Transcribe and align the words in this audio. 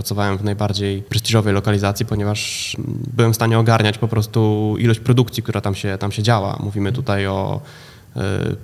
pracowałem 0.00 0.38
w 0.38 0.44
najbardziej 0.44 1.02
prestiżowej 1.02 1.54
lokalizacji, 1.54 2.06
ponieważ 2.06 2.76
byłem 3.16 3.32
w 3.32 3.36
stanie 3.36 3.58
ogarniać 3.58 3.98
po 3.98 4.08
prostu 4.08 4.74
ilość 4.78 5.00
produkcji, 5.00 5.42
która 5.42 5.60
tam 5.60 5.74
się, 5.74 5.98
tam 5.98 6.12
się 6.12 6.22
działa. 6.22 6.56
Mówimy 6.60 6.92
tutaj 6.92 7.26
o 7.26 7.60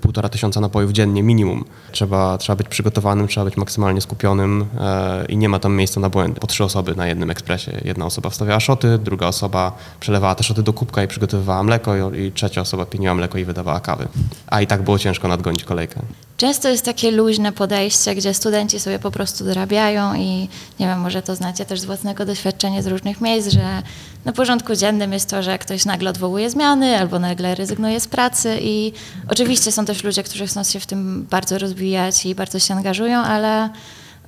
półtora 0.00 0.28
tysiąca 0.28 0.60
napojów 0.60 0.92
dziennie 0.92 1.22
minimum. 1.22 1.64
Trzeba, 1.92 2.38
trzeba 2.38 2.56
być 2.56 2.68
przygotowanym, 2.68 3.28
trzeba 3.28 3.44
być 3.44 3.56
maksymalnie 3.56 4.00
skupionym 4.00 4.62
y, 4.62 5.32
i 5.32 5.36
nie 5.36 5.48
ma 5.48 5.58
tam 5.58 5.76
miejsca 5.76 6.00
na 6.00 6.10
błędy. 6.10 6.40
Po 6.40 6.46
trzy 6.46 6.64
osoby 6.64 6.94
na 6.94 7.06
jednym 7.06 7.30
ekspresie. 7.30 7.80
Jedna 7.84 8.06
osoba 8.06 8.30
wstawiała 8.30 8.60
szoty, 8.60 8.98
druga 8.98 9.26
osoba 9.26 9.72
przelewała 10.00 10.34
te 10.34 10.44
szoty 10.44 10.62
do 10.62 10.72
kubka 10.72 11.02
i 11.02 11.08
przygotowywała 11.08 11.62
mleko 11.62 12.12
i, 12.12 12.20
i 12.20 12.32
trzecia 12.32 12.60
osoba 12.60 12.86
pieniła 12.86 13.14
mleko 13.14 13.38
i 13.38 13.44
wydawała 13.44 13.80
kawy. 13.80 14.08
A 14.46 14.60
i 14.60 14.66
tak 14.66 14.82
było 14.82 14.98
ciężko 14.98 15.28
nadgonić 15.28 15.64
kolejkę. 15.64 16.00
Często 16.36 16.68
jest 16.68 16.84
takie 16.84 17.10
luźne 17.10 17.52
podejście, 17.52 18.14
gdzie 18.14 18.34
studenci 18.34 18.80
sobie 18.80 18.98
po 18.98 19.10
prostu 19.10 19.44
dorabiają 19.44 20.14
i 20.14 20.48
nie 20.80 20.86
wiem, 20.86 21.00
może 21.00 21.22
to 21.22 21.36
znacie 21.36 21.64
też 21.64 21.80
z 21.80 21.84
własnego 21.84 22.26
doświadczenia 22.26 22.82
z 22.82 22.86
różnych 22.86 23.20
miejsc, 23.20 23.48
że 23.48 23.82
na 24.26 24.32
porządku 24.32 24.74
dziennym 24.74 25.12
jest 25.12 25.30
to, 25.30 25.42
że 25.42 25.58
ktoś 25.58 25.84
nagle 25.84 26.10
odwołuje 26.10 26.50
zmiany 26.50 26.98
albo 26.98 27.18
nagle 27.18 27.54
rezygnuje 27.54 28.00
z 28.00 28.08
pracy 28.08 28.58
i 28.62 28.92
oczywiście 29.30 29.72
są 29.72 29.84
też 29.84 30.04
ludzie, 30.04 30.22
którzy 30.22 30.46
chcą 30.46 30.64
się 30.64 30.80
w 30.80 30.86
tym 30.86 31.26
bardzo 31.30 31.58
rozwijać 31.58 32.26
i 32.26 32.34
bardzo 32.34 32.58
się 32.58 32.74
angażują, 32.74 33.18
ale, 33.18 33.70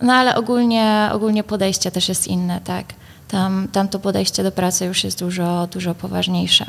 no 0.02 0.12
ale 0.12 0.34
ogólnie, 0.34 1.08
ogólnie 1.12 1.44
podejście 1.44 1.90
też 1.90 2.08
jest 2.08 2.26
inne, 2.26 2.60
tak. 2.66 2.86
Tam, 3.30 3.68
tam 3.72 3.88
to 3.88 3.98
podejście 3.98 4.42
do 4.42 4.52
pracy 4.52 4.84
już 4.84 5.04
jest 5.04 5.20
dużo, 5.20 5.68
dużo 5.72 5.94
poważniejsze. 5.94 6.64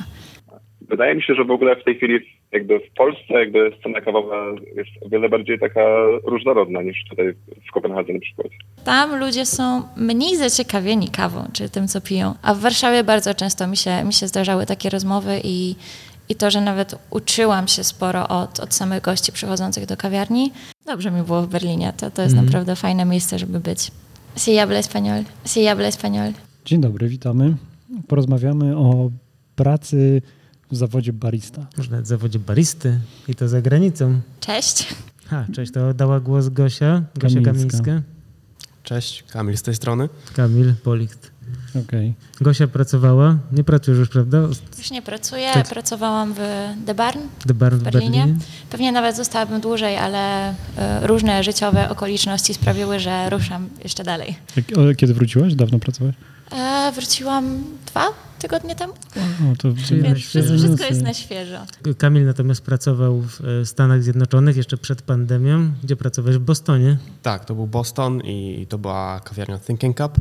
Wydaje 0.81 1.15
mi 1.15 1.23
się, 1.23 1.35
że 1.35 1.43
w 1.43 1.51
ogóle 1.51 1.75
w 1.75 1.83
tej 1.83 1.95
chwili 1.95 2.38
jakby 2.51 2.79
w 2.79 2.93
Polsce 2.97 3.33
jakby 3.33 3.71
scena 3.79 4.01
kawowa 4.01 4.35
jest 4.75 4.89
o 5.05 5.09
wiele 5.09 5.29
bardziej 5.29 5.59
taka 5.59 5.81
różnorodna 6.23 6.81
niż 6.81 7.05
tutaj 7.09 7.33
w 7.69 7.71
Kopenhadze 7.73 8.13
na 8.13 8.19
przykład. 8.19 8.47
Tam 8.85 9.19
ludzie 9.19 9.45
są 9.45 9.81
mniej 9.97 10.37
zaciekawieni 10.37 11.07
kawą, 11.09 11.43
czy 11.53 11.69
tym, 11.69 11.87
co 11.87 12.01
piją. 12.01 12.33
A 12.41 12.53
w 12.53 12.59
Warszawie 12.59 13.03
bardzo 13.03 13.33
często 13.33 13.67
mi 13.67 13.77
się, 13.77 14.03
mi 14.03 14.13
się 14.13 14.27
zdarzały 14.27 14.65
takie 14.65 14.89
rozmowy 14.89 15.41
i, 15.43 15.75
i 16.29 16.35
to, 16.35 16.51
że 16.51 16.61
nawet 16.61 16.95
uczyłam 17.09 17.67
się 17.67 17.83
sporo 17.83 18.27
od, 18.27 18.59
od 18.59 18.73
samych 18.73 19.01
gości 19.01 19.31
przychodzących 19.31 19.85
do 19.85 19.97
kawiarni. 19.97 20.51
Dobrze 20.85 21.11
mi 21.11 21.21
było 21.23 21.41
w 21.41 21.47
Berlinie. 21.47 21.93
To, 21.97 22.11
to 22.11 22.21
jest 22.21 22.33
Mhm. 22.33 22.45
naprawdę 22.45 22.75
fajne 22.75 23.05
miejsce, 23.05 23.39
żeby 23.39 23.59
być. 23.59 23.91
Si 24.37 24.57
habla 24.57 24.79
español. 24.79 25.23
Si 25.45 25.65
habla 25.65 25.87
español. 25.89 26.31
Dzień 26.65 26.81
dobry, 26.81 27.07
witamy. 27.07 27.55
Porozmawiamy 28.07 28.77
o 28.77 29.09
pracy 29.55 30.21
w 30.71 30.75
zawodzie 30.75 31.13
barista. 31.13 31.67
Może 31.77 31.91
nawet 31.91 32.05
w 32.05 32.09
zawodzie 32.09 32.39
baristy 32.39 32.99
i 33.27 33.35
to 33.35 33.47
za 33.47 33.61
granicą. 33.61 34.21
Cześć. 34.39 34.87
Ha, 35.27 35.45
cześć, 35.53 35.71
to 35.71 35.93
dała 35.93 36.19
głos 36.19 36.49
Gosia, 36.49 37.03
Gosia 37.15 37.41
Kamińska. 37.41 37.77
Kamińska, 37.83 38.01
Cześć, 38.83 39.23
Kamil 39.23 39.57
z 39.57 39.61
tej 39.61 39.75
strony. 39.75 40.09
Kamil 40.35 40.73
Policht. 40.83 41.31
Okej. 41.85 42.13
Gosia 42.41 42.67
pracowała, 42.67 43.37
nie 43.51 43.63
pracujesz 43.63 43.99
już, 43.99 44.09
prawda? 44.09 44.37
Już 44.77 44.91
nie 44.91 45.01
pracuję. 45.01 45.49
Tak. 45.53 45.69
Pracowałam 45.69 46.33
w 46.33 46.39
The 46.85 46.95
Barn 46.95 47.19
The 47.47 47.53
Bar 47.53 47.75
w 47.75 47.79
w 47.79 47.83
Berlinie. 47.83 48.19
Berlinie. 48.19 48.39
Pewnie 48.69 48.91
nawet 48.91 49.15
zostałabym 49.15 49.61
dłużej, 49.61 49.97
ale 49.97 50.49
e, 50.49 51.07
różne 51.07 51.43
życiowe 51.43 51.89
okoliczności 51.89 52.53
sprawiły, 52.53 52.99
że 52.99 53.29
ruszam 53.29 53.69
jeszcze 53.83 54.03
dalej. 54.03 54.35
Kiedy 54.97 55.13
wróciłaś? 55.13 55.55
Dawno 55.55 55.79
pracowałeś? 55.79 56.15
E, 56.51 56.91
wróciłam 56.95 57.63
dwa 57.87 58.07
tygodnie 58.39 58.75
temu, 58.75 58.93
O, 59.53 59.55
to 59.57 59.73
więc 59.73 60.19
świeżo. 60.19 60.57
wszystko 60.57 60.85
jest 60.85 61.01
na 61.01 61.13
świeżo. 61.13 61.57
Kamil 61.97 62.25
natomiast 62.25 62.61
pracował 62.61 63.21
w 63.21 63.41
e, 63.61 63.65
Stanach 63.65 64.03
Zjednoczonych 64.03 64.57
jeszcze 64.57 64.77
przed 64.77 65.01
pandemią. 65.01 65.71
Gdzie 65.83 65.95
pracowałeś? 65.95 66.37
W 66.37 66.41
Bostonie. 66.41 66.97
Tak, 67.23 67.45
to 67.45 67.55
był 67.55 67.67
Boston 67.67 68.21
i 68.21 68.65
to 68.69 68.77
była 68.77 69.19
kawiarnia 69.19 69.59
Thinking 69.59 69.97
Cup. 69.97 70.17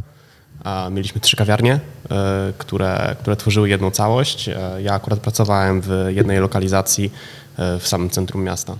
A 0.64 0.88
mieliśmy 0.92 1.20
trzy 1.20 1.36
kawiarnie, 1.36 1.80
e, 2.10 2.52
które, 2.58 3.16
które 3.20 3.36
tworzyły 3.36 3.68
jedną 3.68 3.90
całość. 3.90 4.48
E, 4.48 4.82
Ja 4.82 4.94
akurat 4.94 5.20
pracowałem 5.20 5.80
w 5.80 5.90
jednej 6.08 6.38
lokalizacji 6.40 7.12
w 7.80 7.88
samym 7.88 8.10
centrum 8.10 8.42
miasta. 8.44 8.76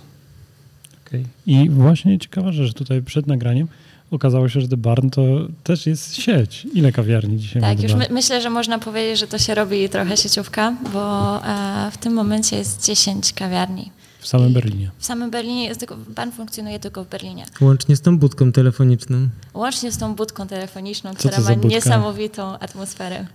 Okej. 1.07 1.25
I 1.47 1.71
właśnie 1.71 2.19
ciekawa 2.19 2.53
rzecz, 2.53 2.75
tutaj 2.75 3.03
przed 3.03 3.27
nagraniem 3.27 3.69
okazało 4.11 4.49
się, 4.49 4.61
że 4.61 4.69
The 4.69 4.77
Barn 4.77 5.11
to 5.11 5.23
też 5.65 5.87
jest 5.87 6.15
sieć. 6.17 6.67
Ile 6.75 6.93
kawiarni 6.93 7.37
dzisiaj 7.39 7.63
Tak, 7.63 7.83
już 7.83 7.95
my, 7.95 8.07
myślę, 8.11 8.41
że 8.43 8.51
można 8.51 8.79
powiedzieć, 8.79 9.19
że 9.21 9.27
to 9.27 9.39
się 9.39 9.55
robi 9.55 9.89
trochę 9.89 10.17
sieciówka, 10.17 10.77
bo 10.93 11.37
e, 11.47 11.91
w 11.93 11.99
tym 11.99 12.13
momencie 12.13 12.57
jest 12.57 12.85
10 12.87 13.33
kawiarni. 13.33 13.91
W 14.21 14.29
samym 14.29 14.53
Berlinie. 14.53 14.91
W 14.99 15.07
samym 15.07 15.31
Berlinie 15.31 15.65
jest 15.65 15.81
tylko, 15.81 15.97
ban 16.15 16.33
funkcjonuje 16.33 16.79
tylko 16.79 17.05
w 17.05 17.09
Berlinie. 17.09 17.45
Łącznie 17.61 17.97
z 17.97 18.01
tą 18.01 18.19
budką 18.19 18.53
telefoniczną. 18.53 19.29
Łącznie 19.55 19.93
z 19.93 19.99
tą 19.99 20.15
budką 20.15 20.47
telefoniczną, 20.47 21.11
Co 21.15 21.29
która 21.29 21.41
ma 21.45 21.55
budka? 21.55 21.69
niesamowitą 21.69 22.59
atmosferę. 22.59 23.27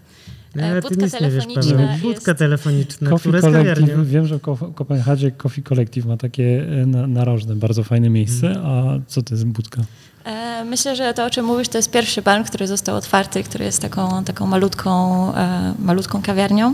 No, 0.55 0.61
E, 0.61 0.72
ale 0.72 0.81
ty 0.81 0.88
budka 0.90 1.05
nic 1.05 1.13
nie 1.13 1.19
wiesz, 1.19 1.29
telefoniczna 1.45 1.72
Paweł. 1.72 1.88
jest- 1.90 2.01
Budka 2.03 2.34
telefoniczna, 2.34 3.09
Coffee 3.09 3.31
Collective, 3.41 4.07
wiem, 4.07 4.28
że 4.28 4.38
w 4.38 4.41
Ko- 4.41 4.72
Kopenhadzie 4.75 5.31
Coffee 5.31 5.63
Collective 5.63 6.05
ma 6.05 6.17
takie 6.17 6.66
e, 6.81 6.85
na, 6.85 7.07
narożne, 7.07 7.55
bardzo 7.55 7.84
fajne 7.84 8.09
miejsce, 8.09 8.47
Mhm. 8.47 8.66
a 8.66 9.00
co 9.07 9.23
to 9.23 9.34
jest 9.34 9.45
budka? 9.45 9.81
E, 10.25 10.63
Myślę, 10.66 10.95
że 10.95 11.13
to, 11.13 11.25
o 11.25 11.29
czym 11.29 11.45
mówisz, 11.45 11.67
to 11.67 11.78
jest 11.78 11.91
pierwszy 11.91 12.22
bar, 12.22 12.45
który 12.45 12.67
został 12.67 12.95
otwarty, 12.95 13.44
który 13.44 13.66
jest 13.66 13.81
taką, 13.81 14.23
taką 14.23 14.47
malutką, 14.47 14.89
e, 15.35 15.73
malutką 15.79 16.22
kawiarnią, 16.22 16.73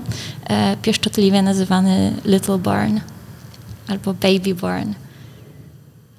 e, 0.50 0.78
pieszczotliwie 0.82 1.42
nazywany 1.42 2.14
Little 2.26 2.58
Barn 2.58 3.00
albo 3.88 4.14
Baby 4.14 4.56
Barn. 4.56 4.94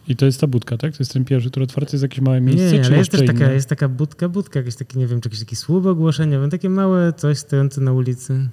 I 0.08 0.16
to 0.16 0.26
jest 0.26 0.40
ta 0.40 0.46
budka, 0.46 0.76
tak? 0.76 0.92
To 0.92 0.96
jest 1.00 1.12
ten 1.12 1.24
pierwszy, 1.24 1.50
który 1.50 1.64
otwarty 1.64 1.96
jest 1.96 2.02
jakieś 2.02 2.20
małe 2.20 2.40
miejsce, 2.40 2.72
Nie, 2.72 2.80
czy 2.80 2.88
ale 2.88 2.98
jest 2.98 3.10
też 3.10 3.26
taka, 3.26 3.52
jest 3.52 3.68
taka 3.68 3.88
budka, 3.88 4.28
budka, 4.28 4.58
jakieś 4.58 4.76
takie, 4.76 4.98
nie 4.98 5.06
wiem, 5.06 5.20
czy 5.20 5.28
jakiś 5.28 5.40
taki 5.40 5.56
słup 5.56 5.86
ogłoszeniowy, 5.86 6.48
takie 6.48 6.70
małe 6.70 7.12
coś 7.12 7.38
stojące 7.38 7.80
na 7.80 7.92
ulicy. 7.92 8.48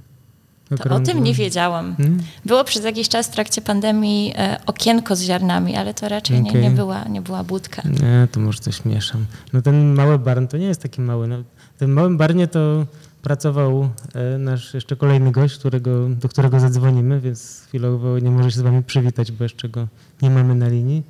To 0.70 0.96
o 0.96 1.00
tym 1.00 1.24
nie 1.24 1.34
wiedziałam. 1.34 1.96
Hmm? 1.96 2.20
Było 2.46 2.64
przez 2.64 2.84
jakiś 2.84 3.10
czas 3.10 3.28
w 3.28 3.32
trakcie 3.32 3.62
pandemii 3.62 4.34
e, 4.38 4.60
okienko 4.66 5.16
z 5.16 5.22
ziarnami, 5.22 5.76
ale 5.76 5.94
to 5.94 6.10
raczej 6.10 6.42
nie, 6.42 6.50
Okej. 6.50 6.62
nie, 6.62 6.72
była, 6.72 7.04
nie 7.04 7.22
była 7.22 7.44
budka. 7.44 7.82
Nie, 7.86 8.28
to 8.32 8.40
może 8.40 8.60
coś 8.60 8.86
mieszam. 8.86 9.26
No 9.54 9.62
ten 9.62 9.94
mały 9.94 10.20
barn 10.20 10.48
to 10.48 10.58
nie 10.58 10.66
jest 10.66 10.82
taki 10.82 11.02
mały. 11.02 11.28
No, 11.28 11.38
w 11.76 11.80
tym 11.80 11.94
małym 11.94 12.18
barnie 12.18 12.48
to 12.48 12.86
pracował 13.22 13.90
e, 14.14 14.38
nasz 14.38 14.74
jeszcze 14.74 14.96
kolejny 14.96 15.32
gość, 15.32 15.58
którego, 15.58 16.10
do 16.10 16.30
którego 16.30 16.60
zadzwonimy, 16.60 17.20
więc 17.20 17.62
chwilowo 17.68 18.20
nie 18.20 18.32
może 18.32 18.52
się 18.52 18.58
z 18.58 18.62
wami 18.62 18.84
przywitać, 18.84 19.32
bo 19.32 19.44
jeszcze 19.44 19.70
go 19.70 19.88
nie 20.22 20.30
mamy 20.30 20.56
na 20.56 20.68
linii. 20.68 21.04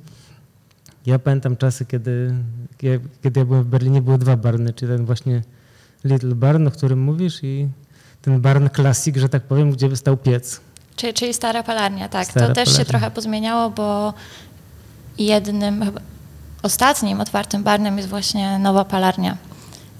Ja 1.06 1.18
pamiętam 1.18 1.56
czasy, 1.56 1.84
kiedy 1.84 2.34
ja, 2.82 2.92
kiedy 3.22 3.40
ja 3.40 3.46
byłem 3.46 3.62
w 3.62 3.66
Berlinie, 3.66 4.02
były 4.02 4.18
dwa 4.18 4.36
barny, 4.36 4.72
czyli 4.72 4.92
ten 4.92 5.06
właśnie 5.06 5.42
Little 6.04 6.34
Barn, 6.34 6.66
o 6.66 6.70
którym 6.70 7.00
mówisz 7.00 7.44
i 7.44 7.68
ten 8.22 8.40
barn 8.40 8.68
Classic, 8.76 9.16
że 9.16 9.28
tak 9.28 9.42
powiem, 9.42 9.72
gdzie 9.72 9.96
stał 9.96 10.16
piec. 10.16 10.60
Czyli, 10.96 11.14
czyli 11.14 11.34
stara 11.34 11.62
palarnia, 11.62 12.08
tak. 12.08 12.28
Stara 12.28 12.46
to 12.46 12.54
też 12.54 12.68
się 12.68 12.72
palarnia. 12.72 12.90
trochę 12.90 13.10
pozmieniało, 13.10 13.70
bo 13.70 14.14
jednym, 15.18 15.84
chyba 15.84 16.00
ostatnim 16.62 17.20
otwartym 17.20 17.62
barnem 17.62 17.96
jest 17.96 18.08
właśnie 18.08 18.58
nowa 18.58 18.84
palarnia. 18.84 19.36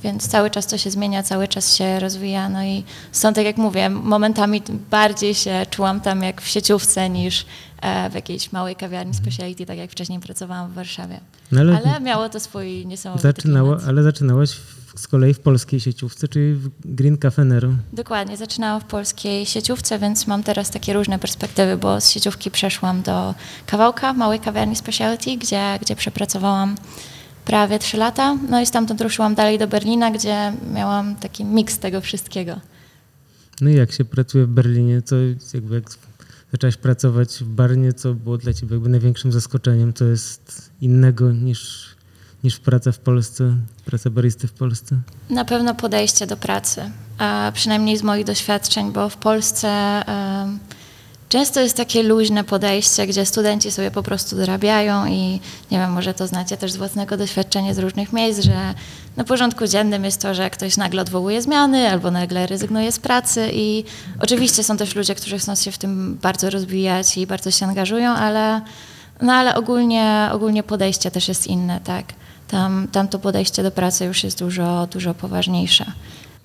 Więc 0.02 0.28
cały 0.28 0.50
czas 0.50 0.66
to 0.66 0.78
się 0.78 0.90
zmienia, 0.90 1.22
cały 1.22 1.48
czas 1.48 1.76
się 1.76 2.00
rozwija. 2.00 2.48
No 2.48 2.64
i 2.64 2.84
stąd, 3.12 3.36
tak 3.36 3.44
jak 3.44 3.56
mówię, 3.56 3.88
momentami 3.90 4.62
bardziej 4.90 5.34
się 5.34 5.66
czułam 5.70 6.00
tam 6.00 6.22
jak 6.22 6.40
w 6.42 6.48
sieciówce 6.48 7.10
niż 7.10 7.46
e, 7.82 8.10
w 8.10 8.14
jakiejś 8.14 8.52
małej 8.52 8.76
kawiarni 8.76 9.14
speciality, 9.14 9.66
tak 9.66 9.78
jak 9.78 9.90
wcześniej 9.90 10.20
pracowałam 10.20 10.70
w 10.70 10.74
Warszawie. 10.74 11.20
No 11.52 11.60
ale, 11.60 11.76
Ale 11.84 12.00
miało 12.00 12.28
to 12.28 12.40
swój 12.40 12.86
niesamowity 12.86 13.28
zaczynało, 13.28 13.72
klimat. 13.72 13.88
ale 13.88 14.02
zaczynałaś 14.02 14.50
w, 14.50 14.77
z 14.98 15.08
kolei 15.08 15.34
w 15.34 15.40
polskiej 15.40 15.80
sieciówce, 15.80 16.28
czyli 16.28 16.54
w 16.54 16.70
Green 16.84 17.18
Cafe 17.18 17.44
Nero. 17.44 17.68
Dokładnie, 17.92 18.36
zaczynałam 18.36 18.80
w 18.80 18.84
polskiej 18.84 19.46
sieciówce, 19.46 19.98
więc 19.98 20.26
mam 20.26 20.42
teraz 20.42 20.70
takie 20.70 20.92
różne 20.92 21.18
perspektywy, 21.18 21.76
bo 21.76 22.00
z 22.00 22.10
sieciówki 22.10 22.50
przeszłam 22.50 23.02
do 23.02 23.34
kawałka, 23.66 24.12
małej 24.12 24.40
kawiarni 24.40 24.76
speciality, 24.76 25.36
gdzie, 25.36 25.78
gdzie 25.82 25.96
przepracowałam 25.96 26.74
prawie 27.44 27.78
trzy 27.78 27.96
lata. 27.96 28.36
No 28.48 28.60
i 28.60 28.66
stamtąd 28.66 29.00
ruszyłam 29.00 29.34
dalej 29.34 29.58
do 29.58 29.68
Berlina, 29.68 30.10
gdzie 30.10 30.52
miałam 30.74 31.16
taki 31.16 31.44
miks 31.44 31.78
tego 31.78 32.00
wszystkiego. 32.00 32.60
No 33.60 33.70
i 33.70 33.74
jak 33.74 33.92
się 33.92 34.04
pracuje 34.04 34.44
w 34.44 34.48
Berlinie, 34.48 35.02
co 35.02 35.16
jakby 35.54 35.74
jak 35.74 35.84
zaczęłaś 36.52 36.76
pracować 36.76 37.30
w 37.30 37.48
Barnie, 37.48 37.92
co 37.92 38.14
było 38.14 38.38
dla 38.38 38.52
ciebie 38.52 38.74
jakby 38.74 38.88
największym 38.88 39.32
zaskoczeniem, 39.32 39.92
co 39.92 40.04
jest 40.04 40.72
innego 40.80 41.32
niż, 41.32 41.87
niż 42.44 42.58
praca 42.58 42.92
w 42.92 42.98
Polsce, 42.98 43.54
praca 43.84 44.10
baristy 44.10 44.48
w 44.48 44.52
Polsce? 44.52 44.96
Na 45.30 45.44
pewno 45.44 45.74
podejście 45.74 46.26
do 46.26 46.36
pracy, 46.36 46.90
a 47.18 47.52
przynajmniej 47.54 47.96
z 47.96 48.02
moich 48.02 48.24
doświadczeń, 48.24 48.92
bo 48.92 49.08
w 49.08 49.16
Polsce 49.16 50.02
często 51.28 51.60
jest 51.60 51.76
takie 51.76 52.02
luźne 52.02 52.44
podejście, 52.44 53.06
gdzie 53.06 53.26
studenci 53.26 53.70
sobie 53.70 53.90
po 53.90 54.02
prostu 54.02 54.36
dorabiają 54.36 55.06
i 55.06 55.40
nie 55.70 55.78
wiem, 55.78 55.92
może 55.92 56.14
to 56.14 56.26
znacie 56.26 56.56
też 56.56 56.72
z 56.72 56.76
własnego 56.76 57.16
doświadczenia 57.16 57.74
z 57.74 57.78
różnych 57.78 58.12
miejsc, 58.12 58.40
że 58.40 58.74
na 59.16 59.24
porządku 59.24 59.66
dziennym 59.66 60.04
jest 60.04 60.22
to, 60.22 60.34
że 60.34 60.50
ktoś 60.50 60.76
nagle 60.76 61.02
odwołuje 61.02 61.42
zmiany 61.42 61.90
albo 61.90 62.10
nagle 62.10 62.46
rezygnuje 62.46 62.92
z 62.92 62.98
pracy 62.98 63.50
i 63.52 63.84
oczywiście 64.20 64.64
są 64.64 64.76
też 64.76 64.94
ludzie, 64.94 65.14
którzy 65.14 65.38
chcą 65.38 65.54
się 65.54 65.72
w 65.72 65.78
tym 65.78 66.18
bardzo 66.22 66.50
rozwijać 66.50 67.18
i 67.18 67.26
bardzo 67.26 67.50
się 67.50 67.66
angażują, 67.66 68.10
ale, 68.10 68.60
no 69.22 69.32
ale 69.32 69.54
ogólnie, 69.54 70.28
ogólnie 70.32 70.62
podejście 70.62 71.10
też 71.10 71.28
jest 71.28 71.46
inne, 71.46 71.80
tak. 71.80 72.04
Tam, 72.48 72.88
tam 72.92 73.08
to 73.08 73.18
podejście 73.18 73.62
do 73.62 73.70
pracy 73.70 74.04
już 74.04 74.24
jest 74.24 74.38
dużo, 74.38 74.88
dużo 74.92 75.14
poważniejsze. 75.14 75.92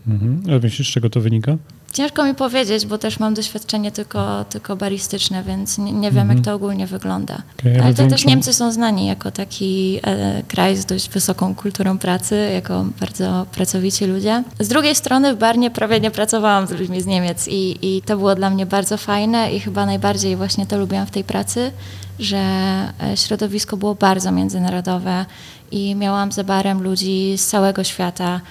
Mhm. 0.08 0.44
A 0.56 0.60
myślisz, 0.64 0.90
z 0.90 0.94
czego 0.94 1.10
to 1.10 1.22
wynika? 1.22 1.58
Ciężko 1.94 2.26
mi 2.26 2.36
powiedzieć, 2.36 2.86
bo 2.86 2.98
też 2.98 3.20
mam 3.20 3.34
doświadczenie 3.34 3.92
tylko, 3.92 4.46
tylko 4.50 4.76
baristyczne, 4.76 5.44
więc 5.44 5.78
nie, 5.78 5.92
nie 5.92 6.12
wiem, 6.12 6.30
jak 6.30 6.42
to 6.42 6.54
ogólnie 6.54 6.88
wygląda. 6.88 7.38
Okej, 7.60 7.80
ale 7.80 7.94
to 7.94 8.08
też 8.08 8.26
Niemcy 8.26 8.54
są 8.54 8.72
znani 8.72 9.06
jako 9.06 9.32
taki 9.32 10.00
e, 10.04 10.44
kraj 10.48 10.78
z 10.78 10.86
dość 10.86 11.10
wysoką 11.10 11.56
kulturą 11.56 11.98
pracy, 11.98 12.50
jako 12.54 12.86
bardzo 13.00 13.46
pracowici 13.52 14.06
ludzie. 14.06 14.44
Z 14.60 14.68
drugiej 14.68 14.96
strony 14.96 15.36
w 15.36 15.38
Barnie 15.38 15.72
prawie 15.72 16.00
nie 16.00 16.12
pracowałam 16.12 16.68
z 16.68 16.72
ludźmi 16.72 17.02
z 17.02 17.06
Niemiec 17.06 17.48
i, 17.48 17.78
i 17.82 18.02
to 18.02 18.18
było 18.18 18.36
dla 18.36 18.50
mnie 18.50 18.66
bardzo 18.66 18.98
fajne 18.98 19.54
i 19.54 19.60
chyba 19.60 19.86
najbardziej 19.86 20.36
właśnie 20.36 20.66
to 20.66 20.78
lubiłam 20.78 21.06
w 21.06 21.12
tej 21.12 21.24
pracy, 21.24 21.72
że 22.20 22.38
e, 22.38 23.18
środowisko 23.18 23.78
było 23.78 23.96
bardzo 23.96 24.32
międzynarodowe 24.32 25.26
i 25.74 25.96
miałam 25.96 26.32
za 26.32 26.44
barem 26.44 26.84
ludzi 26.84 27.34
z 27.38 27.48
całego 27.48 27.84
świata, 27.84 28.42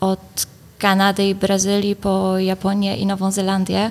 od 0.00 0.46
Kanady 0.78 1.28
i 1.28 1.34
Brazylii 1.34 1.96
po 1.96 2.38
Japonię 2.38 2.96
i 2.96 3.06
Nową 3.06 3.30
Zelandię. 3.30 3.90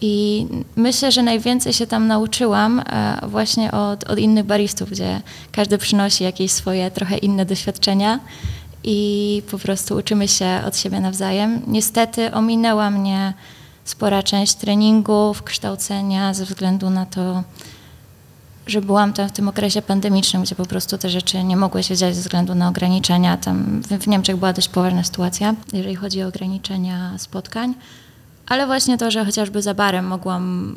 I 0.00 0.46
myślę, 0.76 1.12
że 1.12 1.22
najwięcej 1.22 1.72
się 1.72 1.86
tam 1.86 2.06
nauczyłam 2.06 2.80
e, 2.80 3.18
właśnie 3.28 3.72
od, 3.72 4.04
od 4.04 4.18
innych 4.18 4.44
baristów, 4.44 4.90
gdzie 4.90 5.20
każdy 5.52 5.78
przynosi 5.78 6.24
jakieś 6.24 6.52
swoje 6.52 6.90
trochę 6.90 7.16
inne 7.18 7.46
doświadczenia 7.46 8.20
i 8.84 9.42
po 9.50 9.58
prostu 9.58 9.96
uczymy 9.96 10.28
się 10.28 10.60
od 10.66 10.76
siebie 10.76 11.00
nawzajem. 11.00 11.62
Niestety 11.66 12.32
ominęła 12.32 12.90
mnie 12.90 13.34
spora 13.84 14.22
część 14.22 14.54
treningów, 14.54 15.42
kształcenia 15.42 16.34
ze 16.34 16.44
względu 16.44 16.90
na 16.90 17.06
to, 17.06 17.42
że 18.66 18.82
byłam 18.82 19.12
tam 19.12 19.28
w 19.28 19.32
tym 19.32 19.48
okresie 19.48 19.82
pandemicznym, 19.82 20.42
gdzie 20.42 20.54
po 20.54 20.66
prostu 20.66 20.98
te 20.98 21.10
rzeczy 21.10 21.44
nie 21.44 21.56
mogły 21.56 21.82
się 21.82 21.96
dziać 21.96 22.16
ze 22.16 22.22
względu 22.22 22.54
na 22.54 22.68
ograniczenia. 22.68 23.36
Tam 23.36 23.82
w, 24.00 24.06
Niemczech 24.06 24.36
była 24.36 24.52
dość 24.52 24.68
poważna 24.68 25.04
sytuacja, 25.04 25.54
jeżeli 25.72 25.94
chodzi 25.94 26.22
o 26.22 26.28
ograniczenia 26.28 27.18
spotkań. 27.18 27.74
Ale 28.46 28.66
właśnie 28.66 28.98
to, 28.98 29.10
że 29.10 29.24
chociażby 29.24 29.62
za 29.62 29.74
barem 29.74 30.06
mogłam 30.06 30.74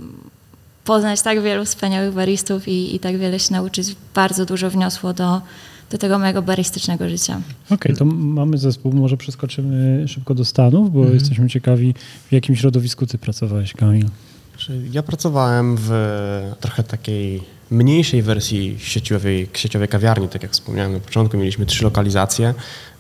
poznać 0.86 1.22
tak 1.22 1.42
wielu 1.42 1.66
wspaniałych 1.66 2.14
baristów 2.14 2.68
i, 2.68 2.96
i 2.96 3.00
tak 3.00 3.18
wiele 3.18 3.40
się 3.40 3.54
nauczyć, 3.54 3.96
bardzo 4.16 4.46
dużo 4.46 4.70
wniosło 4.70 5.14
do, 5.14 5.42
do 5.92 5.98
tego 5.98 6.20
mojego 6.20 6.42
baristycznego 6.42 7.10
życia. 7.10 7.42
Okej, 7.70 7.96
to 7.96 8.06
mamy 8.06 8.58
zespół, 8.58 8.94
może 8.94 9.18
przeskoczymy 9.18 10.08
szybko 10.08 10.36
do 10.36 10.46
Stanów, 10.46 10.94
bo 10.94 11.06
jesteśmy 11.06 11.50
ciekawi, 11.50 11.94
w 12.30 12.32
jakim 12.32 12.56
środowisku 12.56 13.06
ty 13.06 13.18
pracowałeś, 13.18 13.74
Kamil. 13.74 14.06
Znaczy, 14.52 14.82
Ja 14.92 15.04
pracowałem 15.04 15.76
w 15.80 15.92
trochę 16.60 16.84
takiej 16.84 17.44
mniejszej 17.72 18.22
wersji 18.22 18.76
sieciowej, 18.80 19.50
sieciowej 19.54 19.88
kawiarni, 19.88 20.30
tak 20.30 20.44
jak 20.44 20.52
wspomniałem 20.52 20.94
na 20.94 21.00
początku. 21.00 21.38
Mieliśmy 21.38 21.66
trzy 21.66 21.84
lokalizacje. 21.84 22.54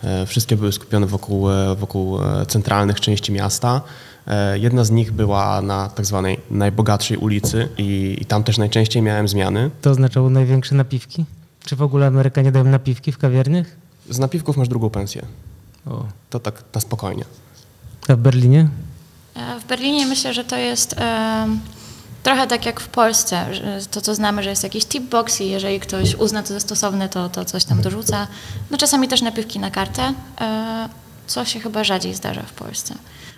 E, 0.03 0.25
Wszystkie 0.25 0.55
były 0.55 0.71
skupione 0.71 1.07
wokół, 1.07 1.51
e, 1.51 1.75
wokół 1.75 2.23
e, 2.23 2.45
centralnych 2.45 3.01
części 3.01 3.31
miasta. 3.31 3.81
Jedna 4.55 4.83
z 4.83 4.91
nich 4.91 5.11
była 5.11 5.61
na 5.61 5.89
tak 5.89 6.05
zwanej 6.05 6.39
najbogatszej 6.51 7.17
ulicy 7.17 7.69
i, 7.77 8.17
i 8.21 8.25
tam 8.25 8.43
też 8.43 8.57
najczęściej 8.57 9.01
miałem 9.01 9.27
zmiany. 9.27 9.71
To 9.81 9.89
oznaczało 9.89 10.29
największe 10.29 10.75
napiwki? 10.75 11.25
Czy 11.65 11.75
w 11.75 11.81
ogóle 11.81 12.07
Amerykanie 12.07 12.51
dają 12.51 12.65
napiwki 12.65 13.11
w 13.11 13.17
kawiarniach? 13.17 13.67
Z 14.09 14.19
napiwków 14.19 14.57
masz 14.57 14.67
drugą 14.67 14.89
pensję. 14.89 15.21
O. 15.85 16.05
To 16.29 16.39
tak 16.39 16.63
na 16.75 16.81
spokojnie. 16.81 17.23
A 18.07 18.15
w 18.15 18.19
Berlinie? 18.19 18.69
W 19.61 19.67
Berlinie 19.67 20.05
myślę, 20.05 20.33
że 20.33 20.43
to 20.43 20.57
jest 20.57 20.95
trochę 22.27 22.47
tak 22.47 22.65
jak 22.65 22.79
w 22.79 22.87
Polsce, 22.87 23.45
to 23.91 24.01
co 24.01 24.15
znamy, 24.15 24.43
że 24.43 24.49
jest 24.49 24.63
jakiś 24.63 24.85
tip 24.85 25.03
box 25.03 25.41
i 25.41 25.49
jeżeli 25.49 25.79
ktoś 25.79 26.15
uzna 26.15 26.43
to 26.43 26.47
za 26.47 26.59
stosowne, 26.59 27.09
to, 27.09 27.29
to 27.29 27.45
coś 27.45 27.63
tam 27.63 27.81
dorzuca. 27.81 28.27
No 28.71 28.77
czasami 28.77 29.07
też 29.07 29.21
napiwki 29.21 29.59
na 29.59 29.71
kartę, 29.71 30.13
e, 30.41 30.89
co 31.27 31.45
się 31.45 31.59
chyba 31.59 31.83
rzadziej 31.83 32.13
zdarza 32.13 32.43
w 32.43 32.53
Polsce. 32.53 32.95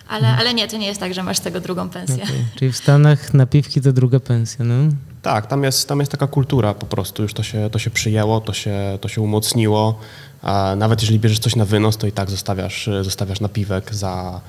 Ale, 0.07 0.27
ale 0.27 0.53
nie, 0.53 0.68
to 0.68 0.77
nie 0.77 0.88
jest 0.88 1.00
tak, 1.00 1.13
że 1.13 1.24
masz 1.24 1.38
z 1.38 1.41
tego 1.41 1.59
drugą 1.59 1.89
pensję. 1.89 2.24
Okej. 2.24 2.45
Czyli 2.56 2.71
w 2.71 2.77
Stanach 2.77 3.33
napiwki 3.33 3.81
to 3.81 3.94
druga 3.94 4.19
pensja, 4.19 4.65
no? 4.65 4.91
Tak, 5.21 5.47
tam 5.47 5.63
jest, 5.63 5.88
tam 5.88 6.00
jest 6.00 6.12
taka 6.12 6.27
kultura 6.27 6.74
po 6.74 6.86
prostu, 6.86 7.24
już 7.24 7.33
to 7.33 7.44
się, 7.44 7.69
to 7.69 7.80
się 7.80 7.89
przyjęło, 7.89 8.41
to 8.41 8.53
się, 8.53 8.97
to 9.01 9.07
się 9.07 9.21
umocniło. 9.21 10.00
A 10.41 10.75
nawet 10.77 11.01
jeżeli 11.01 11.19
bierzesz 11.19 11.39
coś 11.39 11.56
na 11.56 11.65
wynos, 11.65 11.97
to 11.97 12.07
i 12.07 12.12
tak 12.12 12.30
zostawiasz, 12.30 12.89
zostawiasz 13.01 13.39
napiwek 13.39 13.95
za, 13.95 14.41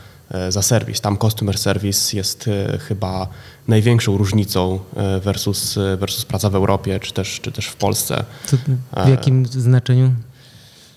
za 0.49 0.63
serwis. 0.63 1.01
Tam 1.01 1.19
customer 1.19 1.59
service 1.59 2.17
jest 2.17 2.49
e, 2.49 2.79
chyba 2.79 3.29
największą 3.69 4.17
różnicą 4.17 4.79
e, 4.97 5.21
versus, 5.21 5.79
versus 5.99 6.25
praca 6.25 6.51
w 6.51 6.55
Europie, 6.55 7.01
czy 7.01 7.13
też, 7.13 7.41
czy 7.41 7.53
też 7.53 7.67
w 7.67 7.77
Polsce. 7.77 8.25
To 8.51 8.57
w 9.05 9.09
jakim 9.09 9.47
znaczeniu? 9.47 10.13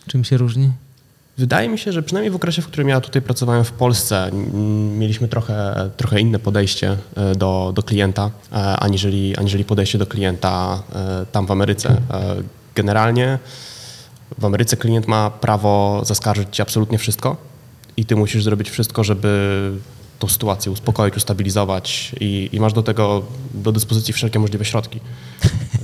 Czym 0.08 0.24
się 0.24 0.38
różni? 0.38 0.72
Wydaje 1.38 1.70
mi 1.70 1.80
się, 1.80 1.92
że 1.92 2.04
przynajmniej 2.04 2.32
w 2.32 2.36
okresie, 2.36 2.62
w 2.62 2.68
którym 2.68 2.90
ja 2.90 3.02
tutaj 3.02 3.22
pracowałem 3.22 3.64
w 3.64 3.72
Polsce, 3.72 4.32
mieliśmy 4.98 5.28
trochę, 5.28 5.90
trochę 5.98 6.20
inne 6.20 6.40
podejście 6.40 6.98
e, 7.16 7.36
do, 7.36 7.72
do 7.76 7.84
klienta, 7.84 8.32
e, 8.52 8.56
aniżeli, 8.56 9.38
aniżeli 9.38 9.66
podejście 9.66 9.98
do 9.98 10.06
klienta 10.06 10.84
e, 10.96 11.26
tam 11.32 11.46
w 11.46 11.52
Ameryce. 11.52 11.90
E, 11.90 12.36
Generalnie 12.76 13.40
w 14.38 14.46
Ameryce 14.46 14.78
klient 14.78 15.08
ma 15.08 15.30
prawo 15.30 16.02
zaskarżyć 16.06 16.62
absolutnie 16.62 16.98
wszystko 16.98 17.53
i 17.98 18.06
ty 18.06 18.16
musisz 18.16 18.44
zrobić 18.44 18.70
wszystko, 18.70 19.04
żeby 19.04 19.72
tą 20.20 20.28
sytuację 20.28 20.72
uspokoić, 20.72 21.18
ustabilizować 21.18 22.16
i, 22.20 22.50
i 22.52 22.60
masz 22.60 22.74
do 22.74 22.84
tego 22.84 23.26
do 23.54 23.72
dyspozycji 23.72 24.14
wszelkie 24.14 24.40
możliwe 24.40 24.66
środki. 24.66 25.00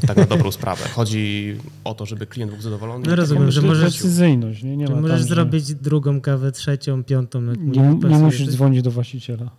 Tak 0.07 0.17
na 0.17 0.25
dobrą 0.25 0.51
sprawę. 0.51 0.83
Chodzi 0.93 1.55
o 1.83 1.93
to, 1.93 2.05
żeby 2.05 2.25
klient 2.27 2.51
był 2.51 2.61
zadowolony. 2.61 3.05
No 3.07 3.13
i 3.13 3.15
rozumiem, 3.15 3.51
że 3.51 3.61
możesz- 3.61 3.93
Precyzyjność, 3.99 4.63
nie? 4.63 4.77
nie 4.77 4.87
ma 4.87 4.95
możesz 4.95 5.09
tam, 5.11 5.19
że 5.19 5.35
zrobić 5.35 5.73
drugą 5.73 6.21
kawę, 6.21 6.51
trzecią, 6.51 7.03
piątą? 7.03 7.45
jak 7.45 7.59
Nie, 7.59 7.81
nie 7.81 8.01
pasuje, 8.01 8.19
musisz 8.19 8.45
tak? 8.45 8.55
dzwonić 8.55 8.81
do 8.81 8.91
właściciela. 8.91 9.49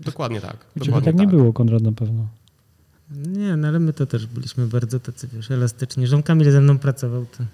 Dokładnie 0.00 0.40
tak. 0.40 0.56
Dokładnie 0.76 1.12
tak 1.12 1.20
nie 1.20 1.26
było, 1.26 1.52
Konrad, 1.52 1.82
na 1.82 1.92
pewno. 1.92 2.26
Nie, 3.10 3.56
no 3.56 3.68
ale 3.68 3.78
my 3.80 3.92
to 3.92 4.06
też 4.06 4.26
byliśmy 4.26 4.66
bardzo 4.66 5.00
tacy, 5.00 5.28
wiesz, 5.32 5.50
elastyczni. 5.50 6.06
Że 6.06 6.22
Kamil 6.22 6.52
ze 6.52 6.60
mną 6.60 6.78
pracował, 6.78 7.26
to 7.38 7.44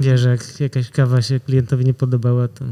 wie, 0.00 0.18
że 0.18 0.28
jak 0.28 0.60
jakaś 0.60 0.90
kawa 0.90 1.22
się 1.22 1.40
klientowi 1.40 1.84
nie 1.84 1.94
podobała, 1.94 2.48
to 2.48 2.64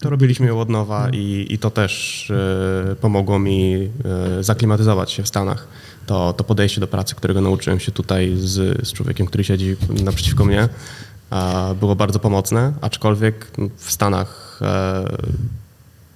To 0.00 0.10
robiliśmy 0.10 0.46
ją 0.46 0.60
od 0.60 0.68
nowa 0.68 1.10
i, 1.12 1.46
i 1.50 1.58
to 1.58 1.70
też 1.70 2.30
e, 2.30 2.96
pomogło 2.96 3.38
mi 3.38 3.74
e, 3.74 4.42
zaklimatyzować 4.44 5.12
się 5.12 5.22
w 5.22 5.28
Stanach. 5.28 5.68
To, 6.06 6.32
to 6.32 6.44
podejście 6.44 6.80
do 6.80 6.86
pracy, 6.86 7.14
którego 7.14 7.40
nauczyłem 7.40 7.80
się 7.80 7.92
tutaj 7.92 8.32
z, 8.36 8.86
z 8.88 8.92
człowiekiem, 8.92 9.26
który 9.26 9.44
siedzi 9.44 9.76
naprzeciwko 10.04 10.44
mnie, 10.44 10.68
a, 11.30 11.74
było 11.80 11.96
bardzo 11.96 12.18
pomocne, 12.18 12.72
aczkolwiek 12.80 13.46
w 13.76 13.92
Stanach 13.92 14.60
e, 14.62 15.04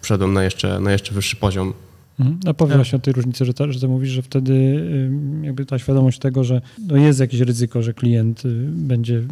wszedłem 0.03 0.33
na 0.33 0.45
jeszcze, 0.45 0.81
na 0.81 0.93
jeszcze 0.93 1.15
wyższy 1.15 1.37
poziom. 1.37 1.73
Mhm. 2.21 2.39
A 2.47 2.55
powiedz 2.55 2.71
Tak. 2.73 2.79
właśnie 2.79 2.97
o 2.97 3.01
tej 3.01 3.13
różnicy, 3.15 3.45
że, 3.45 3.55
ta, 3.55 3.73
że 3.73 3.81
ty 3.81 3.89
mówisz, 3.89 4.11
że 4.11 4.23
wtedy 4.23 4.87
jakby 5.43 5.67
ta 5.67 5.79
świadomość 5.79 6.19
tego, 6.19 6.45
że 6.45 6.61
no 6.89 6.97
jest 6.97 7.21
jakieś 7.21 7.41
ryzyko, 7.41 7.83
że 7.83 7.95
klient 7.95 8.45
y, 8.45 8.49
będzie 8.69 9.23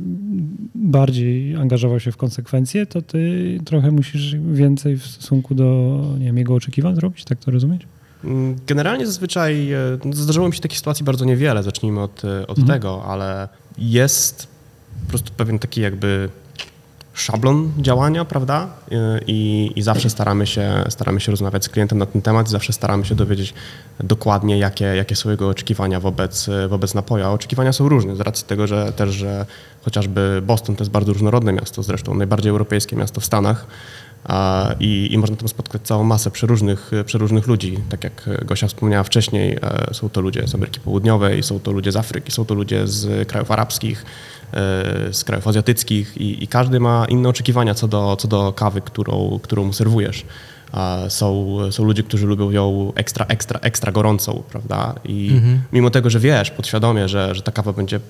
bardziej 0.74 1.56
angażował 1.56 2.00
się 2.00 2.12
w 2.12 2.16
konsekwencje, 2.16 2.86
to 2.86 3.02
ty 3.02 3.58
trochę 3.64 3.90
musisz 3.90 4.36
więcej 4.52 4.96
w 4.96 5.06
stosunku 5.06 5.54
do 5.54 6.00
nie 6.18 6.24
wiem, 6.26 6.38
jego 6.38 6.54
oczekiwań 6.54 6.94
zrobić, 6.94 7.24
tak 7.24 7.38
to 7.38 7.50
rozumieć? 7.50 7.82
Mm, 8.24 8.56
Generalnie 8.66 9.06
zazwyczaj 9.06 9.72
e, 9.72 9.78
no, 10.04 10.12
zdarzyło 10.12 10.48
mi 10.48 10.54
się 10.54 10.60
takich 10.60 10.78
sytuacji 10.78 11.04
bardzo 11.04 11.24
niewiele, 11.24 11.62
zacznijmy 11.62 12.00
od, 12.00 12.24
e, 12.24 12.46
od 12.46 12.58
Mhm. 12.58 12.78
tego, 12.78 13.04
ale 13.04 13.48
jest 13.78 14.48
po 15.04 15.08
prostu 15.08 15.32
pewien 15.36 15.58
taki 15.58 15.80
jakby 15.80 16.28
szablon 17.20 17.72
działania, 17.78 18.24
prawda? 18.24 18.68
E, 18.92 19.20
I, 19.26 19.72
I 19.76 19.82
zawsze 19.82 20.10
staramy 20.10 20.46
się, 20.46 20.84
staramy 20.88 21.20
się 21.20 21.30
rozmawiać 21.30 21.64
z 21.64 21.68
klientem 21.68 21.98
na 21.98 22.06
ten 22.06 22.22
temat 22.22 22.48
i 22.48 22.50
zawsze 22.50 22.72
staramy 22.72 23.04
się 23.04 23.14
dowiedzieć 23.14 23.54
dokładnie, 24.00 24.58
jakie, 24.58 24.84
jakie 24.84 25.16
są 25.16 25.30
jego 25.30 25.48
oczekiwania 25.48 26.00
wobec, 26.00 26.50
wobec 26.68 26.94
napoju. 26.94 27.24
A 27.24 27.30
oczekiwania 27.30 27.72
są 27.72 27.88
różne, 27.88 28.16
z 28.16 28.20
racji 28.20 28.46
tego, 28.46 28.66
że 28.66 28.92
też, 28.92 29.10
że 29.10 29.46
chociażby 29.82 30.42
Boston 30.46 30.76
to 30.76 30.82
jest 30.82 30.90
bardzo 30.90 31.12
różnorodne 31.12 31.52
miasto, 31.52 31.82
zresztą 31.82 32.14
najbardziej 32.14 32.50
europejskie 32.50 32.96
miasto 32.96 33.20
w 33.20 33.24
Stanach, 33.24 33.66
i, 34.80 35.08
I 35.12 35.18
można 35.18 35.36
tam 35.36 35.48
spotkać 35.48 35.82
całą 35.82 36.04
masę 36.04 36.30
przeróżnych, 36.30 36.90
przeróżnych 37.06 37.46
ludzi. 37.46 37.78
Tak 37.88 38.04
jak 38.04 38.44
Gosia 38.44 38.68
wspomniała 38.68 39.04
wcześniej, 39.04 39.56
e, 39.62 39.94
są 39.94 40.08
to 40.08 40.20
ludzie 40.20 40.48
z 40.48 40.54
Ameryki 40.54 40.80
Południowej, 40.80 41.42
są 41.42 41.60
to 41.60 41.72
ludzie 41.72 41.92
z 41.92 41.96
Afryki, 41.96 42.32
są 42.32 42.44
to 42.44 42.54
ludzie 42.54 42.86
z 42.86 43.28
krajów 43.28 43.50
arabskich, 43.50 44.04
e, 44.52 44.54
z 45.12 45.24
krajów 45.24 45.48
azjatyckich 45.48 46.16
i, 46.16 46.44
i 46.44 46.48
każdy 46.48 46.80
ma 46.80 47.06
inne 47.08 47.28
oczekiwania 47.28 47.74
co 47.74 47.88
do, 47.88 48.16
co 48.16 48.28
do 48.28 48.52
kawy, 48.52 48.80
którą, 48.80 49.40
którą 49.42 49.64
mu 49.64 49.72
serwujesz. 49.72 50.24
Są, 51.08 51.58
są 51.70 51.84
ludzie, 51.84 52.02
którzy 52.02 52.26
lubią 52.26 52.50
ją 52.50 52.92
ekstra, 52.94 53.26
ekstra, 53.26 53.60
ekstra 53.60 53.92
gorącą, 53.92 54.42
prawda? 54.50 54.94
I 55.04 55.40
mimo 55.72 55.90
tego, 55.90 56.10
że 56.10 56.20
wiesz 56.20 56.50
podświadomie, 56.50 57.08
że, 57.08 57.34
że 57.34 57.42
ta 57.42 57.52
kawa 57.52 57.72
będzie 57.72 58.00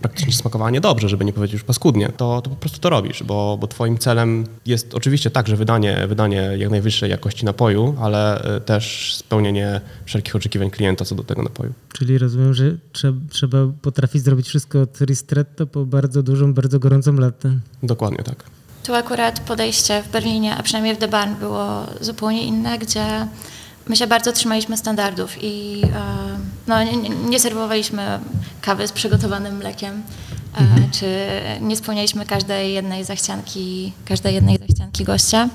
praktycznie 0.00 0.32
smakowała 0.32 0.70
niedobrze, 0.70 1.08
żeby 1.08 1.24
nie 1.24 1.32
powiedzieć 1.32 1.52
już 1.52 1.64
paskudnie, 1.64 2.08
to, 2.08 2.42
to 2.42 2.50
po 2.50 2.56
prostu 2.56 2.78
to 2.78 2.90
robisz, 2.90 3.22
bo, 3.22 3.58
bo 3.60 3.66
twoim 3.66 3.98
celem 3.98 4.46
jest 4.66 4.94
oczywiście 4.94 5.30
także 5.30 5.56
wydanie, 5.56 6.06
wydanie 6.08 6.50
jak 6.56 6.70
najwyższej 6.70 7.10
jakości 7.10 7.44
napoju, 7.44 7.96
ale 8.00 8.42
e, 8.42 8.60
też 8.60 9.14
spełnienie 9.16 9.80
wszelkich 10.04 10.36
oczekiwań 10.36 10.70
klienta 10.70 11.04
co 11.04 11.14
do 11.14 11.24
tego 11.24 11.42
napoju. 11.42 11.72
Czyli 11.92 12.18
rozumiem, 12.18 12.54
że 12.54 12.76
trzeba, 12.92 13.18
trzeba 13.30 13.58
potrafić 13.82 14.22
zrobić 14.22 14.48
wszystko 14.48 14.82
od 14.82 15.00
ristretto 15.00 15.66
po 15.66 15.86
bardzo 15.86 16.22
dużą, 16.22 16.54
bardzo 16.54 16.78
gorącą 16.78 17.12
latę. 17.12 17.58
Dokładnie 17.82 18.24
tak. 18.24 18.44
Tu 18.84 18.94
akurat 18.94 19.40
podejście 19.40 20.02
w 20.02 20.12
Berlinie, 20.12 20.56
a 20.56 20.62
przynajmniej 20.62 20.94
w 20.94 20.98
The 20.98 21.08
Barn 21.08 21.34
było 21.34 21.86
zupełnie 22.00 22.42
inne, 22.42 22.78
gdzie 22.78 23.26
my 23.88 23.96
się 23.96 24.06
bardzo 24.06 24.32
trzymaliśmy 24.32 24.76
standardów 24.76 25.36
i 25.42 25.82
e, 25.84 25.90
no, 26.70 26.84
nie, 26.84 27.08
nie 27.08 27.40
serwowaliśmy 27.40 28.18
kawy 28.60 28.88
z 28.88 28.92
przygotowanym 28.92 29.56
mlekiem, 29.56 30.02
e, 30.58 30.64
czy 30.92 31.06
nie 31.60 31.76
spełnialiśmy 31.76 32.26
każdej 32.26 32.74
jednej 32.74 33.04
zachcianki, 33.04 33.92
każdej 34.04 34.34
jednej 34.34 34.58
zachcianki 34.58 35.04
gościa. 35.04 35.48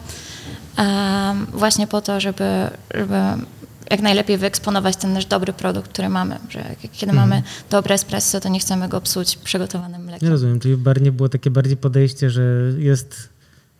Właśnie 1.53 1.87
po 1.87 2.01
to, 2.01 2.19
żeby, 2.19 2.69
żeby 2.93 3.15
jak 3.91 4.01
najlepiej 4.01 4.37
wyeksponować 4.37 4.95
ten 4.95 5.13
nasz 5.13 5.25
dobry 5.25 5.53
produkt, 5.53 5.91
który 5.91 6.09
mamy. 6.09 6.39
Że 6.49 6.75
kiedy 6.93 7.13
mamy 7.13 7.43
dobre 7.69 7.95
espresso, 7.95 8.39
to 8.39 8.49
nie 8.49 8.59
chcemy 8.59 8.89
go 8.89 9.01
psuć 9.01 9.37
przygotowanym 9.37 10.03
mlekiem. 10.03 10.27
Nie 10.27 10.31
rozumiem, 10.31 10.59
czyli 10.59 10.75
w 10.75 10.79
Barnie 10.79 11.11
było 11.11 11.29
takie 11.29 11.51
bardziej 11.51 11.77
podejście, 11.77 12.29
że 12.29 12.43
jest 12.77 13.29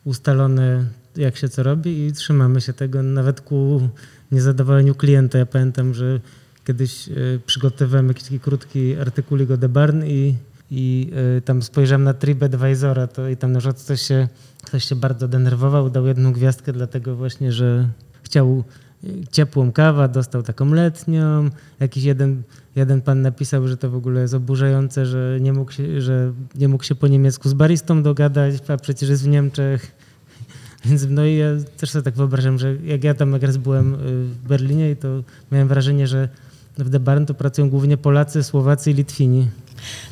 ustalone 0.06 0.84
jak 1.16 1.38
się 1.38 1.50
co 1.50 1.64
robi 1.64 2.08
i 2.08 2.14
trzymamy 2.14 2.62
się 2.62 2.74
tego 2.74 3.04
nawet 3.04 3.42
ku 3.42 3.90
niezadowoleniu 4.32 4.96
klienta. 4.96 5.38
Ja 5.38 5.46
pamiętam, 5.46 5.94
że 5.94 6.20
kiedyś 6.66 7.08
y, 7.08 7.40
przygotowywałem 7.46 8.08
jakiś 8.08 8.24
taki 8.24 8.40
krótki 8.40 8.96
artykulik 8.96 9.52
o 9.52 9.58
The 9.58 9.70
Barn 9.70 10.04
i, 10.06 10.36
i 10.72 11.12
y, 11.38 11.42
tam 11.42 11.62
spojrzałem 11.62 12.04
na 12.04 12.14
TripAdvisora 12.14 13.08
to 13.08 13.30
i 13.30 13.38
tam 13.38 13.52
na 13.52 13.60
przykład 13.60 13.84
ktoś 13.84 14.02
się, 14.02 14.28
ktoś 14.64 14.84
się 14.86 14.96
bardzo 14.96 15.28
denerwował, 15.28 15.90
dał 15.90 16.08
jedną 16.08 16.34
gwiazdkę 16.34 16.74
dlatego 16.74 17.16
właśnie, 17.16 17.52
że 17.52 17.90
chciał 18.24 18.64
y, 19.04 19.24
ciepłą 19.32 19.72
kawę, 19.72 20.10
dostał 20.10 20.44
taką 20.44 20.74
letnią. 20.74 21.50
Jakiś 21.80 22.04
jeden, 22.04 22.44
jeden 22.76 23.02
pan 23.02 23.22
napisał, 23.22 23.68
że 23.68 23.78
to 23.78 23.90
w 23.90 23.96
ogóle 23.96 24.22
jest 24.22 24.34
oburzające, 24.34 25.06
że 25.06 25.38
nie 25.42 25.54
mógł 25.54 25.72
się, 25.72 26.02
że 26.02 26.34
nie 26.56 26.68
mógł 26.68 26.84
się 26.84 26.96
po 26.96 27.08
niemiecku 27.08 27.50
z 27.50 27.54
baristą 27.54 28.04
dogadać, 28.04 28.54
a 28.68 28.78
przecież 28.78 29.10
jest 29.10 29.24
w 29.24 29.28
Niemczech. 29.28 29.92
Więc 30.86 31.06
no 31.10 31.26
i 31.26 31.36
ja 31.36 31.48
też 31.78 31.90
sobie 31.90 32.04
tak 32.04 32.14
wyobrażam, 32.14 32.60
że 32.60 32.76
jak 32.76 33.04
ja 33.04 33.14
tam 33.14 33.34
jak 33.34 33.44
raz 33.44 33.58
byłem 33.58 33.96
w 34.34 34.48
Berlinie 34.48 34.96
to 34.96 35.24
miałem 35.52 35.68
wrażenie, 35.68 36.08
że 36.08 36.30
w 36.78 36.90
The 36.90 37.00
Barn 37.00 37.26
to 37.26 37.34
pracują 37.34 37.70
głównie 37.70 37.98
Polacy, 37.98 38.44
Słowacy 38.44 38.92
i 38.92 38.94
Litwini. 38.94 39.48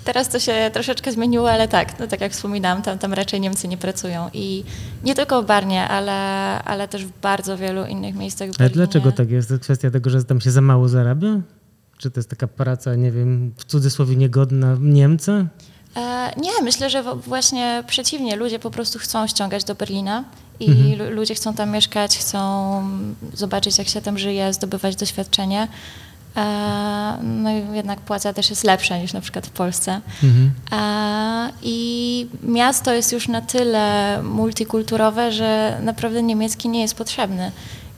Teraz 0.04 0.30
to 0.30 0.40
się 0.40 0.72
troszeczkę 0.74 1.12
zmieniło, 1.12 1.52
ale 1.52 1.68
tak, 1.68 2.00
no 2.00 2.08
tak 2.08 2.22
jak 2.22 2.32
wspominałam, 2.32 2.82
tam, 2.82 2.98
tam 3.00 3.14
raczej 3.14 3.42
Niemcy 3.42 3.68
nie 3.68 3.78
pracują. 3.78 4.30
I 4.34 4.64
nie 5.04 5.16
tylko 5.16 5.44
w 5.44 5.46
Barnie, 5.46 5.88
ale, 5.88 6.14
ale 6.64 6.88
też 6.88 7.06
w 7.06 7.12
bardzo 7.22 7.58
wielu 7.58 7.86
innych 7.86 8.16
miejscach 8.16 8.50
w 8.50 8.62
Ale 8.62 8.70
dlaczego 8.70 9.12
tak 9.12 9.32
jest? 9.32 9.50
To 9.50 9.60
kwestia 9.60 9.92
tego, 9.92 10.10
że 10.10 10.24
tam 10.24 10.42
się 10.42 10.52
za 10.52 10.62
mało 10.62 10.90
zarabia? 10.90 11.28
Czy 11.98 12.12
to 12.12 12.20
jest 12.20 12.30
taka 12.30 12.48
praca, 12.48 12.96
nie 12.96 13.12
wiem, 13.12 13.54
w 13.58 13.66
cudzysłowie 13.66 14.16
niegodna 14.16 14.78
Niemca? 14.82 15.46
E, 15.96 16.32
nie, 16.38 16.52
myślę, 16.64 16.90
że 16.90 17.04
właśnie 17.16 17.84
przeciwnie. 17.88 18.36
Ludzie 18.36 18.60
po 18.60 18.72
prostu 18.72 19.00
chcą 19.00 19.28
ściągać 19.28 19.64
do 19.64 19.76
Berlina 19.76 20.24
i 20.60 20.96
lu- 20.96 21.10
ludzie 21.16 21.36
chcą 21.36 21.54
tam 21.54 21.70
mieszkać, 21.72 22.18
chcą 22.18 22.40
zobaczyć, 23.34 23.78
jak 23.78 23.88
się 23.88 24.02
tam 24.02 24.18
żyje, 24.18 24.54
zdobywać 24.54 24.96
doświadczenie. 24.96 25.68
E, 26.38 27.18
no 27.24 27.52
i 27.52 27.76
jednak 27.76 28.00
płaca 28.00 28.34
też 28.34 28.50
jest 28.50 28.64
lepsza 28.64 28.98
niż 28.98 29.14
na 29.14 29.22
przykład 29.22 29.48
w 29.48 29.50
Polsce. 29.50 30.02
E, 30.72 31.50
I 31.64 32.28
miasto 32.44 32.94
jest 32.94 33.12
już 33.12 33.28
na 33.28 33.42
tyle 33.42 34.20
multikulturowe, 34.24 35.32
że 35.32 35.78
naprawdę 35.84 36.24
niemiecki 36.24 36.70
nie 36.70 36.82
jest 36.82 36.96
potrzebny. 36.96 37.52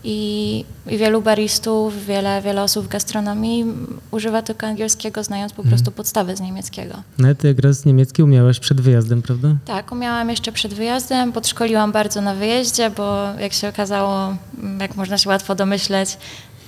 I, 0.07 0.65
i 0.87 0.97
wielu 0.97 1.21
baristów, 1.21 2.05
wiele, 2.05 2.41
wiele 2.41 2.63
osób 2.63 2.85
w 2.85 2.87
gastronomii 2.87 3.65
używa 4.11 4.41
tylko 4.41 4.67
angielskiego, 4.67 5.23
znając 5.23 5.53
po 5.53 5.63
prostu 5.63 5.91
podstawy 5.91 6.35
z 6.35 6.41
niemieckiego. 6.41 6.95
No 7.17 7.35
ty 7.35 7.47
jak 7.47 7.59
raz 7.59 7.85
niemiecki 7.85 8.23
umiałaś 8.23 8.59
przed 8.59 8.81
wyjazdem, 8.81 9.21
prawda? 9.21 9.55
Tak, 9.65 9.91
umiałam 9.91 10.29
jeszcze 10.29 10.51
przed 10.51 10.73
wyjazdem, 10.73 11.31
podszkoliłam 11.31 11.91
bardzo 11.91 12.21
na 12.21 12.35
wyjeździe, 12.35 12.89
bo 12.89 13.23
jak 13.39 13.53
się 13.53 13.69
okazało, 13.69 14.35
jak 14.79 14.95
można 14.95 15.17
się 15.17 15.29
łatwo 15.29 15.55
domyśleć, 15.55 16.17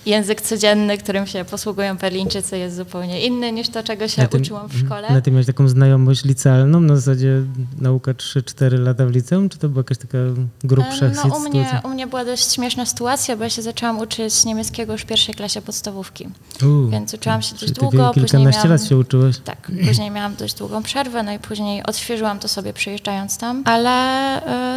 język 0.08 0.42
codzienny, 0.42 0.98
którym 0.98 1.28
się 1.28 1.46
posługują 1.46 1.98
Berlińczycy 1.98 2.58
jest 2.58 2.76
zupełnie 2.76 3.26
inny 3.26 3.52
niż 3.52 3.70
to, 3.70 3.84
czego 3.84 4.08
się 4.08 4.28
tym- 4.28 4.42
uczyłam 4.42 4.70
w 4.70 4.76
mhm. 4.76 4.86
szkole. 4.86 5.14
Na 5.14 5.22
tym 5.22 5.34
miałeś 5.34 5.48
taką 5.48 5.68
znajomość 5.68 6.26
licealną, 6.26 6.80
na 6.80 6.96
zasadzie 6.96 7.42
nauka 7.82 8.12
3-4 8.12 8.80
lata 8.80 9.06
w 9.06 9.12
liceum, 9.12 9.50
czy 9.50 9.58
to 9.58 9.70
była 9.70 9.80
jakaś 9.80 9.98
taka 9.98 10.18
grubsza 10.64 11.06
E, 11.06 11.10
No, 11.10 11.22
u 11.22 11.44
sytuacja? 11.44 11.50
mnie, 11.50 11.82
u 11.84 11.90
mnie 11.90 12.08
była 12.08 12.26
dość 12.26 12.54
śmieszna 12.54 12.86
sytuacja, 12.86 13.38
bo 13.38 13.44
ja 13.44 13.50
się 13.50 13.62
zaczęłam 13.62 14.00
uczyć 14.00 14.46
niemieckiego 14.46 14.94
już 14.94 15.02
w 15.02 15.06
pierwszej 15.06 15.36
klasie 15.36 15.62
podstawówki. 15.62 16.28
U, 16.64 16.90
Więc 16.90 17.14
uczyłam 17.14 17.42
się 17.42 17.56
dość 17.56 17.72
długo, 17.72 18.12
kilkanaście 18.14 18.58
miałam... 18.58 18.72
lat 18.72 18.84
się 18.90 18.98
uczyłaś. 18.98 19.38
Tak, 19.44 19.72
później 19.88 20.12
miałam 20.12 20.36
dość 20.36 20.54
długą 20.54 20.84
przerwę, 20.84 21.24
no 21.24 21.32
i 21.32 21.40
później 21.40 21.84
odświeżyłam 21.84 22.40
to 22.40 22.48
sobie 22.48 22.74
przyjeżdżając 22.74 23.38
tam. 23.38 23.64
Ale 23.66 23.90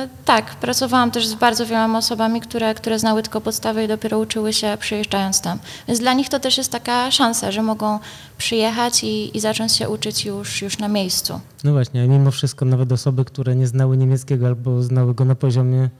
e, 0.05 0.09
tak, 0.25 0.45
pracowałam 0.55 1.11
też 1.11 1.27
z 1.27 1.35
bardzo 1.35 1.67
wieloma 1.67 1.99
osobami, 1.99 2.41
które, 2.41 2.75
które 2.75 2.99
znały 2.99 3.23
tylko 3.23 3.41
podstawy 3.41 3.85
i 3.85 3.89
dopiero 3.89 4.19
uczyły 4.19 4.53
się 4.53 4.77
przyjeżdżając 4.81 5.20
tam. 5.41 5.59
Więc 5.89 6.01
dla 6.01 6.13
nich 6.13 6.29
to 6.29 6.41
też 6.41 6.59
jest 6.59 6.73
taka 6.73 7.11
szansa, 7.11 7.53
że 7.53 7.63
mogą 7.63 7.99
przyjechać 8.39 9.05
i, 9.05 9.37
i 9.37 9.41
zacząć 9.41 9.73
się 9.73 9.89
uczyć 9.89 10.25
już, 10.25 10.63
już 10.63 10.79
na 10.79 10.89
miejscu. 10.89 11.41
No 11.65 11.73
właśnie, 11.73 12.03
a 12.03 12.07
mimo 12.07 12.31
wszystko 12.31 12.65
nawet 12.65 12.93
osoby, 12.93 13.25
które 13.25 13.57
nie 13.57 13.67
znały 13.67 13.97
niemieckiego 13.97 14.47
albo 14.47 14.83
znały 14.83 15.15
go 15.15 15.25
na 15.25 15.35
poziomie 15.35 15.91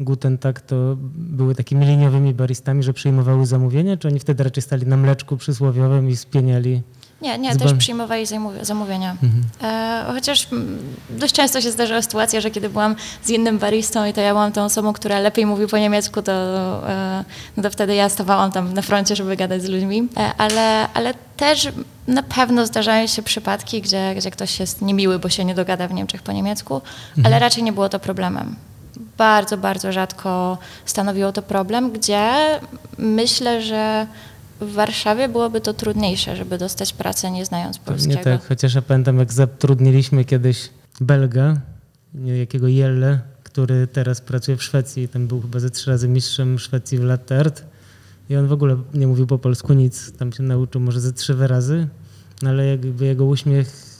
Guten 0.00 0.38
tak, 0.38 0.60
to 0.60 0.96
były 1.14 1.54
takimi 1.54 1.86
liniowymi 1.86 2.34
baristami, 2.34 2.82
że 2.82 2.92
przyjmowały 2.92 3.46
zamówienia, 3.46 3.96
czy 3.96 4.08
oni 4.08 4.18
wtedy 4.18 4.44
raczej 4.44 4.62
stali 4.62 4.86
na 4.86 4.96
mleczku 4.96 5.36
przysłowiowym 5.36 6.10
i 6.10 6.16
spieniali? 6.16 6.82
Nie, 7.22 7.38
nie, 7.38 7.56
też 7.56 7.74
przyjmowali 7.78 8.26
zamówi- 8.26 8.64
zamówienia. 8.64 9.16
E, 9.62 10.04
chociaż 10.14 10.52
mm, 10.52 10.78
dość 11.10 11.34
często 11.34 11.60
się 11.60 11.70
zdarzyła 11.70 12.02
sytuacja, 12.02 12.40
że 12.40 12.50
kiedy 12.50 12.68
byłam 12.68 12.96
z 13.22 13.30
innym 13.30 13.58
baristą 13.58 14.04
i 14.06 14.12
to 14.12 14.20
ja 14.20 14.30
byłam 14.32 14.52
tą 14.52 14.64
osobą, 14.64 14.92
która 14.92 15.18
lepiej 15.20 15.46
mówi 15.46 15.66
po 15.66 15.78
niemiecku, 15.78 16.22
to, 16.22 16.32
e, 16.88 17.24
no 17.56 17.62
to 17.62 17.70
wtedy 17.70 17.94
ja 17.94 18.08
stawałam 18.08 18.52
tam 18.52 18.74
na 18.74 18.82
froncie, 18.82 19.16
żeby 19.16 19.36
gadać 19.36 19.62
z 19.62 19.68
ludźmi. 19.68 20.08
E, 20.16 20.30
ale, 20.38 20.88
ale 20.94 21.14
też 21.36 21.68
na 22.06 22.22
pewno 22.22 22.66
zdarzają 22.66 23.06
się 23.06 23.22
przypadki, 23.22 23.82
gdzie, 23.82 24.14
gdzie 24.16 24.30
ktoś 24.30 24.60
jest 24.60 24.82
niemiły, 24.82 25.18
bo 25.18 25.28
się 25.28 25.44
nie 25.44 25.54
dogada 25.54 25.88
w 25.88 25.92
Niemczech 25.94 26.22
po 26.22 26.32
niemiecku, 26.32 26.80
ale 27.24 27.38
raczej 27.38 27.62
nie 27.62 27.72
było 27.72 27.88
to 27.88 27.98
problemem. 27.98 28.56
Bardzo, 29.18 29.56
bardzo 29.56 29.92
rzadko 29.92 30.58
stanowiło 30.84 31.32
to 31.32 31.42
problem, 31.42 31.90
gdzie 31.90 32.30
myślę, 32.98 33.62
że 33.62 34.06
w 34.60 34.72
Warszawie 34.72 35.28
byłoby 35.28 35.60
to 35.60 35.74
trudniejsze, 35.74 36.36
żeby 36.36 36.58
dostać 36.58 36.92
pracę 36.92 37.30
nie 37.30 37.44
znając 37.44 37.78
polskiego. 37.78 38.24
tak, 38.24 38.48
chociaż 38.48 38.74
ja 38.74 38.82
pamiętam, 38.82 39.18
jak 39.18 39.32
zatrudniliśmy 39.32 40.24
kiedyś 40.24 40.70
Belga, 41.00 41.60
jakiego 42.24 42.68
Jelle, 42.68 43.20
który 43.42 43.86
teraz 43.86 44.20
pracuje 44.20 44.56
w 44.56 44.62
Szwecji 44.62 45.08
tam 45.08 45.26
był 45.26 45.40
chyba 45.40 45.60
ze 45.60 45.70
trzy 45.70 45.90
razy 45.90 46.08
mistrzem 46.08 46.58
Szwecji 46.58 46.98
w 46.98 47.02
latte 47.02 47.40
art. 47.40 47.64
I 48.30 48.36
on 48.36 48.46
w 48.46 48.52
ogóle 48.52 48.76
nie 48.94 49.06
mówił 49.06 49.26
po 49.26 49.38
polsku 49.38 49.72
nic, 49.72 50.12
tam 50.12 50.32
się 50.32 50.42
nauczył 50.42 50.80
może 50.80 51.00
ze 51.00 51.12
trzy 51.12 51.34
wyrazy, 51.34 51.88
no 52.42 52.50
ale 52.50 52.66
jakby 52.66 53.04
jego 53.04 53.24
uśmiech 53.24 53.94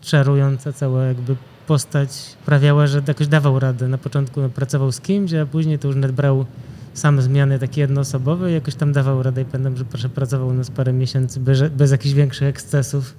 czarująca 0.00 0.72
cała 0.72 1.04
jakby 1.04 1.36
postać 1.66 2.12
sprawiała, 2.12 2.86
że 2.86 3.02
jakoś 3.08 3.28
dawał 3.28 3.58
radę. 3.58 3.88
Na 3.88 3.98
początku 3.98 4.40
no, 4.40 4.48
pracował 4.48 4.92
z 4.92 5.00
kimś, 5.00 5.34
a 5.34 5.46
później 5.46 5.78
to 5.78 5.88
już 5.88 5.96
nawet 5.96 6.16
brał 6.16 6.46
sam 6.94 7.22
zmiany 7.22 7.58
takie 7.58 7.80
jednoosobowe 7.80 8.50
i 8.50 8.54
jakoś 8.54 8.74
tam 8.74 8.92
dawał 8.92 9.22
radę 9.22 9.42
i 9.42 9.44
pamiętam, 9.44 9.76
że 9.76 9.84
proszę, 9.84 10.08
pracował 10.08 10.48
u 10.48 10.52
nas 10.52 10.70
parę 10.70 10.92
miesięcy 10.92 11.40
bez, 11.40 11.70
bez 11.70 11.90
jakichś 11.90 12.14
większych 12.14 12.48
ekscesów. 12.48 13.14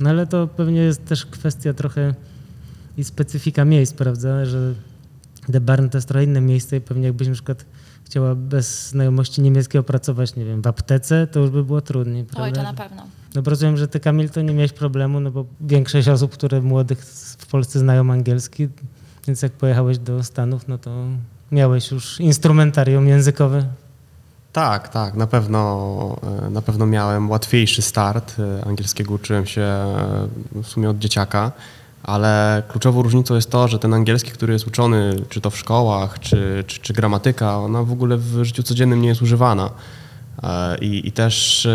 No 0.00 0.10
ale 0.10 0.26
to 0.26 0.46
pewnie 0.46 0.80
jest 0.80 1.04
też 1.04 1.26
kwestia 1.26 1.74
trochę 1.74 2.14
i 2.96 3.04
specyfika 3.04 3.64
miejsc, 3.64 3.92
prawda, 3.92 4.44
że 4.44 4.74
The 5.52 5.60
Barn 5.60 5.88
to 5.88 5.98
jest 5.98 6.08
trochę 6.08 6.24
inne 6.24 6.40
miejsce 6.40 6.76
i 6.76 6.80
pewnie 6.80 7.06
jakbyś 7.06 7.28
na 7.28 7.34
przykład 7.34 7.64
chciała 8.04 8.34
bez 8.34 8.88
znajomości 8.88 9.42
niemieckiego 9.42 9.82
pracować, 9.82 10.36
nie 10.36 10.44
wiem, 10.44 10.62
w 10.62 10.66
aptece, 10.66 11.26
to 11.26 11.40
już 11.40 11.50
by 11.50 11.64
było 11.64 11.80
trudniej, 11.80 12.24
prawda? 12.24 12.44
Oj, 12.44 12.52
to 12.52 12.62
na 12.62 12.74
pewno. 12.74 13.06
No 13.34 13.42
rozumiem, 13.44 13.76
że 13.76 13.88
ty 13.88 14.00
Kamil 14.00 14.30
to 14.30 14.42
nie 14.42 14.54
miałeś 14.54 14.72
problemu, 14.72 15.20
no 15.20 15.30
bo 15.30 15.46
większość 15.60 16.08
osób, 16.08 16.32
które 16.32 16.60
młodych 16.62 17.00
w 17.38 17.46
Polsce 17.46 17.78
znają 17.78 18.12
angielski, 18.12 18.68
więc 19.26 19.42
jak 19.42 19.52
pojechałeś 19.52 19.98
do 19.98 20.22
Stanów, 20.22 20.68
no 20.68 20.78
to 20.78 21.06
miałeś 21.52 21.90
już 21.90 22.20
instrumentarium 22.20 23.08
językowe. 23.08 23.64
Tak, 24.52 24.88
tak, 24.88 25.14
na 25.14 25.26
pewno, 25.26 26.16
e, 26.46 26.50
na 26.50 26.62
pewno 26.62 26.86
miałem 26.86 27.30
łatwiejszy 27.30 27.82
start. 27.82 28.36
E, 28.38 28.64
Angielskiego 28.66 29.14
uczyłem 29.14 29.46
się 29.46 29.62
e, 29.62 30.28
w 30.62 30.66
sumie 30.66 30.90
od 30.90 30.98
dzieciaka, 30.98 31.52
ale 32.02 32.62
kluczową 32.68 33.02
różnicą 33.02 33.34
jest 33.34 33.50
to, 33.50 33.68
że 33.68 33.78
ten 33.78 33.94
angielski, 33.94 34.30
który 34.30 34.52
jest 34.52 34.66
uczony, 34.66 35.16
czy 35.28 35.40
to 35.40 35.50
w 35.50 35.58
szkołach, 35.58 36.18
czy, 36.20 36.64
czy, 36.66 36.80
czy 36.80 36.92
gramatyka, 36.92 37.58
ona 37.58 37.82
w 37.82 37.92
ogóle 37.92 38.16
w 38.16 38.44
życiu 38.44 38.62
codziennym 38.62 39.02
nie 39.02 39.08
jest 39.08 39.22
używana. 39.22 39.70
I, 40.80 41.08
i 41.08 41.12
też 41.12 41.68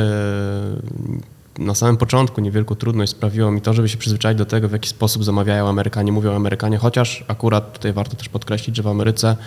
na 1.57 1.75
samym 1.75 1.97
początku 1.97 2.41
niewielką 2.41 2.75
trudność 2.75 3.11
sprawiło 3.11 3.51
mi 3.51 3.61
to, 3.61 3.73
żeby 3.73 3.89
się 3.89 3.97
przyzwyczaić 3.97 4.37
do 4.37 4.45
tego, 4.45 4.69
w 4.69 4.71
jaki 4.71 4.89
sposób 4.89 5.23
zamawiają 5.23 5.69
Amerykanie, 5.69 6.11
mówią 6.11 6.35
Amerykanie, 6.35 6.77
chociaż 6.77 7.25
akurat 7.27 7.73
tutaj 7.73 7.93
warto 7.93 8.15
też 8.15 8.29
podkreślić, 8.29 8.75
że 8.75 8.83
w 8.83 8.87
Ameryce 8.87 9.37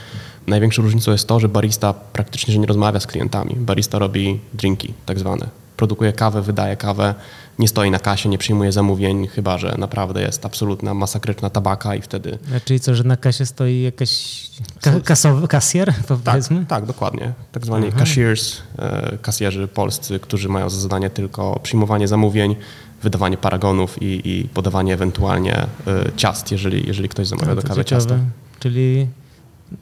największą 0.46 0.82
różnicą 0.82 1.12
jest 1.12 1.28
to, 1.28 1.40
że 1.40 1.48
barista 1.48 1.92
praktycznie 1.92 2.54
że 2.54 2.60
nie 2.60 2.66
rozmawia 2.66 3.00
z 3.00 3.06
klientami. 3.06 3.56
Barista 3.56 3.98
robi 3.98 4.40
drinki 4.54 4.94
tak 5.06 5.18
zwane. 5.18 5.48
Produkuje 5.76 6.12
kawę, 6.12 6.42
wydaje 6.42 6.76
kawę, 6.76 7.14
nie 7.58 7.68
stoi 7.68 7.90
na 7.90 7.98
kasie, 7.98 8.28
nie 8.28 8.38
przyjmuje 8.38 8.72
zamówień, 8.72 9.26
chyba 9.26 9.58
że 9.58 9.74
naprawdę 9.78 10.22
jest 10.22 10.46
absolutna 10.46 10.94
masakryczna 10.94 11.50
tabaka 11.50 11.94
i 11.94 12.02
wtedy 12.02 12.38
A 12.56 12.60
czyli 12.60 12.80
co, 12.80 12.94
że 12.94 13.04
na 13.04 13.16
kasie 13.16 13.46
stoi 13.46 13.82
jakaś 13.82 14.42
ka- 14.80 15.00
kasowy, 15.00 15.48
kasjer, 15.48 15.94
powiedzmy? 16.08 16.58
Tak, 16.58 16.68
tak, 16.68 16.86
dokładnie. 16.86 17.32
Tak 17.52 17.66
zwani 17.66 17.92
cashiers, 17.92 18.56
e, 18.78 19.18
kasjerzy 19.22 19.68
polscy, 19.68 20.18
którzy 20.20 20.48
mają 20.48 20.70
za 20.70 20.80
zadanie 20.80 21.10
tylko 21.10 21.60
przyjmowanie 21.62 22.08
zamówień, 22.08 22.56
wydawanie 23.02 23.36
paragonów 23.36 24.02
i, 24.02 24.20
i 24.24 24.48
podawanie 24.48 24.94
ewentualnie 24.94 25.56
e, 25.56 25.66
ciast, 26.16 26.52
jeżeli, 26.52 26.86
jeżeli 26.86 27.08
ktoś 27.08 27.26
zamawia 27.26 27.54
do 27.54 27.62
kawy 27.62 27.84
ciasto. 27.84 28.14
Czyli 28.60 29.06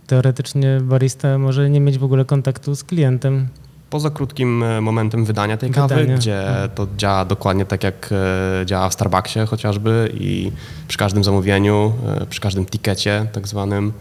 teoretycznie 0.06 0.80
barista 0.82 1.38
może 1.38 1.70
nie 1.70 1.80
mieć 1.80 1.98
w 1.98 2.04
ogóle 2.04 2.24
kontaktu 2.24 2.74
z 2.76 2.84
klientem. 2.84 3.48
Poza 3.94 4.10
krótkim 4.10 4.62
e, 4.62 4.80
momentem 4.80 5.24
wydania 5.24 5.56
tej 5.56 5.70
kawy, 5.70 5.94
Wydania. 5.94 6.16
gdzie 6.16 6.44
to 6.74 6.86
działa 6.96 7.24
dokładnie 7.24 7.64
tak, 7.64 7.84
jak 7.84 8.10
e, 8.12 8.66
działa 8.66 8.88
w 8.88 8.92
Starbucksie 8.92 9.38
chociażby 9.46 10.10
i 10.14 10.52
przy 10.88 10.98
każdym 10.98 11.24
zamówieniu, 11.24 11.92
e, 12.06 12.26
przy 12.26 12.40
każdym 12.40 12.66
tikecie 12.66 13.26
tak 13.32 13.48
zwanym 13.48 13.92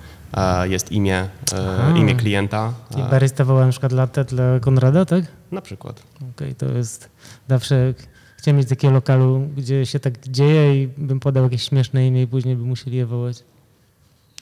jest 0.64 0.92
imię, 0.92 1.30
Aha. 1.54 1.98
imię 1.98 2.16
klienta. 2.16 2.74
I 2.98 3.12
barista 3.12 3.46
woła 3.46 3.66
na 3.66 3.72
przykład 3.72 3.92
latte 3.92 4.26
dla 4.26 4.60
Konrada, 4.60 5.06
tak? 5.06 5.24
Na 5.52 5.62
przykład. 5.62 6.04
Okej, 6.36 6.56
to 6.56 6.66
jest 6.66 7.10
zawsze 7.50 7.94
chciałem 8.38 8.58
mieć 8.58 8.70
takiego 8.70 8.94
lokalu, 8.94 9.50
gdzie 9.58 9.86
się 9.86 10.00
tak 10.00 10.28
dzieje 10.28 10.84
i 10.84 10.88
bym 10.88 11.20
podał 11.20 11.44
jakieś 11.44 11.64
śmieszne 11.64 12.08
imię 12.08 12.22
i 12.22 12.28
później 12.28 12.56
by 12.56 12.64
musieli 12.64 12.98
je 12.98 13.06
wołać. 13.06 13.44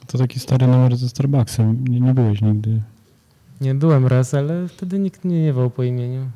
To 0.08 0.18
taki 0.18 0.40
stary 0.40 0.68
numer 0.68 0.98
ze 0.98 1.10
Starbucksem. 1.10 1.88
Nie, 1.88 2.00
nie 2.00 2.14
byłeś 2.14 2.42
nigdy. 2.42 2.82
Nie 3.62 3.76
byłem 3.76 4.08
raz, 4.08 4.34
ale 4.34 4.68
wtedy 4.68 5.00
nikt 5.00 5.26
mnie 5.26 5.44
nie 5.44 5.54
wołał 5.54 5.70
po 5.70 5.84
imieniu. 5.84 6.30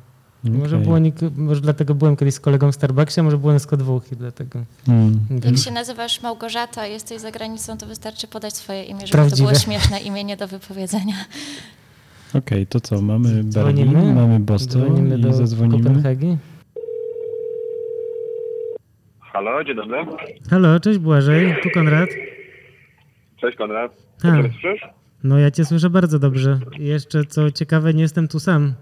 Może, 0.44 0.76
Okej. 0.76 0.86
było 0.86 0.98
może 1.36 1.60
dlatego 1.60 1.94
byłem 1.94 2.16
kiedyś 2.16 2.34
z 2.34 2.40
kolegą 2.40 2.72
w 2.72 2.74
Starbucksie, 2.74 3.20
a 3.20 3.22
może 3.22 3.38
było 3.38 3.52
nas 3.52 3.62
tylko 3.62 3.76
dwóch 3.76 4.12
i 4.12 4.16
dlatego. 4.16 4.58
Mm. 4.88 5.20
Jak 5.44 5.56
się 5.58 5.70
nazywasz 5.70 6.22
Małgorzata, 6.22 6.86
jesteś 6.86 7.20
za 7.20 7.30
granicą, 7.30 7.78
to 7.78 7.86
wystarczy 7.86 8.28
podać 8.28 8.54
swoje 8.54 8.82
imię, 8.84 9.00
żeby 9.00 9.12
Prawdziwe. 9.12 9.36
to 9.36 9.42
było 9.42 9.54
śmieszne 9.60 10.00
imię 10.00 10.24
nie 10.24 10.36
do 10.36 10.48
wypowiedzenia. 10.48 11.14
Okej, 12.34 12.66
to 12.66 12.80
co? 12.80 13.02
Mamy 13.02 13.28
Berlin, 13.44 13.90
Dzwonimy? 13.90 14.14
mamy 14.14 14.40
Boston 14.40 14.82
Dzwonimy 14.82 15.18
i 15.18 15.20
do 15.20 15.32
zadzwonimy. 15.32 15.84
Kopenhagi. 15.84 16.36
Halo, 19.20 19.64
dzień 19.64 19.76
dobry. 19.76 19.96
Halo, 20.50 20.80
cześć 20.80 20.98
Błażej, 20.98 21.54
tu 21.62 21.70
Konrad. 21.74 22.08
Cześć 23.40 23.56
Konrad. 23.56 23.92
A. 24.22 24.26
Dobrze 24.26 24.42
mnie 24.42 24.50
słyszysz? 24.50 24.82
No 25.26 25.38
ja 25.38 25.50
cię 25.50 25.64
słyszę 25.64 25.90
bardzo 25.90 26.18
dobrze. 26.18 26.58
I 26.78 26.84
Jeszcze 26.84 27.24
co 27.24 27.50
ciekawe, 27.50 27.94
nie 27.94 28.02
jestem 28.02 28.28
tu 28.28 28.40
sam, 28.40 28.74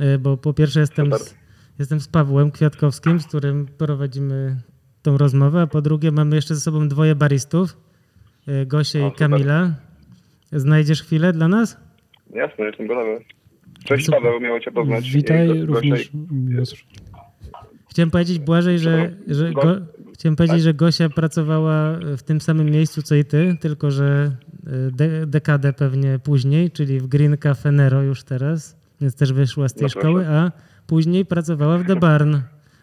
y, 0.00 0.18
bo 0.18 0.36
po 0.36 0.54
pierwsze 0.54 0.80
jestem 0.80 1.12
z, 1.12 1.34
jestem 1.78 2.00
z 2.00 2.08
Pawłem 2.08 2.50
Kwiatkowskim, 2.50 3.20
z 3.20 3.26
którym 3.26 3.66
prowadzimy 3.78 4.56
tą 5.02 5.18
rozmowę, 5.18 5.60
a 5.60 5.66
po 5.66 5.82
drugie 5.82 6.12
mamy 6.12 6.36
jeszcze 6.36 6.54
ze 6.54 6.60
sobą 6.60 6.88
dwoje 6.88 7.14
baristów, 7.14 7.76
y, 8.48 8.66
Gosię 8.66 9.08
i. 9.08 9.12
Kamila. 9.12 9.74
Znajdziesz 10.52 11.02
chwilę 11.02 11.32
dla 11.32 11.48
nas? 11.48 11.76
Jasne, 12.34 12.64
jestem 12.64 12.86
gotowy. 12.86 13.24
Cześć. 13.84 14.10
Paweł, 14.10 14.40
miło 14.40 14.60
Cię 14.60 14.72
poznać. 14.72 15.10
Witaj 15.10 15.60
również. 15.60 16.10
Chciałem 17.90 18.10
powiedzieć 18.10 18.38
Błażej, 18.38 18.78
że, 18.78 19.10
że 19.26 19.52
go, 19.52 19.76
chciałem 20.14 20.36
powiedzieć, 20.36 20.62
że 20.62 20.74
Gosia 20.74 21.08
pracowała 21.08 21.98
w 22.16 22.22
tym 22.22 22.40
samym 22.40 22.70
miejscu 22.70 23.02
co 23.02 23.14
i 23.14 23.24
ty, 23.24 23.56
tylko 23.60 23.90
że 23.90 24.36
de, 24.90 25.26
dekadę 25.26 25.72
pewnie 25.72 26.18
później, 26.18 26.70
czyli 26.70 27.00
w 27.00 27.06
Green 27.06 27.36
Cafe 27.36 27.72
Nero 27.72 28.02
już 28.02 28.22
teraz, 28.22 28.76
więc 29.00 29.14
też 29.14 29.32
wyszła 29.32 29.68
z 29.68 29.74
tej 29.74 29.82
No 29.82 29.88
szkoły, 29.88 30.28
a 30.28 30.52
później 30.86 31.26
pracowała 31.26 31.78
w 31.78 31.86
The 31.86 31.96
Barn 31.96 32.36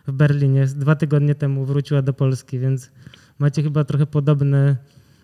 w 0.07 0.11
Berlinie. 0.11 0.65
Dwa 0.65 0.95
tygodnie 0.95 1.35
temu 1.35 1.65
wróciła 1.65 2.01
do 2.01 2.13
Polski, 2.13 2.59
więc 2.59 2.91
macie 3.39 3.63
chyba 3.63 3.83
trochę 3.83 4.05
podobne 4.05 4.77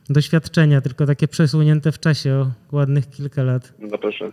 doświadczenia, 0.10 0.82
tylko 0.82 1.06
takie 1.06 1.28
przesunięte 1.28 1.92
w 1.92 2.00
czasie 2.00 2.34
o 2.34 2.52
ładnych 2.72 3.10
kilka 3.10 3.44
lat. 3.44 3.74
No 3.80 3.98
proszę. 3.98 4.32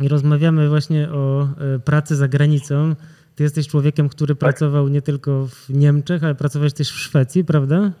I 0.00 0.08
rozmawiamy 0.08 0.68
właśnie 0.68 1.10
o 1.10 1.48
e, 1.74 1.78
pracy 1.78 2.16
za 2.16 2.28
granicą. 2.28 2.94
Ty 3.34 3.42
jesteś 3.42 3.68
człowiekiem, 3.68 4.08
który 4.08 4.34
pracował 4.34 4.88
nie 4.88 5.02
tylko 5.02 5.46
w 5.46 5.70
Niemczech, 5.70 6.24
ale 6.24 6.34
pracowałeś 6.34 6.72
też 6.72 6.90
w 6.90 6.98
Szwecji, 6.98 7.44
prawda? 7.44 7.92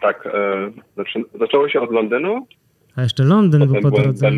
Tak, 0.00 0.26
e, 0.26 0.70
zaczęło 1.38 1.68
się 1.68 1.80
od 1.80 1.92
Londynu. 1.92 2.46
A 2.96 3.02
jeszcze 3.02 3.24
Londyn 3.24 3.66
był 3.66 3.82
po 3.82 3.90
drodze. 3.90 4.30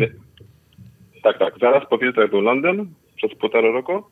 Tak, 1.23 1.39
tak. 1.39 1.53
Zaraz 1.61 1.89
po 1.89 1.97
wizycie 1.97 2.27
był 2.27 2.41
Londyn 2.41 2.87
przez 3.15 3.35
półtora 3.35 3.71
roku. 3.71 4.03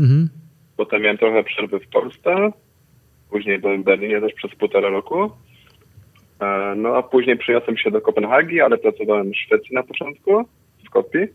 Mhm. 0.00 0.28
Potem 0.76 1.02
miałem 1.02 1.18
trochę 1.18 1.44
przerwy 1.44 1.80
w 1.80 1.88
Polsce. 1.88 2.52
Później 3.30 3.58
byłem 3.58 3.82
w 3.82 3.84
Berlinie 3.84 4.20
też 4.20 4.32
przez 4.34 4.54
półtora 4.54 4.88
roku. 4.88 5.30
E, 6.40 6.74
No 6.76 6.96
a 6.96 7.02
później 7.02 7.38
przyniosłem 7.38 7.76
się 7.76 7.90
do 7.90 8.00
Kopenhagi, 8.00 8.60
ale 8.60 8.78
pracowałem 8.78 9.30
w 9.30 9.36
Szwecji 9.36 9.74
na 9.74 9.82
początku, 9.82 10.44
w 10.78 10.86
Skopie. 10.86 11.28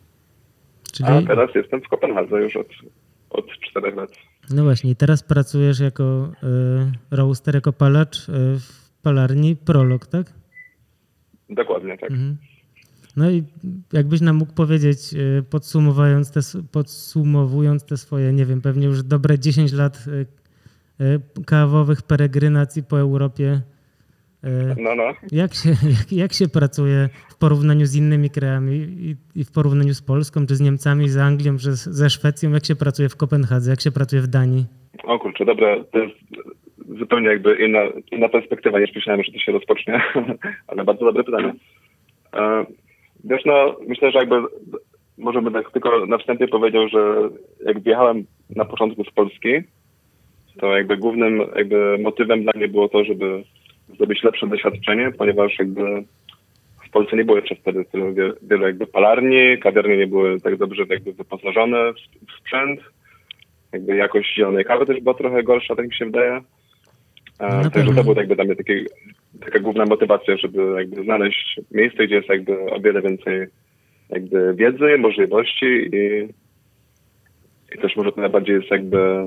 Czyli, 0.93 1.09
A 1.09 1.21
teraz 1.21 1.49
jestem 1.55 1.81
w 1.81 1.88
Kopenhadze 1.88 2.41
już 2.41 2.55
od, 2.55 2.67
od 3.29 3.45
czterech 3.47 3.95
lat. 3.95 4.09
no 4.49 4.63
właśnie, 4.63 4.91
i 4.91 4.95
teraz 4.95 5.23
pracujesz 5.23 5.79
jako 5.79 6.03
y, 7.13 7.15
roaster, 7.15 7.55
jako 7.55 7.73
palacz 7.73 8.29
y, 8.29 8.31
w 8.59 8.83
palarni 9.04 9.56
Prolog, 9.56 10.08
tak? 10.08 10.34
Dokładnie, 11.50 11.98
tak. 11.98 12.12
Mhm. 12.12 12.38
No 13.18 13.32
i 13.32 13.44
jakbyś 13.94 14.22
nam 14.22 14.36
mógł 14.36 14.54
powiedzieć, 14.54 15.13
y, 15.13 15.44
podsumowując 15.50 16.32
te, 16.32 16.39
podsumowując 16.72 17.86
te 17.86 17.98
swoje, 17.98 18.34
nie 18.34 18.46
wiem, 18.46 18.62
pewnie 18.62 18.88
już 18.88 19.04
dobre 19.04 19.39
10 19.39 19.74
lat 19.74 20.06
y, 20.08 20.26
y, 21.04 21.46
kawowych 21.46 22.02
peregrynacji 22.02 22.84
po 22.84 23.00
Europie, 23.00 23.62
No, 24.78 24.96
no. 24.96 25.04
Jak 25.32 25.54
się, 25.54 25.70
jak, 25.70 26.12
jak 26.12 26.34
się 26.34 26.48
pracuje 26.48 27.10
w 27.30 27.38
porównaniu 27.38 27.86
z 27.86 27.96
innymi 27.96 28.30
krajami 28.30 28.74
i, 28.76 29.16
i 29.36 29.44
w 29.44 29.52
porównaniu 29.52 29.94
z 29.94 30.02
Polską, 30.02 30.46
czy 30.48 30.56
z 30.56 30.62
Niemcami, 30.62 31.10
z 31.10 31.18
Anglią, 31.18 31.58
czy 31.58 31.72
z, 31.72 31.84
ze 31.84 32.10
Szwecją? 32.10 32.52
Jak 32.52 32.66
się 32.66 32.76
pracuje 32.76 33.10
w 33.10 33.16
Kopenhadze, 33.16 33.72
jak 33.72 33.82
się 33.82 33.92
pracuje 33.92 34.22
w 34.22 34.28
Danii? 34.28 34.66
O 35.04 35.20
kurczę, 35.20 35.46
dobra, 35.46 35.84
to 35.92 36.00
jest 36.00 36.16
zupełnie 37.00 37.28
jakby 37.28 37.56
inna, 37.56 37.80
inna 38.12 38.30
perspektywa 38.30 38.80
niż 38.80 38.96
myślałem, 38.96 39.24
że 39.24 39.32
to 39.32 39.39
się 39.39 39.52
rozpocznie, 39.52 40.02
ale 40.67 40.84
bardzo 40.84 41.06
dobre 41.06 41.24
pytanie. 41.24 41.54
E, 42.34 42.65
Wiesz, 43.24 43.46
no, 43.46 43.76
myślę, 43.88 44.12
że 44.12 44.19
jakby 44.19 44.36
może 45.17 45.41
bym 45.41 45.54
tak 45.54 45.72
tylko 45.72 46.06
na 46.06 46.17
wstępie 46.17 46.48
powiedział, 46.48 46.88
że 46.88 47.15
jak 47.65 47.80
wjechałem 47.80 48.26
na 48.56 48.65
początku 48.65 49.04
z 49.04 49.12
Polski, 49.12 49.50
to 50.60 50.78
jakby 50.78 50.98
głównym 50.98 51.41
jakby 51.56 51.98
motywem 52.02 52.43
dla 52.43 52.52
mnie 52.56 52.67
było 52.67 52.89
to, 52.89 53.04
żeby 53.04 53.43
zdobyć 53.96 54.24
lepsze 54.24 54.48
doświadczenie, 54.48 55.12
ponieważ 55.17 55.60
jakby 55.60 56.04
w 56.88 56.91
Polsce 56.91 57.15
nie 57.17 57.26
było 57.26 57.38
jeszcze 57.38 57.56
wtedy 57.56 57.86
tylu 57.86 58.13
wie- 58.13 58.34
wielu 58.41 58.63
jakby 58.63 58.88
palarni, 58.88 59.58
kawiarnie 59.62 59.98
nie 59.98 60.08
były 60.08 60.41
tak 60.41 60.58
dobrze 60.58 60.84
jakby 60.89 61.13
wyposażone 61.13 61.93
w 61.93 62.39
sprzęt 62.39 62.80
jakby 63.74 63.96
jakość 63.96 64.36
zielonej 64.36 64.65
kawy 64.65 64.86
też 64.86 65.00
była 65.00 65.13
trochę 65.15 65.43
gorsza, 65.43 65.76
tak 65.76 65.88
mi 65.88 65.93
się 65.96 66.06
wydaje. 66.06 66.41
E, 67.39 67.69
Także 67.69 67.93
to 67.93 68.04
była 68.04 68.15
jakby 68.17 68.36
dla 68.36 68.46
mnie 68.46 68.56
taka 69.41 69.60
główna 69.60 69.86
motywacja, 69.86 70.38
żeby 70.38 70.74
jakby 70.78 71.04
znaleźć 71.04 71.60
miejsce, 71.72 72.08
gdzie 72.08 72.15
jest 72.15 72.30
jakby 72.30 72.72
o 72.72 72.80
wiele 72.80 73.02
więcej 73.02 73.48
jakby 74.10 74.54
wiedzy, 74.54 74.98
możliwości 74.98 75.65
i, 75.65 76.30
i 77.76 77.82
też 77.82 77.96
może 77.96 78.12
to 78.12 78.22
najbardziej 78.22 78.56
jest 78.56 78.72
jakby 78.72 79.24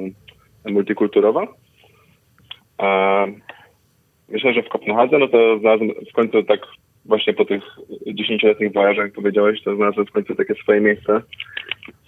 multikulturowa. 0.64 1.46
A 2.78 3.26
myślę, 4.28 4.52
że 4.52 4.62
w 4.62 4.68
Kopenhadze, 4.68 5.18
no 5.18 5.28
to 5.28 5.58
znalazłem 5.58 5.90
w 6.10 6.12
końcu 6.12 6.42
tak 6.42 6.60
właśnie 7.04 7.34
po 7.34 7.44
tych 7.44 7.62
dziesięcioletnich 8.06 8.72
wojażach, 8.72 9.04
jak 9.04 9.14
powiedziałeś, 9.14 9.62
to 9.62 9.76
znalazłem 9.76 10.06
w 10.06 10.12
końcu 10.12 10.34
takie 10.34 10.54
swoje 10.54 10.80
miejsce, 10.80 11.20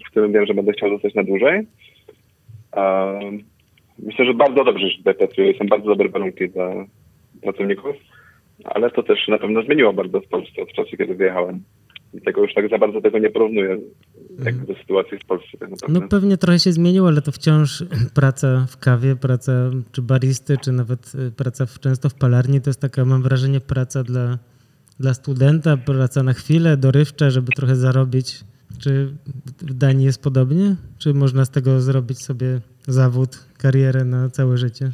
w 0.06 0.10
którym 0.10 0.32
wiem, 0.32 0.46
że 0.46 0.54
będę 0.54 0.72
chciał 0.72 0.90
zostać 0.90 1.14
na 1.14 1.24
dłużej. 1.24 1.66
Um, 2.76 3.44
myślę, 4.02 4.24
że 4.24 4.34
bardzo 4.34 4.64
dobrze 4.64 4.90
się 4.90 4.98
tutaj 4.98 5.14
pracuję. 5.14 5.58
Są 5.58 5.66
bardzo 5.66 5.86
dobre 5.86 6.08
warunki 6.08 6.48
dla 6.48 6.84
pracowników, 7.42 7.96
ale 8.64 8.90
to 8.90 9.02
też 9.02 9.28
na 9.28 9.38
pewno 9.38 9.62
zmieniło 9.62 9.92
bardzo 9.92 10.20
w 10.20 10.28
Polsce 10.28 10.62
od 10.62 10.72
czasu, 10.72 10.96
kiedy 10.96 11.14
wyjechałem. 11.14 11.62
I 12.14 12.20
tego 12.20 12.42
już 12.42 12.54
tak 12.54 12.70
za 12.70 12.78
bardzo 12.78 13.00
tego 13.00 13.18
nie 13.18 13.30
porównuję 13.30 13.78
jakby 14.44 14.66
do 14.66 14.80
sytuacji 14.80 15.18
w 15.18 15.24
Polsce 15.24 15.58
tak 15.58 15.70
naprawdę. 15.70 16.00
No 16.00 16.08
pewnie 16.08 16.36
trochę 16.36 16.58
się 16.58 16.72
zmieniło, 16.72 17.08
ale 17.08 17.22
to 17.22 17.32
wciąż 17.32 17.84
praca 18.14 18.66
w 18.68 18.76
kawie, 18.76 19.16
praca 19.16 19.52
czy 19.92 20.02
baristy, 20.02 20.56
czy 20.64 20.72
nawet 20.72 21.12
y, 21.14 21.30
praca 21.30 21.66
w, 21.66 21.80
często 21.80 22.08
w 22.08 22.14
palarni, 22.14 22.60
to 22.60 22.70
jest 22.70 22.80
taka, 22.80 23.04
mam 23.04 23.22
wrażenie, 23.22 23.60
praca 23.60 24.04
dla, 24.04 24.38
dla 25.00 25.14
studenta, 25.14 25.76
praca 25.76 26.22
na 26.22 26.32
chwilę, 26.32 26.76
dorywcza, 26.76 27.30
żeby 27.30 27.52
trochę 27.52 27.76
zarobić 27.76 28.40
Czy 28.82 29.14
w 29.60 29.74
Danii 29.74 30.06
jest 30.06 30.22
podobnie? 30.22 30.76
Czy 30.98 31.14
można 31.14 31.44
z 31.44 31.50
tego 31.50 31.80
zrobić 31.80 32.18
sobie 32.18 32.60
zawód, 32.82 33.30
karierę 33.58 34.04
na 34.04 34.30
całe 34.30 34.56
życie? 34.56 34.90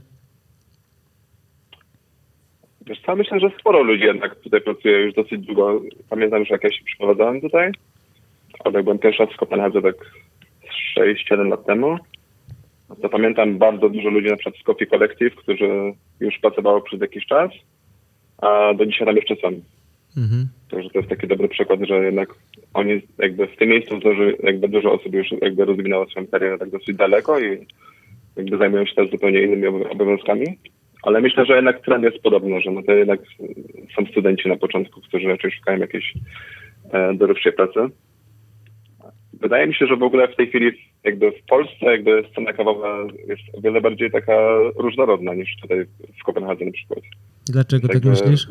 Wiesz 2.87 3.01
co, 3.07 3.17
myślę, 3.17 3.41
że 3.41 3.51
sporo 3.61 3.83
ludzi 3.83 4.03
jednak 4.03 4.37
tutaj 4.37 4.61
pracuje 4.61 5.01
już 5.01 5.15
dosyć 5.15 5.47
długo. 5.47 5.81
Pamiętam, 6.11 6.45
że 6.45 6.55
jak 6.55 6.65
ja 6.65 6.73
się 6.73 6.85
przyprowadzałem 6.85 7.41
tutaj, 7.41 7.73
ale 8.65 8.83
byłem 8.83 8.99
pierwszy 8.99 9.25
raz 9.25 9.35
w 9.35 9.37
Kopenhadze 9.37 9.83
tak 9.83 9.97
6-7 11.31 11.49
lat 11.49 11.67
temu, 11.67 11.99
no 12.89 12.97
to 12.97 13.09
pamiętam 13.09 13.59
bardzo 13.59 13.89
dużo 13.89 14.09
ludzi 14.09 14.29
na 14.29 14.37
przykład 14.37 14.57
z 14.61 14.63
Coffee 14.63 14.87
Collective, 14.87 15.35
którzy 15.35 15.95
już 16.21 16.39
pracowało 16.39 16.81
przez 16.81 17.01
jakiś 17.01 17.27
czas, 17.27 17.51
a 18.39 18.75
do 18.75 18.87
dzisiaj 18.87 19.07
tam 19.07 19.17
jeszcze 19.17 19.37
są. 19.37 19.61
Mhm. 20.16 20.48
Także 20.70 20.90
to 20.90 20.98
jest 20.98 21.11
taki 21.11 21.27
dobry 21.27 21.48
przykład, 21.48 21.81
że 21.83 22.05
jednak 22.05 22.35
oni 22.74 23.03
jakby 23.18 23.46
w 23.46 23.57
tym 23.57 23.68
miejscu 23.68 24.00
zdąży, 24.00 24.37
jakby 24.42 24.68
dużo 24.68 24.92
osób 24.92 25.14
już 25.14 25.27
jakby 25.42 25.64
rozwinęło 25.64 26.07
swoją 26.07 26.27
karierę 26.27 26.59
tak 26.59 26.70
dosyć 26.70 26.96
daleko 26.96 27.40
i 27.40 27.66
jakby 28.37 28.59
zajmują 28.59 28.87
się 28.87 28.94
teraz 28.94 29.11
zupełnie 29.11 29.42
innymi 29.42 29.62
obow- 29.62 29.92
obowiązkami. 29.92 30.46
Ale 31.03 31.20
myślę, 31.20 31.46
że 31.46 31.57
jednak 31.57 31.85
trend 31.85 32.05
jest 32.05 32.18
podobny, 32.18 32.61
że 32.61 32.70
no 32.70 32.83
to 32.83 32.92
jednak 32.92 33.20
są 33.96 34.07
studenci 34.07 34.48
na 34.48 34.57
początku, 34.57 35.00
którzy 35.00 35.29
raczej 35.29 35.50
szukają 35.50 35.79
jakiejś 35.79 36.14
e, 36.92 37.14
dorywczej 37.14 37.53
pracy. 37.53 37.81
Wydaje 39.40 39.66
mi 39.66 39.74
się, 39.74 39.87
że 39.87 39.96
w 39.96 40.03
ogóle 40.03 40.29
w 40.29 40.37
tej 40.37 40.48
chwili 40.48 40.72
jakby 41.05 41.33
w 41.33 41.44
Polsce 41.48 41.87
jakby 41.87 42.24
scena 42.33 42.53
kawowa 42.53 42.98
jest 43.29 43.42
o 43.53 43.61
wiele 43.61 43.81
bardziej 43.81 44.11
taka 44.11 44.33
różnorodna 44.77 45.35
niż 45.35 45.57
tutaj 45.62 45.85
w 46.20 46.24
Kopenhadze 46.24 46.64
na 46.64 46.72
przykład. 46.72 47.00
Dlaczego 47.46 47.88
tak 47.88 47.94
Jakby 47.94 48.11
myślisz? 48.11 48.46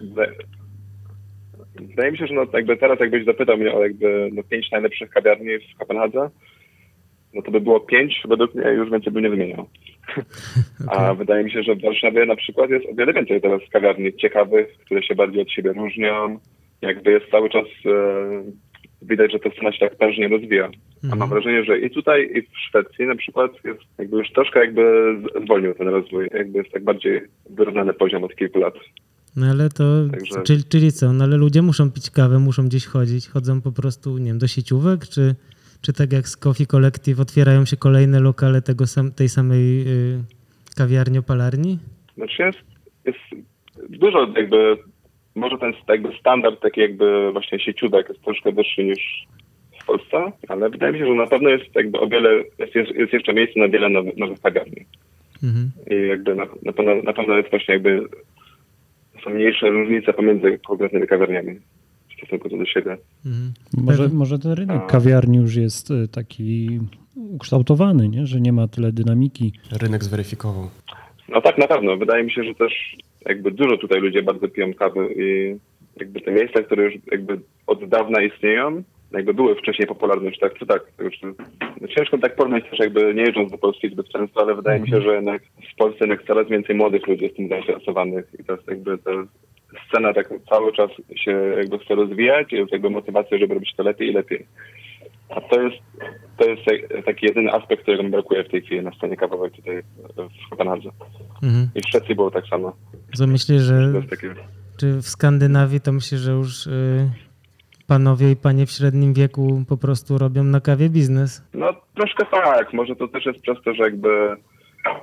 Wydaje, 1.76 2.12
mi 2.12 2.18
się, 2.18 2.28
że 2.28 2.34
no, 2.34 2.46
jakby 2.54 2.78
teraz 2.78 3.00
jakbyś 3.00 3.26
zapytał 3.26 3.58
mnie 3.58 3.74
o 3.74 3.84
jakby 3.84 4.30
no, 4.34 4.44
pięć 4.44 4.72
najlepszych 4.72 5.10
kawiarni 5.10 5.50
w 5.60 5.78
Kopenhadze, 5.80 6.30
no 7.34 7.42
to 7.42 7.52
by 7.52 7.62
było 7.62 7.80
pięć, 7.80 8.24
według 8.28 8.56
mnie 8.56 8.70
już 8.72 8.92
więcej 8.92 9.14
bym 9.14 9.24
nie 9.24 9.30
wymieniał. 9.30 9.70
A 10.92 11.14
wydaje 11.14 11.44
mi 11.44 11.52
się, 11.52 11.64
że 11.64 11.76
w 11.76 11.82
Warszawie 11.82 12.26
na 12.26 12.36
przykład 12.36 12.70
jest 12.70 12.86
o 12.86 12.96
wiele 12.96 13.14
więcej 13.14 13.42
teraz 13.42 13.62
kawiarni 13.72 14.16
ciekawych, 14.16 14.68
które 14.86 15.04
się 15.04 15.16
bardziej 15.16 15.42
od 15.42 15.52
siebie 15.52 15.74
różnią. 15.74 16.40
Jakby 16.82 17.12
jest 17.12 17.32
cały 17.32 17.50
czas 17.50 17.66
e, 17.86 18.44
widać, 19.02 19.32
że 19.32 19.40
ta 19.40 19.50
scena 19.50 19.72
się 19.72 19.80
tak 19.80 19.96
prężnie 19.96 20.28
rozwija. 20.28 20.70
A 21.12 21.16
mam 21.16 21.30
wrażenie, 21.30 21.64
że 21.64 21.80
i 21.80 21.90
tutaj, 21.90 22.30
i 22.36 22.42
w 22.42 22.60
Szwecji 22.70 23.06
na 23.06 23.16
przykład 23.16 23.52
jest 23.64 23.82
jakby 23.98 24.18
już 24.18 24.32
troszkę 24.32 24.60
jakby 24.60 25.16
zwolnił 25.44 25.74
ten 25.74 25.88
rozwój. 25.88 26.28
Jakby 26.34 26.58
jest 26.58 26.72
tak 26.72 26.84
bardziej 26.84 27.22
wyrównany 27.50 27.94
poziom 27.94 28.24
od 28.24 28.36
kilku 28.36 28.60
lat. 28.60 28.74
No 29.36 29.46
ale 29.46 29.70
to, 29.70 29.84
Także- 30.12 30.44
czyli, 30.44 30.64
czyli 30.64 30.92
co, 30.92 31.14
no 31.14 31.24
ale 31.24 31.38
ludzie 31.38 31.62
muszą 31.62 31.92
pić 31.92 32.10
kawę, 32.10 32.40
muszą 32.40 32.66
gdzieś 32.66 32.86
chodzić, 32.86 33.28
chodzą 33.28 33.62
po 33.62 33.72
prostu, 33.72 34.18
nie 34.18 34.26
wiem, 34.26 34.40
do 34.40 34.48
sieciówek, 34.48 35.08
czy, 35.08 35.36
czy 35.82 35.94
tak 35.94 36.14
jak 36.14 36.28
z 36.28 36.38
Coffee 36.38 36.68
Collective 36.68 37.20
otwierają 37.20 37.66
się 37.66 37.78
kolejne 37.78 38.20
lokale 38.20 38.62
tego 38.62 38.88
sam, 38.88 39.12
tej 39.12 39.30
samej 39.30 39.82
y, 39.88 40.24
kawiarni, 40.78 41.18
opalarni? 41.18 41.80
Znaczy 42.16 42.44
jest, 42.44 42.60
jest 43.06 43.20
dużo 43.90 44.28
jakby, 44.36 44.78
może 45.36 45.58
ten 45.58 45.74
jakby 45.88 46.10
standard 46.20 46.62
taki 46.62 46.82
jakby 46.82 47.32
właśnie 47.32 47.60
sieciówek 47.60 48.10
jest 48.10 48.22
troszkę 48.22 48.52
wyższy 48.52 48.84
niż 48.84 49.28
w 49.82 49.86
Polsce, 49.86 50.32
ale 50.48 50.70
wydaje 50.70 50.94
mi 50.94 51.00
się, 51.00 51.06
że 51.06 51.14
na 51.14 51.28
pewno 51.28 51.50
jest 51.50 51.76
jakby 51.76 52.00
o 52.00 52.08
wiele, 52.08 52.44
jest, 52.60 52.76
jest, 52.76 52.92
jest 52.92 53.14
jeszcze 53.14 53.34
miejsce 53.34 53.60
na 53.60 53.68
wiele 53.68 53.90
nowych, 53.90 54.18
nowych 54.18 54.42
kawiarni. 54.42 54.86
Mhm. 55.44 55.72
I 55.92 56.08
jakby 56.08 56.36
na, 56.36 56.46
na, 56.64 56.74
pewno, 56.74 56.96
na 56.96 57.14
pewno 57.14 57.38
jest 57.38 57.50
właśnie 57.50 57.74
jakby 57.74 58.08
są 59.24 59.30
mniejsze 59.30 59.70
różnice 59.70 60.14
pomiędzy 60.14 60.60
konkretnymi 60.68 61.08
kawiarniami 61.08 61.60
w 62.10 62.14
stosunku 62.18 62.50
do 62.50 62.66
siebie. 62.66 62.98
Mhm. 63.26 63.54
Może, 63.78 64.10
może 64.10 64.40
ten 64.40 64.52
rynek 64.52 64.88
kawiarni 64.88 65.38
już 65.38 65.56
jest 65.56 65.92
y, 65.92 66.08
taki 66.08 66.80
ukształtowany, 67.16 68.10
nie? 68.10 68.28
że 68.28 68.42
nie 68.42 68.54
ma 68.54 68.68
tyle 68.68 68.92
dynamiki. 68.92 69.54
Rynek 69.82 70.04
zweryfikował. 70.04 70.70
No 71.30 71.42
tak, 71.42 71.58
na 71.58 71.68
pewno. 71.68 71.98
Wydaje 71.98 72.24
mi 72.24 72.32
się, 72.32 72.44
że 72.44 72.56
też 72.56 72.98
jakby 73.26 73.52
dużo 73.52 73.78
tutaj 73.78 74.02
ludzie 74.02 74.24
bardzo 74.24 74.48
piją 74.48 74.74
kawy 74.74 75.08
i 75.16 75.56
jakby 76.00 76.22
te 76.22 76.32
miejsca, 76.32 76.64
które 76.64 76.84
już 76.84 76.94
jakby 77.12 77.40
od 77.68 77.90
dawna 77.90 78.22
istnieją, 78.22 78.84
jakby 79.14 79.34
były 79.34 79.56
wcześniej 79.56 79.88
popularne, 79.88 80.32
czy 80.32 80.40
tak, 80.40 80.54
czy 80.60 80.66
tak. 80.66 80.84
Już, 81.00 81.16
no 81.82 81.88
ciężko 81.88 82.18
tak 82.18 82.36
porównać 82.36 82.70
też 82.70 82.80
jakby 82.80 83.14
nie 83.14 83.22
jeżdżąc 83.22 83.52
do 83.52 83.58
Polski 83.58 83.90
zbyt 83.90 84.10
często, 84.10 84.42
ale 84.42 84.56
wydaje 84.56 84.80
mi 84.80 84.90
się, 84.90 85.02
że 85.02 85.16
jednak 85.16 85.42
w 85.74 85.76
Polsce 85.78 85.98
jednak 86.02 86.28
coraz 86.28 86.48
więcej 86.48 86.76
młodych 86.76 87.08
ludzi 87.08 87.24
jest 87.24 87.36
tym 87.36 87.50
zainteresowanych 87.50 88.26
i 88.40 88.44
to 88.44 88.54
jest 88.54 88.68
jakby 88.68 88.98
ta 88.98 89.12
scena 89.88 90.14
tak 90.14 90.30
cały 90.50 90.74
czas 90.74 90.92
się 91.16 91.32
jakby 91.58 91.80
chce 91.80 91.96
rozwijać 91.96 92.54
i 92.54 92.56
jest 92.56 92.72
jakby 92.72 92.90
motywacja, 92.90 93.38
żeby 93.38 93.54
robić 93.54 93.76
to 93.76 93.84
lepiej 93.84 94.10
i 94.10 94.14
lepiej. 94.14 94.46
A 95.30 95.42
to 95.42 95.62
jest, 95.62 95.78
to 96.38 96.50
jest 96.50 96.62
taki 97.06 97.26
jedyny 97.26 97.52
aspekt, 97.52 97.82
którego 97.82 98.04
mi 98.04 98.10
brakuje 98.10 98.44
w 98.44 98.50
tej 98.50 98.62
chwili 98.62 98.82
na 98.82 98.92
scenie 98.92 99.18
kawowej 99.18 99.52
tutaj 99.52 99.84
w 100.46 100.50
Kopenhadze. 100.50 100.90
Mhm. 101.44 101.70
I 101.76 101.82
w 101.82 101.90
Szwecji 101.90 102.16
było 102.16 102.32
tak 102.32 102.48
samo. 102.48 102.76
To 103.18 103.28
że 103.60 103.92
jest 103.96 104.10
takie... 104.10 104.36
czy 104.80 104.98
w 104.98 105.08
Skandynawii 105.08 105.82
to 105.82 105.92
myślę, 105.92 106.18
że 106.18 106.32
już 106.32 106.68
y, 106.68 107.10
panowie 107.94 108.32
i 108.32 108.36
panie 108.36 108.66
w 108.66 108.72
średnim 108.72 109.14
wieku 109.14 109.64
po 109.70 109.78
prostu 109.78 110.18
robią 110.18 110.44
na 110.44 110.62
kawie 110.62 110.90
biznes? 110.90 111.44
No 111.54 111.74
troszkę 111.96 112.26
tak. 112.32 112.74
Może 112.74 112.96
to 112.96 113.08
też 113.08 113.26
jest 113.26 113.40
przez 113.42 113.58
to, 113.66 113.74
że 113.74 113.84
jakby 113.84 114.10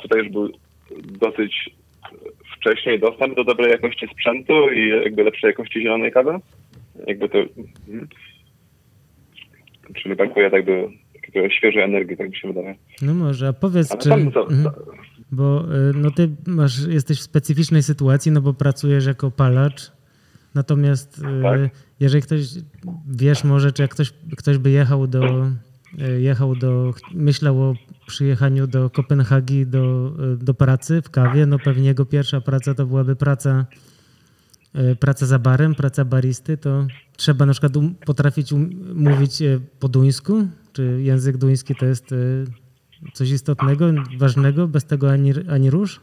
tutaj 0.03 0.19
już 0.23 0.29
był 0.33 0.49
dosyć 1.25 1.71
wcześniej 2.57 3.01
dostęp 3.01 3.37
do 3.37 3.45
dobrej 3.45 3.71
jakości 3.71 4.07
sprzętu 4.13 4.53
i 4.73 4.89
jakby 4.89 5.25
lepszej 5.25 5.49
jakości 5.49 5.83
zielonej 5.83 6.13
kawy. 6.13 6.33
Jakby 7.07 7.29
to... 7.29 7.39
mhm. 7.39 8.09
Czyli 9.95 10.17
brakuje 10.17 10.51
tak 10.51 10.67
jakby 10.67 10.89
takiego 11.27 11.51
świeżej 11.51 11.83
energii, 11.83 12.17
tak 12.17 12.31
mi 12.31 12.37
się 12.37 12.49
wydaje. 12.49 12.75
No 13.03 13.15
może, 13.15 13.49
a 13.49 13.53
powiedz, 13.53 13.93
Ale 13.93 14.01
czy... 14.01 14.09
tam 14.09 14.33
to, 14.33 14.43
Mhm. 14.43 14.71
Bo 15.33 15.65
y, 15.65 15.93
no 15.95 16.11
ty 16.11 16.29
masz, 16.47 16.87
jesteś 16.89 17.19
w 17.19 17.23
specyficznej 17.23 17.83
sytuacji, 17.83 18.33
no 18.33 18.41
bo 18.41 18.55
pracujesz 18.55 19.07
jako 19.07 19.31
palacz, 19.31 19.93
natomiast 20.55 21.19
y, 21.19 21.43
Tak. 21.43 21.71
jeżeli 22.01 22.23
ktoś, 22.23 22.47
wiesz 23.09 23.45
może, 23.45 23.73
czy 23.73 23.83
jak 23.83 23.91
ktoś, 23.91 24.13
ktoś 24.37 24.59
by 24.59 24.71
jechał 24.71 25.07
do, 25.07 25.47
y, 26.01 26.21
jechał 26.21 26.57
do, 26.57 26.95
myślał 27.15 27.63
o 27.63 27.75
przyjechaniu 28.07 28.67
do 28.67 28.91
Kopenhagi 28.91 29.67
do, 29.67 30.13
y, 30.35 30.45
do 30.45 30.55
pracy 30.55 31.03
w 31.03 31.11
kawie, 31.11 31.47
no 31.47 31.59
pewnie 31.59 31.89
jego 31.89 32.05
pierwsza 32.07 32.41
praca 32.41 32.75
to 32.75 32.87
byłaby 32.87 33.17
praca, 33.17 33.67
y, 34.93 34.97
praca 34.97 35.27
za 35.27 35.39
barem, 35.39 35.75
praca 35.75 36.05
baristy, 36.05 36.57
to 36.57 36.87
trzeba 37.17 37.47
na 37.47 37.53
przykład 37.53 37.77
um, 37.77 37.95
potrafić 38.07 38.53
um, 38.53 38.71
mówić 38.95 39.43
y, 39.43 39.61
po 39.81 39.89
duńsku, 39.89 40.49
czy 40.73 41.03
język 41.03 41.37
duński 41.37 41.75
to 41.75 41.87
jest 41.87 42.13
y, 42.13 42.45
coś 43.13 43.31
istotnego, 43.31 43.87
ważnego, 44.19 44.69
bez 44.69 44.85
tego 44.85 45.11
ani, 45.11 45.33
ani 45.51 45.71
rusz? 45.71 46.01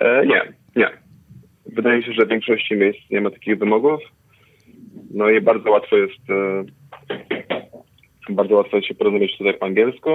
E, 0.00 0.26
nie, 0.26 0.52
nie. 0.76 1.07
Wydaje 1.68 1.98
mi 1.98 2.04
się, 2.04 2.12
że 2.12 2.26
w 2.26 2.28
większości 2.28 2.76
miejsc 2.76 3.00
nie 3.10 3.20
ma 3.20 3.30
takich 3.30 3.58
wymogów. 3.58 4.00
No 5.10 5.30
i 5.30 5.40
bardzo 5.40 5.70
łatwo 5.70 5.96
jest 5.96 6.30
e, 6.30 6.64
bardzo 8.28 8.54
łatwo 8.54 8.82
się 8.82 8.94
porozumieć 8.94 9.38
tutaj 9.38 9.54
po 9.54 9.66
angielsku. 9.66 10.10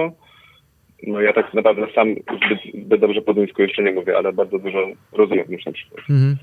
No 1.06 1.20
ja 1.20 1.32
tak 1.32 1.54
naprawdę 1.54 1.86
sam 1.94 2.14
zbyt, 2.14 2.84
zbyt 2.84 3.00
dobrze 3.00 3.22
po 3.22 3.34
duńsku 3.34 3.62
jeszcze 3.62 3.82
nie 3.82 3.92
mówię, 3.92 4.16
ale 4.16 4.32
bardzo 4.32 4.58
dużo 4.58 4.78
rozumiem 5.12 5.46
już 5.48 5.66
na 5.66 5.72
przykład. 5.72 6.00
Mhm. 6.10 6.36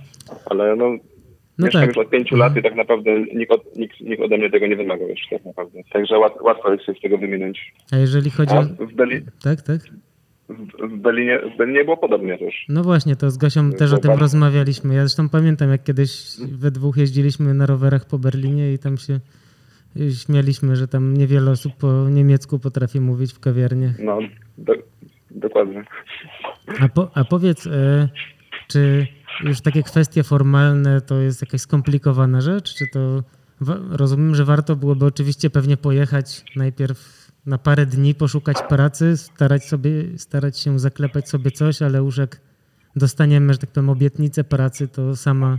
Ale 0.45 0.75
no, 0.75 0.97
No 1.57 1.65
mieszkam 1.65 1.81
tak. 1.81 1.89
już 1.95 2.05
od 2.05 2.09
pięciu 2.09 2.35
lat 2.35 2.57
i 2.57 2.61
tak 2.63 2.75
naprawdę 2.75 3.19
nikt, 3.35 3.51
od, 3.51 3.75
nikt, 3.75 4.01
nikt 4.01 4.21
ode 4.21 4.37
mnie 4.37 4.49
tego 4.49 4.67
nie 4.67 4.75
wymagał 4.75 5.07
już 5.09 5.19
tak 5.29 5.45
naprawdę. 5.45 5.81
Także 5.93 6.19
łat, 6.19 6.41
łatwo 6.41 6.71
jest 6.73 6.85
się 6.85 6.93
z 6.93 7.01
tego 7.01 7.17
wyminąć. 7.17 7.73
A 7.91 7.97
jeżeli 7.97 8.29
chodzi 8.29 8.55
A 8.55 8.59
o... 8.59 8.63
w, 8.63 8.93
Berli, 8.93 9.21
Tak, 9.43 9.61
tak. 9.61 9.81
W, 10.89 10.97
Berlinie, 10.97 11.39
w 11.53 11.57
Berlinie 11.57 11.83
było 11.85 11.97
podobnie 11.97 12.37
też. 12.37 12.65
No 12.69 12.83
właśnie, 12.83 13.15
to 13.15 13.31
z 13.31 13.37
Gosią 13.37 13.71
też 13.71 13.93
o 13.93 13.97
tym 13.97 14.09
bardzo- 14.09 14.21
rozmawialiśmy. 14.21 14.93
Ja 14.95 15.01
zresztą 15.01 15.29
pamiętam, 15.29 15.69
jak 15.69 15.83
kiedyś 15.83 16.37
we 16.51 16.71
dwóch 16.71 16.97
jeździliśmy 16.97 17.53
na 17.53 17.65
rowerach 17.65 18.05
po 18.05 18.19
Berlinie 18.19 18.73
i 18.73 18.79
tam 18.79 18.97
się 18.97 19.19
śmialiśmy, 20.25 20.75
że 20.75 20.87
tam 20.87 21.17
niewiele 21.17 21.51
osób 21.51 21.73
po 21.75 22.09
niemiecku 22.09 22.59
potrafi 22.59 22.99
mówić 22.99 23.33
w 23.33 23.39
kawiarniach. 23.39 23.99
No, 23.99 24.19
do, 24.57 24.73
dokładnie. 25.31 25.83
A, 26.79 26.89
po, 26.89 27.11
a 27.13 27.23
powiedz, 27.23 27.67
e, 27.67 28.09
czy 28.67 29.07
już 29.43 29.61
takie 29.61 29.83
kwestie 29.83 30.23
formalne 30.23 31.01
to 31.01 31.15
jest 31.21 31.41
jakaś 31.41 31.61
skomplikowana 31.61 32.41
rzecz? 32.41 32.75
Czy 32.75 32.85
to 32.93 33.23
rozumiem, 33.91 34.35
że 34.35 34.45
warto 34.45 34.75
byłoby 34.75 35.05
oczywiście 35.05 35.49
pewnie 35.49 35.77
pojechać 35.77 36.43
najpierw 36.55 37.20
na 37.45 37.57
parę 37.57 37.85
dni, 37.85 38.15
poszukać 38.15 38.57
pracy, 38.69 39.17
starać 39.17 39.63
sobie, 39.63 39.91
starać 40.17 40.59
się 40.59 40.79
zaklepać 40.79 41.29
sobie 41.29 41.51
coś, 41.51 41.81
ale 41.81 41.97
już 41.99 42.17
jak 42.17 42.41
dostaniemy, 42.95 43.53
że 43.53 43.59
tak 43.59 43.69
powiem, 43.69 43.89
obietnicę 43.89 44.43
pracy, 44.43 44.87
to 44.87 45.15
sama 45.15 45.57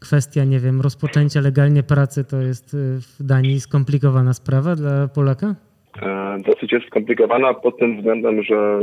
kwestia, 0.00 0.44
nie 0.44 0.60
wiem, 0.60 0.80
rozpoczęcia 0.80 1.40
legalnie 1.40 1.82
pracy 1.82 2.24
to 2.24 2.36
jest 2.40 2.74
y, 2.74 2.76
w 3.00 3.22
Danii 3.22 3.60
skomplikowana 3.60 4.34
sprawa 4.34 4.76
dla 4.76 5.08
Polaka? 5.08 5.54
E, 6.02 6.38
dosyć 6.46 6.72
jest 6.72 6.86
skomplikowana 6.86 7.54
pod 7.54 7.78
tym 7.78 7.96
względem, 7.96 8.42
że 8.42 8.80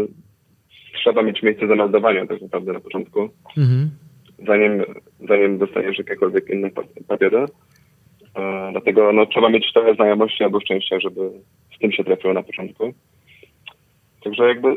trzeba 0.94 1.24
mieć 1.24 1.44
miejsce 1.44 1.68
zameldowania 1.68 2.28
tak 2.28 2.42
naprawdę 2.42 2.74
na 2.74 2.80
początku, 2.80 3.30
Mhm. 3.58 3.90
zanim, 4.48 4.84
zanim 5.30 5.58
dostaniesz 5.58 5.98
jakiekolwiek 5.98 6.50
inne 6.50 6.70
pa- 6.70 6.82
papiery. 7.08 7.46
E, 8.36 8.70
dlatego 8.72 9.14
no, 9.14 9.26
trzeba 9.26 9.50
mieć 9.50 9.74
trochę 9.74 9.96
znajomości 9.96 10.44
albo 10.44 10.60
szczęścia, 10.60 11.00
żeby 11.00 11.32
z 11.76 11.80
tym 11.80 11.92
się 11.92 12.04
trafiło 12.04 12.34
na 12.34 12.44
początku. 12.44 12.94
Także 14.24 14.48
jakby 14.48 14.76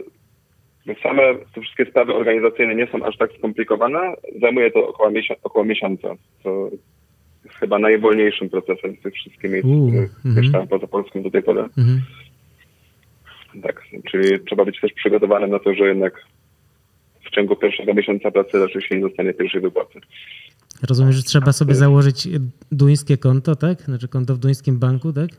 jak 0.86 0.98
same 1.00 1.22
te 1.54 1.60
wszystkie 1.60 1.86
sprawy 1.86 2.14
organizacyjne 2.14 2.74
nie 2.74 2.86
są 2.86 3.04
aż 3.04 3.16
tak 3.16 3.30
skomplikowane, 3.38 4.14
zajmuje 4.40 4.70
to 4.70 4.88
około, 4.88 5.10
miesią- 5.10 5.34
około 5.42 5.64
miesiąca, 5.64 6.14
co 6.42 6.68
jest 7.44 7.56
chyba 7.56 7.78
najwolniejszym 7.78 8.50
procesem 8.50 8.96
z 8.96 9.02
tych 9.02 9.14
wszystkich 9.14 9.50
miejsc, 9.50 9.68
których 9.88 10.10
mieszkałem 10.24 10.68
poza 10.68 10.86
Polską 10.86 11.22
do 11.22 11.30
tej 11.30 11.42
pory. 11.42 11.60
Mhm. 11.60 12.02
Tak, 13.62 13.82
czyli 14.10 14.44
trzeba 14.44 14.64
być 14.64 14.80
też 14.80 14.92
przygotowanym 14.92 15.50
na 15.50 15.58
to, 15.58 15.74
że 15.74 15.84
jednak 15.84 16.26
w 17.24 17.30
ciągu 17.30 17.56
pierwszego 17.56 17.94
miesiąca 17.94 18.30
pracy 18.30 18.58
raczej 18.58 18.82
się 18.82 18.94
nie 18.96 19.08
dostanie 19.08 19.34
pierwszej 19.34 19.60
wypłaty. 19.60 20.00
Rozumiem, 20.88 21.12
że 21.12 21.22
trzeba 21.22 21.52
sobie 21.52 21.74
założyć 21.74 22.28
duńskie 22.72 23.16
konto, 23.16 23.56
tak? 23.56 23.82
Znaczy 23.82 24.08
konto 24.08 24.34
w 24.34 24.38
duńskim 24.38 24.78
banku, 24.78 25.12
tak? 25.12 25.30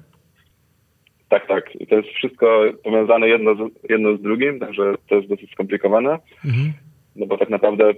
Tak, 1.29 1.47
tak. 1.47 1.75
I 1.75 1.87
to 1.87 1.95
jest 1.95 2.09
wszystko 2.09 2.63
powiązane 2.83 3.27
jedno 3.27 3.55
z, 3.55 3.89
jedno 3.89 4.17
z 4.17 4.21
drugim, 4.21 4.59
także 4.59 4.95
to 5.09 5.15
jest 5.15 5.27
dosyć 5.29 5.51
skomplikowane. 5.51 6.19
Mhm. 6.45 6.73
No 7.15 7.25
bo 7.25 7.37
tak 7.37 7.49
naprawdę, 7.49 7.93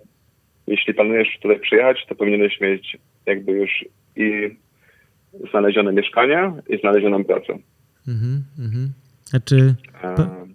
jeśli 0.67 0.93
planujesz 0.93 1.39
tutaj 1.41 1.59
przyjechać, 1.59 2.05
to 2.09 2.15
powinieneś 2.15 2.61
mieć 2.61 2.97
jakby 3.25 3.51
już 3.51 3.85
i 4.15 4.57
znalezione 5.49 5.93
mieszkanie 5.93 6.53
i 6.69 6.79
znalezioną 6.79 7.23
pracę. 7.23 7.57
Mhm. 8.07 8.43
Mhm. 8.59 8.93
A 9.33 9.39
czy, 9.39 9.75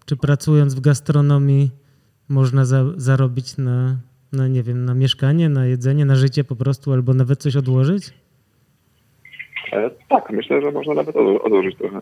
czy 0.07 0.17
pracując 0.17 0.75
w 0.75 0.81
gastronomii 0.81 1.71
można 2.33 2.65
za, 2.65 2.85
zarobić 2.97 3.57
na, 3.57 3.97
na, 4.33 4.49
nie 4.49 4.63
wiem, 4.63 4.85
na 4.85 4.95
mieszkanie, 4.95 5.49
na 5.49 5.67
jedzenie, 5.67 6.05
na 6.05 6.17
życie 6.17 6.45
po 6.45 6.57
prostu, 6.57 6.93
albo 6.93 7.15
nawet 7.15 7.39
coś 7.39 7.57
odłożyć? 7.57 8.11
e, 9.73 9.91
tak, 10.09 10.31
myślę, 10.31 10.63
że 10.63 10.71
można 10.71 10.95
nawet 10.95 11.17
odło- 11.17 11.41
odłożyć 11.43 11.77
trochę. 11.79 12.01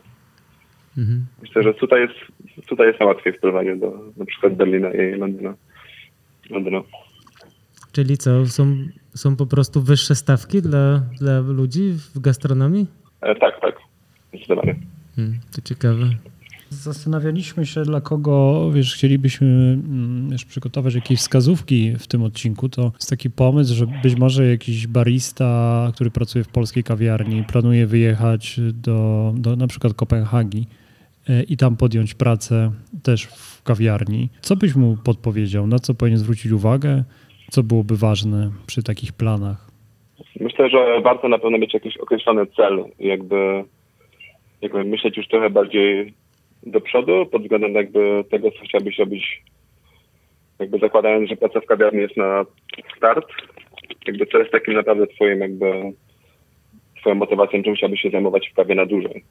Mhm. 0.99 1.27
Myślę, 1.43 1.63
że 1.63 1.75
tutaj 1.75 2.01
jest, 2.01 2.15
tutaj 2.67 2.87
jest 2.87 3.01
łatwiej 3.01 3.33
w 3.33 3.41
porównaniu 3.41 3.77
do 3.77 4.13
na 4.17 4.25
przykład 4.25 4.55
Berlina 4.55 4.91
i 4.91 5.19
Londynu. 5.19 5.55
Londynu. 6.51 6.83
Czyli 7.93 8.17
co, 8.19 8.47
są, 8.47 8.77
są 9.15 9.37
po 9.37 9.47
prostu 9.47 9.83
wyższe 9.83 10.15
stawki 10.15 10.63
dla, 10.63 11.03
dla 11.21 11.41
ludzi 11.41 11.93
w 12.15 12.21
gastronomii? 12.21 12.87
E, 13.21 13.35
tak, 13.35 13.61
tak. 13.61 13.75
Zdecydowanie. 14.35 14.77
Hmm, 15.17 15.39
to 15.57 15.63
ciekawe. 15.63 16.05
Zastanawialiśmy 16.73 17.67
się, 17.67 17.83
dla 17.83 18.01
kogo, 18.01 18.71
wiesz, 18.71 18.95
chcielibyśmy 18.95 19.47
mm, 19.47 20.29
wiesz, 20.31 20.45
przygotować 20.45 20.95
jakieś 20.95 21.19
wskazówki 21.19 21.93
w 21.99 22.07
tym 22.07 22.23
odcinku. 22.23 22.69
To 22.69 22.93
jest 22.95 23.11
taki 23.11 23.31
pomysł, 23.31 23.75
że 23.75 23.87
być 24.03 24.17
może 24.17 24.47
jakiś 24.47 24.87
barista, 24.87 25.91
który 25.95 26.11
pracuje 26.11 26.45
w 26.45 26.49
polskiej 26.49 26.85
kawiarni, 26.85 27.45
planuje 27.53 27.87
wyjechać 27.87 28.61
do, 28.75 29.33
do 29.37 29.57
na 29.57 29.67
przykład 29.67 29.95
Kopenhagi 29.95 30.67
e, 31.29 31.43
i 31.43 31.57
tam 31.57 31.77
podjąć 31.77 32.15
pracę 32.15 32.71
też 33.03 33.25
w 33.25 33.63
kawiarni. 33.63 34.29
Co 34.41 34.57
byś 34.57 34.75
mu 34.77 34.97
podpowiedział? 35.05 35.67
Na 35.67 35.79
co 35.79 35.95
powinien 35.95 36.19
zwrócić 36.19 36.53
uwagę? 36.53 37.05
Co 37.51 37.63
byłoby 37.63 37.97
ważne 37.97 38.51
przy 38.67 38.83
takich 38.83 39.13
planach? 39.13 39.71
Myślę, 40.41 40.71
że 40.71 41.01
warto 41.01 41.29
na 41.29 41.39
pewno 41.39 41.59
mieć 41.59 41.75
jakiś 41.75 41.97
określony 41.97 42.47
cel, 42.47 42.85
jakby, 42.99 43.65
jakby 44.63 44.85
myśleć 44.85 45.17
już 45.17 45.29
trochę 45.29 45.51
bardziej 45.51 46.15
do 46.63 46.81
przodu 46.81 47.27
pod 47.27 47.43
względem 47.43 47.73
jakby 47.73 48.25
tego, 48.31 48.51
co 48.51 48.65
chciałbyś 48.65 48.99
robić, 48.99 49.43
jakby 50.59 50.79
zakładając, 50.79 51.29
że 51.29 51.37
praca 51.37 51.61
w 51.61 51.67
kawiarni 51.67 52.01
jest 52.01 52.17
na 52.17 52.45
start, 52.97 53.27
jakby 54.07 54.27
co 54.27 54.39
jest 54.39 54.51
takim 54.51 54.75
naprawdę 54.75 55.07
twoim 55.07 55.41
jakby 55.41 55.93
twoją 57.01 57.15
motywacją, 57.15 57.63
czym 57.63 57.75
chciałbyś 57.75 58.01
się 58.01 58.11
zajmować 58.11 58.49
w 58.49 58.55
kawie 58.55 58.75
na 58.75 58.87
dłużej. 58.87 59.25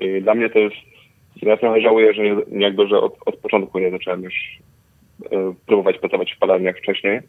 I 0.00 0.22
dla 0.22 0.34
mnie 0.34 0.50
to 0.50 0.58
jest, 0.58 0.76
ja 1.42 1.56
trochę 1.56 1.80
żałuję, 1.80 2.14
że 2.14 2.22
nie, 2.22 2.36
jakby, 2.50 2.88
że 2.88 3.00
od, 3.00 3.16
od 3.26 3.36
początku 3.36 3.78
nie 3.78 3.90
zacząłem 3.90 4.22
już 4.22 4.34
e, 5.32 5.54
próbować 5.66 5.98
pracować 5.98 6.32
w 6.32 6.38
palarniach 6.38 6.78
wcześniej 6.78 7.20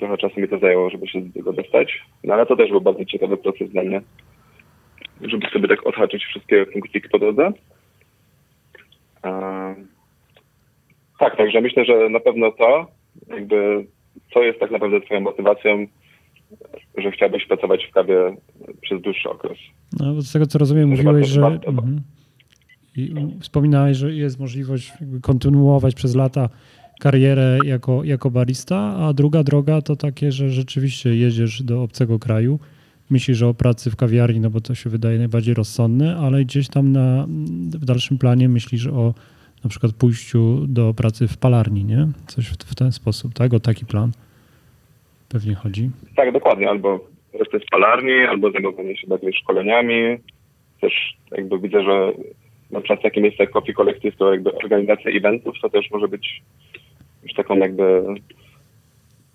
trochę 0.00 0.16
czasu 0.18 0.40
mi 0.40 0.48
to 0.48 0.58
zajęło, 0.58 0.90
żeby 0.90 1.08
się 1.08 1.20
do 1.20 1.32
tego 1.32 1.52
dostać. 1.52 2.02
No 2.24 2.34
ale 2.34 2.46
to 2.46 2.56
też 2.56 2.70
był 2.70 2.80
bardzo 2.80 3.04
ciekawy 3.04 3.36
proces 3.36 3.70
dla 3.70 3.82
mnie, 3.82 4.00
żeby 5.22 5.46
sobie 5.52 5.68
tak 5.68 5.86
odhaczyć 5.86 6.24
wszystkie 6.24 6.66
funkcje 6.66 7.00
po 7.00 7.18
drodze. 7.18 7.52
Ehm, 9.22 9.86
tak, 11.18 11.36
także 11.36 11.60
myślę, 11.60 11.84
że 11.84 12.08
na 12.08 12.20
pewno 12.20 12.52
to, 12.52 12.86
jakby, 13.28 13.86
co 14.34 14.42
jest 14.42 14.60
tak 14.60 14.70
naprawdę 14.70 15.00
twoją 15.00 15.20
motywacją, 15.20 15.86
że 16.98 17.10
chciałbyś 17.10 17.46
pracować 17.46 17.84
w 17.84 17.92
kawie 17.92 18.36
przez 18.80 19.02
dłuższy 19.02 19.30
okres. 19.30 19.58
No, 20.00 20.22
z 20.22 20.32
tego 20.32 20.46
co 20.46 20.58
rozumiem, 20.58 20.96
Chyba 20.96 21.10
mówiłeś, 21.10 21.28
to 21.28 21.34
że. 21.34 21.40
warto. 21.40 21.68
Mhm. 21.68 22.00
I 22.96 23.14
wspominałeś, 23.40 23.96
że 23.96 24.14
jest 24.14 24.40
możliwość 24.40 24.92
kontynuować 25.22 25.94
przez 25.94 26.14
lata 26.14 26.48
karierę 27.00 27.58
jako, 27.64 28.04
jako 28.04 28.30
barista, 28.30 28.96
a 28.96 29.12
druga 29.12 29.42
droga 29.42 29.82
to 29.82 29.96
takie, 29.96 30.32
że 30.32 30.50
rzeczywiście 30.50 31.16
jedziesz 31.16 31.62
do 31.62 31.82
obcego 31.82 32.18
kraju, 32.18 32.58
myślisz 33.10 33.42
o 33.42 33.54
pracy 33.54 33.90
w 33.90 33.96
kawiarni, 33.96 34.40
no 34.40 34.50
bo 34.50 34.60
to 34.60 34.74
się 34.74 34.90
wydaje 34.90 35.18
najbardziej 35.18 35.54
rozsądne, 35.54 36.16
ale 36.16 36.44
gdzieś 36.44 36.68
tam 36.68 36.92
na, 36.92 37.26
w 37.80 37.84
dalszym 37.84 38.18
planie 38.18 38.48
myślisz 38.48 38.86
o 38.86 39.14
na 39.64 39.70
przykład 39.70 39.92
pójściu 39.92 40.66
do 40.66 40.94
pracy 40.94 41.28
w 41.28 41.36
palarni, 41.36 41.84
nie? 41.84 42.08
Coś 42.26 42.46
w, 42.46 42.56
w 42.56 42.74
ten 42.74 42.92
sposób, 42.92 43.34
tak? 43.34 43.54
O 43.54 43.60
taki 43.60 43.86
plan 43.86 44.12
pewnie 45.28 45.54
chodzi. 45.54 45.90
Tak, 46.16 46.32
dokładnie. 46.32 46.68
Albo 46.68 47.00
resztę 47.38 47.58
z 47.58 47.70
palarni, 47.70 48.12
albo 48.12 48.50
zajmowanie 48.50 48.96
się 48.96 49.06
bardziej 49.06 49.32
szkoleniami. 49.32 50.18
Też 50.80 50.92
jakby 51.30 51.58
widzę, 51.58 51.82
że 51.82 52.12
na 52.70 52.80
przykład 52.80 53.02
takie 53.02 53.20
miejsce 53.20 53.42
jak 53.42 53.52
Coffee 53.52 53.74
Collective 53.74 54.16
to 54.16 54.32
jakby 54.32 54.52
organizacja 54.54 55.10
eventów, 55.10 55.54
to 55.62 55.70
też 55.70 55.90
może 55.90 56.08
być 56.08 56.42
już 57.22 57.32
taką 57.34 57.56
jakby 57.56 58.02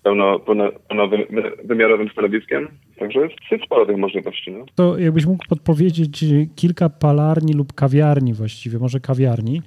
pełno, 0.06 0.38
pełno, 0.38 0.70
pełnowymiarowym 0.88 2.08
stanowiskiem. 2.08 2.68
Także 2.98 3.20
jest, 3.20 3.64
sporo 3.64 3.86
tych 3.86 3.96
możliwości. 3.96 4.50
No. 4.50 4.64
To 4.74 4.98
jakbyś 4.98 5.26
mógł 5.26 5.44
podpowiedzieć 5.48 6.24
kilka 6.56 6.88
palarni 6.88 7.52
lub 7.52 7.72
kawiarni 7.72 8.34
właściwie, 8.34 8.78
może 8.78 9.00
kawiarni, 9.00 9.62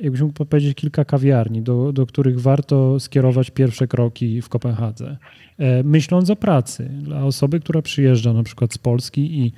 jakbyś 0.00 0.20
mógł 0.20 0.34
podpowiedzieć 0.34 0.74
kilka 0.74 1.04
kawiarni, 1.04 1.62
do, 1.62 1.92
do 1.92 2.06
których 2.06 2.40
warto 2.40 3.00
skierować 3.00 3.50
pierwsze 3.50 3.86
kroki 3.86 4.42
w 4.42 4.48
Kopenhadze, 4.48 5.16
e, 5.58 5.82
myśląc 5.82 6.30
o 6.30 6.36
pracy 6.36 6.88
dla 7.02 7.24
osoby, 7.24 7.60
która 7.60 7.82
przyjeżdża 7.82 8.32
na 8.32 8.42
przykład 8.42 8.72
z 8.72 8.78
Polski 8.78 9.20
i, 9.20 9.52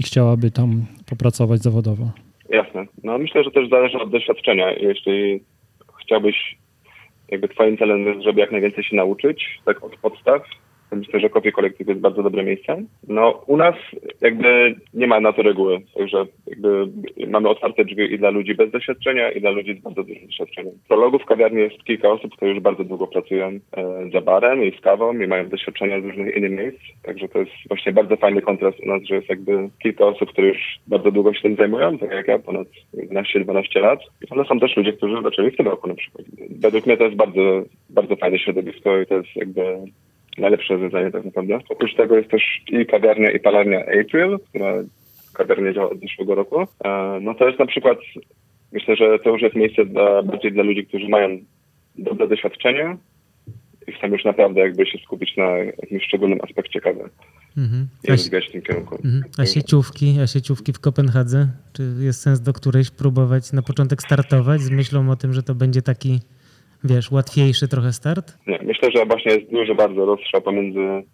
i 0.00 0.02
chciałaby 0.02 0.50
tam 0.50 0.86
popracować 1.10 1.60
zawodowo. 1.60 2.10
Jasne. 2.48 2.86
No 3.02 3.18
myślę, 3.18 3.44
że 3.44 3.50
też 3.50 3.68
zależy 3.68 3.98
od 3.98 4.10
doświadczenia. 4.10 4.72
Jeśli 4.72 5.40
chciałbyś, 6.04 6.56
jakby 7.28 7.48
twoim 7.48 7.78
celem 7.78 8.06
jest, 8.06 8.20
żeby 8.20 8.40
jak 8.40 8.52
najwięcej 8.52 8.84
się 8.84 8.96
nauczyć, 8.96 9.60
tak 9.64 9.84
od 9.84 9.96
podstaw, 9.96 10.42
myślę, 10.92 11.20
że 11.20 11.30
Coffee 11.30 11.52
Collective 11.52 11.88
jest 11.88 12.00
bardzo 12.00 12.22
dobre 12.22 12.44
miejsce. 12.44 12.82
No 13.08 13.42
u 13.46 13.56
nas 13.56 13.74
jakby 14.20 14.74
nie 14.94 15.06
ma 15.06 15.20
na 15.20 15.32
to 15.32 15.42
reguły, 15.42 15.80
także 15.94 16.26
jakby 16.46 16.88
mamy 17.28 17.48
otwarte 17.48 17.84
drzwi 17.84 18.14
i 18.14 18.18
dla 18.18 18.30
ludzi 18.30 18.54
bez 18.54 18.70
doświadczenia 18.70 19.30
i 19.30 19.40
dla 19.40 19.50
ludzi 19.50 19.74
z 19.74 19.82
bardzo 19.82 20.02
dużym 20.02 20.26
doświadczeniem. 20.26 20.74
Prologów 20.88 21.22
w 21.22 21.26
kawiarni 21.26 21.60
jest 21.60 21.84
kilka 21.84 22.08
osób, 22.08 22.36
które 22.36 22.50
już 22.50 22.60
bardzo 22.60 22.84
długo 22.84 23.06
pracują 23.06 23.46
e, 23.46 23.60
za 24.12 24.20
barem 24.20 24.64
i 24.64 24.78
z 24.78 24.80
kawą 24.80 25.20
i 25.20 25.26
mają 25.26 25.48
doświadczenia 25.48 26.00
z 26.00 26.04
różnych 26.04 26.36
innych 26.36 26.50
miejsc, 26.50 26.78
także 27.02 27.28
to 27.28 27.38
jest 27.38 27.52
właśnie 27.68 27.92
bardzo 27.92 28.16
fajny 28.16 28.42
kontrast 28.42 28.80
u 28.80 28.86
nas, 28.86 29.02
że 29.02 29.14
jest 29.14 29.28
jakby 29.28 29.68
kilka 29.82 30.06
osób, 30.06 30.30
które 30.30 30.48
już 30.48 30.78
bardzo 30.86 31.10
długo 31.10 31.34
się 31.34 31.42
tym 31.42 31.56
zajmują, 31.56 31.98
tak 31.98 32.10
jak 32.10 32.28
ja, 32.28 32.38
ponad 32.38 32.68
11-12 32.94 33.80
lat, 33.80 34.00
ale 34.30 34.44
są 34.44 34.60
też 34.60 34.76
ludzie, 34.76 34.92
którzy 34.92 35.22
zaczęli 35.22 35.50
w 35.50 35.56
tym 35.56 35.66
roku 35.66 35.88
na 35.88 35.94
przykład. 35.94 36.26
Według 36.50 36.86
mnie 36.86 36.96
to 36.96 37.04
jest 37.04 37.16
bardzo, 37.16 37.62
bardzo 37.90 38.16
fajne 38.16 38.38
środowisko 38.38 39.00
i 39.00 39.06
to 39.06 39.14
jest 39.14 39.36
jakby 39.36 39.62
najlepsze 40.38 40.74
rozwiązanie 40.74 41.10
tak 41.10 41.24
naprawdę. 41.24 41.58
Oprócz 41.68 41.94
tego 41.96 42.16
jest 42.16 42.30
też 42.30 42.42
i 42.68 42.86
kawiarnia, 42.86 43.30
i 43.30 43.40
palarnia 43.40 43.80
April, 43.80 44.38
która 44.48 44.72
kawiarnia 45.34 45.72
działa 45.72 45.90
od 45.90 46.00
zeszłego 46.00 46.34
roku. 46.34 46.60
E, 46.84 47.18
No 47.22 47.34
to 47.34 47.46
jest 47.46 47.58
na 47.58 47.66
przykład, 47.66 47.98
myślę, 48.72 48.96
że 48.96 49.18
to 49.18 49.30
już 49.30 49.42
jest 49.42 49.56
miejsce 49.56 49.84
dla, 49.84 50.22
bardziej 50.22 50.52
dla 50.52 50.62
ludzi, 50.62 50.86
którzy 50.86 51.08
mają 51.08 51.28
dobre 51.98 52.28
doświadczenie 52.28 52.96
i 53.86 53.92
chcą 53.92 54.06
już 54.06 54.24
naprawdę 54.24 54.60
jakby 54.60 54.86
się 54.86 54.98
skupić 54.98 55.36
na 55.36 55.44
jakimś 55.58 56.04
szczególnym 56.04 56.38
aspekcie 56.42 56.80
kawy 56.80 57.08
Mhm. 57.56 57.88
i 58.04 58.08
A, 58.08 58.12
rozwijać 58.12 58.48
w 58.48 58.52
tym 58.52 58.62
kierunku. 58.62 58.94
mhm. 58.94 59.22
a 59.38 59.46
sieciówki, 59.46 60.16
a 60.22 60.26
sieciówki 60.26 60.72
w 60.72 60.80
Kopenhadze? 60.80 61.48
Czy 61.72 61.82
jest 62.00 62.20
sens 62.20 62.40
do 62.40 62.52
którejś 62.52 62.90
próbować 62.90 63.52
na 63.52 63.62
początek 63.62 64.02
startować 64.02 64.60
z 64.60 64.70
myślą 64.70 65.10
o 65.10 65.16
tym, 65.16 65.32
że 65.32 65.42
to 65.42 65.54
będzie 65.54 65.82
taki, 65.82 66.20
wiesz, 66.84 67.10
łatwiejszy 67.10 67.68
trochę 67.68 67.92
start? 67.92 68.38
Nie, 68.46 68.58
myślę, 68.62 68.90
że 68.96 69.06
właśnie 69.06 69.32
jest 69.34 69.50
duży 69.50 69.74
bardzo 69.74 70.04
rozstrzał 70.06 70.42
pomiędzy 70.42 71.06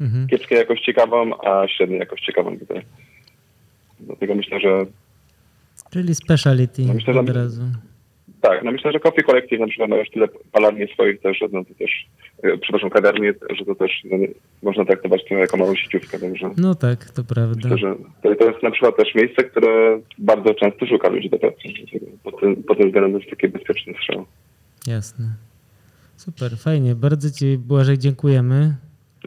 Mhm. 0.00 0.26
kiepskiej 0.28 0.58
jakości 0.58 0.94
kawą, 0.94 1.30
a 1.44 1.68
średniej 1.68 1.98
jakości 2.00 2.32
kawą 2.32 2.58
tutaj. 2.58 2.82
Dlatego 4.00 4.34
myślę, 4.34 4.60
że 4.60 4.86
Czyli 5.92 6.14
speciality 6.14 6.82
No 6.86 6.94
myślę, 6.94 7.14
że- 7.14 7.20
od 7.20 7.28
razu. 7.30 7.62
Tak, 8.40 8.62
no 8.64 8.72
myślę, 8.72 8.92
że 8.92 9.00
Coffee 9.00 9.22
Collective 9.24 9.60
na 9.60 9.66
przykład 9.66 9.90
ma 9.90 9.96
już 9.96 10.10
tyle 10.10 10.28
palarni 10.52 10.88
swoich 10.88 11.20
też, 11.20 11.40
no 11.52 11.64
to 11.64 11.74
też 11.74 12.06
e, 12.42 12.58
przepraszam, 12.58 12.90
kawiarni, 12.90 13.28
że 13.58 13.64
to 13.64 13.74
też 13.74 13.90
no, 14.04 14.16
można 14.62 14.84
traktować 14.84 15.20
to 15.28 15.34
jako 15.34 15.56
małą 15.56 15.74
sieciówkę, 15.74 16.18
także 16.18 16.50
No 16.56 16.74
tak, 16.74 17.10
to 17.10 17.24
prawda. 17.24 17.68
myślę, 17.68 17.78
że 17.78 18.36
to, 18.36 18.44
jest 18.50 18.62
na 18.62 18.70
przykład 18.70 18.96
też 18.96 19.14
miejsce, 19.14 19.44
które 19.44 20.00
bardzo 20.18 20.54
często 20.54 20.86
szuka 20.86 21.08
ludzi 21.08 21.30
do 21.30 21.38
pracy. 21.38 21.56
Pod 22.24 22.40
tym, 22.40 22.62
pod 22.62 22.78
tym 22.78 22.86
względem 22.86 23.14
jest 23.20 23.30
taki 23.30 23.48
bezpieczny 23.48 23.94
strzał. 23.94 24.26
Jasne. 24.86 25.26
Super, 26.16 26.56
fajnie. 26.58 26.94
Bardzo 26.94 27.30
Ci, 27.30 27.58
Błażej, 27.58 27.98
dziękujemy. 27.98 28.74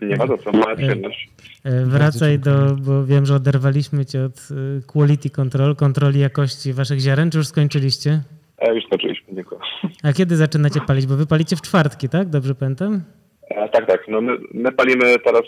Nie 0.02 0.16
ma 0.16 0.28
za 0.28 0.38
co, 0.38 0.52
mała 0.52 0.76
przyjemność. 0.76 1.30
E, 1.64 1.86
Wracaj 1.86 2.40
do, 2.40 2.76
bo 2.76 3.06
wiem, 3.06 3.26
że 3.26 3.36
oderwaliśmy 3.36 4.06
Cię 4.06 4.26
od 4.26 4.38
e, 4.38 4.82
quality 4.82 5.30
control, 5.30 5.76
kontroli 5.76 6.20
jakości 6.20 6.74
Waszych 6.74 7.00
ziaren. 7.00 7.32
Czy 7.32 7.38
już 7.38 7.48
skończyliście? 7.48 8.22
E, 8.58 8.76
już 8.76 8.86
skończyliśmy, 8.86 9.36
dziękuję. 9.36 9.62
A 10.04 10.14
kiedy 10.14 10.36
zaczynacie 10.38 10.82
palić? 10.82 11.06
Bo 11.06 11.16
Wy 11.16 11.26
palicie 11.26 11.56
w 11.56 11.62
czwartki, 11.62 12.10
tak? 12.10 12.30
Dobrze 12.30 12.56
pamiętam? 12.56 13.02
E, 13.50 13.70
tak, 13.70 13.88
tak. 13.88 14.02
No 14.08 14.22
my, 14.22 14.38
my 14.54 14.72
palimy 14.72 15.20
teraz 15.20 15.44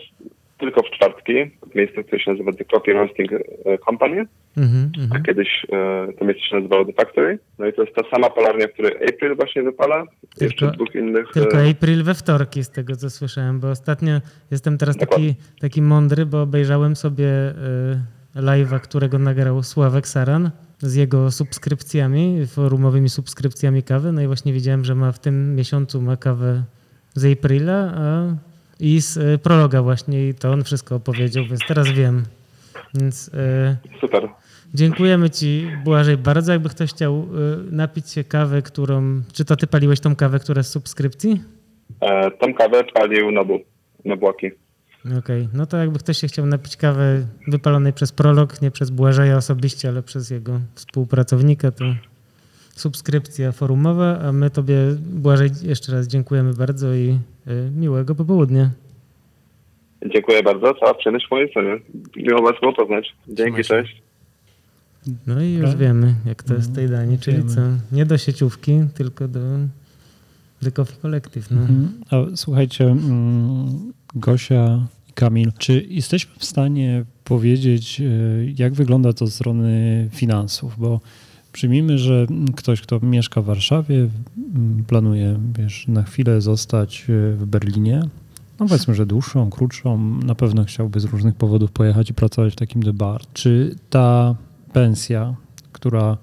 tylko 0.62 0.82
w 0.84 0.90
czwartki, 0.92 1.34
w 1.72 1.76
miejscu, 1.76 2.04
które 2.04 2.22
się 2.22 2.32
nazywa 2.32 2.52
The 2.54 2.66
Coffee 2.66 2.94
Roasting 2.94 3.32
e, 3.34 3.78
Company, 3.78 4.26
Mhm, 4.58 4.92
a 4.98 5.04
mhm. 5.04 5.24
kiedyś 5.24 5.48
e, 5.72 6.08
to 6.20 6.26
miejsce 6.26 6.44
się 6.50 6.56
nazywało 6.56 6.86
The 6.86 6.94
Factory. 6.94 7.40
No 7.60 7.66
i 7.68 7.74
to 7.74 7.82
jest 7.84 7.96
ta 7.96 8.02
sama 8.12 8.30
palarnia, 8.30 8.68
w 8.68 8.74
której 8.74 8.92
April 9.10 9.36
właśnie 9.36 9.64
wypala. 9.64 10.04
Jeszcze 10.42 10.60
Tylko- 10.60 10.76
dwóch 10.76 10.96
innych. 10.96 11.26
Tylko 11.34 11.58
e, 11.58 11.70
April 11.72 12.04
we 12.04 12.14
wtorki, 12.14 12.64
z 12.64 12.70
tego 12.70 12.96
co 12.96 13.10
słyszałem, 13.10 13.60
bo 13.60 13.70
ostatnio 13.70 14.22
jestem 14.52 14.78
teraz 14.78 14.98
taki, 14.98 15.10
Dokładnie. 15.10 15.34
taki 15.62 15.82
mądry, 15.82 16.26
bo 16.26 16.42
obejrzałem 16.42 16.96
sobie 16.96 17.26
y, 18.36 18.40
live'a, 18.42 18.80
którego 18.80 19.20
nagrał 19.20 19.64
Sławek 19.64 20.08
Saran 20.08 20.52
z 20.80 20.96
jego 20.96 21.32
subskrypcjami, 21.32 22.48
forumowymi 22.48 23.10
subskrypcjami 23.10 23.84
kawy. 23.84 24.12
No 24.12 24.22
i 24.22 24.28
właśnie 24.28 24.54
widziałem, 24.54 24.86
że 24.86 24.96
ma 24.96 25.12
w 25.12 25.20
tym 25.20 25.56
miesiącu 25.56 26.02
ma 26.02 26.18
kawę 26.18 26.64
z 27.14 27.34
Aprila 27.34 27.94
a, 27.96 28.36
i 28.82 29.02
z 29.02 29.18
y, 29.18 29.38
prologa 29.44 29.82
właśnie 29.82 30.28
i 30.30 30.34
to 30.34 30.52
on 30.52 30.64
wszystko 30.64 30.96
opowiedział, 30.96 31.46
więc 31.46 31.62
teraz 31.68 31.92
wiem. 31.92 32.24
Więc 32.94 33.28
y, 33.28 34.00
Super. 34.02 34.30
Dziękujemy 34.74 35.30
Ci, 35.30 35.68
Błażej, 35.84 36.18
bardzo. 36.18 36.52
Jakby 36.52 36.70
ktoś 36.70 36.90
chciał 36.90 37.24
y, 37.24 37.72
napić 37.72 38.10
się 38.10 38.24
kawy, 38.24 38.62
którą... 38.62 39.22
Czy 39.34 39.46
to 39.46 39.56
Ty 39.56 39.68
paliłeś 39.68 40.00
tą 40.00 40.16
kawę, 40.16 40.40
która 40.40 40.64
z 40.64 40.70
subskrypcji? 40.70 41.44
E, 42.02 42.32
tą 42.32 42.54
kawę 42.54 42.84
palił 42.94 43.32
Nobu, 43.32 43.60
Nobłaki. 44.06 44.52
Okej, 45.20 45.48
no 45.54 45.66
to 45.66 45.78
jakby 45.78 46.00
ktoś 46.00 46.18
się 46.18 46.28
chciał 46.28 46.46
napić 46.46 46.78
kawy 46.78 47.26
wypalonej 47.48 47.94
przez 47.94 48.12
prolog, 48.12 48.62
nie 48.62 48.72
przez 48.72 48.90
Błażeja 48.90 49.38
osobiście, 49.38 49.90
ale 49.90 50.04
przez 50.04 50.30
jego 50.30 50.60
współpracownika, 50.76 51.72
to 51.72 51.86
subskrypcja 52.82 53.52
forumowa, 53.52 54.20
a 54.20 54.32
my 54.32 54.50
Tobie, 54.50 54.76
Błażej, 55.00 55.50
jeszcze 55.64 55.92
raz 55.92 56.08
dziękujemy 56.08 56.54
bardzo 56.54 56.94
i 56.94 57.18
y, 57.48 57.72
miłego 57.76 58.16
popołudnia. 58.16 58.70
Dziękuję 60.14 60.44
bardzo. 60.44 60.74
Cała 60.74 60.94
przyjemność 60.94 61.28
w 61.28 61.32
mojej 61.32 61.50
stronie. 61.50 61.80
Miło 62.16 62.42
Was 62.42 62.60
było 62.62 62.74
poznać. 62.74 63.16
Dzięki, 63.28 63.64
cześć. 63.64 64.02
No 65.28 65.42
i 65.42 65.52
już 65.54 65.72
Dobra. 65.72 65.78
wiemy, 65.88 66.16
jak 66.26 66.44
to 66.44 66.54
jest 66.54 66.72
w 66.72 66.76
tej 66.76 66.86
No, 66.86 66.92
dani, 66.92 67.20
czyli 67.20 67.38
wiemy. 67.38 67.50
co, 67.50 67.62
nie 67.92 68.06
do 68.06 68.18
sieciówki, 68.18 68.72
tylko 68.94 69.28
do 69.28 69.40
The 70.64 70.72
Coffee 70.72 70.98
Collective. 71.02 71.52
No. 71.52 71.62
Mhm. 71.62 71.92
A 72.10 72.36
słuchajcie, 72.36 72.86
mm, 72.86 73.94
Gosia 74.16 74.88
i 75.10 75.14
Kamil, 75.14 75.52
czy 75.58 75.86
jesteśmy 75.90 76.32
w 76.38 76.46
stanie 76.46 77.06
powiedzieć, 77.24 78.02
y, 78.02 78.54
jak 78.58 78.74
wygląda 78.74 79.14
to 79.14 79.28
z 79.28 79.34
strony 79.34 80.10
finansów? 80.12 80.80
Bo 80.80 81.00
przyjmijmy, 81.52 81.98
że 81.98 82.28
ktoś, 82.56 82.82
kto 82.82 83.00
mieszka 83.00 83.42
w 83.42 83.46
Warszawie, 83.46 84.10
planuje 84.88 85.40
wiesz, 85.58 85.88
na 85.88 86.04
chwilę 86.04 86.42
zostać 86.42 87.06
y, 87.10 87.36
w 87.36 87.46
Berlinie. 87.46 88.02
No 88.60 88.68
powiedzmy, 88.68 88.96
że 88.96 89.06
dłuższą, 89.06 89.50
krótszą, 89.50 89.98
na 90.24 90.36
pewno 90.36 90.64
chciałby 90.64 91.00
z 91.00 91.06
różnych 91.06 91.36
powodów 91.36 91.72
pojechać 91.72 92.10
i 92.10 92.14
pracować 92.14 92.54
w 92.54 92.56
takim 92.56 92.84
The 92.84 92.94
Bar. 92.94 93.22
Czy 93.34 93.76
ta 93.90 94.36
pensja, 94.74 95.36
która 95.72 96.18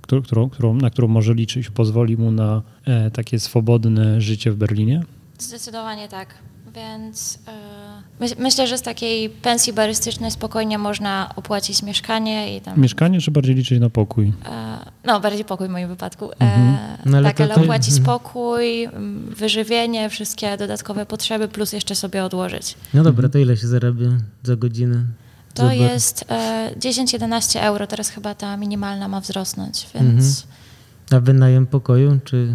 którą, 0.00 0.50
którą, 0.50 0.74
na 0.74 0.90
którą 0.90 1.08
może 1.08 1.34
liczyć, 1.34 1.70
pozwoli 1.70 2.16
mu 2.16 2.30
na 2.30 2.62
e, 2.84 3.10
takie 3.10 3.38
swobodne 3.38 4.20
życie 4.20 4.50
w 4.50 4.56
Berlinie? 4.56 5.02
Zdecydowanie 5.38 6.08
tak. 6.08 6.34
Więc 6.74 7.38
myśl, 8.20 8.34
myślę, 8.38 8.66
że 8.66 8.78
z 8.78 8.82
takiej 8.82 9.30
pensji 9.30 9.72
barystycznej 9.72 10.30
spokojnie 10.30 10.78
można 10.78 11.30
opłacić 11.36 11.82
mieszkanie 11.82 12.56
i 12.56 12.60
tam. 12.60 12.80
Mieszkanie, 12.80 13.20
czy 13.20 13.30
bardziej 13.30 13.54
liczyć 13.54 13.80
na 13.80 13.90
pokój? 13.90 14.32
E, 14.46 14.78
no, 15.04 15.20
bardziej 15.20 15.44
pokój 15.44 15.68
w 15.68 15.70
moim 15.70 15.88
wypadku. 15.88 16.30
E, 16.32 16.34
Mhm. 16.40 16.76
No, 17.06 17.16
ale 17.16 17.26
tak, 17.28 17.36
to- 17.36 17.44
ale 17.44 17.54
opłacić 17.54 17.94
mhm. 17.98 18.04
spokój, 18.04 18.84
m, 18.84 19.26
wyżywienie, 19.36 20.10
wszystkie 20.10 20.56
dodatkowe 20.56 21.06
potrzeby, 21.06 21.48
plus 21.48 21.72
jeszcze 21.72 21.94
sobie 21.94 22.24
odłożyć. 22.24 22.74
No 22.94 23.02
dobra, 23.02 23.28
to 23.28 23.38
ile 23.38 23.56
się 23.56 23.66
zarabia 23.66 24.08
za 24.42 24.56
godzinę? 24.56 25.04
To 25.54 25.62
Zobacz. 25.62 25.78
jest 25.78 26.24
e, 26.28 26.70
10-11 26.80 27.60
euro, 27.60 27.86
teraz 27.86 28.08
chyba 28.08 28.34
ta 28.34 28.56
minimalna 28.56 29.08
ma 29.08 29.20
wzrosnąć, 29.20 29.86
więc. 29.94 30.46
A 31.10 31.20
wynajem 31.20 31.66
pokoju, 31.66 32.18
czy... 32.24 32.54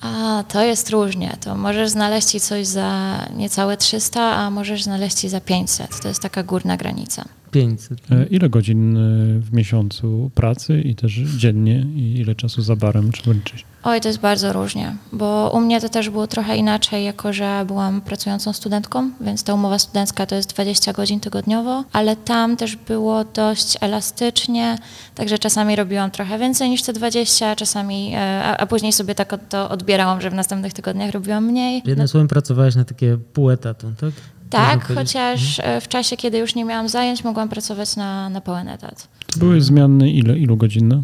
A, 0.00 0.44
to 0.48 0.62
jest 0.62 0.90
różnie. 0.90 1.36
To 1.40 1.54
możesz 1.54 1.90
znaleźć 1.90 2.28
ci 2.28 2.40
coś 2.40 2.66
za 2.66 3.18
niecałe 3.36 3.76
300, 3.76 4.20
a 4.22 4.50
możesz 4.50 4.82
znaleźć 4.82 5.16
ci 5.16 5.28
za 5.28 5.40
500. 5.40 6.00
To 6.02 6.08
jest 6.08 6.22
taka 6.22 6.42
górna 6.42 6.76
granica. 6.76 7.24
500? 7.50 7.98
E, 8.10 8.24
Ile 8.26 8.48
godzin 8.48 8.96
e, 8.96 9.00
w 9.40 9.52
miesiącu 9.52 10.30
pracy 10.34 10.80
i 10.80 10.94
też 10.94 11.12
dziennie 11.12 11.86
i 11.94 12.16
ile 12.18 12.34
czasu 12.34 12.62
za 12.62 12.76
barem 12.76 13.12
trzeba 13.12 13.32
liczyć? 13.36 13.64
Oj, 13.82 14.00
to 14.00 14.08
jest 14.08 14.20
bardzo 14.20 14.52
różnie, 14.52 14.96
bo 15.12 15.50
u 15.54 15.60
mnie 15.60 15.80
to 15.80 15.88
też 15.88 16.10
było 16.10 16.26
trochę 16.26 16.56
inaczej, 16.56 17.04
jako 17.04 17.32
że 17.32 17.64
byłam 17.66 18.00
pracującą 18.00 18.52
studentką, 18.52 19.10
więc 19.20 19.44
ta 19.44 19.54
umowa 19.54 19.78
studencka 19.78 20.26
to 20.26 20.34
jest 20.34 20.50
20 20.54 20.92
godzin 20.92 21.20
tygodniowo, 21.20 21.84
ale 21.92 22.16
tam 22.16 22.56
też 22.56 22.76
było 22.76 23.24
dość 23.24 23.76
elastycznie, 23.80 24.78
także 25.14 25.38
czasami 25.38 25.76
robiłam 25.76 26.10
trochę 26.10 26.38
więcej 26.38 26.70
niż 26.70 26.82
te 26.82 26.92
20, 26.92 27.56
czasami, 27.56 28.12
e, 28.14 28.44
a, 28.44 28.56
a 28.56 28.66
później 28.66 28.92
sobie 28.92 29.14
tak 29.14 29.32
od- 29.32 29.48
to 29.48 29.68
odbierałam, 29.70 30.20
że 30.20 30.30
w 30.30 30.34
następnych 30.34 30.72
tygodniach 30.72 31.10
robiłam 31.10 31.44
mniej. 31.46 31.82
Jednym 31.84 32.08
słowem 32.08 32.28
pracowałeś 32.28 32.74
na 32.74 32.84
takie 32.84 33.18
pół 33.32 33.50
etatu, 33.50 33.92
tak? 34.00 34.10
Tak, 34.50 34.94
chociaż 34.94 35.60
e, 35.62 35.80
w 35.80 35.88
czasie, 35.88 36.16
kiedy 36.16 36.38
już 36.38 36.54
nie 36.54 36.64
miałam 36.64 36.88
zajęć, 36.88 37.24
mogłam 37.24 37.48
pracować 37.48 37.96
na, 37.96 38.28
na 38.28 38.40
pełen 38.40 38.68
etat. 38.68 39.08
To 39.32 39.38
były 39.38 39.60
zmiany 39.60 40.10
ile, 40.10 40.38
ilu 40.38 40.56
godzinne? 40.56 41.02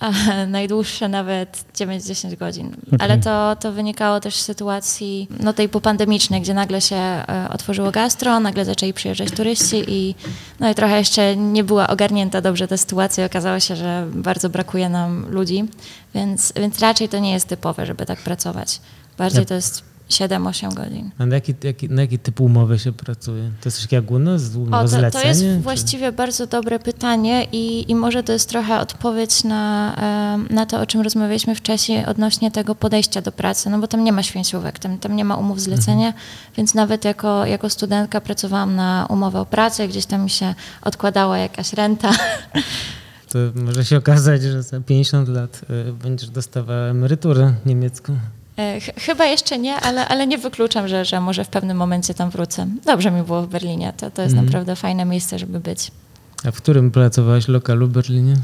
Najdłuższe 0.48 1.08
nawet 1.08 1.64
9-10 1.74 2.36
godzin. 2.36 2.66
Okej. 2.86 2.98
Ale 3.00 3.18
to, 3.18 3.56
to 3.60 3.72
wynikało 3.72 4.20
też 4.20 4.34
z 4.34 4.44
sytuacji 4.44 5.28
no, 5.40 5.52
tej 5.52 5.68
popandemicznej, 5.68 6.40
gdzie 6.40 6.54
nagle 6.54 6.80
się 6.80 6.96
e, 6.96 7.48
otworzyło 7.50 7.90
gastro, 7.90 8.40
nagle 8.40 8.64
zaczęli 8.64 8.92
przyjeżdżać 8.92 9.30
turyści 9.30 9.84
i, 9.88 10.14
no 10.60 10.70
i 10.70 10.74
trochę 10.74 10.98
jeszcze 10.98 11.36
nie 11.36 11.64
była 11.64 11.88
ogarnięta 11.88 12.40
dobrze 12.40 12.68
ta 12.68 12.76
sytuacja. 12.76 13.24
Okazało 13.24 13.60
się, 13.60 13.76
że 13.76 14.06
bardzo 14.14 14.50
brakuje 14.50 14.88
nam 14.88 15.26
ludzi, 15.30 15.64
więc, 16.14 16.52
więc 16.56 16.78
raczej 16.78 17.08
to 17.08 17.18
nie 17.18 17.32
jest 17.32 17.48
typowe, 17.48 17.86
żeby 17.86 18.06
tak 18.06 18.18
pracować. 18.18 18.80
Bardziej 19.18 19.40
Ja- 19.40 19.46
to 19.46 19.54
jest 19.54 19.87
7-8 20.10 20.74
godzin. 20.74 21.10
A 21.18 21.26
na 21.26 21.34
jaki, 21.34 21.54
jaki, 21.64 21.88
na 21.88 22.02
jaki 22.02 22.18
typ 22.18 22.40
umowy 22.40 22.78
się 22.78 22.92
pracuje? 22.92 23.42
To 23.60 23.68
jest 23.68 23.80
coś 23.80 23.92
jak 23.92 24.10
umowa, 24.10 24.38
z- 24.38 24.56
O, 24.56 24.60
to, 25.10 25.10
to 25.10 25.26
jest 25.28 25.40
czy- 25.40 25.58
właściwie 25.60 26.12
bardzo 26.12 26.46
dobre 26.46 26.78
pytanie 26.78 27.46
i, 27.52 27.90
i 27.90 27.94
może 27.94 28.22
to 28.22 28.32
jest 28.32 28.48
trochę 28.48 28.80
odpowiedź 28.80 29.44
na, 29.44 29.94
na 30.50 30.66
to, 30.66 30.80
o 30.80 30.86
czym 30.86 31.00
rozmawialiśmy 31.00 31.54
wcześniej 31.54 32.06
odnośnie 32.06 32.50
tego 32.50 32.74
podejścia 32.74 33.20
do 33.22 33.32
pracy, 33.32 33.70
no 33.70 33.78
bo 33.78 33.86
tam 33.88 34.04
nie 34.04 34.12
ma 34.12 34.22
święciówek, 34.22 34.78
tam, 34.78 34.98
tam 34.98 35.16
nie 35.16 35.24
ma 35.24 35.36
umów 35.36 35.60
zlecenia, 35.60 36.12
więc 36.56 36.74
nawet 36.74 37.04
jako, 37.04 37.46
jako 37.46 37.70
studentka 37.70 38.20
pracowałam 38.20 38.76
na 38.76 39.06
umowę 39.10 39.40
o 39.40 39.46
pracę, 39.46 39.88
gdzieś 39.88 40.06
tam 40.06 40.22
mi 40.22 40.30
się 40.30 40.54
odkładała 40.82 41.38
jakaś 41.38 41.72
renta. 41.72 42.10
To 43.32 43.38
może 43.54 43.84
się 43.84 43.96
okazać, 43.96 44.42
że 44.42 44.62
za 44.62 44.80
50 44.80 45.28
lat 45.28 45.60
y, 45.88 45.92
będziesz 45.92 46.30
dostawała 46.30 46.86
emeryturę 46.86 47.52
niemiecką. 47.66 48.16
E, 48.58 48.80
ch- 48.80 49.00
Chyba 49.00 49.24
jeszcze 49.26 49.58
nie, 49.58 49.74
ale, 49.76 50.08
ale 50.08 50.26
nie 50.26 50.38
wykluczam, 50.38 50.88
że, 50.88 51.04
że 51.04 51.20
może 51.20 51.44
w 51.44 51.48
pewnym 51.48 51.76
momencie 51.76 52.14
tam 52.14 52.30
wrócę. 52.30 52.66
Dobrze 52.84 53.10
mi 53.10 53.22
było 53.22 53.42
w 53.42 53.48
Berlinie, 53.48 53.92
to, 53.96 54.10
to 54.10 54.22
jest 54.22 54.32
Mhm. 54.32 54.46
naprawdę 54.46 54.76
fajne 54.76 55.04
miejsce, 55.04 55.38
żeby 55.38 55.60
być. 55.60 55.90
A 56.44 56.50
w 56.50 56.56
którym 56.56 56.90
pracowałaś 56.90 57.48
lokalu 57.48 57.86
w 57.86 57.90
Berlinie? 57.90 58.34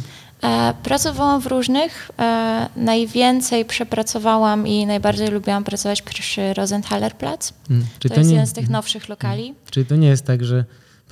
E, 0.43 0.75
Pracowałam 0.83 1.41
w 1.41 1.47
różnych. 1.47 2.11
E, 2.19 2.69
najwięcej 2.77 3.65
przepracowałam 3.65 4.67
i 4.67 4.87
najbardziej 4.87 5.29
lubiłam 5.29 5.65
pracować 5.65 6.03
przy 6.03 6.55
Rosenthalerplatz. 6.55 7.53
Mm, 7.71 7.87
Czy 7.99 8.09
To, 8.09 8.15
jest 8.15 8.29
nie, 8.31 8.35
jeden 8.35 8.47
z 8.47 8.53
tych 8.53 8.69
nowszych 8.71 9.09
lokali. 9.09 9.55
Czyli 9.71 9.87
to 9.87 9.97
nie 9.97 10.09
jest 10.09 10.25
tak, 10.27 10.45
że 10.45 10.65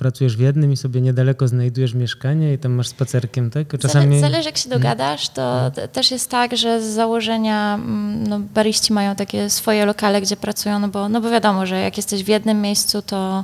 pracujesz 0.03 0.37
w 0.37 0.39
jednym 0.39 0.71
i 0.71 0.77
sobie 0.77 1.01
niedaleko 1.01 1.47
znajdujesz 1.47 1.93
mieszkanie 1.93 2.53
i 2.53 2.57
tam 2.57 2.71
masz 2.71 2.87
spacerkiem, 2.87 3.49
tak? 3.49 3.77
Czasami... 3.79 4.19
Zale, 4.19 4.31
zależy 4.31 4.49
jak 4.49 4.57
się 4.57 4.69
dogadasz, 4.69 5.29
to 5.29 5.71
t- 5.71 5.87
też 5.87 6.11
jest 6.11 6.29
tak, 6.29 6.57
że 6.57 6.81
z 6.81 6.85
założenia 6.85 7.75
mm, 7.75 8.27
no, 8.27 8.39
bariści 8.39 8.93
mają 8.93 9.15
takie 9.15 9.49
swoje 9.49 9.85
lokale, 9.85 10.21
gdzie 10.21 10.35
pracują, 10.37 10.79
no 10.79 10.87
bo, 10.87 11.09
no 11.09 11.21
bo 11.21 11.29
wiadomo, 11.29 11.65
że 11.65 11.79
jak 11.81 11.97
jesteś 11.97 12.23
w 12.23 12.27
jednym 12.27 12.61
miejscu, 12.61 13.01
to 13.01 13.43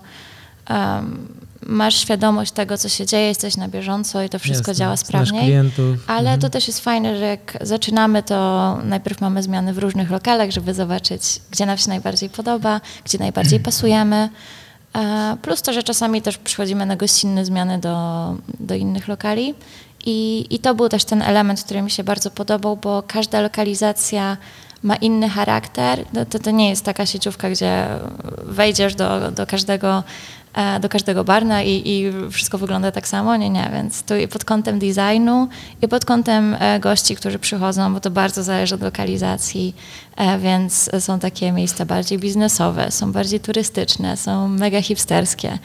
em, 0.67 1.27
masz 1.65 1.95
świadomość 1.95 2.51
tego, 2.51 2.77
co 2.77 2.89
się 2.89 3.05
dzieje, 3.05 3.27
jesteś 3.27 3.57
na 3.57 3.67
bieżąco 3.67 4.23
i 4.23 4.29
to 4.29 4.39
wszystko 4.39 4.71
Jasne, 4.71 4.79
działa 4.79 4.97
sprawniej. 4.97 5.55
Ale 6.07 6.19
Mhm. 6.19 6.39
to 6.39 6.49
też 6.49 6.67
jest 6.67 6.79
fajne, 6.79 7.17
że 7.17 7.25
jak 7.25 7.57
zaczynamy, 7.61 8.23
to 8.23 8.77
najpierw 8.83 9.21
mamy 9.21 9.43
zmiany 9.43 9.73
w 9.73 9.77
różnych 9.77 10.11
lokalach, 10.11 10.51
żeby 10.51 10.73
zobaczyć, 10.73 11.41
gdzie 11.51 11.65
nam 11.65 11.77
się 11.77 11.89
najbardziej 11.89 12.29
podoba, 12.29 12.81
gdzie 13.05 13.17
najbardziej 13.17 13.59
pasujemy. 13.59 14.29
E, 14.95 15.37
Plus 15.41 15.61
to, 15.61 15.73
że 15.73 15.83
czasami 15.83 16.21
też 16.21 16.37
przychodzimy 16.37 16.85
na 16.85 16.95
gościnne 16.95 17.45
zmiany 17.45 17.79
do, 17.79 18.35
do 18.59 18.75
innych 18.75 19.07
lokali. 19.07 19.53
I, 20.05 20.47
I 20.49 20.59
to 20.59 20.75
był 20.75 20.89
też 20.89 21.05
ten 21.05 21.21
element, 21.21 21.63
który 21.63 21.81
mi 21.81 21.91
się 21.91 22.03
bardzo 22.03 22.31
podobał, 22.31 22.77
bo 22.77 23.03
każda 23.07 23.41
lokalizacja 23.41 24.37
ma 24.83 24.95
inny 24.95 25.29
charakter. 25.29 26.05
No 26.13 26.25
To, 26.25 26.39
to 26.39 26.51
nie 26.51 26.69
jest 26.69 26.85
taka 26.85 27.05
sieciówka, 27.05 27.49
gdzie 27.49 27.87
wejdziesz 28.43 28.95
do, 28.95 29.31
do 29.31 29.47
każdego 29.47 30.03
do 30.81 30.89
każdego 30.89 31.23
barna 31.23 31.63
i, 31.63 31.89
i 31.89 32.11
wszystko 32.31 32.57
wygląda 32.57 32.91
tak 32.91 33.07
samo, 33.07 33.37
nie, 33.37 33.49
nie, 33.49 33.69
więc 33.73 34.03
tu 34.03 34.13
pod 34.31 34.45
kątem 34.45 34.79
designu 34.79 35.47
i 35.81 35.87
pod 35.87 36.05
kątem 36.05 36.55
e, 36.59 36.79
gości, 36.79 37.15
którzy 37.15 37.39
przychodzą, 37.39 37.93
bo 37.93 37.99
to 37.99 38.11
bardzo 38.11 38.43
zależy 38.43 38.75
od 38.75 38.81
lokalizacji, 38.81 39.75
e, 40.17 40.39
więc 40.39 40.89
są 40.99 41.19
takie 41.19 41.51
miejsca 41.51 41.85
bardziej 41.85 42.19
biznesowe, 42.19 42.91
są 42.91 43.11
bardziej 43.11 43.39
turystyczne, 43.39 44.17
są 44.17 44.47
mega 44.47 44.81
hipsterskie 44.81 45.59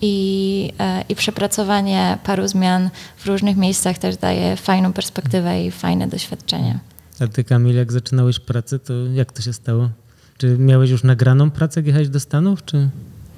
i, 0.00 0.72
e, 0.78 1.04
i 1.08 1.14
przepracowanie 1.14 2.18
paru 2.24 2.48
zmian 2.48 2.90
w 3.16 3.26
różnych 3.26 3.56
miejscach 3.56 3.98
też 3.98 4.16
daje 4.16 4.56
fajną 4.56 4.92
perspektywę 4.92 5.64
i 5.64 5.70
fajne 5.70 6.08
doświadczenie. 6.08 6.78
A 7.20 7.26
ty, 7.26 7.44
Kamil, 7.44 7.76
jak 7.76 7.92
zaczynałeś 7.92 8.40
pracę, 8.40 8.78
to 8.78 8.92
jak 9.14 9.32
to 9.32 9.42
się 9.42 9.52
stało? 9.52 9.90
Czy 10.38 10.58
miałeś 10.58 10.90
już 10.90 11.02
nagraną 11.02 11.50
pracę, 11.50 11.80
jak 11.80 11.86
jechałeś 11.86 12.08
do 12.08 12.20
Stanów, 12.20 12.64
czy... 12.64 12.88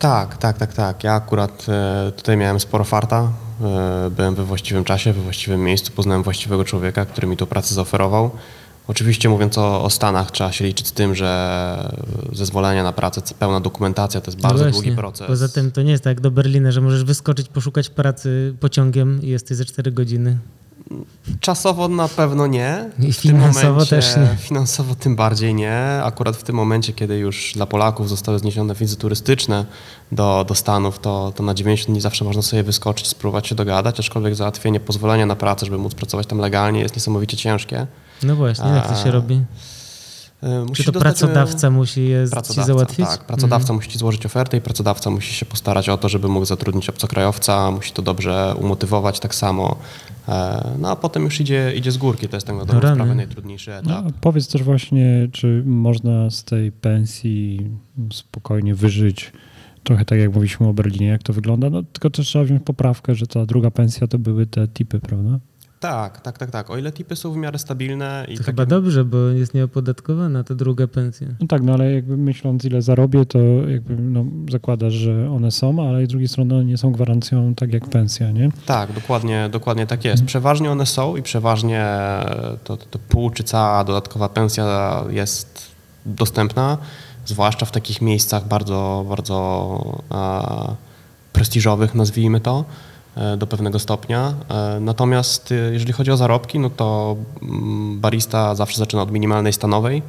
Tak, 0.03 0.37
tak, 0.37 0.59
tak, 0.59 0.73
tak. 0.75 1.05
Ja 1.05 1.15
akurat 1.15 1.67
e, 1.69 2.13
tutaj 2.17 2.37
miałem 2.37 2.61
sporo 2.61 2.85
farta. 2.85 3.33
E, 3.61 4.11
byłem 4.11 4.35
we 4.35 4.45
właściwym 4.45 4.85
czasie, 4.85 5.13
we 5.13 5.23
właściwym 5.23 5.65
miejscu, 5.65 5.93
poznałem 5.93 6.23
właściwego 6.23 6.65
człowieka, 6.65 7.05
który 7.07 7.27
mi 7.27 7.37
tą 7.37 7.47
pracę 7.47 7.75
zaoferował. 7.75 8.31
Oczywiście 8.89 9.29
mówiąc 9.29 9.59
o, 9.59 9.85
o 9.85 9.91
Stanach, 9.91 10.31
trzeba 10.31 10.53
się 10.53 10.65
liczyć 10.65 10.87
z 10.87 10.93
tym, 10.93 11.15
że 11.15 11.93
zezwolenie 12.33 12.83
na 12.83 12.93
pracę, 12.93 13.23
pełna 13.39 13.61
dokumentacja 13.61 14.21
to 14.21 14.31
jest 14.31 14.43
No 14.43 14.49
bardzo 14.49 14.65
właśnie. 14.65 14.83
długi 14.83 14.97
proces. 14.97 15.27
Poza 15.27 15.49
tym 15.49 15.73
to 15.73 15.83
nie 15.83 15.91
jest 15.93 16.05
tak 16.05 16.11
jak 16.11 16.21
do 16.21 16.31
Berlina, 16.31 16.73
że 16.73 16.81
możesz 16.81 17.05
wyskoczyć, 17.05 17.49
poszukać 17.49 17.89
pracy 17.91 18.55
pociągiem 18.61 19.23
i 19.23 19.29
jesteś 19.29 19.57
za 19.57 19.65
4 19.65 19.93
godziny. 19.93 20.39
Czasowo 21.41 21.89
na 21.89 22.09
pewno 22.09 22.47
nie. 22.47 22.91
I 22.99 23.13
finansowo 23.13 23.69
momencie, 23.73 23.97
też 23.97 24.17
nie. 24.17 24.37
Finansowo 24.41 24.95
tym 24.95 25.17
bardziej 25.17 25.55
nie. 25.55 26.01
Akurat 26.05 26.37
w 26.37 26.43
tym 26.43 26.57
momencie, 26.57 26.93
kiedy 26.93 27.19
już 27.19 27.53
dla 27.55 27.67
Polaków 27.67 28.09
zostały 28.09 28.39
zniesione 28.39 28.75
wizy 28.75 28.97
turystyczne 28.97 29.67
do, 30.13 30.45
do 30.49 30.55
Stanów, 30.55 30.99
to, 30.99 31.33
to 31.37 31.43
na 31.43 31.55
90 31.55 31.91
dni 31.91 32.01
zawsze 32.01 32.25
można 32.25 32.43
sobie 32.43 32.63
wyskoczyć, 32.63 33.07
spróbować 33.07 33.47
się 33.47 33.55
dogadać, 33.55 34.01
aczkolwiek 34.01 34.35
załatwienie 34.35 34.81
pozwolenia 34.81 35.27
na 35.27 35.37
pracę, 35.37 35.67
żeby 35.67 35.79
móc 35.79 35.95
pracować 35.95 36.27
tam 36.27 36.39
legalnie 36.39 36.81
jest 36.81 36.97
niesamowicie 36.97 37.37
ciężkie. 37.37 37.87
No 38.23 38.37
właśnie, 38.37 38.71
jak 38.71 38.89
to 38.89 38.95
się 39.03 39.09
A, 39.09 39.13
robi? 39.13 39.35
E, 40.43 40.47
Czy 40.63 40.65
musisz 40.69 40.87
to 40.87 40.93
dostać, 40.93 41.17
e, 41.17 41.21
pracodawca 41.21 41.71
musi 41.71 42.09
je 42.09 42.25
ci 42.25 42.31
Pracodawca, 42.31 42.67
załatwić? 42.67 43.07
tak. 43.09 43.25
Pracodawca 43.25 43.63
Mhm. 43.65 43.77
musi 43.77 43.89
ci 43.89 43.99
złożyć 43.99 44.27
ofertę 44.27 44.57
i 44.57 44.61
pracodawca 44.61 45.11
musi 45.11 45.35
się 45.35 45.47
postarać 45.47 45.89
o 45.89 45.97
to, 45.99 46.09
żeby 46.09 46.29
mógł 46.29 46.47
zatrudnić 46.47 46.89
obcokrajowca, 46.89 47.71
musi 47.71 47.93
to 47.93 48.03
dobrze 48.03 48.55
umotywować 48.61 49.21
tak 49.21 49.35
samo. 49.35 49.77
E, 50.29 50.65
No 50.79 50.91
a 50.91 50.97
potem 50.97 51.23
już 51.25 51.41
idzie, 51.41 51.73
idzie 51.77 51.93
z 51.93 51.97
górki, 51.99 52.29
to 52.29 52.37
jest 52.37 52.47
tak 52.47 52.57
na 52.57 52.65
dobrą 52.65 52.81
rany. 52.81 52.95
sprawę 52.97 53.15
najtrudniejszy 53.15 53.75
etap. 53.75 54.05
No, 54.05 54.11
powiedz 54.21 54.49
też 54.49 54.63
właśnie, 54.63 55.29
czy 55.33 55.63
można 55.67 56.31
z 56.31 56.45
tej 56.45 56.73
pensji 56.73 57.71
spokojnie 58.13 58.75
wyżyć, 58.75 59.33
trochę 59.85 60.05
tak 60.05 60.19
jak 60.19 60.29
mówiliśmy 60.35 60.69
o 60.69 60.73
Berlinie, 60.75 61.07
jak 61.07 61.23
to 61.23 61.33
wygląda, 61.33 61.71
no 61.71 61.83
tylko 61.83 62.11
też 62.11 62.27
trzeba 62.27 62.45
wziąć 62.45 62.63
poprawkę, 62.63 63.15
że 63.15 63.27
ta 63.27 63.47
druga 63.47 63.71
pensja 63.71 64.07
to 64.07 64.19
były 64.19 64.47
te 64.47 64.69
tipy, 64.69 65.01
prawda? 65.01 65.39
Tak, 65.83 66.21
tak, 66.21 66.39
tak, 66.39 66.51
tak. 66.51 66.71
O 66.71 66.77
ile 66.79 66.93
tipy 66.93 67.17
są 67.17 67.33
w 67.33 67.37
miarę 67.37 67.59
stabilne 67.59 68.25
i 68.29 68.33
To 68.33 68.39
takie- 68.39 68.45
chyba 68.45 68.67
dobrze, 68.67 69.05
bo 69.05 69.17
jest 69.19 69.55
nieopodatkowana 69.55 70.45
ta 70.45 70.55
druga 70.55 70.87
pensja. 70.87 71.27
No 71.41 71.47
tak, 71.47 71.63
no 71.63 71.73
ale 71.73 71.93
jakby 71.93 72.17
myśląc 72.17 72.65
ile 72.65 72.83
zarobię, 72.83 73.27
to 73.27 73.39
jakby 73.69 73.97
no, 73.97 74.25
zakładasz, 74.51 74.93
że 74.93 75.31
one 75.31 75.51
są, 75.51 75.89
ale 75.89 76.07
z 76.07 76.09
drugiej 76.09 76.29
strony 76.29 76.55
one 76.55 76.65
nie 76.65 76.79
są 76.79 76.93
gwarancją 76.93 77.55
tak 77.55 77.73
jak 77.73 77.89
pensja, 77.89 78.31
nie? 78.31 78.51
Tak, 78.67 78.93
dokładnie, 78.93 79.49
dokładnie 79.53 79.87
tak 79.87 80.05
jest. 80.05 80.25
Przeważnie 80.25 80.71
one 80.71 80.87
są 80.87 81.17
i 81.17 81.23
przeważnie 81.23 81.87
to, 82.65 82.77
to, 82.77 82.87
to 82.87 82.99
pół 82.99 83.31
czy 83.31 83.45
cała 83.45 83.85
dodatkowa 83.85 84.29
pensja 84.29 85.05
jest 85.11 85.73
dostępna, 86.07 86.79
zwłaszcza 87.25 87.67
w 87.67 87.71
takich 87.71 88.03
miejscach 88.03 88.49
bardzo, 88.49 89.05
bardzo 89.09 90.03
e, 90.13 90.75
prestiżowych, 91.33 91.95
nazwijmy 91.95 92.41
to, 92.41 92.65
do 93.37 93.47
pewnego 93.47 93.79
stopnia. 93.79 94.35
E, 94.49 94.81
natomiast 94.81 95.53
e, 95.53 95.55
jeżeli 95.55 95.93
chodzi 95.93 96.11
o 96.11 96.17
zarobki, 96.17 96.59
no 96.59 96.71
to 96.71 97.17
mm, 97.43 98.01
barista 98.01 98.55
zawsze 98.55 98.79
zaczyna 98.79 99.03
od 99.03 99.13
minimalnej 99.13 99.53
stanowej. 99.53 100.03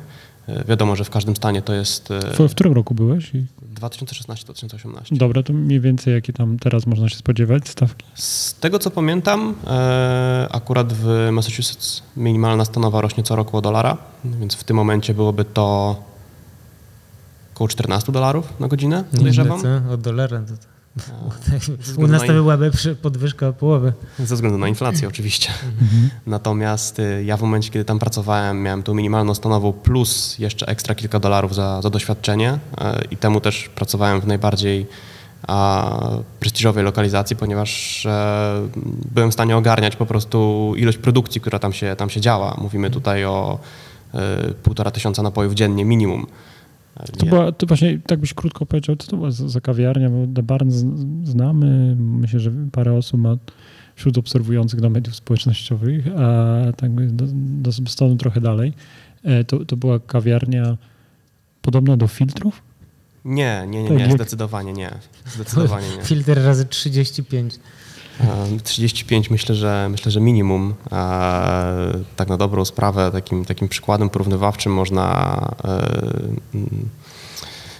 E, 0.47 0.64
wiadomo, 0.64 0.95
że 0.95 1.04
w 1.04 1.10
każdym 1.10 1.36
stanie 1.36 1.62
to 1.62 1.74
jest 1.74 2.12
e, 2.12 2.20
W, 2.20 2.49
w 2.49 2.51
którym 2.51 2.74
roku 2.74 2.93
byłeś? 2.93 3.36
I, 3.36 3.45
2016-2018. 3.76 5.18
dobra, 5.18 5.43
to 5.43 5.54
mniej 5.54 5.80
więcej 5.80 6.14
jakie 6.14 6.34
tam 6.34 6.60
teraz 6.60 6.86
można 6.86 7.10
się 7.10 7.16
spodziewać 7.16 7.70
stawki? 7.70 8.06
Z 8.16 8.54
tego 8.54 8.80
co 8.80 8.91
pamiętam, 8.91 9.56
e, 9.68 10.47
akurat 10.51 10.93
w 10.93 11.30
Massachusetts 11.32 12.04
minimalna 12.18 12.66
stanowa 12.66 13.01
rośnie 13.01 13.24
co 13.24 13.36
roku 13.36 13.58
o 13.58 13.62
dolara, 13.62 13.97
więc 14.26 14.56
w 14.56 14.64
tym 14.64 14.76
momencie 14.76 15.14
byłoby 15.14 15.45
to 15.45 15.95
około 17.54 17.68
14 17.68 18.12
dolarów 18.12 18.60
na 18.60 18.68
godzinę, 18.68 19.04
podejrzewam. 19.18 19.62
Od 19.91 20.01
dolara. 20.01 20.39
To, 20.39 20.72
U 21.97 22.07
nas 22.07 22.21
na 22.21 22.27
to 22.27 22.33
in- 22.33 22.39
byłaby 22.39 22.71
przy- 22.71 22.95
podwyżka 22.95 23.47
o 23.47 23.53
połowę. 23.53 23.93
Ze 24.19 24.35
względu 24.35 24.57
na 24.57 24.67
inflację 24.67 25.07
oczywiście. 25.07 25.51
Natomiast 26.27 26.99
y, 26.99 27.23
ja 27.25 27.37
w 27.37 27.41
momencie, 27.41 27.69
kiedy 27.69 27.85
tam 27.85 27.99
pracowałem, 27.99 28.61
miałem 28.61 28.83
tą 28.83 28.93
minimalną 28.93 29.33
stanową 29.35 29.73
plus 29.73 30.39
jeszcze 30.39 30.67
ekstra 30.67 30.95
kilka 30.95 31.19
dolarów 31.19 31.55
za, 31.55 31.81
za 31.81 31.89
doświadczenie 31.89 32.59
e, 32.77 33.01
i 33.11 33.17
temu 33.17 33.41
też 33.41 33.69
pracowałem 33.75 34.21
w 34.21 34.27
najbardziej 34.27 34.87
a, 35.47 35.89
prestiżowej 36.39 36.83
lokalizacji, 36.83 37.35
ponieważ 37.35 38.05
e, 38.05 38.67
byłem 39.11 39.31
w 39.31 39.33
stanie 39.33 39.57
ogarniać 39.57 39.95
po 39.95 40.05
prostu 40.05 40.73
ilość 40.77 40.97
produkcji, 40.97 41.41
która 41.41 41.59
tam 41.59 41.73
się, 41.73 41.95
tam 41.95 42.09
się 42.09 42.21
działa. 42.21 42.57
Mówimy 42.61 42.89
tutaj 42.89 43.25
o 43.25 43.59
e, 44.13 44.19
półtora 44.63 44.91
tysiąca 44.91 45.23
napojów 45.23 45.53
dziennie 45.53 45.85
minimum. 45.85 46.27
To 47.19 47.25
była, 47.25 47.51
to 47.51 47.67
właśnie, 47.67 47.99
tak 48.07 48.19
byś 48.19 48.33
krótko 48.33 48.65
powiedział, 48.65 48.95
co 48.95 49.07
to 49.07 49.17
była 49.17 49.31
za, 49.31 49.49
za 49.49 49.61
kawiarnia, 49.61 50.09
bo 50.09 50.27
The 50.35 50.43
Barn 50.43 50.69
znamy, 51.23 51.95
myślę, 51.99 52.39
że 52.39 52.51
parę 52.71 52.93
osób 52.93 53.19
ma 53.19 53.37
wśród 53.95 54.17
obserwujących 54.17 54.81
do 54.81 54.89
mediów 54.89 55.15
społecznościowych, 55.15 56.07
a 56.17 56.57
tak 56.77 57.11
do, 57.15 57.25
do 57.35 57.71
stanu 57.71 58.15
trochę 58.15 58.41
dalej. 58.41 58.73
E, 59.23 59.43
To, 59.43 59.65
to 59.65 59.77
była 59.77 59.99
kawiarnia 59.99 60.77
podobna 61.61 61.97
do 61.97 62.07
filtrów? 62.07 62.61
Nie, 63.25 63.63
nie, 63.67 63.83
nie, 63.83 63.89
Tak 63.89 63.97
nie, 63.97 64.11
zdecydowanie 64.11 64.73
nie. 64.73 64.91
Zdecydowanie 65.25 65.87
nie. 65.97 66.03
Filtr 66.09 66.33
razy 66.43 66.65
35. 66.65 67.55
E, 68.22 68.59
35 68.64 69.30
myślę, 69.30 69.55
że 69.55 69.88
myślę, 69.91 70.11
że 70.11 70.22
minimum. 70.22 70.74
E, 70.91 70.95
Tak 72.16 72.30
na 72.30 72.38
dobrą 72.38 72.66
sprawę 72.66 73.11
takim, 73.11 73.45
takim 73.45 73.68
przykładem 73.68 74.09
porównywawczym 74.09 74.74
można 74.74 75.36
e, 75.66 75.68
mm, 76.55 76.89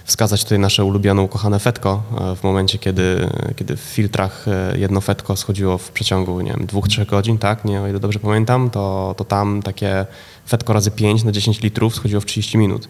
wskazać 0.06 0.44
tutaj 0.44 0.60
nasze 0.60 0.86
ulubione 0.86 1.22
ukochane 1.22 1.60
fetko. 1.60 2.04
E, 2.22 2.36
W 2.36 2.44
momencie, 2.44 2.78
kiedy, 2.78 3.30
kiedy 3.56 3.78
w 3.78 3.80
filtrach 3.80 4.46
jedno 4.76 5.02
fetko 5.02 5.36
schodziło 5.36 5.78
w 5.78 5.92
przeciągu, 5.92 6.42
nie 6.42 6.52
wiem, 6.52 6.66
dwóch, 6.66 6.88
trzech 6.88 7.08
godzin, 7.08 7.38
tak, 7.38 7.66
nie, 7.66 7.82
o 7.82 7.88
ile 7.88 8.00
dobrze 8.00 8.20
pamiętam, 8.20 8.70
to, 8.70 9.16
to 9.18 9.26
tam 9.26 9.62
takie 9.62 10.06
fetko 10.48 10.74
razy 10.74 10.92
5 10.92 11.24
na 11.24 11.32
10 11.32 11.62
litrów 11.62 11.96
schodziło 11.96 12.22
w 12.22 12.26
30 12.26 12.58
minut. 12.58 12.88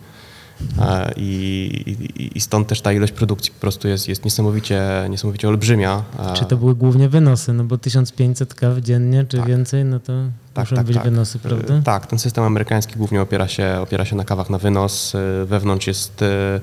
I, 1.18 1.84
i, 2.18 2.38
I 2.38 2.42
stąd 2.42 2.68
też 2.68 2.82
ta 2.82 2.94
ilość 2.94 3.14
produkcji 3.14 3.52
po 3.54 3.60
prostu 3.62 3.88
jest, 3.88 4.08
jest 4.08 4.26
niesamowicie, 4.26 4.82
niesamowicie 5.10 5.48
olbrzymia. 5.50 6.04
Czy 6.34 6.46
to 6.46 6.58
były 6.58 6.76
głównie 6.76 7.10
wynosy? 7.10 7.54
No 7.54 7.64
bo 7.64 7.78
1500 7.78 8.54
kaw 8.54 8.78
dziennie, 8.78 9.26
czy 9.30 9.38
Tak. 9.38 9.48
więcej, 9.48 9.86
no 9.86 10.00
to 10.00 10.14
Tak, 10.54 10.66
muszą 10.66 10.76
tak, 10.76 10.86
być 10.86 10.96
tak. 10.96 11.04
wynosy, 11.06 11.38
E, 11.38 11.42
prawda? 11.48 11.82
Tak, 11.84 12.08
ten 12.08 12.20
system 12.20 12.44
amerykański 12.44 12.94
głównie 12.96 13.22
opiera 13.22 13.48
się, 13.48 13.80
opiera 13.82 14.06
się 14.06 14.16
na 14.16 14.26
kawach 14.26 14.50
na 14.50 14.58
wynos. 14.58 15.16
E, 15.16 15.46
Wewnątrz 15.46 15.88
jest 15.88 16.22
e, 16.22 16.60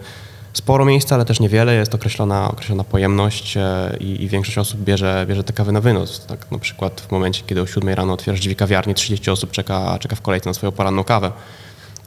sporo 0.52 0.84
miejsca, 0.84 1.14
ale 1.14 1.24
też 1.24 1.40
niewiele. 1.40 1.74
Jest 1.74 1.94
określona, 1.94 2.50
określona 2.50 2.84
pojemność 2.84 3.58
i, 4.00 4.22
i 4.24 4.28
większość 4.28 4.58
osób 4.58 4.80
bierze, 4.80 5.24
bierze 5.28 5.44
te 5.44 5.52
kawy 5.52 5.72
na 5.72 5.80
wynos. 5.80 6.26
Tak, 6.26 6.50
na 6.50 6.58
przykład 6.58 7.00
w 7.00 7.10
momencie, 7.12 7.42
kiedy 7.46 7.62
o 7.62 7.66
7 7.66 7.88
rano 7.94 8.12
otwierasz 8.12 8.40
drzwi 8.40 8.56
kawiarni, 8.56 8.94
30 8.94 9.30
osób 9.30 9.50
czeka, 9.50 9.98
czeka 9.98 10.16
w 10.16 10.20
kolejce 10.20 10.50
na 10.50 10.54
swoją 10.54 10.72
poranną 10.72 11.04
kawę. 11.04 11.32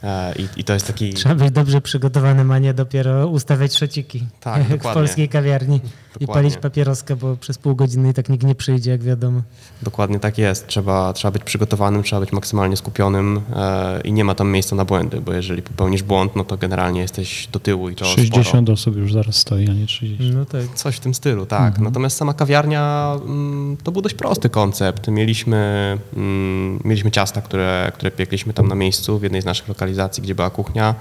E, 0.04 0.34
I, 0.36 0.48
I 0.58 0.64
to 0.64 0.74
jest 0.74 0.88
taki... 0.88 1.14
Trzeba 1.14 1.36
być 1.36 1.52
dobrze 1.52 1.82
przygotowanym, 1.82 2.52
a 2.52 2.60
nie 2.60 2.74
dopiero 2.74 3.28
ustawiać 3.28 3.78
szociki. 3.78 4.24
Tak, 4.40 4.58
jak 4.58 4.68
w 4.68 4.72
dokładnie. 4.72 5.02
polskiej 5.02 5.30
kawiarni. 5.30 5.82
I 6.16 6.20
Dokładnie. 6.20 6.50
palić 6.50 6.58
papieroskę, 6.62 7.16
bo 7.16 7.38
przez 7.38 7.58
pół 7.58 7.76
godziny 7.76 8.10
i 8.10 8.14
tak 8.14 8.30
nikt 8.30 8.44
nie 8.44 8.56
przyjdzie, 8.56 8.92
jak 8.92 9.04
wiadomo. 9.04 9.42
Dokładnie 9.82 10.20
tak 10.20 10.38
jest. 10.38 10.68
Trzeba, 10.68 11.14
trzeba 11.14 11.32
być 11.32 11.44
przygotowanym, 11.44 12.04
trzeba 12.04 12.20
być 12.20 12.32
maksymalnie 12.32 12.78
skupionym 12.78 13.42
e, 13.56 14.02
i 14.04 14.14
nie 14.14 14.24
ma 14.24 14.36
tam 14.36 14.52
miejsca 14.52 14.76
na 14.76 14.86
błędy, 14.86 15.22
bo 15.22 15.34
jeżeli 15.34 15.62
popełnisz 15.62 16.04
błąd, 16.04 16.36
no 16.36 16.44
to 16.44 16.58
generalnie 16.58 17.02
jesteś 17.02 17.48
do 17.52 17.60
tyłu 17.60 17.90
i 17.90 17.96
to 17.96 18.06
60 18.06 18.70
osób 18.70 18.96
już 18.96 19.14
zaraz 19.14 19.36
stoi, 19.36 19.70
a 19.70 19.74
nie 19.74 19.88
30. 19.88 20.32
No 20.32 20.46
tak. 20.46 20.62
Coś 20.76 20.96
w 20.96 21.00
tym 21.00 21.14
stylu, 21.14 21.46
tak. 21.46 21.80
Natomiast 21.80 22.18
sama 22.18 22.34
kawiarnia 22.34 23.16
mm, 23.26 23.78
to 23.84 23.92
był 23.92 24.02
dość 24.02 24.16
prosty 24.16 24.50
koncept. 24.50 25.08
Mieliśmy, 25.08 25.98
mm, 26.16 26.80
mieliśmy 26.86 27.12
ciasta, 27.12 27.42
które, 27.42 27.92
które 27.96 28.12
piekliśmy 28.12 28.54
tam 28.54 28.68
na 28.68 28.76
miejscu 28.76 29.20
w 29.20 29.24
jednej 29.24 29.42
z 29.42 29.46
naszych 29.46 29.68
lokalizacji, 29.68 29.93
gdzie 30.22 30.36
była 30.36 30.50
kuchnia. 30.50 30.96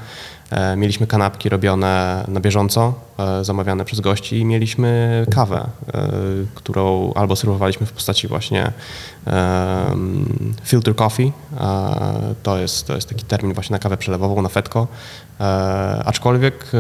E, 0.53 0.77
mieliśmy 0.77 1.07
kanapki 1.07 1.49
robione 1.49 2.25
na 2.29 2.41
bieżąco, 2.41 2.95
e, 3.19 3.45
zamawiane 3.45 3.85
przez 3.85 4.01
gości 4.01 4.39
i 4.39 4.45
mieliśmy 4.45 5.27
kawę, 5.35 5.67
e, 5.95 6.09
którą 6.55 7.13
albo 7.15 7.37
serwowaliśmy 7.37 7.87
w 7.87 7.93
postaci 7.93 8.29
właśnie 8.29 8.73
filter 10.65 10.97
coffee. 10.97 11.33
To, 12.43 12.59
jest, 12.59 12.87
to 12.87 12.95
jest 12.95 13.09
taki 13.09 13.25
termin 13.25 13.55
właśnie 13.55 13.75
na 13.75 13.79
kawę 13.79 13.97
przelewową, 13.97 14.43
na 14.43 14.49
fetko. 14.49 14.87
Aczkolwiek 16.05 16.73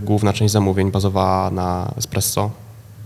główna 0.00 0.32
część 0.32 0.52
zamówień 0.52 0.90
bazowała 0.90 1.50
na 1.50 1.92
espresso 1.98 2.50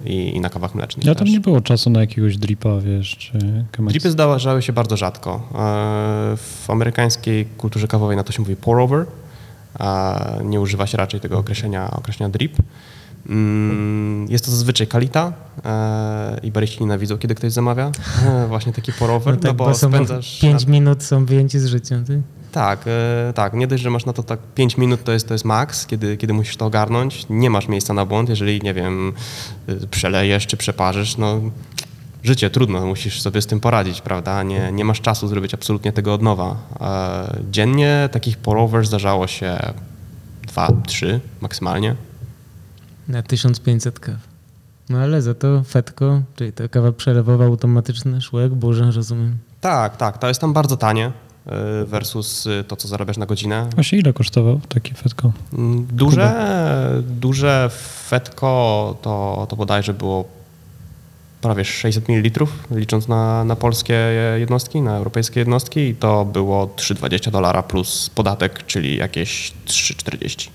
i, 0.04 0.36
i 0.36 0.40
na 0.40 0.50
kawach 0.50 0.74
mlecznych. 0.74 1.06
Ja 1.06 1.14
tam 1.14 1.24
też. 1.24 1.32
nie 1.32 1.40
było 1.40 1.60
czasu 1.60 1.90
na 1.90 2.00
jakiegoś 2.00 2.36
dripa, 2.36 2.80
wiesz, 2.80 3.16
czy 3.18 3.64
kamac- 3.72 3.88
Dripy 3.90 4.10
zdarzały 4.10 4.62
się 4.62 4.72
bardzo 4.72 4.96
rzadko. 4.96 5.48
E, 5.54 6.36
W 6.36 6.64
amerykańskiej 6.68 7.44
kulturze 7.46 7.88
kawowej 7.88 8.16
na 8.16 8.24
to 8.24 8.32
się 8.32 8.42
mówi 8.42 8.56
pour 8.56 8.78
over. 8.78 9.06
a 9.78 10.20
Nie 10.44 10.60
używa 10.60 10.86
się 10.86 10.98
raczej 10.98 11.20
tego 11.20 11.38
określenia, 11.38 11.90
określenia 11.90 12.30
drip. 12.30 12.56
Mm, 13.28 14.26
Jest 14.30 14.44
to 14.44 14.50
zazwyczaj 14.50 14.86
kalita 14.86 15.32
e, 15.64 16.40
i 16.42 16.50
baryści 16.52 16.80
nienawidzą, 16.80 17.18
kiedy 17.18 17.34
ktoś 17.34 17.52
zamawia 17.52 17.90
e, 18.26 18.46
właśnie 18.48 18.72
taki 18.72 18.92
pour 18.92 19.10
over, 19.10 19.34
No 19.34 19.40
tak, 19.40 19.44
no 19.50 19.54
bo, 19.54 19.64
bo 19.64 19.74
spędzasz... 19.74 20.40
5 20.40 20.66
na- 20.66 20.72
minut 20.72 21.02
są 21.02 21.24
wyjęci 21.26 21.58
z 21.58 21.66
życia. 21.66 22.00
Ty? 22.06 22.22
Tak, 22.54 22.84
e, 22.86 23.32
tak. 23.32 23.54
Nie 23.54 23.66
dość, 23.66 23.82
że 23.82 23.90
masz 23.90 24.06
na 24.06 24.12
to 24.12 24.22
tak 24.22 24.38
5 24.54 24.78
minut, 24.78 25.04
to 25.04 25.12
jest, 25.12 25.28
to 25.28 25.34
jest 25.34 25.44
maks, 25.44 25.86
kiedy, 25.86 26.16
kiedy 26.16 26.32
musisz 26.32 26.56
to 26.56 26.66
ogarnąć. 26.66 27.26
Nie 27.30 27.50
masz 27.50 27.68
miejsca 27.68 27.94
na 27.94 28.06
błąd, 28.06 28.28
jeżeli, 28.28 28.60
nie 28.62 28.74
wiem, 28.74 29.12
y, 29.68 29.86
przelejesz 29.86 30.46
czy 30.46 30.56
przeparzysz, 30.56 31.16
no 31.16 31.40
życie 32.22 32.50
trudno, 32.50 32.86
musisz 32.86 33.22
sobie 33.22 33.42
z 33.42 33.46
tym 33.46 33.60
poradzić, 33.60 34.00
prawda? 34.00 34.42
Nie, 34.42 34.72
nie 34.72 34.84
masz 34.84 35.00
czasu 35.00 35.28
zrobić 35.28 35.54
absolutnie 35.54 35.92
tego 35.92 36.14
od 36.14 36.22
nowa. 36.22 36.56
E, 36.80 37.40
Dziennie 37.50 38.08
takich 38.12 38.38
pour-overs 38.38 38.86
zdarzało 38.86 39.26
się 39.26 39.58
2-3 40.46 41.18
maksymalnie. 41.40 41.94
Na 43.08 43.22
1500 43.22 44.00
kaw. 44.00 44.16
No 44.88 44.98
ale 44.98 45.22
za 45.22 45.34
to 45.34 45.62
fetko, 45.62 46.22
czyli 46.36 46.52
ta 46.52 46.68
kawa 46.68 46.92
przelewowa 46.92 47.44
automatyczna, 47.44 48.20
szło 48.20 48.40
jak 48.40 48.54
burza, 48.54 48.90
rozumiem. 48.90 49.38
Tak, 49.60 49.96
tak, 49.96 50.18
to 50.18 50.28
jest 50.28 50.40
tam 50.40 50.52
bardzo 50.52 50.76
tanie 50.76 51.12
versus 51.86 52.46
y, 52.46 52.64
to, 52.64 52.76
co 52.76 52.88
zarabiasz 52.88 53.16
na 53.16 53.26
godzinę. 53.26 53.68
Właśnie 53.74 53.98
ile 53.98 54.12
kosztował 54.12 54.60
takie 54.68 54.94
fetko? 54.94 55.32
Mm, 55.52 55.86
Duże, 55.92 57.02
duże 57.02 57.70
fetko 58.08 58.96
to, 59.02 59.46
to 59.50 59.56
bodajże 59.56 59.94
było 59.94 60.24
prawie 61.40 61.64
600 61.64 62.08
ml, 62.08 62.46
licząc 62.70 63.08
na, 63.08 63.44
na 63.44 63.56
polskie 63.56 63.98
jednostki, 64.38 64.80
na 64.80 64.96
europejskie 64.96 65.40
jednostki 65.40 65.80
i 65.80 65.94
to 65.94 66.24
było 66.24 66.66
3,20 66.66 67.30
dolara 67.30 67.62
plus 67.62 68.10
podatek, 68.10 68.66
czyli 68.66 68.96
jakieś 68.96 69.52
3,40. 69.66 70.48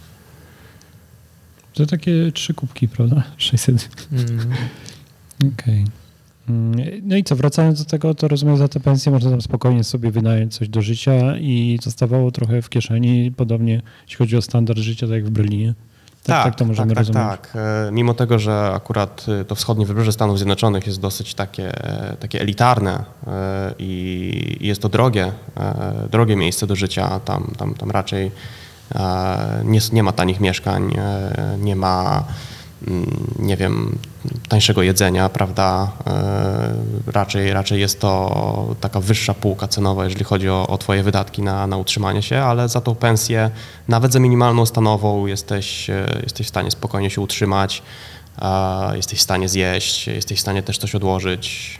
To 1.74 1.86
takie 1.86 2.32
trzy 2.34 2.54
kubki, 2.54 2.88
prawda? 2.88 3.24
600. 3.38 3.90
Mm. 4.12 4.54
Okej. 5.54 5.78
Mm, 5.80 5.92
No 7.04 7.16
i 7.16 7.24
co, 7.24 7.36
wracając 7.36 7.84
do 7.84 7.90
tego, 7.90 8.16
to 8.16 8.28
rozumiem, 8.28 8.58
za 8.58 8.68
tę 8.68 8.80
pensję 8.80 9.12
można 9.12 9.32
tam 9.32 9.42
spokojnie 9.42 9.84
sobie 9.84 10.12
wynająć 10.12 10.56
coś 10.56 10.70
do 10.70 10.82
życia 10.82 11.38
i 11.38 11.80
zostawało 11.84 12.32
trochę 12.32 12.62
w 12.62 12.70
kieszeni, 12.70 13.32
podobnie 13.38 13.82
jeśli 14.02 14.18
chodzi 14.18 14.38
o 14.38 14.42
standard 14.42 14.80
życia, 14.80 15.08
tak 15.08 15.16
jak 15.16 15.26
w 15.26 15.30
Berlinie. 15.30 15.74
Tak, 16.24 16.44
tak, 16.44 16.56
to 16.56 16.66
możemy 16.66 16.90
tak, 16.90 16.98
rozumieć. 16.98 17.24
Tak, 17.30 17.56
E, 17.56 17.92
Mimo 17.92 18.14
tego, 18.14 18.40
że 18.40 18.72
akurat 18.76 19.26
y, 19.42 19.46
to 19.46 19.56
wschodnie 19.56 19.86
wybrzeże 19.86 20.12
Stanów 20.12 20.38
Zjednoczonych 20.38 20.88
jest 20.88 21.00
dosyć 21.00 21.34
takie, 21.34 21.84
e, 21.86 22.18
takie 22.20 22.42
elitarne 22.42 23.04
e, 23.28 23.74
i 23.80 24.58
jest 24.62 24.82
to 24.82 24.90
drogie, 24.90 25.32
e, 25.58 26.08
drogie 26.12 26.36
miejsce 26.36 26.68
do 26.68 26.76
życia, 26.76 27.20
tam, 27.20 27.52
tam, 27.58 27.74
tam 27.74 27.92
raczej 27.92 28.32
e, 28.96 29.62
nie, 29.66 29.80
nie 29.94 30.04
ma 30.04 30.12
tanich 30.12 30.40
mieszkań, 30.40 30.94
e, 30.98 31.58
nie 31.60 31.76
ma 31.76 32.24
mm, 32.88 33.06
nie 33.40 33.58
wiem, 33.58 33.98
tańszego 34.48 34.82
jedzenia, 34.82 35.30
prawda? 35.30 35.92
E, 36.08 36.74
Raczej, 37.08 37.54
raczej 37.54 37.80
jest 37.80 38.00
to 38.02 38.76
taka 38.82 39.00
wyższa 39.00 39.34
półka 39.34 39.68
cenowa, 39.68 40.04
jeżeli 40.04 40.24
chodzi 40.24 40.50
o, 40.50 40.68
o 40.68 40.78
twoje 40.78 41.04
wydatki 41.04 41.42
na, 41.42 41.68
na 41.68 41.78
utrzymanie 41.78 42.22
się, 42.22 42.40
ale 42.40 42.70
za 42.70 42.82
tą 42.82 42.96
pensję, 42.96 43.52
nawet 43.88 44.14
za 44.14 44.20
minimalną 44.20 44.66
stanową 44.66 45.26
jesteś, 45.26 45.90
e, 45.90 46.20
jesteś 46.24 46.48
w 46.48 46.50
stanie 46.50 46.72
spokojnie 46.72 47.10
się 47.10 47.22
utrzymać, 47.22 47.84
jesteś 48.94 49.20
w 49.20 49.22
stanie 49.22 49.50
zjeść, 49.50 50.08
jesteś 50.08 50.38
w 50.38 50.42
stanie 50.42 50.64
też 50.64 50.78
coś 50.78 50.96
odłożyć. 50.96 51.80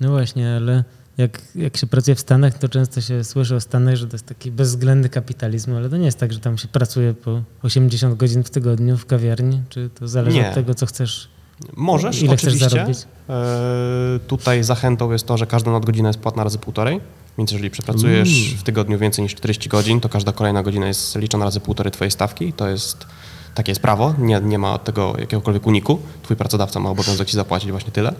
No 0.00 0.10
właśnie, 0.10 0.56
ale 0.56 0.84
jak, 1.18 1.42
jak 1.54 1.76
się 1.76 1.86
pracuje 1.86 2.14
w 2.14 2.20
Stanach, 2.20 2.58
to 2.58 2.68
często 2.68 3.00
się 3.00 3.24
słyszy 3.24 3.54
o 3.56 3.60
Stanach, 3.60 3.96
że 3.96 4.06
to 4.06 4.14
jest 4.14 4.26
taki 4.26 4.50
bezwzględny 4.50 5.08
kapitalizm, 5.08 5.74
ale 5.76 5.88
to 5.90 5.96
nie 5.96 6.06
jest 6.06 6.18
tak, 6.18 6.32
że 6.32 6.40
tam 6.40 6.58
się 6.58 6.68
pracuje 6.68 7.14
po 7.14 7.42
80 7.62 8.16
godzin 8.16 8.42
w 8.44 8.50
tygodniu 8.50 8.96
w 8.96 9.06
kawiarni, 9.06 9.62
czy 9.68 9.90
to 9.98 10.08
zależy 10.08 10.36
Nie. 10.36 10.48
od 10.48 10.54
tego, 10.54 10.74
co 10.74 10.86
chcesz, 10.86 11.28
Możesz, 11.76 12.22
ile 12.22 12.36
chcesz 12.36 12.48
oczywiście. 12.54 12.70
zarobić? 12.70 12.98
E, 13.28 14.18
Tutaj 14.26 14.64
zachętą 14.64 15.12
jest 15.12 15.26
to, 15.26 15.36
że 15.36 15.46
każda 15.46 15.70
nadgodzina 15.70 16.08
jest 16.08 16.18
płatna 16.18 16.44
razy 16.44 16.58
półtorej, 16.58 17.00
więc 17.38 17.52
jeżeli 17.52 17.70
przepracujesz 17.70 18.54
w 18.54 18.62
tygodniu 18.62 18.98
więcej 18.98 19.22
niż 19.22 19.34
40 19.34 19.68
godzin, 19.68 20.00
to 20.00 20.08
każda 20.08 20.32
kolejna 20.32 20.62
godzina 20.62 20.86
jest 20.86 21.16
liczona 21.16 21.44
razy 21.44 21.60
półtorej 21.60 21.92
twojej 21.92 22.10
stawki. 22.10 22.52
To 22.52 22.68
jest, 22.68 23.06
takie 23.54 23.70
jest 23.70 23.82
prawo, 23.82 24.14
nie, 24.18 24.40
nie 24.40 24.58
ma 24.58 24.74
od 24.74 24.84
tego 24.84 25.14
jakiegokolwiek 25.18 25.66
uniku. 25.66 25.98
Twój 26.22 26.36
pracodawca 26.36 26.80
ma 26.80 26.90
obowiązek 26.90 27.28
ci 27.28 27.36
zapłacić 27.36 27.70
właśnie 27.70 27.92
tyle. 27.92 28.14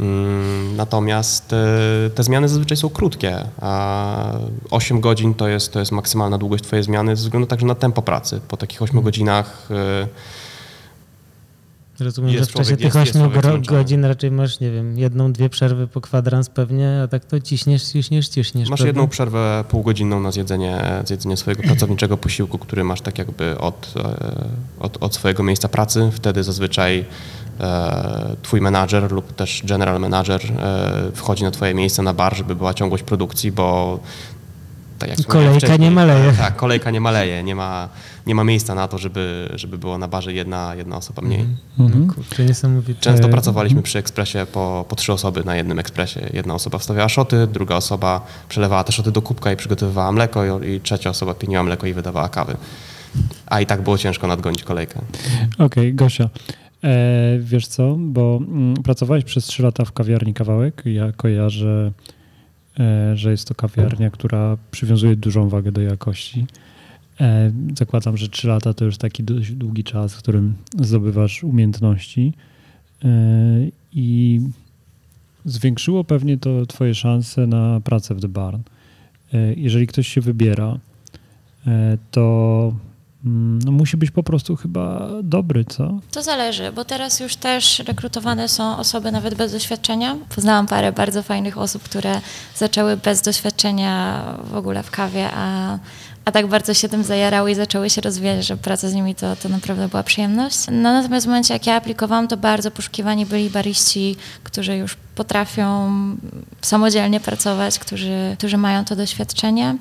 Mm, 0.00 0.76
Natomiast 0.76 1.52
e, 1.52 2.10
te 2.14 2.22
zmiany 2.22 2.48
zazwyczaj 2.48 2.76
są 2.76 2.88
krótkie. 2.88 3.36
a 3.60 4.32
8 4.70 5.00
godzin 5.00 5.34
to 5.34 5.48
jest, 5.48 5.72
to 5.72 5.80
jest 5.80 5.92
maksymalna 5.92 6.38
długość 6.38 6.64
twojej 6.64 6.82
zmiany 6.84 7.16
ze 7.16 7.22
względu 7.22 7.46
także 7.46 7.66
na 7.66 7.74
tempo 7.74 8.02
pracy. 8.02 8.40
Po 8.48 8.56
takich 8.56 8.82
8 8.82 9.02
godzinach 9.02 9.68
e, 9.70 10.06
Rozumiem, 12.04 12.30
Jest 12.32 12.44
że 12.44 12.52
w 12.52 12.54
czasie 12.54 12.64
człowiek, 12.64 12.78
tych 12.78 12.84
jest- 12.84 12.96
jest 13.06 13.10
8 13.16 13.22
człowiek 13.22 13.44
gro- 13.44 13.50
zmęczony. 13.50 13.78
godzin 13.78 14.04
raczej 14.04 14.30
masz, 14.30 14.60
nie 14.60 14.70
wiem, 14.70 14.98
jedną, 14.98 15.32
dwie 15.32 15.48
przerwy 15.48 15.86
po 15.86 16.00
kwadrans 16.00 16.48
pewnie, 16.48 17.00
a 17.04 17.08
tak 17.08 17.24
to 17.24 17.40
ciśniesz, 17.40 17.82
ciśniesz, 17.84 18.28
ciśniesz. 18.28 18.68
Masz 18.70 18.78
prawda? 18.78 18.86
jedną 18.88 19.08
przerwę 19.08 19.64
półgodzinną 19.68 20.20
na 20.20 20.32
zjedzenie, 20.32 20.82
zjedzenie 21.04 21.36
swojego 21.36 21.62
pracowniczego 21.62 22.16
posiłku, 22.16 22.58
który 22.58 22.84
masz 22.84 23.00
tak 23.00 23.18
jakby 23.18 23.58
od, 23.58 23.92
e, 23.96 24.14
od, 24.80 24.96
od 25.00 25.14
swojego 25.14 25.42
miejsca 25.42 25.68
pracy. 25.68 26.10
Wtedy 26.12 26.42
zazwyczaj 26.44 27.04
twój 28.42 28.60
menadżer 28.60 29.12
lub 29.12 29.32
też 29.32 29.62
general 29.64 30.00
manager 30.00 30.40
e, 30.44 31.12
wchodzi 31.14 31.44
na 31.44 31.50
twoje 31.50 31.74
miejsce 31.74 32.02
na 32.02 32.14
bar, 32.14 32.36
żeby 32.36 32.56
była 32.56 32.74
ciągłość 32.74 33.02
produkcji, 33.02 33.52
bo 33.52 33.98
tak 35.00 35.10
jak 35.10 35.26
Kolejka 35.26 35.76
nie 35.76 35.90
maleje. 35.90 36.32
Tak, 36.32 36.56
kolejka 36.56 36.90
nie 36.90 37.00
maleje. 37.00 37.42
Nie 37.42 37.54
ma, 37.54 37.88
nie 38.26 38.34
ma 38.34 38.44
miejsca 38.44 38.74
na 38.74 38.88
to, 38.88 38.98
żeby, 38.98 39.52
żeby 39.54 39.78
było 39.78 39.98
na 39.98 40.08
barze 40.08 40.32
jedna, 40.32 40.74
jedna 40.74 40.96
osoba 40.96 41.22
mniej. 41.22 41.46
Mhm. 41.78 42.06
No, 42.06 42.14
kurczę, 42.14 42.44
niesamowite. 42.44 43.00
Często 43.00 43.26
E, 43.26 43.30
pracowaliśmy 43.30 43.82
przy 43.82 43.98
ekspresie 43.98 44.46
po, 44.52 44.84
po 44.88 44.96
trzy 44.96 45.12
osoby 45.12 45.44
na 45.44 45.56
jednym 45.56 45.78
ekspresie. 45.78 46.30
Jedna 46.32 46.54
osoba 46.54 46.78
wstawiała 46.78 47.08
szoty, 47.08 47.46
druga 47.46 47.76
osoba 47.76 48.26
przelewała 48.48 48.84
te 48.84 48.92
szoty 48.92 49.12
do 49.12 49.22
kubka 49.22 49.52
i 49.52 49.56
przygotowywała 49.56 50.12
mleko 50.12 50.60
i, 50.60 50.70
i 50.70 50.80
trzecia 50.80 51.10
osoba 51.10 51.34
pieniła 51.34 51.62
mleko 51.62 51.86
i 51.86 51.92
wydawała 51.92 52.28
kawy. 52.28 52.56
A 53.46 53.60
i 53.60 53.66
tak 53.66 53.82
było 53.82 53.98
ciężko 53.98 54.26
nadgonić 54.26 54.62
kolejkę. 54.62 55.00
Okej, 55.58 55.94
Gosia. 55.94 56.28
E, 56.84 57.38
wiesz 57.40 57.66
co, 57.66 57.96
bo 58.00 58.40
mm, 58.48 58.74
pracowałeś 58.74 59.24
przez 59.24 59.44
3 59.44 59.62
lata 59.62 59.84
w 59.84 59.92
kawiarni 59.92 60.34
Kawałek. 60.34 60.82
Ja 60.86 61.12
kojarzę, 61.12 61.92
e, 62.80 63.16
że 63.16 63.30
jest 63.30 63.48
to 63.48 63.54
kawiarnia, 63.54 64.10
która 64.10 64.56
przywiązuje 64.70 65.16
dużą 65.16 65.48
wagę 65.48 65.72
do 65.72 65.80
jakości. 65.80 66.46
E, 67.20 67.52
zakładam, 67.78 68.16
że 68.16 68.28
3 68.28 68.48
lata 68.48 68.74
to 68.74 68.84
już 68.84 68.98
taki 68.98 69.22
dość 69.22 69.52
długi 69.52 69.84
czas, 69.84 70.14
w 70.14 70.18
którym 70.18 70.54
zdobywasz 70.80 71.44
umiejętności 71.44 72.32
e, 73.04 73.08
i 73.92 74.40
zwiększyło 75.44 76.04
pewnie 76.04 76.38
to 76.38 76.66
twoje 76.66 76.94
szanse 76.94 77.46
na 77.46 77.80
pracę 77.80 78.14
w 78.14 78.20
The 78.20 78.28
Barn. 78.28 78.60
E, 79.32 79.54
jeżeli 79.54 79.86
ktoś 79.86 80.08
się 80.08 80.20
wybiera, 80.20 80.78
e, 81.66 81.98
to 82.10 82.74
no 83.24 83.72
musi 83.72 83.96
być 83.96 84.10
po 84.10 84.22
prostu 84.22 84.56
chyba 84.56 85.08
dobry, 85.22 85.64
co? 85.64 85.98
To 86.12 86.22
zależy, 86.22 86.72
bo 86.72 86.84
teraz 86.84 87.20
już 87.20 87.36
też 87.36 87.78
rekrutowane 87.78 88.48
są 88.48 88.76
osoby 88.76 89.12
nawet 89.12 89.34
bez 89.34 89.52
doświadczenia. 89.52 90.16
Poznałam 90.34 90.66
parę 90.66 90.92
bardzo 90.92 91.22
fajnych 91.22 91.58
osób, 91.58 91.82
które 91.82 92.20
zaczęły 92.56 92.96
bez 92.96 93.22
doświadczenia 93.22 94.22
w 94.44 94.56
ogóle 94.56 94.82
w 94.82 94.90
kawie, 94.90 95.28
a, 95.34 95.78
a 96.24 96.32
tak 96.32 96.46
bardzo 96.46 96.74
się 96.74 96.88
tym 96.88 97.04
zajarały 97.04 97.50
i 97.50 97.54
zaczęły 97.54 97.90
się 97.90 98.00
rozwijać, 98.00 98.46
że 98.46 98.56
praca 98.56 98.88
z 98.88 98.94
nimi 98.94 99.14
to, 99.14 99.36
to 99.36 99.48
naprawdę 99.48 99.88
była 99.88 100.02
przyjemność. 100.02 100.58
No, 100.72 100.92
natomiast 100.92 101.26
w 101.26 101.28
momencie, 101.28 101.54
jak 101.54 101.66
ja 101.66 101.74
aplikowałam, 101.74 102.28
to 102.28 102.36
bardzo 102.36 102.70
poszukiwani 102.70 103.26
byli 103.26 103.50
bariści, 103.50 104.16
którzy 104.44 104.76
już 104.76 104.96
potrafią 105.14 105.90
samodzielnie 106.60 107.20
pracować, 107.20 107.78
którzy, 107.78 108.36
którzy 108.38 108.56
mają 108.56 108.84
to 108.84 108.96
doświadczenie 108.96 109.76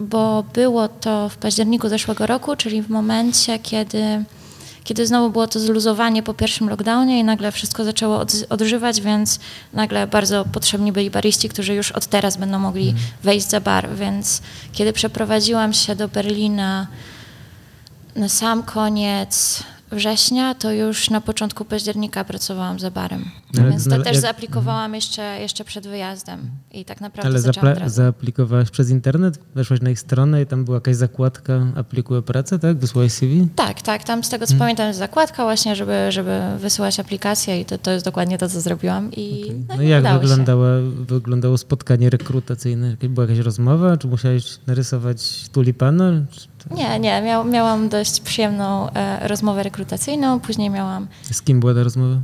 bo 0.00 0.44
było 0.54 0.88
to 0.88 1.28
w 1.28 1.36
październiku 1.36 1.88
zeszłego 1.88 2.26
roku, 2.26 2.56
czyli 2.56 2.82
w 2.82 2.90
momencie, 2.90 3.58
kiedy, 3.58 4.24
kiedy 4.84 5.06
znowu 5.06 5.30
było 5.30 5.46
to 5.46 5.60
zluzowanie 5.60 6.22
po 6.22 6.34
pierwszym 6.34 6.68
lockdownie 6.68 7.20
i 7.20 7.24
nagle 7.24 7.52
wszystko 7.52 7.84
zaczęło 7.84 8.18
od, 8.18 8.32
odżywać, 8.48 9.00
więc 9.00 9.40
nagle 9.72 10.06
bardzo 10.06 10.44
potrzebni 10.44 10.92
byli 10.92 11.10
bariści, 11.10 11.48
którzy 11.48 11.74
już 11.74 11.92
od 11.92 12.06
teraz 12.06 12.36
będą 12.36 12.58
mogli 12.58 12.94
wejść 13.22 13.48
za 13.48 13.60
bar. 13.60 13.88
Więc 13.94 14.42
kiedy 14.72 14.92
przeprowadziłam 14.92 15.72
się 15.72 15.96
do 15.96 16.08
Berlina 16.08 16.86
na 18.16 18.28
sam 18.28 18.62
koniec 18.62 19.62
września, 19.92 20.54
to 20.54 20.72
już 20.72 21.10
na 21.10 21.20
początku 21.20 21.64
października 21.64 22.24
pracowałam 22.24 22.78
za 22.80 22.90
barem. 22.90 23.24
Ale- 23.58 23.70
Więc 23.70 23.88
to 23.88 23.94
ale 23.94 24.04
też 24.04 24.12
jak- 24.12 24.22
zaaplikowałam 24.22 24.94
jeszcze, 24.94 25.22
jeszcze 25.40 25.64
przed 25.64 25.86
wyjazdem 25.86 26.50
i 26.72 26.84
tak 26.84 27.00
naprawdę 27.00 27.30
Ale 27.30 27.40
zaczęłam 27.40 27.74
zapla- 27.74 27.88
zaaplikowałaś 27.88 28.70
przez 28.70 28.90
internet, 28.90 29.38
weszłaś 29.54 29.80
na 29.80 29.90
ich 29.90 30.00
stronę 30.00 30.42
i 30.42 30.46
tam 30.46 30.64
była 30.64 30.76
jakaś 30.76 30.96
zakładka 30.96 31.66
aplikuję 31.76 32.22
pracę, 32.22 32.58
tak? 32.58 32.78
Wysłałeś 32.78 33.12
CV? 33.12 33.48
Tak, 33.56 33.82
tak. 33.82 34.04
Tam 34.04 34.24
z 34.24 34.28
tego 34.28 34.46
co 34.46 34.54
pamiętam 34.56 34.86
jest 34.86 34.98
zakładka 34.98 35.42
właśnie, 35.44 35.76
żeby, 35.76 36.06
żeby 36.12 36.40
wysyłać 36.58 37.00
aplikację 37.00 37.60
i 37.60 37.64
to, 37.64 37.78
to 37.78 37.90
jest 37.90 38.04
dokładnie 38.04 38.38
to, 38.38 38.48
co 38.48 38.60
zrobiłam. 38.60 39.10
I 39.16 39.52
no, 39.68 39.74
No 39.76 39.82
i 39.82 39.88
jak 39.88 40.20
wyglądało, 40.20 40.66
wyglądało 41.08 41.58
spotkanie 41.58 42.10
rekrutacyjne? 42.10 42.96
Była 43.08 43.26
jakaś 43.26 43.44
rozmowa? 43.44 43.96
Czy 43.96 44.06
musiałeś 44.08 44.58
narysować 44.66 45.48
tulipana? 45.52 46.12
Czy 46.30 46.48
Nie, 46.70 46.98
nie. 47.00 47.22
Miał, 47.22 47.44
miałam 47.44 47.88
dość 47.88 48.20
przyjemną 48.20 48.90
e, 48.90 49.28
rozmowę 49.28 49.62
rekrutacyjną. 49.62 50.40
Później 50.40 50.70
miałam 50.70 51.06
Z 51.30 51.42
kim 51.42 51.60
była 51.60 51.74
ta 51.74 51.82
rozmowa? 51.82 52.16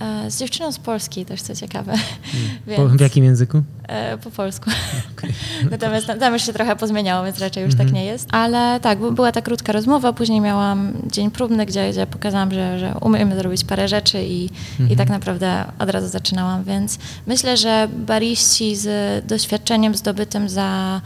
e, 0.00 0.30
z 0.30 0.38
dziewczyną 0.38 0.72
z 0.72 0.78
Polski, 0.78 1.24
też 1.24 1.42
co 1.42 1.54
ciekawe. 1.54 1.94
Po, 2.76 2.88
w 2.88 3.00
jakim 3.00 3.24
języku? 3.24 3.62
E, 3.88 4.18
po 4.18 4.30
polsku. 4.30 4.70
Natomiast 5.70 6.06
tam, 6.06 6.18
tam 6.18 6.32
już 6.32 6.42
się 6.42 6.52
trochę 6.52 6.76
pozmieniało, 6.76 7.24
więc 7.24 7.38
raczej 7.38 7.64
już 7.64 7.74
tak 7.74 7.92
nie 7.92 8.04
jest. 8.04 8.28
Ale 8.32 8.80
tak, 8.80 8.98
była 8.98 9.32
ta 9.32 9.42
krótka 9.42 9.72
rozmowa, 9.72 10.12
później 10.12 10.40
miałam 10.40 10.92
dzień 11.06 11.30
próbny, 11.30 11.66
gdzie, 11.66 11.90
gdzie 11.90 12.06
pokazałam, 12.06 12.50
że, 12.50 12.78
że 12.78 12.94
umiemy 13.00 13.36
zrobić 13.36 13.64
parę 13.64 13.88
rzeczy 13.88 14.24
i, 14.24 14.50
i 14.90 14.96
tak 14.96 15.08
naprawdę 15.08 15.64
od 15.78 15.90
razu 15.90 16.08
zaczynałam, 16.08 16.64
więc 16.64 16.98
myślę, 17.26 17.56
że 17.56 17.88
bariści 18.06 18.76
z 18.76 19.26
doświadczeniem 19.26 19.94
zdobytym 19.94 20.48
za 20.48 21.00
mm, 21.00 21.02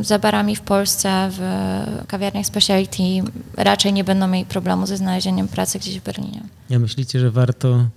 za 0.00 0.18
barami 0.18 0.56
w 0.56 0.60
Polsce, 0.60 1.30
w 1.32 1.40
kawiarniach 2.06 2.46
specialty 2.46 3.02
raczej 3.56 3.92
nie 3.92 4.04
będą 4.04 4.28
mieli 4.28 4.46
problemu 4.46 4.86
ze 4.86 4.96
znalezieniem 4.96 5.48
pracy 5.48 5.78
gdzieś 5.78 6.00
w 6.00 6.02
Berlinie. 6.02 6.42
Ja 6.70 6.78
myślicie, 6.78 7.20
że 7.20 7.30
warto 7.30 7.88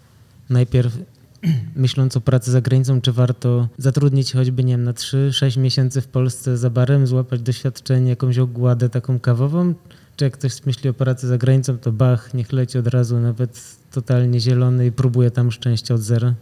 najpierw, 0.49 0.97
myśląc 1.76 2.18
o 2.18 2.22
pracy 2.22 2.51
za 2.51 2.62
granicą, 2.62 3.01
czy 3.01 3.12
warto 3.12 3.68
zatrudnić 3.78 4.34
choćby, 4.34 4.64
nie 4.64 4.74
wiem, 4.74 4.84
na 4.84 4.93
3-6 4.93 5.57
miesięcy 5.57 6.01
w 6.01 6.07
Polsce 6.07 6.57
za 6.57 6.70
barem, 6.70 7.07
złapać 7.07 7.41
doświadczenie, 7.41 8.10
jakąś 8.10 8.38
ogładę 8.38 8.89
taką 8.89 9.20
kawową? 9.20 9.74
Czy 10.16 10.26
jak 10.26 10.34
ktoś 10.34 10.66
myśli 10.66 10.89
o 10.89 10.93
pracy 10.93 11.28
za 11.28 11.38
granicą, 11.38 11.78
to 11.78 11.91
bach, 11.91 12.34
niech 12.34 12.51
leci 12.51 12.78
od 12.78 12.88
razu 12.88 13.20
nawet 13.20 13.62
totalnie 13.91 14.39
zielony 14.39 14.86
i 14.86 14.91
próbuje 14.91 15.32
tam 15.32 15.51
szczęścia 15.51 15.93
od 15.93 16.01
zera? 16.01 16.34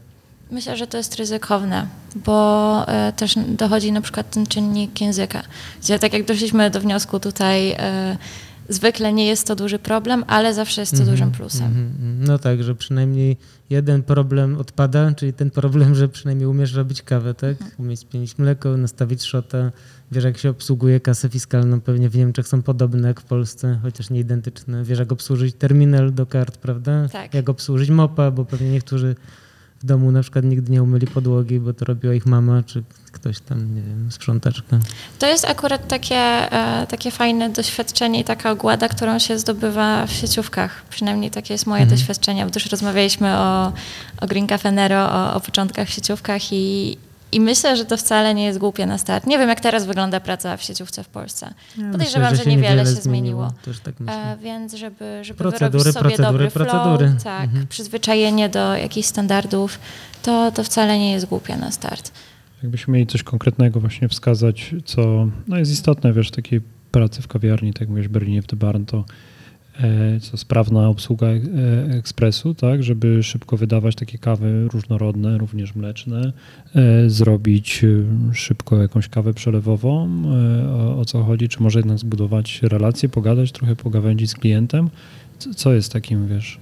Myślę, 0.52 0.78
że 0.78 0.88
to 0.88 0.98
jest 0.98 1.16
ryzykowne, 1.16 1.88
bo 2.26 2.86
e, 2.88 3.14
też 3.14 3.36
dochodzi 3.48 3.92
na 3.92 4.02
przykład 4.02 4.32
ten 4.32 4.46
czynnik 4.46 5.02
języka, 5.02 5.44
gdzie 5.82 6.00
tak 6.00 6.14
jak 6.14 6.26
doszliśmy 6.26 6.70
do 6.70 6.82
wniosku 6.82 7.20
tutaj, 7.20 7.72
e, 7.72 8.18
zwykle 8.70 9.14
nie 9.14 9.26
jest 9.28 9.48
to 9.48 9.56
duży 9.56 9.80
problem, 9.80 10.24
ale 10.28 10.54
zawsze 10.54 10.82
jest 10.82 10.98
to 10.98 11.04
dużym 11.04 11.32
plusem. 11.32 11.68
Mhm, 11.68 11.86
mhm. 11.86 12.24
No 12.24 12.40
tak, 12.40 12.64
że 12.64 12.76
przynajmniej 12.76 13.38
jeden 13.70 14.04
problem 14.04 14.58
odpada, 14.58 15.12
czyli 15.14 15.34
ten 15.34 15.52
problem, 15.52 15.96
że 15.96 16.08
przynajmniej 16.10 16.48
umiesz 16.48 16.74
robić 16.74 17.02
kawę, 17.02 17.34
tak? 17.34 17.58
Umieć 17.78 18.00
spienić 18.00 18.38
mleko, 18.38 18.78
nastawić 18.78 19.24
szota, 19.24 19.72
wiesz 20.12 20.24
jak 20.24 20.38
się 20.38 20.50
obsługuje 20.50 21.00
kasę 21.00 21.30
fiskalną, 21.30 21.82
pewnie 21.82 22.10
w 22.10 22.16
Niemczech 22.16 22.48
są 22.48 22.62
podobne 22.62 23.08
jak 23.08 23.22
w 23.22 23.24
Polsce, 23.24 23.80
chociaż 23.82 24.10
nie 24.10 24.20
identyczne. 24.20 24.84
Wiesz 24.84 25.00
jak 25.00 25.12
obsłużyć 25.12 25.56
terminal 25.56 26.14
do 26.14 26.26
kart, 26.26 26.58
prawda? 26.58 27.10
Tak. 27.10 27.34
Jak 27.34 27.50
obsłużyć 27.50 27.90
mopa, 27.90 28.32
bo 28.32 28.46
pewnie 28.46 28.70
niektórzy 28.70 29.16
w 29.80 29.86
domu 29.86 30.12
na 30.12 30.22
przykład 30.22 30.46
nigdy 30.46 30.72
nie 30.72 30.84
umyli 30.84 31.08
podłogi, 31.08 31.60
bo 31.60 31.74
to 31.74 31.86
robiła 31.86 32.14
ich 32.14 32.26
mama, 32.26 32.64
czy 32.64 32.84
ktoś 33.12 33.40
tam, 33.40 33.76
nie 33.76 33.82
wiem, 33.82 34.12
sprzątaczka. 34.12 34.80
To 35.20 35.28
jest 35.28 35.46
akurat 35.46 35.88
takie, 35.88 36.16
e, 36.16 36.88
takie 36.88 37.12
fajne 37.12 37.50
doświadczenie 37.50 38.20
i 38.20 38.24
taka 38.24 38.52
ogłada, 38.52 38.90
którą 38.90 39.20
się 39.20 39.40
zdobywa 39.40 40.08
w 40.08 40.12
sieciówkach. 40.12 40.84
Przynajmniej 40.90 41.32
takie 41.32 41.54
jest 41.54 41.66
moje 41.66 41.86
doświadczenie, 41.86 42.46
bo 42.46 42.52
też 42.52 42.72
rozmawialiśmy 42.72 43.38
o, 43.38 43.74
o 44.22 44.28
Green 44.28 44.48
Cafe 44.48 44.72
Nero, 44.72 45.12
o, 45.12 45.34
o 45.34 45.40
początkach 45.40 45.88
w 45.88 45.92
sieciówkach 45.92 46.54
i, 46.54 46.98
i 47.32 47.40
myślę, 47.40 47.78
że 47.78 47.86
to 47.86 47.98
wcale 47.98 48.34
nie 48.34 48.46
jest 48.46 48.60
głupie 48.60 48.86
na 48.86 48.98
start. 48.98 49.28
Nie 49.28 49.38
wiem, 49.38 49.50
jak 49.50 49.60
teraz 49.60 49.86
wygląda 49.86 50.20
praca 50.20 50.58
w 50.58 50.64
sieciówce 50.64 51.04
w 51.04 51.08
Polsce. 51.08 51.54
Podejrzewam, 51.92 52.32
Myślę, 52.32 52.44
że, 52.46 52.50
niewiele 52.52 52.86
się 52.86 52.92
zmieniło. 52.92 53.52
Też 53.66 53.80
tak 53.80 54.00
myślę. 54.00 54.32
E, 54.32 54.38
więc 54.38 54.74
żeby, 54.74 55.20
żeby 55.24 55.38
Procedury, 55.38 55.84
wyrobić 55.84 55.94
sobie 55.94 56.04
procedury, 56.16 56.34
dobry 56.34 56.50
flow, 56.50 56.68
procedury. 56.68 57.16
tak, 57.24 57.44
Mhm. 57.44 57.68
przyzwyczajenie 57.68 58.50
do 58.50 58.76
jakichś 58.76 59.08
standardów, 59.08 59.80
to, 60.24 60.52
to 60.52 60.64
wcale 60.64 61.00
nie 61.00 61.12
jest 61.12 61.26
głupie 61.26 61.58
na 61.58 61.72
start. 61.72 62.12
Jakbyśmy 62.64 62.94
mieli 62.94 63.08
coś 63.08 63.24
konkretnego 63.24 63.80
właśnie 63.80 64.10
wskazać, 64.10 64.76
co 64.86 65.28
no 65.48 65.58
jest 65.58 65.72
istotne, 65.72 66.14
wiesz, 66.14 66.32
takiej 66.32 66.62
pracy 66.92 67.22
w 67.22 67.28
kawiarni, 67.28 67.74
tak 67.74 67.82
jak 67.82 67.90
mówisz, 67.90 68.08
w 68.08 68.12
Berlinie 68.12 68.42
w 68.42 68.48
The 68.48 68.56
Barn, 68.56 68.86
to 68.86 69.06
co 70.22 70.38
sprawna 70.38 70.88
obsługa 70.88 71.28
e, 71.28 71.40
ekspresu, 71.98 72.54
tak, 72.54 72.84
żeby 72.84 73.24
szybko 73.24 73.58
wydawać 73.58 73.96
takie 73.96 74.18
kawy 74.18 74.68
różnorodne, 74.74 75.38
również 75.38 75.76
mleczne, 75.76 76.34
e, 76.76 77.10
zrobić 77.10 77.84
e, 77.84 78.34
szybko 78.34 78.82
jakąś 78.82 79.08
kawę 79.08 79.34
przelewową, 79.34 80.10
e, 80.66 80.70
o, 80.70 81.00
o 81.00 81.06
co 81.06 81.24
chodzi, 81.24 81.50
czy 81.50 81.64
może 81.64 81.80
jednak 81.80 81.98
zbudować 81.98 82.60
relacje, 82.62 83.10
pogadać 83.10 83.52
trochę, 83.52 83.76
pogawędzić 83.76 84.30
z 84.30 84.36
klientem, 84.36 84.90
co, 85.40 85.54
co 85.54 85.74
jest 85.74 85.94
takim, 85.94 86.28
wiesz, 86.28 86.60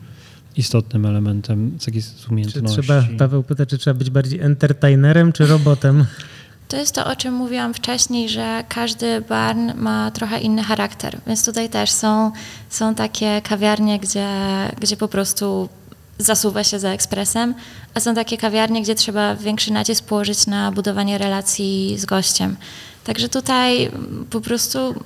istotnym 0.57 1.05
elementem 1.05 1.72
z 1.80 1.88
jakiejś 1.88 2.05
Czy 2.05 2.32
umiejętności. 2.32 2.82
trzeba, 2.82 3.07
Paweł 3.18 3.43
pyta, 3.43 3.66
czy 3.66 3.78
trzeba 3.78 3.93
być 3.93 4.09
bardziej 4.09 4.39
entertainerem 4.39 5.32
czy 5.32 5.45
robotem? 5.45 6.05
To 6.76 6.80
jest 6.80 6.95
to, 6.95 7.05
o 7.05 7.15
czym 7.15 7.34
mówiłam 7.34 7.73
wcześniej, 7.73 8.30
że 8.30 8.63
każdy 8.69 9.21
barn 9.21 9.71
ma 9.76 10.11
trochę 10.11 10.39
inny 10.39 10.63
charakter. 10.63 11.17
Więc 11.28 11.45
tutaj 11.45 11.69
też 11.69 11.91
są, 11.91 12.32
są 12.69 12.95
takie 12.95 13.41
kawiarnie, 13.41 13.99
gdzie, 13.99 14.28
gdzie 14.80 14.97
po 14.97 15.07
prostu 15.07 15.69
zasuwa 16.17 16.63
się 16.63 16.80
za 16.80 16.89
ekspresem, 16.89 17.55
a 17.93 17.99
są 17.99 18.15
takie 18.15 18.38
kawiarnie, 18.38 18.82
gdzie 18.82 18.95
trzeba 18.95 19.36
większy 19.36 19.73
nacisk 19.73 20.05
położyć 20.05 20.47
na 20.47 20.71
budowanie 20.71 21.17
relacji 21.17 21.95
z 21.97 22.05
gościem. 22.05 22.57
Także 23.03 23.30
tutaj 23.30 23.91
po 24.30 24.41
prostu 24.41 25.03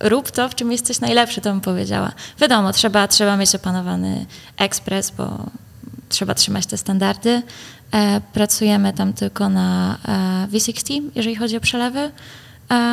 rób 0.00 0.30
to, 0.30 0.48
w 0.48 0.54
czym 0.54 0.72
jesteś 0.72 1.00
najlepszy, 1.00 1.40
to 1.40 1.50
bym 1.50 1.60
powiedziała. 1.60 2.12
Wiadomo, 2.40 2.72
trzeba, 2.72 3.08
trzeba 3.08 3.36
mieć 3.36 3.54
opanowany 3.54 4.26
ekspres, 4.56 5.10
bo 5.10 5.38
trzeba 6.08 6.34
trzymać 6.34 6.66
te 6.66 6.76
standardy. 6.76 7.42
E, 7.92 8.20
pracujemy 8.32 8.92
tam 8.92 9.12
tylko 9.12 9.48
na 9.48 9.98
e, 10.08 10.48
V60, 10.52 11.02
jeżeli 11.14 11.36
chodzi 11.36 11.56
o 11.56 11.60
przelewy. 11.60 11.98
E, 11.98 12.10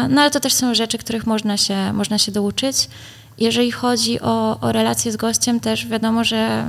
no 0.09 0.21
ale 0.21 0.31
to 0.31 0.39
też 0.39 0.53
są 0.53 0.73
rzeczy, 0.75 0.97
których 0.97 1.27
można 1.27 1.57
się, 1.57 1.93
można 1.93 2.17
się 2.17 2.31
douczyć. 2.31 2.89
Jeżeli 3.37 3.71
chodzi 3.71 4.21
o, 4.21 4.59
o 4.59 4.71
relacje 4.71 5.11
z 5.11 5.17
gościem, 5.17 5.59
też 5.59 5.87
wiadomo, 5.87 6.23
że 6.23 6.65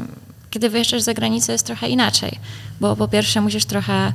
kiedy 0.50 0.70
wyjeżdżasz 0.70 1.02
za 1.02 1.14
granicę 1.14 1.52
jest 1.52 1.66
trochę 1.66 1.88
inaczej, 1.88 2.38
bo 2.80 2.96
po 2.96 3.08
pierwsze 3.08 3.40
musisz 3.40 3.64
trochę 3.64 4.12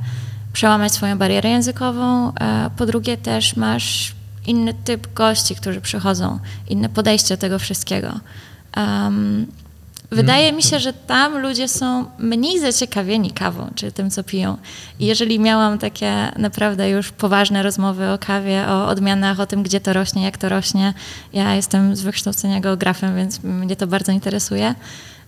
przełamać 0.52 0.92
swoją 0.92 1.18
barierę 1.18 1.50
językową, 1.50 2.32
po 2.76 2.86
drugie 2.86 3.16
też 3.16 3.56
masz 3.56 4.14
inny 4.46 4.74
typ 4.74 5.14
gości, 5.14 5.56
którzy 5.56 5.80
przychodzą, 5.80 6.38
inne 6.68 6.88
podejście 6.88 7.34
do 7.34 7.40
tego 7.40 7.58
wszystkiego. 7.58 8.20
Wydaje 10.12 10.52
mi 10.52 10.62
się, 10.62 10.80
że 10.80 10.92
tam 10.92 11.38
ludzie 11.38 11.68
są 11.68 12.04
mniej 12.18 12.60
zaciekawieni 12.60 13.30
kawą, 13.30 13.70
czy 13.74 13.92
tym, 13.92 14.10
co 14.10 14.24
piją. 14.24 14.56
I 15.00 15.06
jeżeli 15.06 15.40
miałam 15.40 15.78
takie 15.78 16.32
naprawdę 16.36 16.90
już 16.90 17.10
poważne 17.10 17.62
rozmowy 17.62 18.10
o 18.10 18.18
kawie, 18.18 18.66
o 18.68 18.86
odmianach, 18.88 19.40
o 19.40 19.46
tym, 19.46 19.62
gdzie 19.62 19.80
to 19.80 19.92
rośnie, 19.92 20.22
jak 20.24 20.38
to 20.38 20.48
rośnie, 20.48 20.94
ja 21.32 21.54
jestem 21.54 21.96
z 21.96 22.00
wykształcenia 22.02 22.60
geografem, 22.60 23.16
więc 23.16 23.42
mnie 23.42 23.76
to 23.76 23.86
bardzo 23.86 24.12
interesuje. 24.12 24.74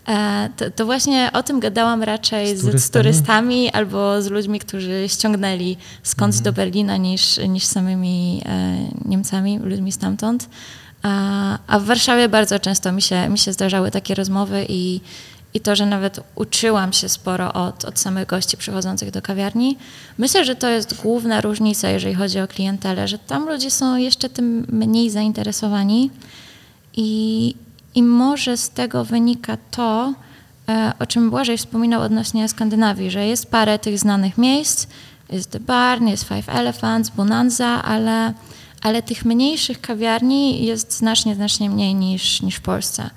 E, 0.09 0.49
To, 0.57 0.71
to 0.71 0.87
właśnie 0.87 1.31
o 1.33 1.43
tym 1.43 1.61
gadałam 1.61 2.03
raczej 2.03 2.57
Z 2.57 2.59
z, 2.59 2.61
z, 2.61 2.65
turystami? 2.65 3.03
turystami 3.03 3.71
albo 3.71 4.23
z 4.23 4.27
ludźmi, 4.31 4.59
którzy 4.59 5.05
ściągnęli 5.09 5.77
skądś 6.03 6.39
do 6.39 6.53
Berlina 6.53 6.97
niż, 6.97 7.39
niż 7.49 7.65
samymi 7.65 8.43
e, 8.47 8.77
Niemcami, 9.05 9.59
ludźmi 9.59 9.93
stamtąd. 9.93 10.49
A, 11.05 11.59
a 11.67 11.79
w 11.79 11.85
Warszawie 11.85 12.29
bardzo 12.29 12.59
często 12.59 12.93
mi 12.93 13.03
się, 13.03 13.29
mi 13.29 13.39
się 13.39 13.53
zdarzały 13.53 13.91
takie 13.91 14.15
rozmowy 14.15 14.67
i, 14.69 15.01
i 15.55 15.61
to, 15.61 15.77
że 15.77 15.87
nawet 15.87 16.21
uczyłam 16.35 16.93
się 16.93 17.09
sporo 17.09 17.53
od, 17.53 17.85
od 17.85 17.99
samych 17.99 18.27
gości 18.27 18.57
przychodzących 18.57 19.11
do 19.11 19.23
kawiarni. 19.23 19.79
Myślę, 20.19 20.45
że 20.45 20.55
to 20.55 20.69
jest 20.69 21.03
główna 21.03 21.41
różnica, 21.41 21.89
jeżeli 21.89 22.15
chodzi 22.15 22.41
o 22.41 22.49
klientelę, 22.49 23.09
że 23.09 23.19
tam 23.19 23.49
ludzie 23.49 23.71
są 23.71 23.97
jeszcze 23.97 24.29
tym 24.29 24.67
mniej 24.69 25.11
zainteresowani 25.11 26.11
i, 26.97 27.55
i 27.95 28.03
może 28.03 28.57
z 28.57 28.71
tego 28.71 29.05
wynika 29.05 29.57
to, 29.71 30.15
e, 30.69 30.93
o 30.99 31.07
czym 31.07 31.31
Błażej 31.31 31.59
wspominał 31.59 32.03
odnośnie 32.03 32.49
Skandynawii, 32.49 33.11
że 33.11 33.27
jest 33.27 33.51
parę 33.51 33.79
tych 33.79 33.99
znanych 33.99 34.39
miejsc, 34.39 34.87
jest 35.31 35.51
The 35.51 35.61
Barn, 35.61 36.07
jest 36.07 36.29
Five 36.29 36.49
Elephants, 36.49 37.11
Bonanza, 37.11 37.83
ale, 37.83 38.33
ale 38.85 39.03
tych 39.03 39.25
mniejszych 39.25 39.81
kawiarni 39.81 40.67
jest 40.67 40.93
znacznie, 40.99 41.35
znacznie 41.35 41.71
mniej 41.71 41.95
niż, 41.95 42.43
niż 42.43 42.57
w 42.57 42.61
Polsce. 42.61 43.11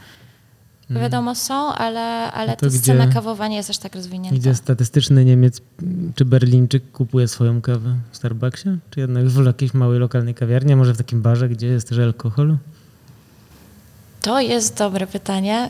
Wiadomo 0.89 1.35
są, 1.35 1.53
ale, 1.73 2.31
ale 2.31 2.51
No 2.51 2.55
to 2.57 2.65
ta 2.65 2.71
scena 2.71 3.05
gdzie- 3.05 3.13
kawowa 3.13 3.47
nie 3.47 3.55
jest 3.55 3.69
aż 3.69 3.77
tak 3.77 3.95
rozwinięta. 3.95 4.39
Gdzie 4.39 4.55
statystyczny 4.55 5.25
Niemiec 5.25 5.61
czy 6.15 6.25
Berlińczyk 6.25 6.91
kupuje 6.91 7.27
swoją 7.27 7.61
kawę 7.61 7.95
w 8.11 8.17
Starbucksie? 8.17 8.69
Czy 8.91 8.99
jednak 8.99 9.25
w 9.27 9.45
jakiejś 9.45 9.73
małej 9.73 9.99
lokalnej 9.99 10.35
kawiarni, 10.35 10.73
a 10.73 10.75
może 10.75 10.93
w 10.93 10.97
takim 10.97 11.21
barze, 11.21 11.49
gdzie 11.49 11.67
jest 11.67 11.89
też 11.89 11.97
alkohol? 11.99 12.57
To 14.21 14.39
jest 14.41 14.77
dobre 14.77 15.07
pytanie. 15.07 15.69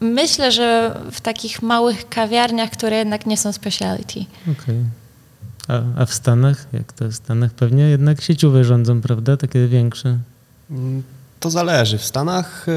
Myślę, 0.00 0.52
że 0.52 0.96
w 1.12 1.20
takich 1.20 1.62
małych 1.62 2.08
kawiarniach, 2.08 2.70
które 2.70 2.96
jednak 2.96 3.26
nie 3.26 3.36
są 3.36 3.52
speciality. 3.52 4.24
Okej. 4.52 4.76
A, 5.70 6.02
a 6.02 6.06
w 6.06 6.14
Stanach? 6.14 6.66
Jak 6.72 6.92
to 6.92 7.08
w 7.08 7.14
Stanach? 7.14 7.52
Pewnie 7.54 7.82
jednak 7.82 8.20
sieciowe 8.20 8.64
rządzą, 8.64 9.00
prawda? 9.00 9.36
Takie 9.36 9.66
większe. 9.68 10.18
Mm, 10.70 11.02
To 11.40 11.50
zależy. 11.50 11.98
W 11.98 12.04
Stanach, 12.04 12.68
e, 12.68 12.72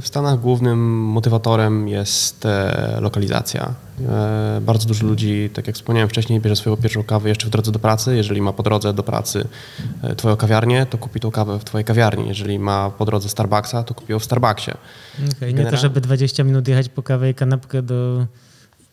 w 0.00 0.02
Stanach 0.04 0.40
głównym 0.40 0.78
motywatorem 1.00 1.88
jest 1.88 2.46
e, 2.46 2.98
lokalizacja. 3.00 3.74
E, 4.08 4.60
Bardzo 4.60 4.88
dużo 4.88 5.06
ludzi, 5.06 5.50
tak 5.54 5.66
jak 5.66 5.76
wspomniałem 5.76 6.08
wcześniej, 6.08 6.40
bierze 6.40 6.56
swoją 6.56 6.76
pierwszą 6.76 7.02
kawę 7.02 7.28
jeszcze 7.28 7.46
w 7.46 7.50
drodze 7.50 7.72
do 7.72 7.78
pracy. 7.78 8.16
Jeżeli 8.16 8.42
ma 8.42 8.52
po 8.52 8.62
drodze 8.62 8.92
do 8.94 9.02
pracy 9.02 9.48
twoją 10.16 10.36
kawiarnię, 10.36 10.86
to 10.86 10.98
kupi 10.98 11.20
tą 11.20 11.30
kawę 11.30 11.58
w 11.58 11.64
twojej 11.64 11.84
kawiarni. 11.84 12.28
Jeżeli 12.28 12.58
ma 12.58 12.90
po 12.90 13.04
drodze 13.04 13.28
Starbucksa, 13.28 13.82
to 13.82 13.94
kupi 13.94 14.12
ją 14.12 14.18
w 14.18 14.24
Starbucksie. 14.24 14.70
Okej, 15.36 15.54
Nie 15.54 15.66
to, 15.66 15.76
żeby 15.76 16.00
20 16.00 16.44
minut 16.44 16.68
jechać 16.68 16.88
po 16.88 17.02
kawę 17.02 17.30
i 17.30 17.34
kanapkę 17.34 17.82
do 17.82 18.26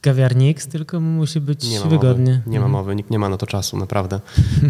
kawiarni 0.01 0.49
X, 0.49 0.67
tylko 0.67 0.99
musi 0.99 1.41
być 1.41 1.69
Nie 1.69 1.79
wygodnie. 1.79 2.31
Mowy, 2.31 2.49
nie 2.49 2.59
ma 2.59 2.65
Mhm. 2.65 2.71
mowy, 2.71 2.95
nikt 2.95 3.09
nie 3.09 3.19
ma 3.19 3.29
na 3.29 3.37
to 3.37 3.47
czasu, 3.47 3.77
naprawdę. 3.77 4.19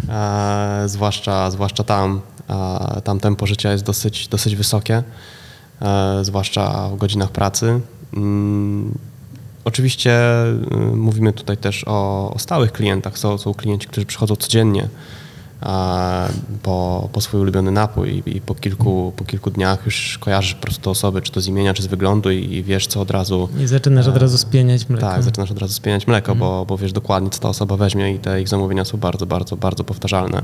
E, 0.09 0.83
zwłaszcza, 0.85 1.51
zwłaszcza 1.51 1.83
tam. 1.83 2.21
E, 2.49 3.01
tam 3.01 3.19
tempo 3.19 3.47
życia 3.47 3.71
jest 3.71 3.83
dosyć, 3.83 4.27
dosyć 4.27 4.55
wysokie, 4.55 5.03
e, 5.81 6.19
zwłaszcza 6.25 6.89
w 6.89 6.97
godzinach 6.97 7.31
pracy. 7.31 7.79
Mm, 8.13 8.93
oczywiście 9.65 10.21
y, 10.71 10.95
mówimy 10.95 11.33
tutaj 11.33 11.57
też 11.57 11.83
o, 11.87 12.31
o 12.33 12.39
stałych 12.39 12.71
klientach. 12.71 13.17
Są, 13.17 13.37
są 13.37 13.53
klienci, 13.53 13.87
którzy 13.87 14.05
przychodzą 14.05 14.35
codziennie 14.35 14.87
po, 16.63 17.09
po 17.13 17.21
swój 17.21 17.41
ulubiony 17.41 17.71
napój 17.71 18.23
i, 18.25 18.41
po, 18.41 18.55
kilku, 18.55 19.13
po 19.15 19.25
kilku 19.25 19.51
dniach 19.51 19.85
już 19.85 20.17
kojarzysz 20.17 20.55
po 20.55 20.61
prostu 20.61 20.81
te 20.81 20.89
osoby, 20.89 21.21
czy 21.21 21.31
to 21.31 21.41
z 21.41 21.47
imienia, 21.47 21.73
czy 21.73 21.83
z 21.83 21.87
wyglądu 21.87 22.31
i, 22.31 22.53
i 22.53 22.63
wiesz, 22.63 22.87
co 22.87 23.01
od 23.01 23.11
razu 23.11 23.49
I 23.59 23.67
zaczynasz 23.67 24.07
od 24.07 24.17
razu 24.17 24.37
spieniać 24.37 24.89
mleko. 24.89 25.07
tak, 25.07 25.23
zaczynasz 25.23 25.51
od 25.51 25.59
razu 25.59 25.73
spieniać 25.73 26.07
mleko, 26.07 26.35
bo, 26.35 26.65
bo 26.65 26.77
wiesz 26.77 26.93
dokładnie, 26.93 27.29
co 27.29 27.39
ta 27.39 27.49
osoba 27.49 27.77
weźmie 27.77 28.13
i 28.13 28.19
te 28.19 28.41
ich 28.41 28.47
zamówienia 28.47 28.85
są 28.85 28.97
bardzo, 28.97 29.25
bardzo, 29.25 29.57
bardzo 29.57 29.83
powtarzalne. 29.83 30.41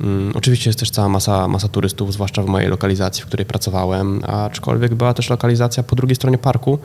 Mm, 0.00 0.32
oczywiście 0.36 0.70
jest 0.70 0.78
też 0.78 0.90
cała 0.90 1.08
masa, 1.08 1.48
masa 1.48 1.68
turystów, 1.68 2.12
zwłaszcza 2.12 2.42
w 2.42 2.46
mojej 2.46 2.68
lokalizacji, 2.68 3.22
w 3.22 3.26
której 3.26 3.46
pracowałem, 3.46 4.20
aczkolwiek 4.26 4.94
była 4.94 5.14
też 5.14 5.30
lokalizacja 5.30 5.82
po 5.82 5.96
drugiej 5.96 6.16
stronie 6.16 6.38
parku, 6.38 6.72
e, 6.74 6.78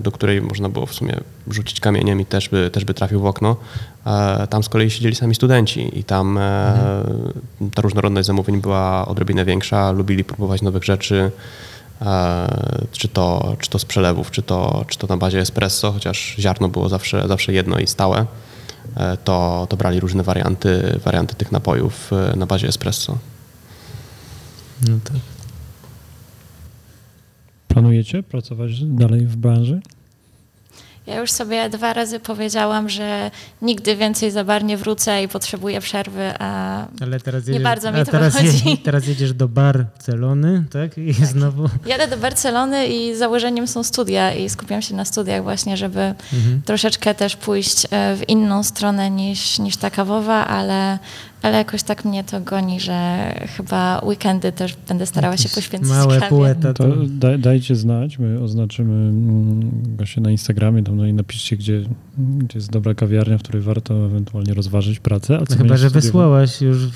do 0.00 0.12
której 0.12 0.42
można 0.42 0.68
było 0.68 0.86
w 0.86 0.94
sumie 0.94 1.20
rzucić 1.50 1.80
kamieniem 1.80 2.20
i 2.20 2.26
też 2.26 2.48
by, 2.48 2.70
też 2.70 2.84
by 2.84 2.94
trafił 2.94 3.20
w 3.20 3.26
okno. 3.26 3.56
E, 4.06 4.46
Tam 4.46 4.62
z 4.62 4.68
kolei 4.68 4.90
siedzieli 4.90 5.14
sami 5.14 5.34
studenci 5.34 5.98
i 5.98 6.04
tam 6.04 6.38
e, 6.38 6.42
ta 7.74 7.82
różnorodność 7.82 8.26
zamówień 8.26 8.60
była 8.60 9.08
odrobinę 9.08 9.44
większa, 9.44 9.90
lubili 9.90 10.24
próbować 10.24 10.62
nowych 10.62 10.84
rzeczy, 10.84 11.30
e, 12.02 12.48
czy 12.92 13.08
to, 13.08 13.56
czy 13.60 13.70
to 13.70 13.78
z 13.78 13.84
przelewów, 13.84 14.30
czy 14.30 14.42
to, 14.42 14.84
czy 14.88 14.98
to 14.98 15.06
na 15.06 15.16
bazie 15.16 15.40
espresso, 15.40 15.92
chociaż 15.92 16.34
ziarno 16.38 16.68
było 16.68 16.88
zawsze, 16.88 17.28
zawsze 17.28 17.52
jedno 17.52 17.78
i 17.78 17.86
stałe, 17.86 18.26
e, 18.96 19.16
to, 19.16 19.66
to 19.70 19.76
brali 19.76 20.00
różne 20.00 20.22
warianty, 20.22 21.00
warianty 21.04 21.34
tych 21.34 21.52
napojów 21.52 22.10
e, 22.12 22.36
na 22.36 22.46
bazie 22.46 22.68
espresso. 22.68 23.18
No 24.88 24.98
tak. 25.04 25.37
Planujecie 27.68 28.22
pracować 28.22 28.70
dalej 28.84 29.26
w 29.26 29.36
branży? 29.36 29.80
Ja 31.06 31.20
już 31.20 31.30
sobie 31.30 31.68
dwa 31.68 31.92
razy 31.92 32.20
powiedziałam, 32.20 32.88
że 32.88 33.30
nigdy 33.62 33.96
więcej 33.96 34.30
za 34.30 34.44
bar 34.44 34.64
nie 34.64 34.76
wrócę 34.76 35.22
i 35.22 35.28
potrzebuję 35.28 35.80
przerwy, 35.80 36.32
a 36.38 36.86
Ale 37.02 37.20
teraz 37.20 37.46
Nie 37.46 37.52
jedziesz, 37.52 37.64
bardzo 37.64 37.92
mi 37.92 37.98
to 38.04 38.10
teraz, 38.12 38.42
wychodzi. 38.42 38.78
teraz 38.78 39.06
jedziesz 39.06 39.32
do 39.32 39.48
Barcelony, 39.48 40.64
tak? 40.72 40.98
I 40.98 41.12
znowu... 41.12 41.68
jadę 41.86 42.08
do 42.08 42.16
Barcelony 42.16 42.86
i 42.86 43.14
założeniem 43.16 43.66
są 43.66 43.82
studia 43.82 44.34
i 44.34 44.48
skupiam 44.48 44.82
się 44.82 44.94
na 44.94 45.04
studiach 45.04 45.42
właśnie, 45.42 45.76
żeby 45.76 46.00
Mhm. 46.32 46.62
troszeczkę 46.64 47.14
też 47.14 47.36
pójść 47.36 47.86
e, 47.90 48.16
w 48.16 48.28
inną 48.28 48.62
stronę 48.62 49.10
niż, 49.10 49.58
niż 49.58 49.76
ta 49.76 49.90
kawowa, 49.90 50.46
ale, 50.46 50.98
ale 51.42 51.58
jakoś 51.58 51.82
tak 51.82 52.04
mnie 52.04 52.24
to 52.24 52.40
goni, 52.40 52.80
że 52.80 53.28
chyba 53.56 54.00
weekendy 54.04 54.52
też 54.52 54.76
będę 54.88 55.06
starała 55.06 55.36
się 55.36 55.48
poświęcić 55.48 55.90
Małe 55.90 56.50
etatu. 56.50 56.84
To 56.84 56.96
daj, 57.06 57.38
dajcie 57.38 57.76
znać, 57.76 58.18
my 58.18 58.40
oznaczymy 58.40 58.94
mm, 58.94 59.70
właśnie 59.96 60.22
na 60.22 60.30
Instagramie, 60.30 60.82
tam 60.82 60.96
no 60.96 61.06
i 61.06 61.12
napiszcie, 61.12 61.56
gdzie, 61.56 61.82
gdzie 62.18 62.58
jest 62.58 62.70
dobra 62.70 62.94
kawiarnia, 62.94 63.38
w 63.38 63.42
której 63.42 63.62
warto 63.62 64.06
ewentualnie 64.06 64.54
rozważyć 64.54 65.00
pracę. 65.00 65.38
A 65.42 65.46
co 65.46 65.54
No 65.54 65.62
chyba, 65.62 65.76
że 65.76 65.90
wysłałaś 65.90 66.60
już 66.60 66.84
y, 66.84 66.90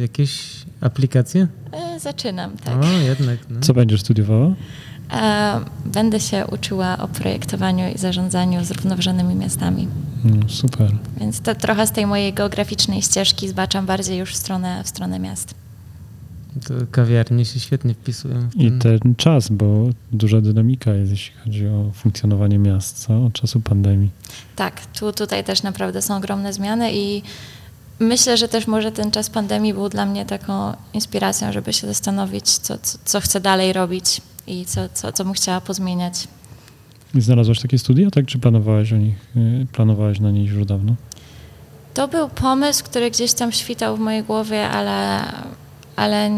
jakieś 0.00 0.62
aplikacje? 0.80 1.48
E, 1.72 2.00
Zaczynam, 2.00 2.56
tak. 2.64 2.84
O, 2.84 2.86
jednak. 3.08 3.38
No. 3.50 3.60
Co 3.60 3.74
będziesz 3.74 4.00
studiowała? 4.00 4.54
E, 5.12 5.60
Będę 5.84 6.20
się 6.20 6.46
uczyła 6.46 6.98
o 6.98 7.08
projektowaniu 7.08 7.92
i 7.94 7.98
zarządzaniu 7.98 8.64
zrównoważonymi 8.64 9.34
miastami. 9.34 9.88
No, 10.24 10.48
super. 10.48 10.92
Więc 11.20 11.40
to 11.40 11.54
trochę 11.54 11.86
z 11.86 11.92
tej 11.92 12.06
mojej 12.06 12.32
geograficznej 12.32 13.02
ścieżki 13.02 13.48
zbaczam 13.48 13.86
bardziej 13.86 14.18
już 14.18 14.32
w 14.32 14.36
stronę, 14.36 14.84
w 14.84 14.88
stronę 14.88 15.18
miast. 15.18 15.54
To 16.68 16.74
kawiarnie 16.90 17.44
się 17.44 17.60
świetnie 17.60 17.94
wpisują. 17.94 18.48
W 18.50 18.56
I 18.56 18.70
ten... 18.70 18.98
ten 18.98 19.14
czas, 19.16 19.48
bo 19.48 19.84
duża 20.12 20.40
dynamika 20.40 20.92
jest, 20.94 21.10
jeśli 21.10 21.34
chodzi 21.44 21.66
o 21.66 21.90
funkcjonowanie 21.94 22.58
miast, 22.58 22.98
co? 22.98 23.24
Od 23.24 23.32
czasu 23.32 23.60
pandemii. 23.60 24.10
Tak, 24.56 24.86
tu, 24.86 25.12
tutaj 25.12 25.44
też 25.44 25.62
naprawdę 25.62 26.02
są 26.02 26.16
ogromne 26.16 26.52
zmiany 26.52 26.90
i 26.94 27.22
myślę, 27.98 28.36
że 28.36 28.48
też 28.48 28.66
może 28.66 28.92
ten 28.92 29.10
czas 29.10 29.30
pandemii 29.30 29.74
był 29.74 29.88
dla 29.88 30.06
mnie 30.06 30.26
taką 30.26 30.72
inspiracją, 30.92 31.52
żeby 31.52 31.72
się 31.72 31.86
zastanowić, 31.86 32.50
co, 32.50 32.78
co, 32.78 32.98
co 33.04 33.20
chcę 33.20 33.40
dalej 33.40 33.72
robić 33.72 34.20
i 34.46 34.64
co, 34.64 34.80
co, 34.94 35.12
co 35.12 35.24
bym 35.24 35.32
chciała 35.32 35.60
pozmieniać. 35.60 36.28
I 37.14 37.20
znalazłaś 37.20 37.60
takie 37.60 37.78
studia, 37.78 38.10
tak? 38.10 38.26
Czy 38.26 38.38
planowałaś 38.38 38.92
o 38.92 38.96
nich, 38.96 39.14
y, 39.36 39.66
planowałaś 39.72 40.20
na 40.20 40.30
nich 40.30 40.52
już 40.52 40.66
dawno? 40.66 40.94
To 41.94 42.08
był 42.08 42.28
pomysł, 42.28 42.84
który 42.84 43.10
gdzieś 43.10 43.32
tam 43.32 43.52
świtał 43.52 43.96
w 43.96 44.00
mojej 44.00 44.22
głowie, 44.22 44.68
ale, 44.68 45.22
ale 45.96 46.30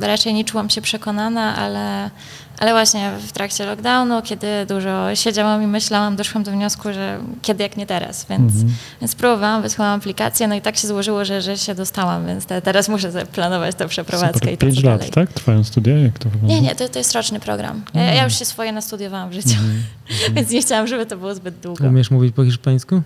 raczej 0.00 0.34
nie 0.34 0.44
czułam 0.44 0.70
się 0.70 0.80
przekonana, 0.80 1.56
ale, 1.56 2.10
ale 2.58 2.72
właśnie 2.72 3.10
w 3.28 3.32
trakcie 3.32 3.66
lockdownu, 3.66 4.22
kiedy 4.22 4.46
dużo 4.68 5.14
siedziałam 5.14 5.62
i 5.62 5.66
myślałam, 5.66 6.16
doszłam 6.16 6.44
do 6.44 6.50
wniosku, 6.52 6.92
że 6.92 7.18
kiedy 7.42 7.62
jak 7.62 7.76
nie 7.76 7.86
teraz, 7.86 8.26
więc, 8.30 8.52
Mhm. 8.52 8.74
więc 9.00 9.14
próbowałam, 9.14 9.62
wysłałam 9.62 9.98
aplikację, 10.00 10.48
no 10.48 10.54
i 10.54 10.60
tak 10.60 10.76
się 10.76 10.88
złożyło, 10.88 11.24
że, 11.24 11.42
że 11.42 11.58
się 11.58 11.74
dostałam, 11.74 12.26
więc 12.26 12.46
te, 12.46 12.62
teraz 12.62 12.88
muszę 12.88 13.26
planować 13.26 13.74
tę 13.74 13.88
przeprowadzkę 13.88 14.38
Super. 14.38 14.52
i 14.54 14.58
to 14.58 14.66
Pięć 14.66 14.82
lat, 14.82 14.98
dalej. 14.98 15.12
tak? 15.12 15.32
Trwają 15.32 15.64
studia? 15.64 15.98
Jak 15.98 16.18
to 16.18 16.28
wygląda? 16.28 16.54
Nie, 16.54 16.60
nie, 16.60 16.74
to, 16.74 16.88
to 16.88 16.98
jest 16.98 17.12
roczny 17.12 17.40
program. 17.40 17.82
Ja, 17.94 18.02
ja 18.14 18.24
już 18.24 18.38
się 18.38 18.44
swoje 18.44 18.72
nastudiowałam 18.72 19.30
w 19.30 19.32
życiu, 19.32 19.48
Mhm. 19.60 19.82
więc 20.34 20.50
nie 20.50 20.60
chciałam, 20.62 20.86
żeby 20.86 21.06
to 21.06 21.16
było 21.16 21.34
zbyt 21.34 21.58
długo. 21.60 21.84
Umiesz 21.88 22.10
mówić 22.10 22.34
po 22.34 22.44
hiszpańsku? 22.44 23.02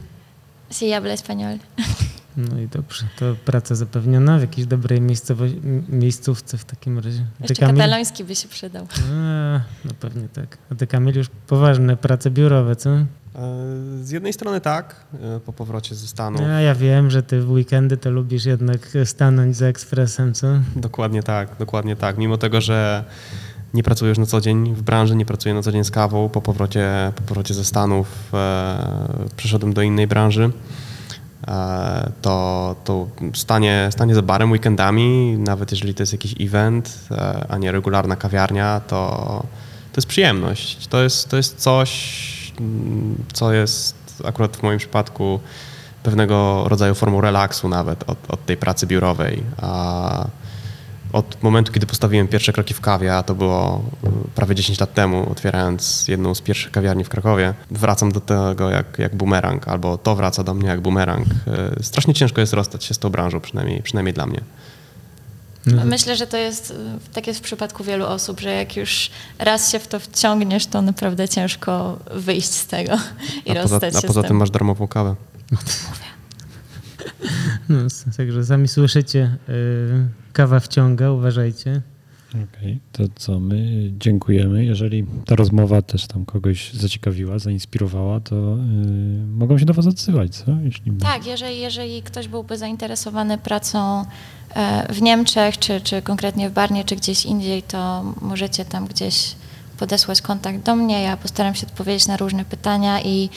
Si 0.73 0.93
habla 0.93 1.15
español. 1.15 1.59
No 2.37 2.59
i 2.61 2.69
dobrze. 2.69 3.05
To 3.19 3.25
praca 3.45 3.75
zapewniona 3.75 4.39
w 4.39 4.41
jakiejś 4.41 4.67
dobrej 4.67 5.01
miejscówce 5.89 6.59
w 6.59 6.65
takim 6.65 6.99
razie. 6.99 7.25
Jeszcze 7.41 7.55
Kamil? 7.55 7.77
kataloński 7.77 8.25
by 8.25 8.37
się 8.37 8.49
przydał. 8.49 8.87
A, 9.13 9.61
no 9.85 9.91
pewnie 10.01 10.29
tak. 10.29 10.59
A 10.73 10.75
ty 10.75 10.87
Kamil 10.87 11.17
już 11.17 11.27
poważne 11.47 11.97
prace 11.97 12.31
biurowe, 12.31 12.77
co? 12.77 12.91
E, 12.91 13.05
Z 14.03 14.11
jednej 14.11 14.33
strony 14.33 14.61
tak, 14.61 15.05
e, 15.37 15.41
po 15.41 15.53
powrocie 15.53 15.95
ze 15.95 16.07
Stanów. 16.07 16.41
A 16.43 16.61
ja 16.61 16.75
wiem, 16.75 17.11
że 17.11 17.23
ty 17.23 17.41
w 17.41 17.51
weekendy 17.51 17.97
to 17.97 18.11
lubisz 18.11 18.45
jednak 18.45 18.81
stanąć 19.05 19.57
za 19.57 19.67
ekspresem, 19.67 20.35
co? 20.35 20.47
Dokładnie 20.77 21.23
tak, 21.23 21.49
dokładnie 21.59 21.97
tak. 21.97 22.19
Mimo 22.19 22.37
tego, 22.39 22.61
że 22.61 23.05
nie 23.75 23.83
pracuję 23.83 24.09
już 24.09 24.19
na 24.19 24.27
co 24.27 24.41
dzień 24.41 24.75
w 24.75 24.83
branży, 24.83 25.17
nie 25.17 25.27
pracuję 25.27 25.55
na 25.55 25.63
co 25.63 25.73
dzień 25.73 25.85
z 25.85 25.91
kawą, 25.91 26.29
po 26.29 26.43
powrocie, 26.43 27.13
po 27.17 27.23
powrocie 27.23 27.55
ze 27.55 27.65
Stanów 27.65 28.09
e, 28.35 28.79
przeszedłem 29.37 29.73
do 29.73 29.83
innej 29.83 30.07
branży. 30.07 30.51
E, 31.49 32.13
to, 32.23 32.77
to 32.85 33.09
stanie, 33.35 33.89
stanie 33.93 34.15
za 34.15 34.23
barem 34.23 34.51
weekendami, 34.51 35.37
nawet 35.39 35.71
jeżeli 35.71 35.95
to 35.95 36.03
jest 36.03 36.13
jakiś 36.13 36.35
event, 36.41 36.99
e, 37.11 37.47
a 37.49 37.59
nie 37.59 37.73
regularna 37.73 38.17
kawiarnia, 38.17 38.81
to, 38.81 38.99
to 39.93 39.99
jest 39.99 40.09
przyjemność. 40.09 40.87
To 40.87 41.03
jest, 41.03 41.29
to 41.29 41.37
jest 41.37 41.57
coś, 41.57 42.53
co 43.33 43.53
jest 43.53 43.95
akurat 44.25 44.57
w 44.57 44.63
moim 44.63 44.79
przypadku 44.79 45.41
pewnego 46.03 46.65
rodzaju 46.69 46.95
formą 46.95 47.21
relaksu 47.21 47.69
nawet 47.69 48.11
od, 48.11 48.19
od 48.29 48.47
tej 48.47 48.57
pracy 48.57 48.87
biurowej. 48.87 49.43
A 49.63 50.27
od 51.13 51.43
momentu, 51.43 51.73
kiedy 51.73 51.87
postawiłem 51.87 52.29
pierwsze 52.29 52.53
kroki 52.53 52.75
w 52.75 52.81
kawie, 52.81 53.17
a 53.17 53.23
to 53.23 53.35
było 53.35 53.83
y, 54.05 54.09
prawie 54.35 54.55
10 54.55 54.81
lat 54.81 54.95
temu, 54.95 55.31
otwierając 55.33 56.09
jedną 56.09 56.35
z 56.35 56.41
pierwszych 56.41 56.71
kawiarni 56.73 57.05
w 57.05 57.09
Krakowie, 57.09 57.55
wracam 57.71 58.13
do 58.13 58.21
tego 58.21 58.71
jak, 58.71 58.99
jak 58.99 59.17
bumerang, 59.17 59.69
albo 59.69 59.99
to 59.99 60.17
wraca 60.17 60.45
do 60.45 60.55
mnie 60.55 60.69
jak 60.69 60.81
bumerang. 60.81 61.27
Y, 61.79 61.83
Strasznie 61.83 62.15
ciężko 62.15 62.41
jest 62.41 62.53
rozstać 62.53 62.85
się 62.85 62.95
z 62.95 62.99
tą 62.99 63.11
branżą, 63.11 63.41
przynajmniej, 63.41 63.83
przynajmniej 63.83 64.15
dla 64.15 64.27
mnie. 64.27 64.41
Myślę, 65.85 66.17
że 66.17 66.27
to 66.27 66.37
jest, 66.37 66.75
tak 67.13 67.27
jest 67.27 67.39
w 67.41 67.43
przypadku 67.43 67.85
wielu 67.85 68.07
osób, 68.07 68.41
że 68.41 68.51
jak 68.55 68.77
już 68.77 69.11
raz 69.39 69.73
się 69.73 69.79
w 69.79 69.89
to 69.89 70.01
wciągniesz, 70.01 70.67
to 70.67 70.83
naprawdę 70.83 71.29
ciężko 71.29 71.99
wyjść 72.15 72.51
z 72.51 72.67
tego 72.67 72.93
i 73.47 73.51
A 73.51 73.55
poza, 73.55 73.63
rozstać 73.63 73.95
a 73.97 74.01
się 74.01 74.07
poza 74.07 74.21
z 74.21 74.23
tym 74.23 74.29
tym. 74.29 74.37
masz 74.37 74.51
darmową 74.51 74.89
kawę. 74.89 75.15
No, 77.69 77.79
także 78.17 78.45
sami 78.45 78.69
słyszycie, 78.69 79.37
y, 79.49 80.33
kawa 80.33 80.61
wciąga, 80.61 81.11
uważajcie. 81.11 81.83
Okej, 82.29 82.79
to 82.93 83.05
co 83.17 83.41
my 83.41 83.91
dziękujemy. 83.99 84.65
Jeżeli 84.65 85.07
ta 85.27 85.37
rozmowa 85.37 85.83
też 85.83 86.07
tam 86.07 86.25
kogoś 86.25 86.73
zaciekawiła, 86.73 87.39
zainspirowała, 87.39 88.21
to 88.21 88.37
y, 88.37 89.27
mogą 89.27 89.59
się 89.59 89.65
do 89.65 89.75
Was 89.75 89.87
odsyłać, 89.87 90.37
co? 90.37 90.45
Jeśli 90.63 90.93
Tak, 90.93 91.27
jeżeli, 91.27 91.61
jeżeli 91.61 92.03
ktoś 92.03 92.29
byłby 92.29 92.59
zainteresowany 92.59 93.39
pracą 93.39 94.05
e, 94.55 94.93
w 94.93 95.03
Niemczech, 95.03 95.59
czy, 95.59 95.81
czy 95.81 96.03
konkretnie 96.03 96.51
w 96.51 96.53
Barnie, 96.53 96.85
czy 96.85 96.97
gdzieś 96.97 97.27
indziej, 97.27 97.63
to 97.63 98.05
możecie 98.21 98.65
tam 98.65 98.87
gdzieś 98.87 99.35
podesłać 99.79 100.23
kontakt 100.23 100.63
do 100.63 100.77
mnie. 100.77 101.03
Ja 101.03 101.17
postaram 101.17 101.55
się 101.55 101.67
odpowiedzieć 101.67 102.07
na 102.07 102.17
różne 102.17 102.45
pytania 102.45 103.03
i 103.03 103.31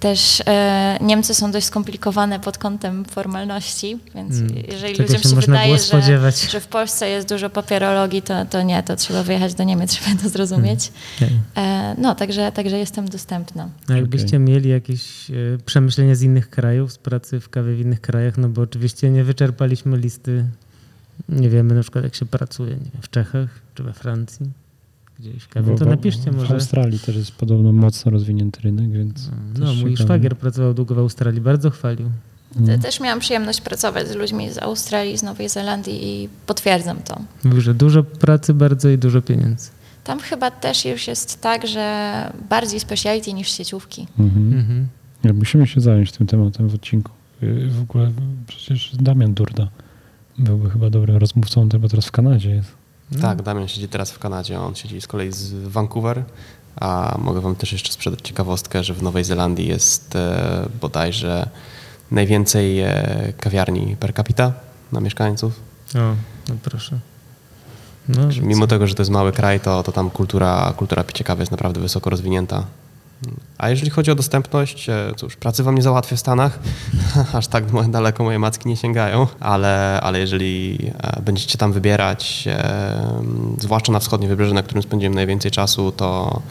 też 0.00 0.42
e, 0.46 0.98
Niemcy 1.00 1.34
są 1.34 1.50
dość 1.50 1.66
skomplikowane 1.66 2.40
pod 2.40 2.58
kątem 2.58 3.04
formalności, 3.04 3.98
więc 4.14 4.38
Mm, 4.38 4.54
jeżeli 4.72 4.96
czego 4.96 5.12
ludziom 5.12 5.22
się 5.22 5.28
się, 5.28 5.36
wydaje, 5.36 5.76
że, 5.76 5.82
spodziewać. 5.82 6.50
że 6.50 6.60
w 6.60 6.66
Polsce 6.66 7.08
jest 7.08 7.28
dużo 7.28 7.50
papierologii, 7.50 8.22
to, 8.22 8.44
to 8.44 8.62
nie, 8.62 8.82
to 8.82 8.96
trzeba 8.96 9.22
wyjechać 9.22 9.54
do 9.54 9.64
Niemiec, 9.64 9.92
żeby 9.98 10.22
to 10.22 10.28
zrozumieć. 10.28 10.92
Okej. 11.16 11.30
E, 11.56 11.94
no, 11.98 12.14
także, 12.14 12.52
także 12.52 12.78
jestem 12.78 13.08
dostępna. 13.08 13.68
A 13.88 13.92
jakbyście 13.92 14.38
mieli 14.38 14.70
jakieś 14.70 15.30
y, 15.30 15.58
przemyślenia 15.66 16.14
z 16.14 16.22
innych 16.22 16.50
krajów, 16.50 16.92
z 16.92 16.98
pracy 16.98 17.40
w 17.40 17.48
kawie 17.48 17.74
w 17.74 17.80
innych 17.80 18.00
krajach, 18.00 18.38
no 18.38 18.48
bo 18.48 18.62
oczywiście 18.62 19.10
nie 19.10 19.24
wyczerpaliśmy 19.24 19.96
listy, 19.98 20.44
nie 21.28 21.48
wiemy 21.48 21.74
na 21.74 21.82
przykład 21.82 22.04
jak 22.04 22.14
się 22.14 22.26
pracuje 22.26 22.70
nie 22.70 22.90
wiem, 22.92 23.02
w 23.02 23.10
Czechach 23.10 23.48
czy 23.74 23.82
we 23.82 23.92
Francji, 23.92 24.46
gdzieś 25.18 25.46
to 25.78 25.84
napiszcie 25.84 26.30
W 26.30 26.36
może. 26.36 26.54
Australii 26.54 26.98
też 26.98 27.16
jest 27.16 27.32
podobno 27.32 27.72
mocno 27.72 28.10
rozwinięty 28.10 28.60
rynek, 28.60 28.90
więc. 28.92 29.30
No, 29.58 29.66
mój 29.66 29.76
ciekawe. 29.76 29.96
szwagier 29.96 30.36
pracował 30.36 30.74
długo 30.74 30.94
w 30.94 30.98
Australii, 30.98 31.40
bardzo 31.40 31.70
chwalił. 31.70 32.10
Te- 32.66 32.78
Też 32.78 33.00
miałam 33.00 33.20
przyjemność 33.20 33.60
pracować 33.60 34.08
z 34.08 34.14
ludźmi 34.14 34.50
z 34.52 34.58
Australii, 34.58 35.18
z 35.18 35.22
Nowej 35.22 35.48
Zelandii 35.48 36.06
i 36.24 36.28
potwierdzam 36.46 36.96
to. 37.02 37.20
Mówił, 37.44 37.60
że 37.60 37.74
dużo 37.74 38.02
pracy 38.02 38.54
bardzo 38.54 38.88
i 38.88 38.98
dużo 38.98 39.22
pieniędzy. 39.22 39.70
Tam 40.04 40.20
chyba 40.20 40.50
też 40.50 40.84
już 40.84 41.08
jest 41.08 41.40
tak, 41.40 41.66
że 41.66 42.32
bardziej 42.50 42.80
speciality 42.80 43.32
niż 43.32 43.48
sieciówki. 43.48 44.06
Mhm. 44.18 44.52
Mhm. 44.58 44.88
Ja, 45.24 45.32
musimy 45.32 45.66
się 45.66 45.80
zająć 45.80 46.12
tym 46.12 46.26
tematem 46.26 46.68
w 46.68 46.74
odcinku. 46.74 47.12
Y, 47.42 47.68
W 47.68 47.82
ogóle 47.82 48.12
przecież 48.46 48.96
Damian 48.96 49.34
Durda 49.34 49.68
byłby 50.38 50.70
chyba 50.70 50.90
dobrym 50.90 51.16
rozmówcą, 51.16 51.68
bo 51.68 51.88
teraz 51.88 52.06
w 52.06 52.10
Kanadzie 52.12 52.50
jest. 52.50 52.77
No. 53.12 53.22
Tak, 53.22 53.42
Damian 53.42 53.68
siedzi 53.68 53.88
teraz 53.88 54.10
w 54.10 54.18
Kanadzie, 54.18 54.60
on 54.60 54.74
siedzi 54.74 55.00
z 55.00 55.06
kolei 55.06 55.32
z 55.32 55.52
Vancouver, 55.52 56.24
a 56.76 57.16
mogę 57.18 57.40
wam 57.40 57.54
też 57.54 57.72
jeszcze 57.72 57.92
sprzedać 57.92 58.20
ciekawostkę, 58.22 58.84
że 58.84 58.94
w 58.94 59.02
Nowej 59.02 59.24
Zelandii 59.24 59.66
jest 59.66 60.16
e, 60.16 60.68
bodajże 60.80 61.48
najwięcej 62.10 62.80
e, 62.80 63.32
kawiarni 63.40 63.96
per 63.96 64.14
capita 64.14 64.52
na 64.92 65.00
mieszkańców. 65.00 65.60
O, 65.94 65.98
no 66.48 66.54
proszę. 66.62 66.98
No, 68.08 68.22
Także 68.22 68.42
Mimo 68.42 68.66
tego, 68.66 68.86
że 68.86 68.94
to 68.94 69.02
jest 69.02 69.10
mały 69.10 69.32
kraj, 69.32 69.60
to, 69.60 69.82
to 69.82 69.92
tam 69.92 70.10
kultura, 70.10 70.72
kultura 70.76 71.04
picia 71.04 71.24
kawy 71.24 71.42
jest 71.42 71.50
naprawdę 71.50 71.80
wysoko 71.80 72.10
rozwinięta. 72.10 72.64
A 73.58 73.70
jeżeli 73.70 73.90
chodzi 73.90 74.10
o 74.10 74.14
dostępność, 74.14 74.88
e, 74.88 75.12
cóż, 75.16 75.36
pracy 75.36 75.62
wam 75.62 75.74
nie 75.74 75.82
załatwię 75.82 76.16
w 76.16 76.20
Stanach, 76.20 76.58
aż 77.32 77.46
tak 77.46 77.90
daleko 77.90 78.24
moje 78.24 78.38
macki 78.38 78.68
nie 78.68 78.76
sięgają, 78.76 79.26
ale, 79.40 80.00
ale 80.02 80.18
jeżeli 80.18 80.78
e, 80.98 81.22
będziecie 81.22 81.58
tam 81.58 81.72
wybierać, 81.72 82.44
e, 82.46 83.22
zwłaszcza 83.58 83.92
na 83.92 83.98
wschodnie 83.98 84.28
wybrzeże, 84.28 84.54
na 84.54 84.62
którym 84.62 84.82
spędziłem 84.82 85.14
najwięcej 85.14 85.50
czasu, 85.50 85.92
to 85.92 86.42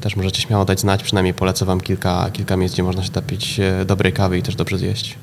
też 0.00 0.16
możecie 0.16 0.42
śmiało 0.42 0.64
dać 0.64 0.80
znać, 0.80 1.02
przynajmniej 1.02 1.34
polecę 1.34 1.64
wam 1.64 1.80
kilka, 1.80 2.30
kilka 2.32 2.56
miejsc, 2.56 2.74
gdzie 2.74 2.82
można 2.82 3.02
się 3.02 3.10
napić 3.14 3.60
e, 3.60 3.84
dobrej 3.84 4.12
kawy 4.12 4.38
i 4.38 4.42
też 4.42 4.56
dobrze 4.56 4.78
zjeść. 4.78 5.18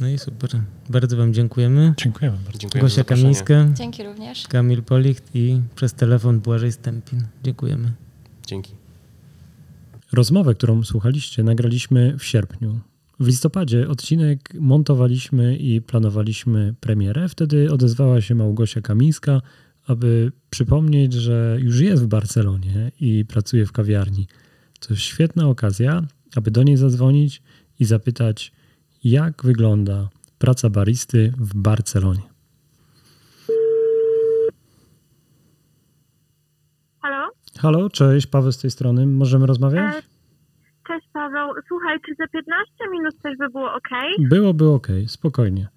no 0.00 0.08
i 0.08 0.18
super. 0.18 0.50
Bardzo 0.88 1.16
wam 1.16 1.34
dziękujemy. 1.34 1.94
Dziękujemy 1.96 2.38
bardzo. 2.44 2.58
Dziękuję 2.58 2.82
za 2.82 2.88
Gosia. 2.88 3.04
Kamińska, 3.04 3.54
Dzięki 3.74 4.02
również. 4.02 4.48
Kamil 4.48 4.82
Policht 4.82 5.30
i 5.34 5.60
przez 5.74 5.94
telefon 5.94 6.40
Błażej 6.40 6.72
Stępin. 6.72 7.26
Dziękujemy. 7.44 7.92
Dzięki. 8.46 8.83
Rozmowę, 10.14 10.54
którą 10.54 10.82
słuchaliście, 10.82 11.42
nagraliśmy 11.42 12.18
w 12.18 12.24
sierpniu. 12.24 12.80
W 13.20 13.26
listopadzie 13.26 13.88
odcinek 13.88 14.54
montowaliśmy 14.60 15.56
i 15.56 15.82
planowaliśmy 15.82 16.74
premierę. 16.80 17.28
Wtedy 17.28 17.72
odezwała 17.72 18.20
się 18.20 18.34
Małgosia 18.34 18.80
Kamińska, 18.80 19.42
aby 19.86 20.32
przypomnieć, 20.50 21.12
że 21.12 21.58
już 21.60 21.80
jest 21.80 22.02
w 22.02 22.06
Barcelonie 22.06 22.92
i 23.00 23.24
pracuje 23.24 23.66
w 23.66 23.72
kawiarni. 23.72 24.26
To 24.80 24.96
świetna 24.96 25.48
okazja, 25.48 26.06
aby 26.36 26.50
do 26.50 26.62
niej 26.62 26.76
zadzwonić 26.76 27.42
i 27.80 27.84
zapytać, 27.84 28.52
jak 29.04 29.44
wygląda 29.44 30.08
praca 30.38 30.70
baristy 30.70 31.32
w 31.38 31.54
Barcelonie. 31.54 32.33
Halo? 37.60 37.90
Cześć, 37.90 38.26
Paweł 38.26 38.52
z 38.52 38.58
tej 38.58 38.70
strony. 38.70 39.06
Możemy 39.06 39.46
rozmawiać? 39.46 39.96
E, 39.96 40.02
Cześć 40.88 41.06
Paweł. 41.12 41.48
Słuchaj, 41.68 41.98
czy 42.06 42.14
za 42.18 42.26
15 42.28 42.72
minut 42.92 43.14
też 43.22 43.38
by 43.38 43.48
było 43.50 43.72
ok? 43.74 43.88
Byłoby 44.18 44.68
ok, 44.68 44.86
spokojnie. 45.06 45.68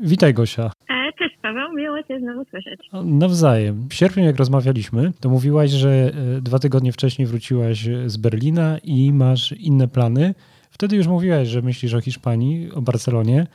Witaj 0.00 0.34
Gosia. 0.34 0.70
E, 0.90 1.12
cześć 1.18 1.38
Paweł, 1.42 1.72
miło 1.72 2.02
Cię 2.02 2.20
znowu 2.20 2.44
słyszeć. 2.50 2.80
Nawzajem. 3.04 3.88
W 3.88 3.94
sierpniu, 3.94 4.24
jak 4.24 4.36
rozmawialiśmy, 4.36 5.12
to 5.20 5.28
mówiłaś, 5.28 5.70
że 5.70 5.90
e, 5.90 6.40
dwa 6.40 6.58
tygodnie 6.58 6.92
wcześniej 6.92 7.28
wróciłaś 7.28 7.88
z 8.06 8.16
Berlina 8.16 8.78
i 8.78 9.12
masz 9.12 9.52
inne 9.52 9.88
plany. 9.88 10.34
Wtedy 10.70 10.96
już 10.96 11.06
mówiłaś, 11.06 11.48
że 11.48 11.62
myślisz 11.62 11.94
o 11.94 12.00
Hiszpanii, 12.00 12.72
o 12.72 12.82
Barcelonie. 12.82 13.46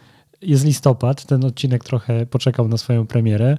Jest 0.41 0.65
listopad, 0.65 1.25
ten 1.25 1.45
odcinek 1.45 1.83
trochę 1.83 2.25
poczekał 2.25 2.67
na 2.67 2.77
swoją 2.77 3.07
premierę. 3.07 3.57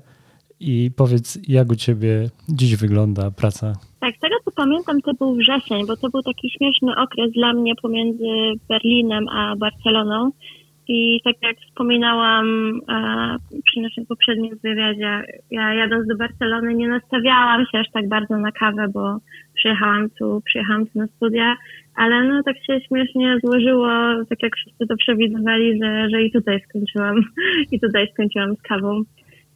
I 0.61 0.91
powiedz, 0.97 1.39
jak 1.49 1.73
u 1.73 1.77
ciebie 1.77 2.29
dziś 2.49 2.77
wygląda 2.77 3.31
praca? 3.31 3.73
Tak, 4.01 4.17
z 4.17 4.21
tego 4.21 4.35
co 4.45 4.51
pamiętam, 4.51 5.01
to 5.01 5.15
był 5.15 5.35
wrzesień, 5.35 5.87
bo 5.87 5.97
to 5.97 6.09
był 6.09 6.23
taki 6.23 6.51
śmieszny 6.51 6.93
okres 6.97 7.33
dla 7.33 7.53
mnie 7.53 7.73
pomiędzy 7.83 8.25
Berlinem 8.69 9.29
a 9.29 9.57
Barceloną. 9.57 10.31
I 10.89 11.21
tak 11.25 11.35
jak 11.43 11.57
wspominałam 11.59 12.47
e, 12.89 13.37
przy 13.67 13.81
naszym 13.81 14.07
poprzednim 14.07 14.59
wywiadzie, 14.65 15.23
ja 15.51 15.75
jadąc 15.75 16.09
do 16.09 16.17
Barcelony 16.17 16.75
nie 16.75 16.89
nastawiałam 16.89 17.67
się 17.73 17.79
aż 17.79 17.91
tak 17.93 18.09
bardzo 18.09 18.37
na 18.37 18.53
kawę, 18.53 18.89
bo 18.89 19.19
przyjechałam 19.55 20.11
tu, 20.11 20.43
przyjechałam 20.45 20.87
tu 20.87 20.99
na 20.99 21.07
studia, 21.07 21.57
ale 21.95 22.25
no 22.25 22.43
tak 22.43 22.57
się 22.57 22.81
śmiesznie 22.89 23.39
złożyło, 23.45 23.89
tak 24.29 24.43
jak 24.43 24.57
wszyscy 24.57 24.87
to 24.87 24.97
przewidywali, 24.97 25.79
że, 25.83 26.11
że 26.11 26.23
i 26.23 26.33
tutaj 26.33 26.61
skończyłam, 26.69 27.17
i 27.73 27.81
tutaj 27.81 28.09
skończyłam 28.13 28.57
z 28.57 28.63
kawą. 28.63 29.03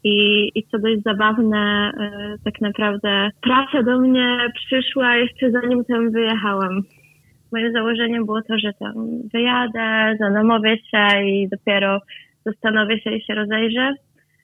I, 0.05 0.51
I 0.55 0.63
co 0.63 0.79
dość 0.79 1.03
zabawne, 1.03 1.93
e, 2.01 2.35
tak 2.45 2.61
naprawdę 2.61 3.31
praca 3.43 3.83
do 3.83 3.99
mnie 4.01 4.39
przyszła 4.55 5.17
jeszcze 5.17 5.51
zanim 5.51 5.85
tam 5.85 6.11
wyjechałam. 6.11 6.83
Moje 7.53 7.73
założenie 7.73 8.21
było 8.21 8.43
to, 8.43 8.59
że 8.59 8.73
tam 8.73 8.95
wyjadę, 9.33 10.17
zanomowię 10.19 10.77
się 10.77 11.25
i 11.25 11.49
dopiero 11.49 12.01
zastanowię 12.47 13.01
się 13.01 13.11
i 13.11 13.23
się 13.23 13.35
rozejrzę. 13.35 13.95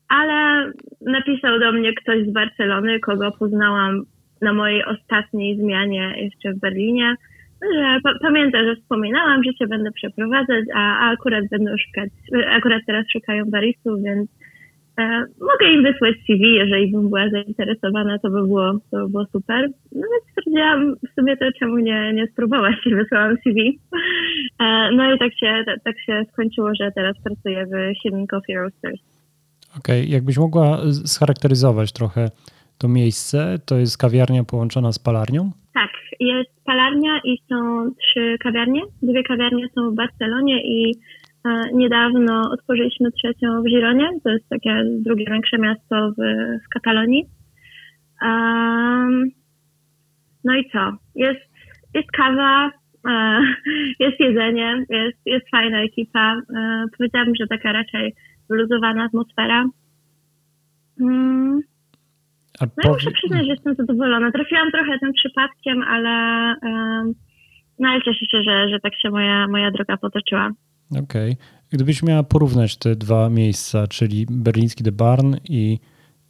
Ale 0.08 0.70
napisał 1.00 1.60
do 1.60 1.72
mnie 1.72 1.94
ktoś 1.94 2.26
z 2.26 2.32
Barcelony, 2.32 3.00
kogo 3.00 3.32
poznałam 3.38 4.02
na 4.42 4.52
mojej 4.52 4.84
ostatniej 4.84 5.56
zmianie 5.56 6.14
jeszcze 6.16 6.52
w 6.52 6.60
Berlinie, 6.60 7.14
że 7.74 7.98
pa- 8.02 8.18
pamięta, 8.22 8.64
że 8.64 8.76
wspominałam, 8.76 9.44
że 9.44 9.52
się 9.52 9.66
będę 9.66 9.90
przeprowadzać, 9.92 10.64
a, 10.74 10.98
a 10.98 11.12
akurat 11.12 11.48
będą 11.50 11.70
szukać, 11.86 12.10
akurat 12.50 12.82
teraz 12.86 13.04
szukają 13.12 13.44
baristów, 13.44 14.02
więc 14.02 14.30
E, 14.30 14.43
mogę 15.40 15.72
im 15.72 15.82
wysłać 15.82 16.14
CV, 16.26 16.54
jeżeli 16.54 16.92
bym 16.92 17.08
była 17.08 17.28
zainteresowana, 17.30 18.18
to 18.18 18.30
by 18.30 18.42
było, 18.42 18.72
to 18.90 18.96
by 18.96 19.08
było 19.08 19.24
super. 19.32 19.68
No 19.92 20.02
więc 20.12 20.24
stwierdziłam 20.30 20.94
w 20.96 21.20
sumie 21.20 21.36
to, 21.36 21.44
czemu 21.58 21.78
nie, 21.78 22.12
nie 22.12 22.26
spróbować 22.26 22.74
i 22.86 22.94
wysłałam 23.02 23.36
CV. 23.44 23.80
E, 24.60 24.90
no 24.92 25.14
i 25.14 25.18
tak 25.18 25.38
się, 25.38 25.64
tak 25.84 26.00
się 26.00 26.22
skończyło, 26.32 26.74
że 26.80 26.92
teraz 26.94 27.16
pracuję 27.24 27.66
w 27.66 28.02
Hidden 28.02 28.26
Coffee 28.26 28.54
Roasters. 28.54 29.00
Okej, 29.78 30.00
okay. 30.00 30.12
jakbyś 30.12 30.38
mogła 30.38 30.78
scharakteryzować 31.04 31.92
trochę 31.92 32.30
to 32.78 32.88
miejsce, 32.88 33.58
to 33.66 33.78
jest 33.78 33.98
kawiarnia 33.98 34.44
połączona 34.44 34.92
z 34.92 34.98
palarnią? 34.98 35.50
Tak, 35.74 35.90
jest 36.20 36.50
palarnia 36.64 37.20
i 37.24 37.38
są 37.48 37.90
trzy 38.00 38.36
kawiarnie. 38.40 38.82
Dwie 39.02 39.22
kawiarnie 39.22 39.68
są 39.74 39.90
w 39.90 39.94
Barcelonie 39.94 40.62
i 40.64 40.94
Niedawno 41.72 42.50
otworzyliśmy 42.50 43.12
trzecią 43.12 43.62
w 43.62 43.66
Gironie, 43.66 44.10
to 44.24 44.30
jest 44.30 44.48
takie 44.48 44.84
drugie 44.84 45.24
większe 45.30 45.58
miasto 45.58 46.10
w, 46.10 46.22
w 46.66 46.68
Katalonii. 46.74 47.24
Um, 48.22 49.30
no 50.44 50.54
i 50.54 50.70
co? 50.70 50.92
Jest, 51.14 51.40
jest 51.94 52.10
kawa, 52.10 52.70
e, 53.08 53.40
jest 54.04 54.20
jedzenie, 54.20 54.84
jest, 54.90 55.18
jest 55.26 55.50
fajna 55.50 55.82
ekipa. 55.82 56.40
E, 56.56 56.84
powiedziałabym, 56.98 57.34
że 57.40 57.46
taka 57.46 57.72
raczej 57.72 58.14
wyluzowana 58.50 59.04
atmosfera. 59.04 59.64
Mm. 61.00 61.60
No 62.60 62.68
i 62.84 62.88
muszę 62.88 63.10
przyznać, 63.10 63.46
że 63.46 63.52
jestem 63.52 63.74
zadowolona. 63.74 64.32
Trafiłam 64.32 64.70
trochę 64.70 64.98
tym 64.98 65.12
przypadkiem, 65.12 65.82
ale, 65.82 66.10
um, 66.62 67.12
no 67.78 67.88
ale 67.88 68.02
cieszę 68.02 68.26
się, 68.26 68.42
że, 68.42 68.68
że 68.68 68.80
tak 68.80 68.92
się 69.02 69.10
moja, 69.10 69.48
moja 69.48 69.70
droga 69.70 69.96
potoczyła. 69.96 70.50
Okej. 70.96 71.32
Okay. 71.32 71.46
Gdybyś 71.70 72.02
miała 72.02 72.22
porównać 72.22 72.76
te 72.76 72.96
dwa 72.96 73.30
miejsca, 73.30 73.86
czyli 73.86 74.26
berliński 74.30 74.84
The 74.84 74.92
Barn 74.92 75.36
i, 75.48 75.78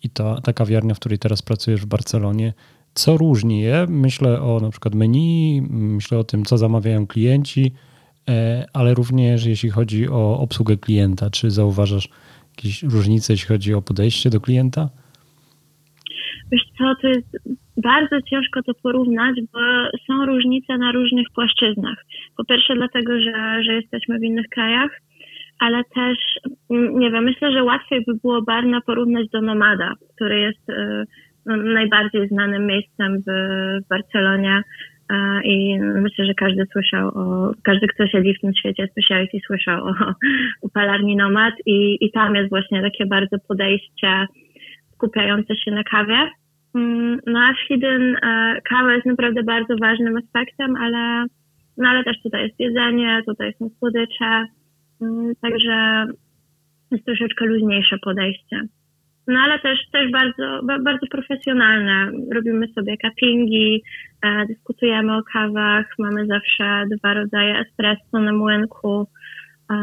i 0.02 0.10
ta, 0.10 0.40
ta 0.40 0.52
kawiarnia, 0.52 0.94
w 0.94 0.98
której 0.98 1.18
teraz 1.18 1.42
pracujesz 1.42 1.80
w 1.80 1.86
Barcelonie, 1.86 2.52
co 2.94 3.16
różni 3.16 3.60
je? 3.60 3.86
Myślę 3.88 4.40
o 4.42 4.60
na 4.60 4.70
przykład 4.70 4.94
menu, 4.94 5.62
myślę 5.70 6.18
o 6.18 6.24
tym, 6.24 6.44
co 6.44 6.58
zamawiają 6.58 7.06
klienci, 7.06 7.72
e, 8.28 8.66
ale 8.72 8.94
również 8.94 9.46
jeśli 9.46 9.70
chodzi 9.70 10.08
o 10.08 10.38
obsługę 10.38 10.76
klienta. 10.76 11.30
Czy 11.30 11.50
zauważasz 11.50 12.08
jakieś 12.56 12.82
różnice, 12.82 13.32
jeśli 13.32 13.48
chodzi 13.48 13.74
o 13.74 13.82
podejście 13.82 14.30
do 14.30 14.40
klienta? 14.40 14.90
Wiesz 16.52 16.62
co, 16.78 16.84
to 17.02 17.08
jest 17.08 17.28
bardzo 17.76 18.22
ciężko 18.22 18.62
to 18.62 18.72
porównać, 18.82 19.36
bo 19.52 19.60
są 20.06 20.26
różnice 20.26 20.78
na 20.78 20.92
różnych 20.92 21.26
płaszczyznach. 21.34 22.04
Po 22.36 22.44
pierwsze 22.44 22.74
dlatego, 22.74 23.20
że, 23.20 23.62
że 23.62 23.72
jesteśmy 23.72 24.18
w 24.18 24.24
innych 24.24 24.46
krajach, 24.48 24.90
ale 25.60 25.82
też, 25.94 26.18
mm, 26.70 26.98
nie 26.98 27.10
wiem, 27.10 27.24
myślę, 27.24 27.52
że 27.52 27.64
łatwiej 27.64 28.04
by 28.06 28.14
było 28.22 28.42
Barna 28.42 28.80
porównać 28.80 29.28
do 29.28 29.40
Nomada, 29.40 29.94
który 30.14 30.40
jest 30.40 30.68
y, 30.68 31.04
no, 31.46 31.56
najbardziej 31.56 32.28
znanym 32.28 32.66
miejscem 32.66 33.18
w, 33.18 33.30
w 33.84 33.88
Barcelonie 33.88 34.62
i 35.44 35.78
myślę, 35.80 36.24
że 36.24 36.34
każdy 36.34 36.66
słyszał 36.72 37.08
o, 37.08 37.52
każdy, 37.62 37.86
kto 37.86 38.06
siedzi 38.06 38.34
w 38.34 38.40
tym 38.40 38.54
świecie 38.54 38.88
speciality 38.90 39.38
słyszał 39.46 39.84
o, 39.84 39.94
o 40.62 40.68
palarni 40.74 41.16
Nomad 41.16 41.54
i, 41.66 41.98
i 42.00 42.10
tam 42.10 42.34
jest 42.34 42.50
właśnie 42.50 42.82
takie 42.82 43.06
bardzo 43.06 43.36
podejście 43.48 44.26
skupiające 44.94 45.56
się 45.56 45.70
na 45.70 45.84
kawie. 45.84 46.30
Mm, 46.74 47.18
no 47.26 47.40
a 47.40 47.54
Hidden 47.68 48.16
e, 48.16 48.60
kawa 48.68 48.94
jest 48.94 49.06
naprawdę 49.06 49.42
bardzo 49.42 49.74
ważnym 49.80 50.16
aspektem, 50.16 50.76
ale, 50.76 51.26
no 51.76 51.88
ale 51.88 52.04
też 52.04 52.22
tutaj 52.22 52.42
jest 52.42 52.60
jedzenie, 52.60 53.22
tutaj 53.26 53.54
są 53.58 53.70
słodycze, 53.78 54.44
mm, 55.02 55.32
także 55.42 56.06
jest 56.90 57.04
troszeczkę 57.04 57.44
luźniejsze 57.44 57.98
podejście. 57.98 58.60
No 59.28 59.40
ale 59.40 59.58
też, 59.58 59.78
też 59.92 60.12
bardzo, 60.12 60.60
bardzo 60.62 61.06
profesjonalne. 61.10 62.10
Robimy 62.34 62.68
sobie 62.68 62.96
cuppingi, 62.96 63.82
e, 64.22 64.46
dyskutujemy 64.46 65.16
o 65.16 65.22
kawach, 65.32 65.86
mamy 65.98 66.26
zawsze 66.26 66.84
dwa 66.98 67.14
rodzaje 67.14 67.58
espresso 67.58 68.20
na 68.20 68.32
młynku, 68.32 69.06
e, 69.70 69.74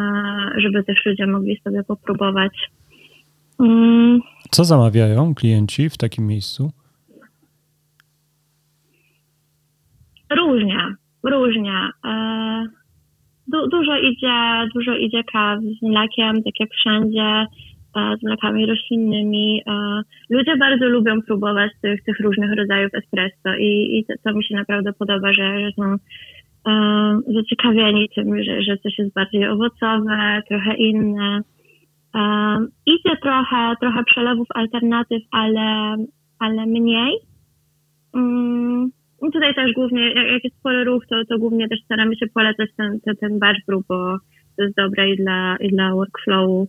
żeby 0.57 0.83
też 0.83 1.05
ludzie 1.05 1.27
mogli 1.27 1.61
sobie 1.63 1.83
popróbować. 1.83 2.71
Mm. 3.59 4.19
Co 4.51 4.63
zamawiają 4.63 5.35
klienci 5.35 5.89
w 5.89 5.97
takim 5.97 6.27
miejscu? 6.27 6.71
Różnie, 10.38 10.95
różnie. 11.23 11.89
E, 12.05 12.65
du, 13.47 13.67
dużo 13.67 13.97
idzie, 13.97 14.67
dużo 14.75 14.95
idzie 14.95 15.23
kaw 15.23 15.59
z 15.59 15.82
mlekiem, 15.82 16.43
tak 16.43 16.59
jak 16.59 16.69
wszędzie, 16.69 17.45
e, 17.95 18.17
z 18.19 18.23
mlekami 18.23 18.65
roślinnymi. 18.65 19.61
E, 19.67 20.01
ludzie 20.29 20.57
bardzo 20.57 20.86
lubią 20.86 21.21
próbować 21.21 21.71
tych, 21.82 22.03
tych 22.03 22.19
różnych 22.19 22.57
rodzajów 22.57 22.91
espresso 22.93 23.57
i, 23.59 23.97
i 23.97 24.05
to, 24.05 24.13
to 24.23 24.38
mi 24.38 24.43
się 24.43 24.55
naprawdę 24.55 24.93
podoba, 24.93 25.34
że, 25.34 25.59
że 25.59 25.71
są 25.71 25.95
zaciekawieni 27.34 28.09
tym, 28.15 28.43
że, 28.43 28.63
że 28.63 28.77
coś 28.77 28.99
jest 28.99 29.13
bardziej 29.13 29.47
owocowe, 29.47 30.41
trochę 30.49 30.73
inne. 30.75 31.41
Idzie 32.86 33.17
trochę, 33.21 33.73
trochę 33.82 34.03
przelewów 34.03 34.47
alternatyw, 34.55 35.21
ale, 35.32 35.95
ale 36.39 36.65
mniej. 36.65 37.19
Mm, 38.15 38.91
i 39.28 39.32
tutaj 39.32 39.55
też 39.55 39.74
głównie, 39.74 40.13
jak 40.34 40.43
jest 40.43 40.55
spory 40.55 40.84
ruch, 40.84 41.07
to, 41.07 41.15
to 41.30 41.38
głównie 41.39 41.69
też 41.69 41.80
staramy 41.86 42.15
się 42.15 42.28
polecać 42.28 42.69
ten, 42.78 42.99
ten, 42.99 43.15
ten 43.15 43.39
batch 43.39 43.59
brew, 43.67 43.82
bo 43.88 44.17
to 44.57 44.63
jest 44.63 44.76
dobre 44.76 45.09
i 45.09 45.17
dla, 45.17 45.57
i 45.59 45.69
dla 45.69 45.95
workflowu, 45.95 46.67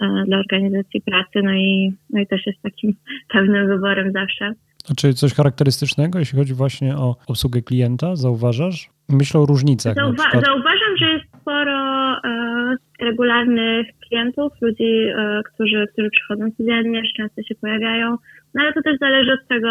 e, 0.00 0.24
dla 0.26 0.38
organizacji 0.38 1.00
pracy, 1.00 1.42
no 1.44 1.52
i, 1.52 1.92
no 2.10 2.20
i 2.20 2.26
też 2.26 2.46
jest 2.46 2.62
takim 2.62 2.94
pewnym 3.32 3.68
wyborem 3.68 4.12
zawsze. 4.12 4.54
A 4.90 4.94
czy 4.94 5.14
coś 5.14 5.34
charakterystycznego, 5.34 6.18
jeśli 6.18 6.38
chodzi 6.38 6.54
właśnie 6.54 6.96
o 6.96 7.16
obsługę 7.26 7.62
klienta, 7.62 8.16
zauważasz? 8.16 8.90
Myślę 9.08 9.40
o 9.40 9.46
różnicach. 9.46 9.94
Zauwa-. 9.94 10.44
Zauważam, 10.44 10.96
że 10.98 11.06
jest 11.06 11.24
sporo 11.40 12.16
e, 12.24 12.76
regularnych 13.00 13.86
klientów, 14.08 14.52
ludzi, 14.60 14.84
e, 14.84 15.40
którzy, 15.54 15.86
którzy 15.92 16.10
przychodzą 16.10 16.50
codziennie, 16.58 17.02
często 17.16 17.42
się 17.42 17.54
pojawiają, 17.54 18.16
no 18.54 18.62
ale 18.62 18.72
to 18.72 18.82
też 18.82 18.98
zależy 18.98 19.32
od 19.32 19.48
tego, 19.48 19.68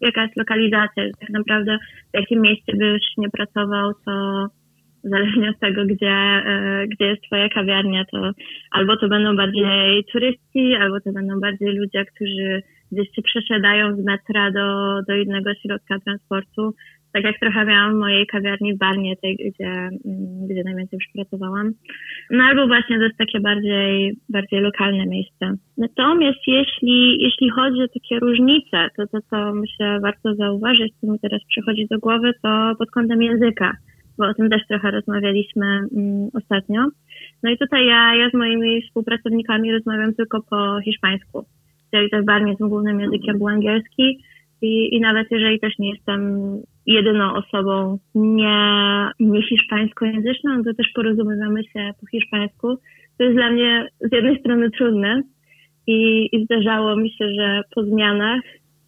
jaka 0.00 0.22
jest 0.22 0.36
lokalizacja. 0.36 1.04
Tak 1.20 1.30
naprawdę 1.30 1.78
w 2.14 2.18
jakim 2.18 2.40
mieście 2.40 2.76
byś 2.76 3.02
nie 3.18 3.30
pracował, 3.30 3.92
to 4.04 4.46
zależnie 5.04 5.50
od 5.50 5.58
tego, 5.58 5.84
gdzie, 5.84 6.10
e, 6.46 6.86
gdzie 6.86 7.06
jest 7.06 7.22
twoja 7.22 7.48
kawiarnia, 7.48 8.04
to 8.04 8.30
albo 8.70 8.96
to 8.96 9.08
będą 9.08 9.36
bardziej 9.36 10.04
turyści, 10.12 10.74
albo 10.80 11.00
to 11.00 11.12
będą 11.12 11.40
bardziej 11.40 11.74
ludzie, 11.74 12.04
którzy 12.04 12.62
gdzieś 12.92 13.14
się 13.14 13.22
przesiadają 13.22 13.96
z 13.96 14.04
metra 14.04 14.50
do, 14.50 14.98
do 15.08 15.16
innego 15.16 15.54
środka 15.54 15.98
transportu 16.04 16.74
tak 17.14 17.24
jak 17.24 17.38
trochę 17.38 17.64
miałam 17.64 17.94
w 17.94 17.98
mojej 17.98 18.26
kawiarni 18.26 18.74
w 18.74 18.78
Barnie, 18.78 19.16
tej, 19.16 19.36
gdzie, 19.36 19.70
mm, 19.70 20.46
gdzie 20.50 20.62
najwięcej 20.64 20.96
już 20.96 21.08
pracowałam. 21.14 21.72
No 22.30 22.44
albo 22.44 22.66
właśnie 22.66 22.96
to 22.98 23.04
jest 23.04 23.18
takie 23.18 23.40
bardziej, 23.40 24.16
bardziej 24.28 24.60
lokalne 24.60 25.06
miejsce. 25.06 25.54
Natomiast 25.78 26.38
jeśli, 26.46 27.22
jeśli 27.22 27.50
chodzi 27.50 27.82
o 27.82 27.88
takie 27.88 28.18
różnice, 28.18 28.88
to 28.96 29.06
to, 29.06 29.18
co 29.30 29.54
myślę 29.54 30.00
warto 30.00 30.34
zauważyć, 30.34 30.92
co 31.00 31.12
mi 31.12 31.18
teraz 31.18 31.40
przychodzi 31.48 31.86
do 31.90 31.98
głowy, 31.98 32.32
to 32.42 32.74
pod 32.78 32.90
kątem 32.90 33.22
języka, 33.22 33.76
bo 34.18 34.26
o 34.26 34.34
tym 34.34 34.50
też 34.50 34.62
trochę 34.68 34.90
rozmawialiśmy 34.90 35.66
mm, 35.66 36.28
ostatnio. 36.34 36.86
No 37.42 37.50
i 37.50 37.58
tutaj 37.58 37.86
ja, 37.86 38.14
ja 38.14 38.30
z 38.30 38.34
moimi 38.34 38.82
współpracownikami 38.82 39.72
rozmawiam 39.72 40.14
tylko 40.14 40.42
po 40.50 40.80
hiszpańsku. 40.84 41.44
Czyli 41.90 42.10
też 42.10 42.24
Barnie 42.24 42.56
tym 42.56 42.68
głównym 42.68 43.00
językiem 43.00 43.38
był 43.38 43.48
angielski, 43.48 44.18
i, 44.64 44.96
I 44.96 45.00
nawet 45.00 45.26
jeżeli 45.30 45.60
też 45.60 45.78
nie 45.78 45.90
jestem 45.90 46.20
jedyną 46.86 47.34
osobą 47.34 47.98
nie, 48.14 48.58
nie 49.20 49.42
hiszpańskojęzyczną, 49.42 50.64
to 50.64 50.74
też 50.74 50.86
porozumiewamy 50.94 51.64
się 51.64 51.90
po 52.00 52.06
hiszpańsku. 52.06 52.76
To 53.18 53.24
jest 53.24 53.36
dla 53.36 53.50
mnie 53.50 53.88
z 54.00 54.12
jednej 54.12 54.40
strony 54.40 54.70
trudne 54.70 55.22
i, 55.86 56.28
i 56.32 56.44
zdarzało 56.44 56.96
mi 56.96 57.10
się, 57.10 57.28
że 57.34 57.62
po 57.74 57.84
zmianach, 57.84 58.40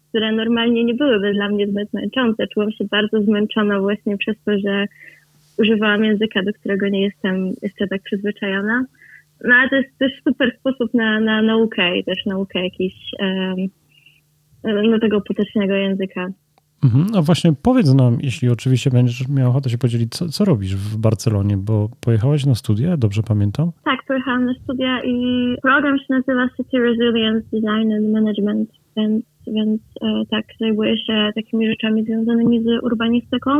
które 0.09 0.31
normalnie 0.31 0.83
nie 0.83 0.93
byłyby 0.93 1.33
dla 1.33 1.49
mnie 1.49 1.67
zbyt 1.67 1.93
męczące, 1.93 2.47
czułam 2.47 2.71
się 2.71 2.85
bardzo 2.91 3.21
zmęczona 3.21 3.79
właśnie 3.79 4.17
przez 4.17 4.35
to, 4.45 4.51
że 4.59 4.85
używałam 5.59 6.03
języka, 6.03 6.43
do 6.43 6.53
którego 6.53 6.89
nie 6.89 7.01
jestem 7.01 7.53
jeszcze 7.61 7.87
tak 7.87 8.01
przyzwyczajona. 8.03 8.85
No 9.43 9.55
ale 9.55 9.69
to 9.69 9.75
jest 9.75 9.97
też 9.97 10.11
super 10.27 10.55
sposób 10.59 10.93
na, 10.93 11.19
na 11.19 11.41
naukę 11.41 11.97
i 11.97 12.03
też 12.03 12.25
naukę 12.25 12.63
jakichś 12.63 12.97
um, 13.19 13.55
no, 14.73 14.99
tego 14.99 15.21
potocznego 15.21 15.73
języka. 15.73 16.27
Mhm. 16.83 17.05
A 17.15 17.21
właśnie 17.21 17.51
powiedz 17.63 17.93
nam, 17.93 18.17
jeśli 18.21 18.49
oczywiście 18.49 18.89
będziesz 18.89 19.27
miał 19.27 19.49
ochotę 19.49 19.69
się 19.69 19.77
podzielić, 19.77 20.11
co, 20.11 20.29
co 20.29 20.45
robisz 20.45 20.75
w 20.75 20.97
Barcelonie, 20.97 21.57
bo 21.57 21.89
pojechałaś 22.05 22.45
na 22.45 22.55
studia, 22.55 22.97
dobrze 22.97 23.21
pamiętam? 23.23 23.71
Tak, 23.85 23.99
pojechałam 24.07 24.45
na 24.45 24.53
studia 24.53 25.03
i 25.03 25.55
program 25.61 25.97
się 25.97 26.05
nazywa 26.09 26.49
City 26.57 26.79
Resilience 26.79 27.47
Design 27.51 27.91
and 27.93 28.11
Management, 28.11 28.69
więc, 28.97 29.25
więc 29.47 29.81
e, 30.01 30.23
tak, 30.31 30.45
zajmuję 30.59 30.97
się 30.97 31.29
takimi 31.35 31.67
rzeczami 31.67 32.03
związanymi 32.03 32.63
z 32.63 32.83
urbanistyką. 32.83 33.51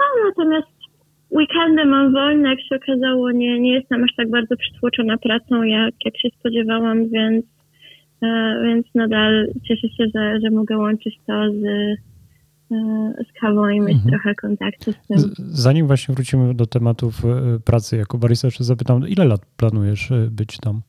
No, 0.00 0.06
natomiast 0.28 0.80
weekendy 1.30 1.84
mam 1.84 2.12
wolne, 2.12 2.48
jak 2.48 2.60
się 2.60 2.76
okazało, 2.76 3.30
nie, 3.30 3.60
nie 3.60 3.72
jestem 3.72 4.04
aż 4.04 4.10
tak 4.16 4.30
bardzo 4.30 4.56
przytłoczona 4.56 5.18
pracą, 5.18 5.62
jak, 5.62 5.94
jak 6.04 6.18
się 6.18 6.28
spodziewałam, 6.38 7.08
więc 7.08 7.44
więc 8.64 8.86
nadal 8.94 9.46
cieszę 9.68 9.88
się, 9.88 10.04
że, 10.14 10.40
że 10.40 10.50
mogę 10.50 10.78
łączyć 10.78 11.20
to 11.26 11.32
z, 11.52 11.64
e, 11.64 11.96
z 13.28 13.40
kawą 13.40 13.68
i 13.68 13.80
mieć 13.80 13.94
Mhm. 13.96 14.10
trochę 14.10 14.34
kontaktu 14.34 14.92
z 14.92 14.96
tym. 15.08 15.16
Zanim 15.38 15.86
właśnie 15.86 16.14
wrócimy 16.14 16.54
do 16.54 16.66
tematów 16.66 17.24
e, 17.24 17.58
pracy 17.64 17.96
jako 17.96 18.18
barista, 18.18 18.46
jeszcze 18.46 18.64
zapytam, 18.64 19.08
ile 19.08 19.24
lat 19.24 19.46
planujesz 19.56 20.10
e, 20.12 20.28
być 20.30 20.58
tam? 20.58 20.80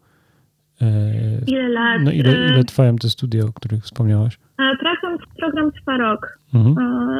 Ile 1.48 1.70
lat? 1.70 2.02
No 2.04 2.12
ile, 2.12 2.32
ile 2.50 2.64
trwają 2.64 2.96
te 2.96 3.10
studia, 3.10 3.44
o 3.46 3.54
których 3.54 3.84
wspomniałaś? 3.84 4.40
e, 4.60 4.78
Program, 5.40 5.72
trwa 5.72 5.98
rok. 5.98 6.40
Mhm. 6.54 6.76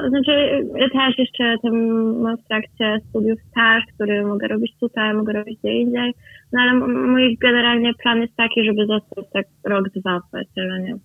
Znaczy, 0.10 0.32
ja 0.76 0.90
też 0.90 1.18
jeszcze 1.18 1.56
tam 1.64 1.74
mam 2.22 2.38
w 2.38 2.48
trakcie 2.48 2.98
studiów 3.10 3.40
staż, 3.52 3.84
który 3.96 4.26
mogę 4.26 4.48
robić 4.48 4.72
tutaj, 4.80 5.14
mogę 5.14 5.34
robić 5.34 5.60
gdzie 5.60 5.74
indziej, 5.74 6.14
no 6.54 6.62
ale 6.62 6.74
mój 7.08 7.38
generalnie 7.38 7.94
plan 7.94 8.22
jest 8.22 8.36
taki, 8.36 8.66
żeby 8.66 8.86
zostać 8.86 9.26
tak 9.34 9.46
rok, 9.66 9.90
dwa 9.90 10.20
w 10.20 10.32
Barcelonie. 10.32 10.96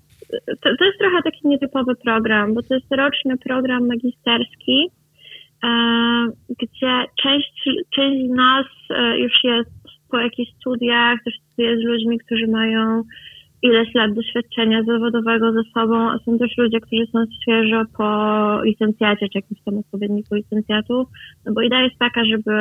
To, 0.47 0.77
to 0.79 0.85
jest 0.85 0.99
trochę 0.99 1.23
taki 1.25 1.49
nietypowy 1.49 1.95
program, 2.05 2.55
bo 2.55 2.63
to 2.63 2.75
jest 2.75 2.95
roczny 2.95 3.37
program 3.37 3.87
magisterski, 3.87 4.91
e, 5.65 5.69
gdzie 6.49 7.05
część, 7.23 7.69
część 7.95 8.27
z 8.27 8.35
nas 8.37 8.67
e, 8.91 9.19
już 9.19 9.33
jest 9.45 9.71
po 10.11 10.19
jakichś 10.19 10.53
studiach, 10.53 11.19
też 11.25 11.35
studiuje 11.53 11.77
z 11.77 11.85
ludźmi, 11.85 12.19
którzy 12.19 12.47
mają 12.47 13.03
ileś 13.67 13.95
lat 13.95 14.15
doświadczenia 14.15 14.83
zawodowego 14.83 15.53
ze 15.53 15.63
sobą, 15.75 16.11
a 16.11 16.19
są 16.19 16.39
też 16.39 16.57
ludzie, 16.59 16.81
którzy 16.81 17.07
są 17.07 17.25
świeżo 17.43 17.83
po 17.97 18.09
licencjacie, 18.65 19.29
czy 19.29 19.39
jakimś 19.39 19.61
tam 19.65 19.79
odpowiedniku 19.79 20.35
licencjatu, 20.35 21.07
no 21.47 21.53
bo 21.53 21.63
idea 21.63 21.83
jest 21.83 21.99
taka, 21.99 22.25
żeby, 22.25 22.53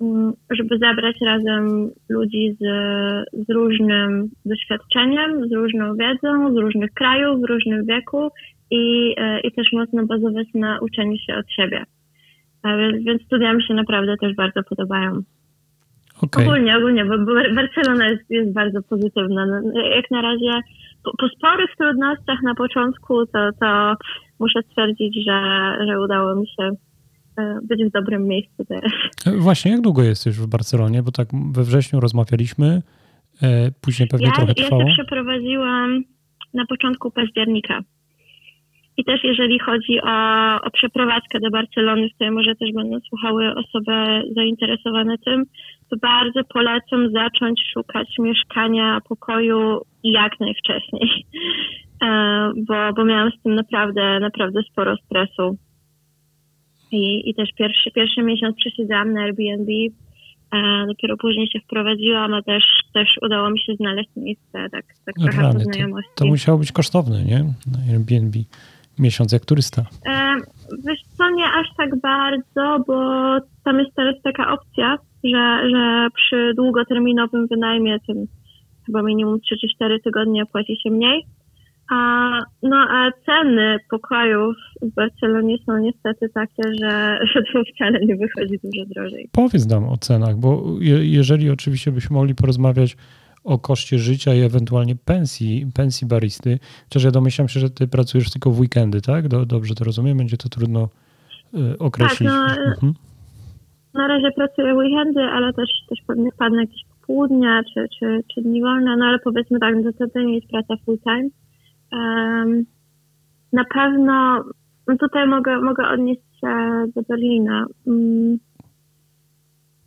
mm, 0.00 0.32
żeby 0.50 0.78
zebrać 0.78 1.16
razem 1.20 1.90
ludzi 2.08 2.56
z, 2.60 2.64
z 3.46 3.50
różnym 3.50 4.30
doświadczeniem, 4.44 5.48
z 5.48 5.52
różną 5.52 5.94
wiedzą, 5.96 6.54
z 6.54 6.56
różnych 6.56 6.90
krajów, 6.92 7.40
w 7.40 7.48
różnym 7.48 7.86
wieku 7.86 8.28
i, 8.70 9.14
e, 9.18 9.40
i 9.40 9.52
też 9.52 9.72
mocno 9.72 10.06
bazować 10.06 10.46
na 10.54 10.80
uczeniu 10.80 11.16
się 11.18 11.36
od 11.36 11.52
siebie. 11.52 11.84
Więc 13.06 13.22
studia 13.22 13.52
mi 13.52 13.62
się 13.62 13.74
naprawdę 13.74 14.16
też 14.16 14.34
bardzo 14.34 14.62
podobają. 14.62 15.22
Okej. 16.22 16.46
Ogólnie, 16.46 16.76
ogólnie, 16.76 17.04
bo 17.04 17.14
Barcelona 17.54 18.08
jest, 18.08 18.30
jest 18.30 18.52
bardzo 18.52 18.82
pozytywna. 18.82 19.46
No, 19.46 19.80
Jak 19.96 20.10
na 20.10 20.22
razie, 20.22 20.60
po, 21.04 21.10
po 21.18 21.28
sporych 21.28 21.70
trudnościach 21.78 22.42
na 22.42 22.54
początku, 22.54 23.26
to, 23.26 23.50
to 23.60 23.94
muszę 24.38 24.60
stwierdzić, 24.70 25.24
że, 25.24 25.40
że 25.88 26.00
udało 26.00 26.34
mi 26.36 26.46
się 26.48 26.70
e, 27.38 27.58
być 27.62 27.84
w 27.84 27.90
dobrym 27.90 28.28
miejscu 28.28 28.64
teraz. 28.68 28.92
E, 29.26 29.36
Właśnie, 29.36 29.70
jak 29.72 29.80
długo 29.80 30.02
jesteś 30.02 30.36
w 30.36 30.46
Barcelonie? 30.46 31.02
Bo 31.02 31.10
tak 31.12 31.28
we 31.52 31.62
wrześniu 31.64 32.00
rozmawialiśmy, 32.00 32.82
e, 33.42 33.70
później 33.80 34.08
pewnie 34.08 34.26
Ja, 34.26 34.32
trochę 34.32 34.52
ja 34.56 34.64
trwało. 34.64 34.82
się 34.88 34.92
przeprowadziłam 34.94 36.02
na 36.54 36.66
początku 36.66 37.10
października. 37.10 37.80
I 38.96 39.04
też 39.04 39.24
jeżeli 39.24 39.58
chodzi 39.58 40.00
o, 40.02 40.14
o 40.62 40.70
przeprowadzkę 40.70 41.40
do 41.40 41.50
Barcelony, 41.50 42.08
w 42.08 42.14
której 42.14 42.30
może 42.32 42.54
też 42.54 42.72
będą 42.72 43.00
słuchały 43.08 43.54
osoby 43.54 43.92
zainteresowane 44.36 45.18
tym, 45.18 45.44
bardzo 45.96 46.40
polecam 46.44 47.12
zacząć 47.12 47.60
szukać 47.72 48.08
mieszkania, 48.18 49.00
pokoju 49.08 49.80
jak 50.04 50.40
najwcześniej. 50.40 51.10
E, 52.04 52.52
bo, 52.56 52.92
bo 52.96 53.04
miałam 53.04 53.30
z 53.30 53.42
tym 53.42 53.54
naprawdę, 53.54 54.20
naprawdę 54.20 54.60
sporo 54.62 54.96
stresu. 54.96 55.56
I, 56.92 57.30
i 57.30 57.34
też 57.34 57.48
pierwszy, 57.58 57.90
pierwszy 57.90 58.22
miesiąc 58.22 58.56
przesiedziałam 58.56 59.12
na 59.12 59.20
Airbnb, 59.20 59.72
E, 60.52 60.86
dopiero 60.86 61.16
później 61.16 61.50
się 61.50 61.60
wprowadziłam, 61.60 62.34
a 62.34 62.42
też, 62.42 62.64
też 62.94 63.08
udało 63.22 63.50
mi 63.50 63.60
się 63.60 63.74
znaleźć 63.74 64.10
miejsce 64.16 64.70
tak, 64.70 64.84
tak 65.06 65.14
No 65.18 65.24
trochę 65.24 65.42
rany, 65.42 65.64
to, 65.64 65.72
znajomości. 65.72 66.10
to 66.14 66.26
musiało 66.26 66.58
być 66.58 66.72
kosztowne, 66.72 67.24
nie? 67.24 67.38
Na 67.72 67.92
Airbnb. 67.92 68.38
Miesiąc 68.98 69.32
jak 69.32 69.44
turysta. 69.44 69.82
E, 70.06 70.36
wiesz 70.86 71.02
co, 71.02 71.30
nie 71.30 71.44
aż 71.44 71.66
tak 71.76 72.00
bardzo, 72.00 72.84
bo 72.86 72.94
tam 73.64 73.78
jest 73.78 73.94
teraz 73.96 74.14
taka 74.24 74.52
opcja, 74.52 74.96
że, 75.24 75.70
że 75.70 76.08
przy 76.14 76.52
długoterminowym 76.56 77.46
wynajmie, 77.46 77.98
tym 78.06 78.26
chyba 78.86 79.02
minimum 79.02 79.40
3 79.40 79.56
czy 79.60 79.68
4 79.74 80.00
tygodnie 80.00 80.46
płaci 80.46 80.76
się 80.82 80.90
mniej. 80.90 81.26
A, 81.90 82.28
no 82.62 82.76
a 82.76 83.10
ceny 83.26 83.78
pokojów 83.90 84.56
w 84.82 84.94
Barcelonie 84.94 85.56
są 85.66 85.78
niestety 85.78 86.28
takie, 86.28 86.62
że, 86.80 87.18
że 87.34 87.42
to 87.52 87.62
wcale 87.74 88.00
nie 88.06 88.16
wychodzi 88.16 88.58
dużo 88.64 88.84
drożej. 88.94 89.28
Powiedz 89.32 89.68
nam 89.68 89.84
o 89.84 89.96
cenach, 89.96 90.36
bo 90.36 90.76
je, 90.80 91.06
jeżeli 91.06 91.50
oczywiście 91.50 91.92
byśmy 91.92 92.14
mogli 92.14 92.34
porozmawiać 92.34 92.96
o 93.44 93.58
koszcie 93.58 93.98
życia 93.98 94.34
i 94.34 94.40
ewentualnie 94.40 94.96
pensji, 94.96 95.66
pensji 95.74 96.06
baristy, 96.06 96.58
chociaż 96.84 97.04
ja 97.04 97.10
domyślam 97.10 97.48
się, 97.48 97.60
że 97.60 97.70
ty 97.70 97.88
pracujesz 97.88 98.30
tylko 98.30 98.50
w 98.50 98.60
weekendy, 98.60 99.00
tak? 99.00 99.28
Do, 99.28 99.46
dobrze 99.46 99.74
to 99.74 99.84
rozumiem? 99.84 100.18
Będzie 100.18 100.36
to 100.36 100.48
trudno 100.48 100.88
y, 101.54 101.78
określić. 101.78 102.28
Tak, 102.30 102.58
no, 102.58 102.72
Mhm. 102.72 102.94
Na 103.94 104.06
razie 104.08 104.30
pracuję 104.30 104.74
weekendy, 104.74 105.20
ale 105.20 105.52
też, 105.52 105.70
też 105.88 105.98
pewnie 106.06 106.30
wpadnę 106.32 106.60
jakieś 106.60 106.84
popołudnia 107.00 107.62
czy, 107.74 107.86
czy, 107.98 108.20
czy 108.34 108.42
dni 108.42 108.62
wolne, 108.62 108.96
no 108.96 109.04
ale 109.04 109.18
powiedzmy 109.18 109.58
tak, 109.60 109.74
no 109.84 110.08
to, 110.14 110.20
nie 110.20 110.34
jest 110.34 110.48
praca 110.48 110.74
full 110.84 110.98
time. 110.98 111.28
Um, 111.92 112.64
na 113.52 113.64
pewno 113.64 114.44
no 114.88 114.96
tutaj 114.96 115.26
mogę, 115.28 115.60
mogę 115.60 115.88
odnieść 115.88 116.20
się 116.40 116.84
do 116.94 117.02
Berlina. 117.02 117.66
Um, 117.86 118.38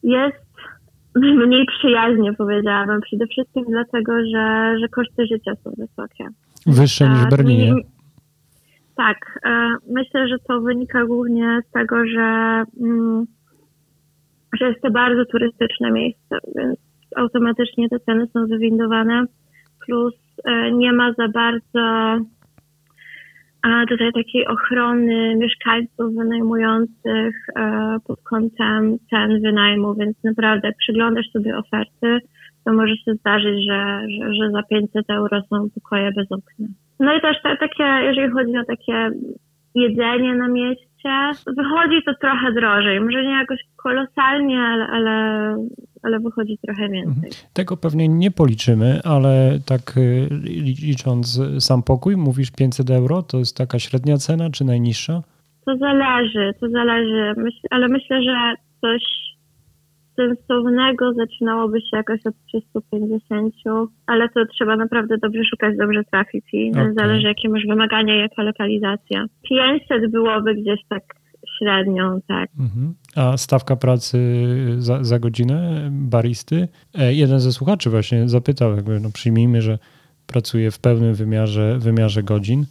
jest 0.03 0.43
mniej 1.47 1.65
przyjaźnie, 1.65 2.33
powiedziałabym, 2.33 3.01
przede 3.01 3.27
wszystkim 3.27 3.65
dlatego, 3.69 4.13
że, 4.33 4.75
że 4.79 4.87
koszty 4.89 5.25
życia 5.27 5.51
są 5.63 5.71
wysokie. 5.77 6.27
Wyższe 6.67 7.09
niż 7.09 7.19
w 7.19 7.21
Tak, 7.21 7.29
Berlinie. 7.29 7.73
nie- 7.73 7.81
Tak, 8.95 9.39
e, 9.45 9.75
myślę, 9.89 10.27
że 10.27 10.35
to 10.47 10.61
wynika 10.61 11.05
głównie 11.05 11.59
z 11.69 11.71
tego, 11.71 11.95
że, 12.07 12.63
mm, 12.81 13.25
że 14.59 14.67
jest 14.69 14.81
to 14.81 14.91
bardzo 14.91 15.25
turystyczne 15.25 15.91
miejsce, 15.91 16.37
więc 16.55 16.79
automatycznie 17.15 17.89
te 17.89 17.99
ceny 17.99 18.27
są 18.27 18.47
wywindowane, 18.47 19.25
plus 19.85 20.13
e, 20.45 20.71
nie 20.71 20.93
ma 20.93 21.13
za 21.13 21.27
bardzo 21.27 22.19
tutaj 23.89 24.13
takiej 24.13 24.47
ochrony 24.47 25.35
mieszkańców 25.35 26.15
wynajmujących 26.15 27.35
e, 27.55 27.97
pod 28.07 28.21
kątem 28.21 28.97
cen 29.09 29.41
wynajmu, 29.41 29.95
więc 29.95 30.23
naprawdę 30.23 30.67
jak 30.67 30.77
przyglądasz 30.77 31.31
sobie 31.31 31.57
oferty, 31.57 32.19
to 32.65 32.73
może 32.73 32.95
się 32.95 33.13
zdarzyć, 33.13 33.65
że, 33.69 34.01
że, 34.09 34.33
że 34.33 34.51
za 34.51 34.63
500 34.63 35.09
euro 35.09 35.41
są 35.49 35.69
pokoje 35.69 36.11
bez 36.11 36.31
okna. 36.31 36.67
No 36.99 37.17
i 37.17 37.21
też 37.21 37.37
te, 37.43 37.57
takie, 37.57 37.83
jeżeli 37.83 38.33
chodzi 38.33 38.57
o 38.57 38.65
takie 38.65 39.09
jedzenie 39.75 40.35
na 40.35 40.47
wychodzi 41.57 42.03
to 42.05 42.13
trochę 42.21 42.53
drożej. 42.53 43.01
Może 43.01 43.23
nie 43.23 43.37
jakoś 43.39 43.59
kolosalnie, 43.75 44.59
ale, 44.59 44.87
ale, 44.87 45.55
ale 46.03 46.19
wychodzi 46.19 46.57
trochę 46.65 46.89
więcej. 46.89 47.31
Tego 47.53 47.77
pewnie 47.77 48.07
nie 48.07 48.31
policzymy, 48.31 48.99
ale 49.03 49.59
tak 49.65 49.97
y, 49.97 50.29
licząc 50.83 51.41
sam 51.59 51.83
pokój, 51.83 52.17
mówisz 52.17 52.51
500 52.51 52.89
euro, 52.89 53.23
to 53.23 53.37
jest 53.37 53.57
taka 53.57 53.79
średnia 53.79 54.17
cena 54.17 54.49
czy 54.49 54.65
najniższa? 54.65 55.21
To 55.65 55.77
zależy, 55.77 56.53
to 56.59 56.69
zależy, 56.69 57.33
Myśl, 57.37 57.59
ale 57.69 57.87
myślę, 57.87 58.23
że 58.23 58.55
coś 58.81 59.01
sensownego 60.15 61.13
zaczynałoby 61.13 61.81
się 61.81 61.97
jakoś 61.97 62.25
od 62.25 62.33
350, 62.47 63.55
ale 64.07 64.29
to 64.29 64.45
trzeba 64.45 64.75
naprawdę 64.75 65.17
dobrze 65.17 65.43
szukać, 65.43 65.77
dobrze 65.77 66.03
trafić 66.11 66.45
i 66.53 66.71
Okej. 66.71 66.93
zależy 66.97 67.27
jakie 67.27 67.49
masz 67.49 67.65
wymagania, 67.69 68.15
jaka 68.15 68.43
lokalizacja. 68.43 69.25
500 69.49 70.11
byłoby 70.11 70.55
gdzieś 70.55 70.79
tak 70.89 71.03
średnią, 71.57 72.19
tak. 72.27 72.49
Mhm. 72.59 72.93
A 73.15 73.37
stawka 73.37 73.75
pracy 73.75 74.17
za, 74.77 75.03
za 75.03 75.19
godzinę 75.19 75.89
baristy? 75.91 76.67
E, 76.99 77.13
jeden 77.13 77.39
ze 77.39 77.51
słuchaczy 77.51 77.89
właśnie 77.89 78.29
zapytał, 78.29 78.75
jakby, 78.75 78.99
no 78.99 79.09
przyjmijmy, 79.13 79.61
że 79.61 79.77
pracuje 80.27 80.71
w 80.71 80.79
pełnym 80.79 81.13
wymiarze, 81.13 81.77
wymiarze 81.79 82.23
godzin. 82.23 82.65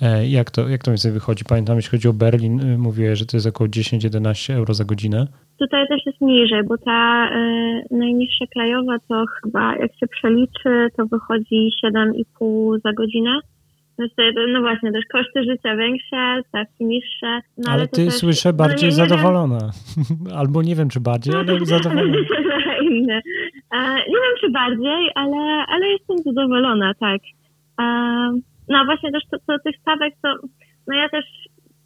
E, 0.00 0.28
jak 0.28 0.50
to, 0.50 0.68
jak 0.68 0.82
to 0.82 0.90
mniej 0.90 0.96
więcej 0.96 1.12
wychodzi? 1.12 1.44
Pamiętam, 1.44 1.76
jeśli 1.76 1.90
chodzi 1.90 2.08
o 2.08 2.12
Berlin, 2.12 2.60
y, 2.60 2.78
mówiłeś, 2.78 3.18
że 3.18 3.26
to 3.26 3.36
jest 3.36 3.46
około 3.46 3.68
10-11 3.68 4.52
euro 4.52 4.74
za 4.74 4.84
godzinę. 4.84 5.26
Tutaj 5.58 5.88
też 5.88 6.06
jest 6.06 6.20
niżej, 6.20 6.62
bo 6.64 6.78
ta 6.78 7.30
y, 7.30 7.82
najniższa 7.90 8.44
krajowa 8.46 8.96
to 9.08 9.24
chyba 9.42 9.76
jak 9.76 9.96
się 10.00 10.06
przeliczy, 10.06 10.88
to 10.96 11.06
wychodzi 11.06 11.70
7,5 11.84 12.80
za 12.84 12.92
godzinę. 12.92 13.40
No, 13.98 14.06
no 14.48 14.60
właśnie, 14.60 14.92
też 14.92 15.04
koszty 15.12 15.44
życia 15.44 15.76
większe, 15.76 16.42
stawki 16.48 16.84
niższe. 16.84 17.40
No, 17.58 17.72
ale 17.72 17.88
to 17.88 17.96
ty 17.96 18.04
też, 18.04 18.14
słyszę 18.14 18.48
no 18.48 18.58
bardziej 18.58 18.90
nie- 18.90 18.96
nie 18.96 19.06
zadowolona. 19.06 19.70
Albo 20.38 20.62
nie 20.62 20.74
wiem, 20.74 20.88
czy 20.88 21.00
bardziej, 21.00 21.34
ale 21.34 21.64
zadowolona. 21.64 22.16
inne. 22.90 23.20
E, 23.74 23.94
nie 23.94 24.18
wiem, 24.22 24.34
czy 24.40 24.50
bardziej, 24.50 25.10
ale, 25.14 25.64
ale 25.68 25.86
jestem 25.86 26.16
zadowolona, 26.24 26.94
tak. 26.94 27.20
E, 27.80 27.84
no 28.68 28.84
właśnie 28.84 29.12
też 29.12 29.22
to, 29.30 29.36
to 29.46 29.58
tych 29.64 29.76
stawek, 29.80 30.14
to 30.22 30.34
no 30.86 30.96
ja 30.96 31.08
też 31.08 31.24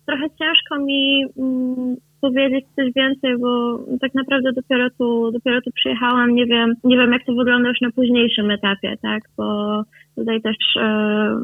trochę 0.07 0.27
ciężko 0.39 0.79
mi 0.79 1.25
mm, 1.39 1.97
powiedzieć 2.21 2.65
coś 2.77 2.93
więcej, 2.97 3.39
bo 3.39 3.79
tak 4.01 4.15
naprawdę 4.15 4.53
dopiero 4.53 4.91
tu, 4.99 5.31
dopiero 5.33 5.61
tu 5.61 5.71
przyjechałam, 5.75 6.35
nie 6.35 6.47
wiem, 6.47 6.75
nie 6.85 6.97
wiem 6.97 7.13
jak 7.13 7.25
to 7.25 7.35
wygląda 7.35 7.69
już 7.69 7.81
na 7.81 7.91
późniejszym 7.91 8.51
etapie, 8.51 8.97
tak, 9.03 9.23
bo 9.37 9.83
tutaj 10.17 10.43
też 10.43 10.57
e, 10.77 11.41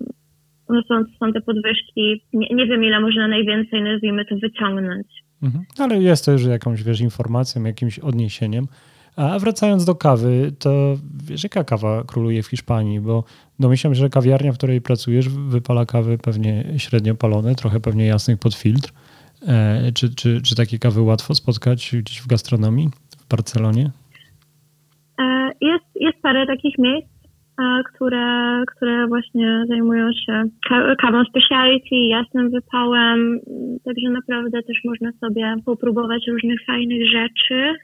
no 0.68 0.82
są, 0.88 1.04
są 1.20 1.32
te 1.32 1.40
podwyżki. 1.40 2.22
Nie, 2.32 2.48
nie 2.54 2.66
wiem, 2.66 2.84
ile 2.84 3.00
można 3.00 3.28
najwięcej, 3.28 3.82
nazwijmy 3.82 4.24
to, 4.24 4.36
wyciągnąć. 4.36 5.06
Mhm. 5.42 5.64
Ale 5.78 6.02
jest 6.02 6.24
też 6.24 6.44
jakąś, 6.44 6.82
wiesz, 6.82 7.00
informacją, 7.00 7.64
jakimś 7.64 7.98
odniesieniem. 7.98 8.66
A 9.16 9.38
wracając 9.38 9.84
do 9.84 9.94
kawy, 9.94 10.52
to 10.58 10.96
wiesz, 11.28 11.44
jaka 11.44 11.64
kawa 11.64 12.04
króluje 12.04 12.42
w 12.42 12.46
Hiszpanii? 12.46 13.00
Bo 13.00 13.24
domyślam 13.60 13.94
się, 13.94 14.00
że 14.00 14.10
kawiarnia, 14.10 14.52
w 14.52 14.56
której 14.56 14.80
pracujesz, 14.80 15.28
wypala 15.28 15.86
kawy 15.86 16.18
pewnie 16.18 16.64
średnio 16.76 17.14
palone, 17.14 17.54
trochę 17.54 17.80
pewnie 17.80 18.06
jasnych 18.06 18.38
pod 18.38 18.54
filtr. 18.54 18.92
E, 19.42 19.92
czy, 19.92 20.14
czy, 20.14 20.42
czy 20.42 20.56
takie 20.56 20.78
kawy 20.78 21.00
łatwo 21.00 21.34
spotkać 21.34 21.90
gdzieś 21.92 22.18
w 22.18 22.26
gastronomii 22.26 22.88
w 23.18 23.28
Barcelonie? 23.30 23.90
E, 25.20 25.50
jest, 25.60 25.84
jest 25.94 26.22
parę 26.22 26.46
takich 26.46 26.78
miejsc, 26.78 27.08
e, 27.60 27.82
które, 27.94 28.62
które 28.66 29.06
właśnie 29.06 29.64
zajmują 29.68 30.12
się 30.26 30.44
ka- 30.68 30.96
kawą 30.96 31.24
speciality, 31.24 31.96
jasnym 31.96 32.50
wypałem, 32.50 33.40
także 33.84 34.10
naprawdę 34.10 34.62
też 34.62 34.76
można 34.84 35.12
sobie 35.12 35.54
popróbować 35.64 36.26
różnych 36.28 36.64
fajnych 36.66 37.10
rzeczy. 37.10 37.74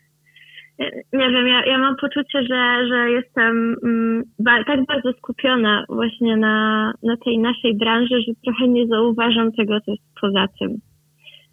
Nie 1.13 1.31
wiem, 1.31 1.47
ja, 1.47 1.65
ja 1.67 1.79
mam 1.79 1.97
poczucie, 1.97 2.43
że, 2.43 2.87
że 2.89 3.11
jestem 3.11 3.77
mm, 3.85 4.23
tak 4.67 4.87
bardzo 4.87 5.13
skupiona 5.13 5.85
właśnie 5.89 6.37
na, 6.37 6.93
na 7.03 7.17
tej 7.17 7.39
naszej 7.39 7.77
branży, 7.77 8.21
że 8.27 8.33
trochę 8.45 8.69
nie 8.69 8.87
zauważam 8.87 9.53
tego, 9.53 9.81
co 9.81 9.91
jest 9.91 10.03
poza 10.21 10.47
tym. 10.59 10.81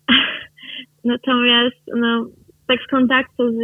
Natomiast 1.04 1.82
no, 1.96 2.26
tak 2.68 2.80
z 2.84 2.88
kontaktu 2.88 3.52
z, 3.52 3.58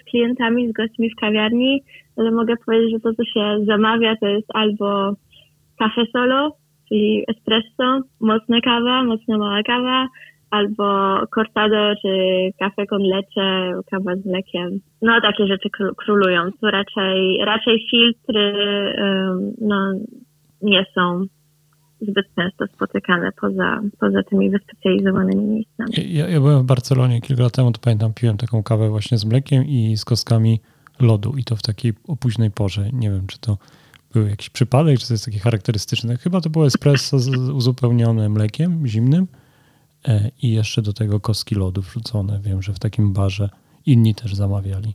z 0.00 0.04
klientami, 0.10 0.68
z 0.68 0.72
gośćmi 0.72 1.10
w 1.10 1.20
kawiarni, 1.20 1.82
ale 2.16 2.30
mogę 2.30 2.54
powiedzieć, 2.66 2.90
że 2.92 3.00
to, 3.00 3.14
co 3.14 3.24
się 3.24 3.64
zamawia, 3.66 4.16
to 4.16 4.26
jest 4.26 4.46
albo 4.54 5.12
kafe 5.78 6.02
solo, 6.12 6.56
czyli 6.88 7.24
espresso, 7.28 8.00
mocna 8.20 8.60
kawa, 8.60 9.04
mocna 9.04 9.38
mała 9.38 9.62
kawa, 9.62 10.08
albo 10.50 11.18
cortado, 11.34 11.94
czy 12.02 12.08
kafe 12.58 12.86
con 12.86 13.02
leche, 13.02 13.72
kawa 13.90 14.16
z 14.16 14.26
mlekiem. 14.26 14.70
No 15.02 15.20
takie 15.20 15.46
rzeczy 15.46 15.68
król- 15.68 15.94
królują. 15.96 16.50
Tu 16.60 16.66
raczej, 16.66 17.38
raczej 17.44 17.86
filtry 17.90 18.52
ym, 18.98 19.52
no, 19.60 19.92
nie 20.62 20.84
są 20.94 21.24
zbyt 22.00 22.26
często 22.36 22.66
spotykane 22.74 23.32
poza, 23.40 23.80
poza 24.00 24.22
tymi 24.22 24.50
wyspecjalizowanymi 24.50 25.44
miejscami. 25.44 26.14
Ja, 26.14 26.28
ja 26.28 26.40
byłem 26.40 26.62
w 26.62 26.66
Barcelonie 26.66 27.20
kilka 27.20 27.42
lat 27.42 27.52
temu, 27.52 27.72
to 27.72 27.80
pamiętam, 27.80 28.14
piłem 28.14 28.36
taką 28.36 28.62
kawę 28.62 28.88
właśnie 28.88 29.18
z 29.18 29.24
mlekiem 29.24 29.64
i 29.64 29.96
z 29.96 30.04
kostkami 30.04 30.60
lodu 31.00 31.34
i 31.36 31.44
to 31.44 31.56
w 31.56 31.62
takiej 31.62 31.92
późnej 32.20 32.50
porze. 32.50 32.90
Nie 32.92 33.10
wiem, 33.10 33.26
czy 33.26 33.38
to 33.38 33.58
był 34.12 34.26
jakiś 34.26 34.50
przypadek, 34.50 34.98
czy 34.98 35.08
to 35.08 35.14
jest 35.14 35.24
takie 35.24 35.38
charakterystyczne. 35.38 36.16
Chyba 36.16 36.40
to 36.40 36.50
było 36.50 36.66
espresso 36.66 37.18
z, 37.18 37.28
uzupełnione 37.50 38.28
mlekiem 38.28 38.86
zimnym 38.86 39.26
e, 40.08 40.30
i 40.42 40.52
jeszcze 40.52 40.82
do 40.82 40.92
tego 40.92 41.20
kostki 41.20 41.54
lodu 41.54 41.82
wrzucone. 41.82 42.40
Wiem, 42.42 42.62
że 42.62 42.72
w 42.72 42.78
takim 42.78 43.12
barze 43.12 43.48
inni 43.86 44.14
też 44.14 44.34
zamawiali. 44.34 44.94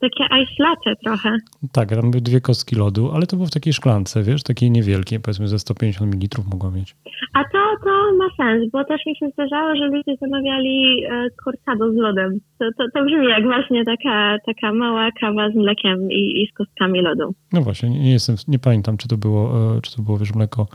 Takie 0.00 0.24
ice 0.42 0.62
latte 0.62 0.96
trochę. 1.04 1.36
Tak, 1.72 1.88
tam 1.88 2.10
były 2.10 2.20
dwie 2.20 2.40
kostki 2.40 2.76
lodu, 2.76 3.10
ale 3.14 3.26
to 3.26 3.36
było 3.36 3.46
w 3.46 3.50
takiej 3.50 3.72
szklance, 3.72 4.22
wiesz, 4.22 4.42
takiej 4.42 4.70
niewielkiej, 4.70 5.20
powiedzmy 5.20 5.48
ze 5.48 5.58
150 5.58 6.14
ml 6.14 6.42
mogła 6.50 6.70
mieć. 6.70 6.96
A 7.34 7.44
to, 7.44 7.58
to 7.84 7.90
ma 8.18 8.28
sens, 8.36 8.70
bo 8.72 8.84
też 8.84 9.00
mi 9.06 9.16
się 9.16 9.28
zdarzało, 9.32 9.76
że 9.76 9.86
ludzie 9.86 10.16
zamawiali 10.20 11.04
e, 11.04 11.26
cortado 11.44 11.92
z 11.92 11.96
lodem. 11.96 12.38
To, 12.58 12.64
to, 12.78 12.84
to 12.94 13.04
brzmi 13.04 13.28
jak 13.28 13.42
właśnie 13.44 13.84
taka, 13.84 14.36
taka 14.46 14.72
mała 14.72 15.08
kawa 15.20 15.50
z 15.50 15.54
mlekiem 15.54 16.12
i, 16.12 16.42
i 16.42 16.48
z 16.52 16.52
kostkami 16.56 17.00
lodu. 17.02 17.34
No 17.52 17.60
właśnie, 17.60 17.90
nie, 17.90 18.00
nie 18.00 18.12
jestem, 18.12 18.36
nie 18.48 18.58
pamiętam, 18.58 18.96
czy 18.96 19.08
to 19.08 19.16
było, 19.16 19.74
e, 19.76 19.80
czy 19.80 19.96
to 19.96 20.02
było, 20.02 20.18
wiesz, 20.18 20.34
mleko 20.34 20.66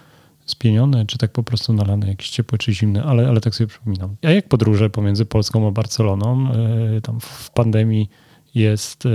spienione, 0.46 1.06
czy 1.06 1.18
tak 1.18 1.32
po 1.32 1.44
prostu 1.44 1.74
nalane 1.74 2.08
jakieś 2.08 2.30
ciepłe, 2.30 2.58
czy 2.58 2.74
zimne, 2.74 3.04
ale, 3.04 3.28
ale 3.30 3.42
tak 3.42 3.56
sobie 3.56 3.68
przypominam. 3.68 4.16
A 4.24 4.30
jak 4.30 4.48
podróże 4.48 4.90
pomiędzy 4.90 5.26
Polską 5.26 5.68
a 5.68 5.72
Barceloną? 5.72 6.48
E, 6.98 7.02
Tam 7.02 7.20
w 7.20 7.52
pandemii 7.52 8.08
jest, 8.56 9.06
e, 9.06 9.10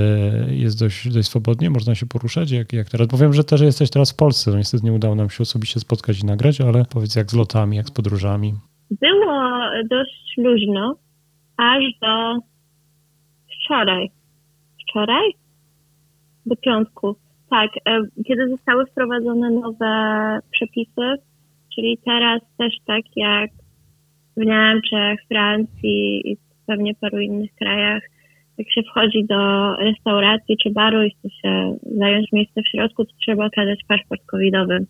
jest 0.55 0.81
dość, 0.81 1.09
dość 1.09 1.29
swobodnie, 1.29 1.71
można 1.71 1.95
się 1.95 2.07
poruszać, 2.07 2.51
jak, 2.51 2.73
jak 2.73 2.89
teraz. 2.89 3.07
Bo 3.07 3.17
wiem, 3.17 3.33
że 3.33 3.45
też 3.45 3.61
jesteś 3.61 3.91
teraz 3.91 4.13
w 4.13 4.17
Polsce, 4.17 4.51
no 4.51 4.57
niestety 4.57 4.85
nie 4.85 4.93
udało 4.93 5.15
nam 5.15 5.31
się 5.31 5.43
osobiście 5.43 5.81
spotkać 5.81 6.21
i 6.21 6.27
nagrać, 6.27 6.61
ale 6.61 6.85
powiedz 6.85 7.17
jak 7.17 7.31
z 7.31 7.35
lotami, 7.35 7.77
jak 7.77 7.87
z 7.87 7.91
podróżami. 7.91 8.55
Było 8.91 9.61
dość 9.91 10.35
luźno, 10.37 10.97
aż 11.57 11.85
do 12.03 12.39
wczoraj. 13.65 14.11
Wczoraj? 14.83 15.33
Do 16.47 16.57
piątku. 16.57 17.17
Tak, 17.51 17.71
e, 17.77 18.01
kiedy 18.27 18.49
zostały 18.49 18.87
wprowadzone 18.87 19.51
nowe 19.51 20.39
przepisy, 20.51 21.15
czyli 21.75 21.99
teraz 22.05 22.41
też 22.59 22.75
tak 22.87 23.05
jak 23.17 23.51
w 24.37 24.41
Niemczech, 24.41 25.21
Francji 25.29 26.33
i 26.33 26.37
pewnie 26.67 26.95
paru 26.95 27.21
innych 27.21 27.55
krajach, 27.55 28.03
jak 28.59 28.71
się 28.71 28.83
wchodzi 28.83 29.25
do 29.25 29.75
restauracji 29.77 30.57
czy 30.63 30.71
baru 30.71 31.03
i 31.03 31.11
chce 31.11 31.29
się 31.31 31.77
zająć 31.99 32.33
miejsce 32.33 32.63
w 32.63 32.69
środku, 32.69 33.05
to 33.05 33.11
trzeba 33.21 33.47
okazać 33.47 33.81
paszport 33.89 34.21
covidowy. 34.27 34.87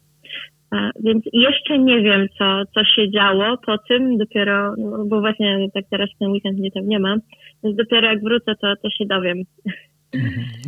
Więc 1.04 1.24
jeszcze 1.32 1.78
nie 1.78 2.00
wiem, 2.00 2.26
co, 2.38 2.62
co 2.74 2.84
się 2.84 3.10
działo 3.10 3.58
po 3.66 3.78
tym, 3.78 4.18
dopiero, 4.18 4.74
no, 4.78 5.04
bo 5.06 5.20
właśnie 5.20 5.66
tak 5.74 5.84
teraz 5.90 6.08
ten 6.18 6.30
weekend 6.30 6.58
mnie 6.58 6.70
tam 6.70 6.88
nie 6.88 6.98
ma, 6.98 7.16
więc 7.64 7.76
dopiero 7.76 8.08
jak 8.08 8.22
wrócę, 8.22 8.54
to, 8.60 8.74
to 8.82 8.90
się 8.90 9.06
dowiem. 9.06 9.42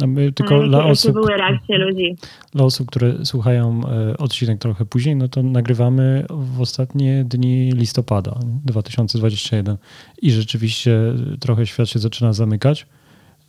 No, 0.01 0.07
my, 0.07 0.33
tylko 0.33 0.55
Jakie- 0.55 0.69
dla 0.69 0.85
osób, 0.85 1.13
były 1.13 1.37
reakcje 1.37 1.79
ludzi. 1.79 2.17
dla 2.53 2.65
osób, 2.65 2.89
które 2.91 3.25
słuchają 3.25 3.81
e, 3.89 4.19
odcinek 4.19 4.59
trochę 4.59 4.85
później, 4.85 5.17
no 5.17 5.29
to 5.29 5.43
nagrywamy 5.43 6.27
w 6.31 6.61
ostatnie 6.61 7.25
dni 7.29 7.73
listopada 7.73 8.39
2021 8.65 9.77
i 10.23 10.31
rzeczywiście 10.31 11.01
trochę 11.41 11.67
świat 11.67 11.89
się 11.89 11.99
zaczyna 11.99 12.33
zamykać, 12.33 12.87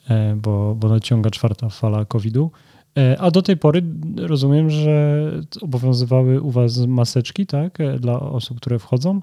e, 0.10 0.36
bo, 0.36 0.76
bo 0.76 0.90
nadciąga 0.90 1.30
czwarta 1.30 1.70
fala 1.70 2.06
COVID-u. 2.06 2.52
E, 2.98 3.18
A 3.22 3.32
do 3.32 3.42
tej 3.42 3.58
pory 3.58 3.84
rozumiem, 4.18 4.70
że 4.70 5.26
obowiązywały 5.62 6.42
u 6.42 6.52
Was 6.52 6.86
maseczki, 6.88 7.46
tak, 7.46 7.80
e, 7.82 8.00
dla 8.00 8.20
osób, 8.20 8.58
które 8.58 8.80
wchodzą 8.80 9.22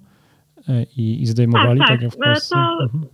e, 0.69 0.82
i, 0.97 1.23
i 1.23 1.27
zdejmowali, 1.27 1.81
Tak, 1.81 1.89
tak, 1.89 1.97
tak. 1.97 2.03
jak 2.03 2.12
w 2.12 2.16
E, 2.16 2.24
Polsce. 2.24 2.55
to- 2.55 2.85
Mhm. 2.85 3.07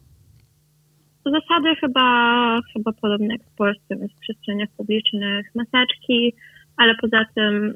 Zasady 1.30 1.74
chyba, 1.80 2.58
chyba 2.72 2.92
podobne 2.92 3.26
jak 3.26 3.42
w 3.42 3.56
Polsce, 3.56 3.96
więc 3.96 4.12
w 4.12 4.20
przestrzeniach 4.20 4.68
publicznych 4.76 5.46
maseczki, 5.54 6.32
ale 6.76 6.94
poza 6.94 7.24
tym 7.34 7.74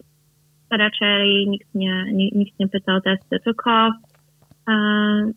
raczej 0.70 1.49
nikt 1.49 1.75
nie, 1.75 2.05
ni- 2.12 2.33
nikt 2.35 2.59
nie 2.61 2.69
pyta 2.69 2.95
o 2.95 3.01
testy, 3.01 3.39
tylko 3.45 3.70
e, 4.69 4.73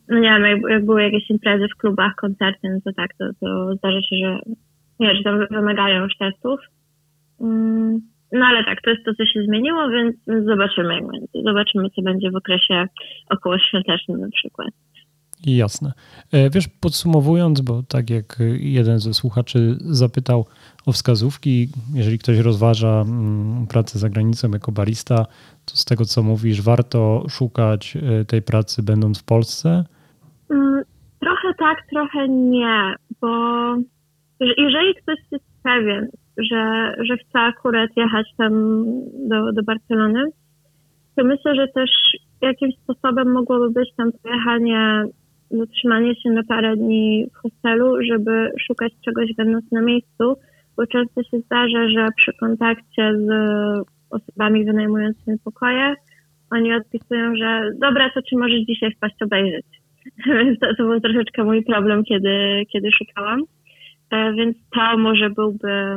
no 0.09 0.19
nie 0.19 0.29
wiem, 0.29 0.43
jak, 0.43 0.59
jak 0.69 0.85
były 0.85 1.03
jakieś 1.03 1.29
imprezy 1.29 1.67
w 1.67 1.77
klubach, 1.77 2.15
koncerty, 2.15 2.69
no 2.69 2.79
to 2.85 2.93
tak, 2.93 3.09
to, 3.19 3.25
to 3.39 3.75
zdarza 3.75 4.01
się, 4.01 4.15
że 4.15 4.39
nie, 4.99 5.15
że 5.15 5.23
tam 5.23 5.47
wymagają 5.51 6.03
już 6.03 6.17
testów. 6.17 6.59
Mm, 7.41 8.01
No 8.33 8.45
ale 8.45 8.63
tak, 8.63 8.81
to 8.81 8.89
jest 8.89 9.05
to, 9.05 9.13
co 9.13 9.25
się 9.25 9.43
zmieniło, 9.43 9.89
więc 9.89 10.15
zobaczymy, 10.45 10.93
jak 10.93 11.07
będzie. 11.07 11.41
Zobaczymy, 11.45 11.89
co 11.89 12.01
będzie 12.01 12.31
w 12.31 12.35
okresie 12.35 12.85
okołoświątecznym 13.29 14.19
na 14.19 14.29
przykład. 14.29 14.69
Jasne. 15.45 15.91
E, 16.31 16.49
Wiesz, 16.49 16.67
podsumowując, 16.67 17.61
bo 17.61 17.83
tak 17.83 18.09
jak 18.09 18.39
jeden 18.59 18.99
ze 18.99 19.13
słuchaczy 19.13 19.77
zapytał 19.79 20.45
o 20.85 20.91
wskazówki, 20.91 21.67
jeżeli 21.93 22.19
ktoś 22.19 22.37
rozważa 22.37 23.01
mm, 23.01 23.67
pracę 23.67 23.99
za 23.99 24.09
granicą 24.09 24.51
jako 24.51 24.71
barista, 24.71 25.25
to 25.65 25.75
z 25.75 25.85
tego 25.85 26.05
co 26.05 26.23
mówisz, 26.23 26.61
warto 26.61 27.25
szukać 27.29 27.97
e, 27.97 28.25
tej 28.25 28.41
pracy 28.41 28.83
będąc 28.83 29.19
w 29.21 29.23
Polsce. 29.23 29.83
Mm, 30.49 30.81
Trochę 31.19 31.53
tak, 31.59 31.77
trochę 31.89 32.27
nie, 32.29 32.95
bo 33.21 33.27
że- 34.41 34.53
jeżeli 34.57 34.95
ktoś 34.95 35.17
jest 35.31 35.45
pewien, 35.63 36.07
że, 36.37 36.93
że 37.05 37.17
chce 37.17 37.39
akurat 37.39 37.89
jechać 37.97 38.27
tam 38.37 38.51
do, 39.29 39.51
do 39.53 39.63
Barcelony, 39.63 40.23
to 41.15 41.23
myślę, 41.23 41.55
że 41.55 41.67
też 41.67 41.89
jakimś 42.41 42.73
sposobem 42.83 43.31
mogłoby 43.31 43.69
być 43.71 43.89
tam 43.97 44.11
pojechanie, 44.23 45.03
zatrzymanie 45.51 46.15
się 46.15 46.29
na 46.29 46.43
parę 46.43 46.75
dni 46.77 47.27
w 47.33 47.35
hostelu, 47.35 48.03
żeby 48.03 48.51
szukać 48.67 48.93
czegoś 49.05 49.33
będąc 49.37 49.71
na 49.71 49.81
miejscu, 49.81 50.35
bo 50.77 50.87
często 50.87 51.23
się 51.23 51.39
zdarza, 51.39 51.89
że 51.89 52.07
przy 52.17 52.31
kontakcie 52.39 53.13
z 53.17 53.29
osobami 54.09 54.65
wynajmującymi 54.65 55.37
pokoje, 55.43 55.95
oni 56.51 56.73
odpisują, 56.73 57.35
że 57.35 57.71
dobra, 57.79 58.09
to 58.09 58.21
czy 58.29 58.37
możesz 58.37 58.59
dzisiaj 58.59 58.91
wpaść 58.91 59.15
obejrzeć? 59.21 59.65
To, 60.61 60.75
to 60.77 60.83
był 60.83 60.99
troszeczkę 60.99 61.43
mój 61.43 61.63
problem, 61.63 62.03
kiedy, 62.03 62.63
kiedy 62.71 62.89
szukałam. 62.91 63.43
E, 64.11 64.33
Więc 64.33 64.57
to 64.75 64.97
może 64.97 65.29
byłby, 65.29 65.95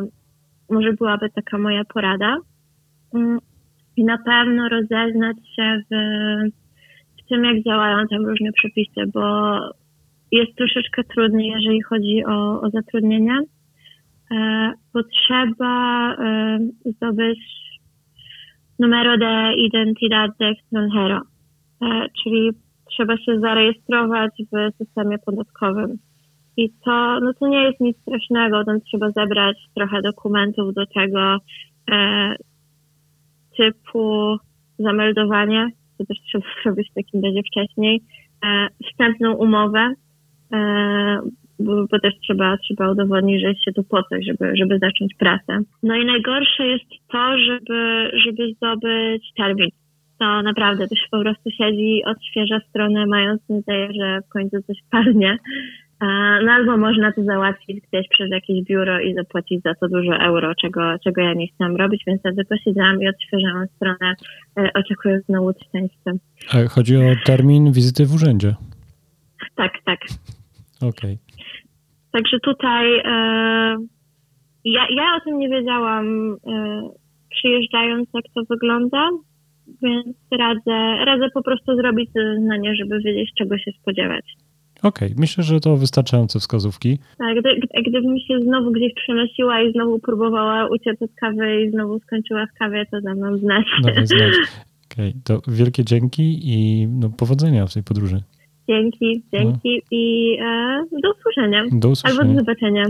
może 0.70 0.92
byłaby 0.92 1.30
taka 1.34 1.58
moja 1.58 1.84
porada. 1.84 2.36
Mm, 3.14 3.38
I 3.96 4.04
na 4.04 4.18
pewno 4.18 4.68
rozeznać 4.68 5.36
się 5.56 5.80
w, 5.90 5.94
w 7.24 7.28
tym, 7.28 7.44
jak 7.44 7.64
działają 7.64 8.06
tam 8.10 8.26
różne 8.26 8.52
przepisy, 8.52 9.06
bo 9.14 9.58
jest 10.32 10.56
troszeczkę 10.56 11.04
trudniej, 11.04 11.50
jeżeli 11.50 11.82
chodzi 11.82 12.24
o, 12.24 12.60
o 12.60 12.70
zatrudnienie, 12.70 13.40
e, 14.30 14.72
bo 14.94 15.00
trzeba 15.02 16.14
e, 16.14 16.58
zdobyć 16.84 17.38
numero 18.78 19.18
de 19.18 19.54
identidad 19.56 20.30
de 20.38 20.46
extranjero, 20.46 21.20
e, 21.82 22.06
czyli 22.22 22.50
trzeba 22.90 23.16
się 23.16 23.40
zarejestrować 23.40 24.30
w 24.52 24.76
systemie 24.78 25.18
podatkowym. 25.18 25.98
I 26.56 26.70
to, 26.84 27.20
no 27.20 27.32
to 27.40 27.48
nie 27.48 27.62
jest 27.62 27.80
nic 27.80 27.96
strasznego, 28.00 28.64
tam 28.64 28.80
trzeba 28.80 29.10
zebrać 29.10 29.56
trochę 29.74 30.02
dokumentów 30.02 30.74
do 30.74 30.86
tego 30.86 31.36
e, 31.90 32.34
typu 33.56 34.36
zameldowanie, 34.78 35.68
to 35.98 36.04
też 36.04 36.18
trzeba 36.28 36.44
zrobić 36.62 36.90
w 36.90 36.94
takim 36.94 37.24
razie 37.24 37.40
wcześniej, 37.42 38.02
e, 38.44 38.68
wstępną 38.90 39.32
umowę, 39.34 39.94
e, 40.52 41.18
bo, 41.58 41.86
bo 41.90 42.00
też 42.00 42.14
trzeba, 42.22 42.56
trzeba 42.56 42.90
udowodnić, 42.90 43.42
że 43.42 43.48
jest 43.48 43.64
się 43.64 43.72
tu 43.72 43.84
po 43.84 44.02
coś, 44.02 44.26
żeby, 44.26 44.56
żeby 44.56 44.78
zacząć 44.78 45.14
pracę. 45.18 45.58
No 45.82 45.96
i 45.96 46.04
najgorsze 46.04 46.66
jest 46.66 46.84
to, 47.12 47.38
żeby, 47.38 48.10
żeby 48.24 48.54
zdobyć 48.54 49.32
termin. 49.36 49.68
To 50.18 50.42
naprawdę 50.42 50.88
to 50.88 50.94
się 50.94 51.06
po 51.10 51.20
prostu 51.20 51.50
siedzi, 51.50 52.02
odświeża 52.04 52.60
stronę, 52.68 53.06
mając 53.06 53.48
nadzieję, 53.48 53.88
że 54.00 54.20
w 54.20 54.28
końcu 54.28 54.62
coś 54.62 54.76
padnie. 54.90 55.38
No 56.44 56.52
albo 56.52 56.76
można 56.76 57.12
to 57.12 57.24
załatwić 57.24 57.80
gdzieś 57.80 58.08
przez 58.08 58.30
jakieś 58.30 58.62
biuro 58.62 59.00
i 59.00 59.14
zapłacić 59.14 59.62
za 59.62 59.74
to 59.74 59.88
dużo 59.88 60.16
euro, 60.16 60.54
czego, 60.54 60.98
czego 61.04 61.20
ja 61.20 61.34
nie 61.34 61.46
chciałam 61.48 61.76
robić, 61.76 62.02
więc 62.06 62.20
wtedy 62.20 62.44
posiedziałam 62.44 63.02
i 63.02 63.08
odświeżałam 63.08 63.66
stronę, 63.76 64.14
e, 64.58 64.70
oczekując 64.74 65.28
na 65.28 65.40
łódź 65.40 65.56
szczęścia. 65.68 66.10
A 66.52 66.68
chodzi 66.68 66.96
o 66.96 67.00
termin 67.24 67.72
wizyty 67.72 68.06
w 68.06 68.14
urzędzie. 68.14 68.54
Tak, 69.54 69.72
tak. 69.84 70.00
Okej. 70.82 71.18
Także 72.12 72.40
tutaj 72.40 72.98
e, 72.98 73.76
ja, 74.64 74.86
ja 74.96 75.16
o 75.16 75.20
tym 75.24 75.38
nie 75.38 75.48
wiedziałam 75.48 76.36
e, 76.46 76.82
przyjeżdżając, 77.30 78.08
jak 78.14 78.24
to 78.34 78.42
wygląda, 78.50 79.10
więc 79.82 80.16
radzę, 80.38 81.04
radzę 81.04 81.28
po 81.34 81.42
prostu 81.42 81.76
zrobić 81.76 82.10
zeznanie, 82.12 82.74
żeby 82.76 83.00
wiedzieć, 83.00 83.30
czego 83.38 83.58
się 83.58 83.70
spodziewać. 83.80 84.24
Okej, 84.84 85.14
myślę, 85.18 85.44
że 85.44 85.60
to 85.60 85.76
wystarczające 85.76 86.38
wskazówki. 86.38 86.98
Tak, 87.18 87.40
gdy, 87.40 87.56
gdy, 87.56 87.90
gdybym 87.90 88.18
się 88.18 88.40
znowu 88.40 88.70
gdzieś 88.70 88.94
przenosiła 88.94 89.62
i 89.62 89.72
znowu 89.72 89.98
próbowała 89.98 90.68
uciec 90.68 91.02
od 91.02 91.10
kawy 91.14 91.62
i 91.62 91.70
znowu 91.70 91.98
skończyła 91.98 92.46
w 92.46 92.58
kawie, 92.58 92.86
to 92.90 93.00
dam 93.00 93.20
wam 93.20 93.38
znać. 93.38 93.64
Dawaj 93.82 94.06
znać. 94.16 94.32
Okej, 94.92 95.12
to 95.24 95.40
wielkie 95.48 95.84
dzięki 95.84 96.40
i 96.42 96.86
no, 96.88 97.10
powodzenia 97.18 97.66
w 97.66 97.74
tej 97.74 97.82
podróży. 97.82 98.20
dzięki, 98.68 99.22
dzięki 99.32 99.82
i 99.90 100.36
e, 100.40 100.84
do 101.02 101.12
usłyszenia. 101.12 101.64
Do 101.64 101.74
Albo 101.74 101.88
usłyszenia. 101.88 102.32
do 102.32 102.38
zobaczenia. 102.38 102.84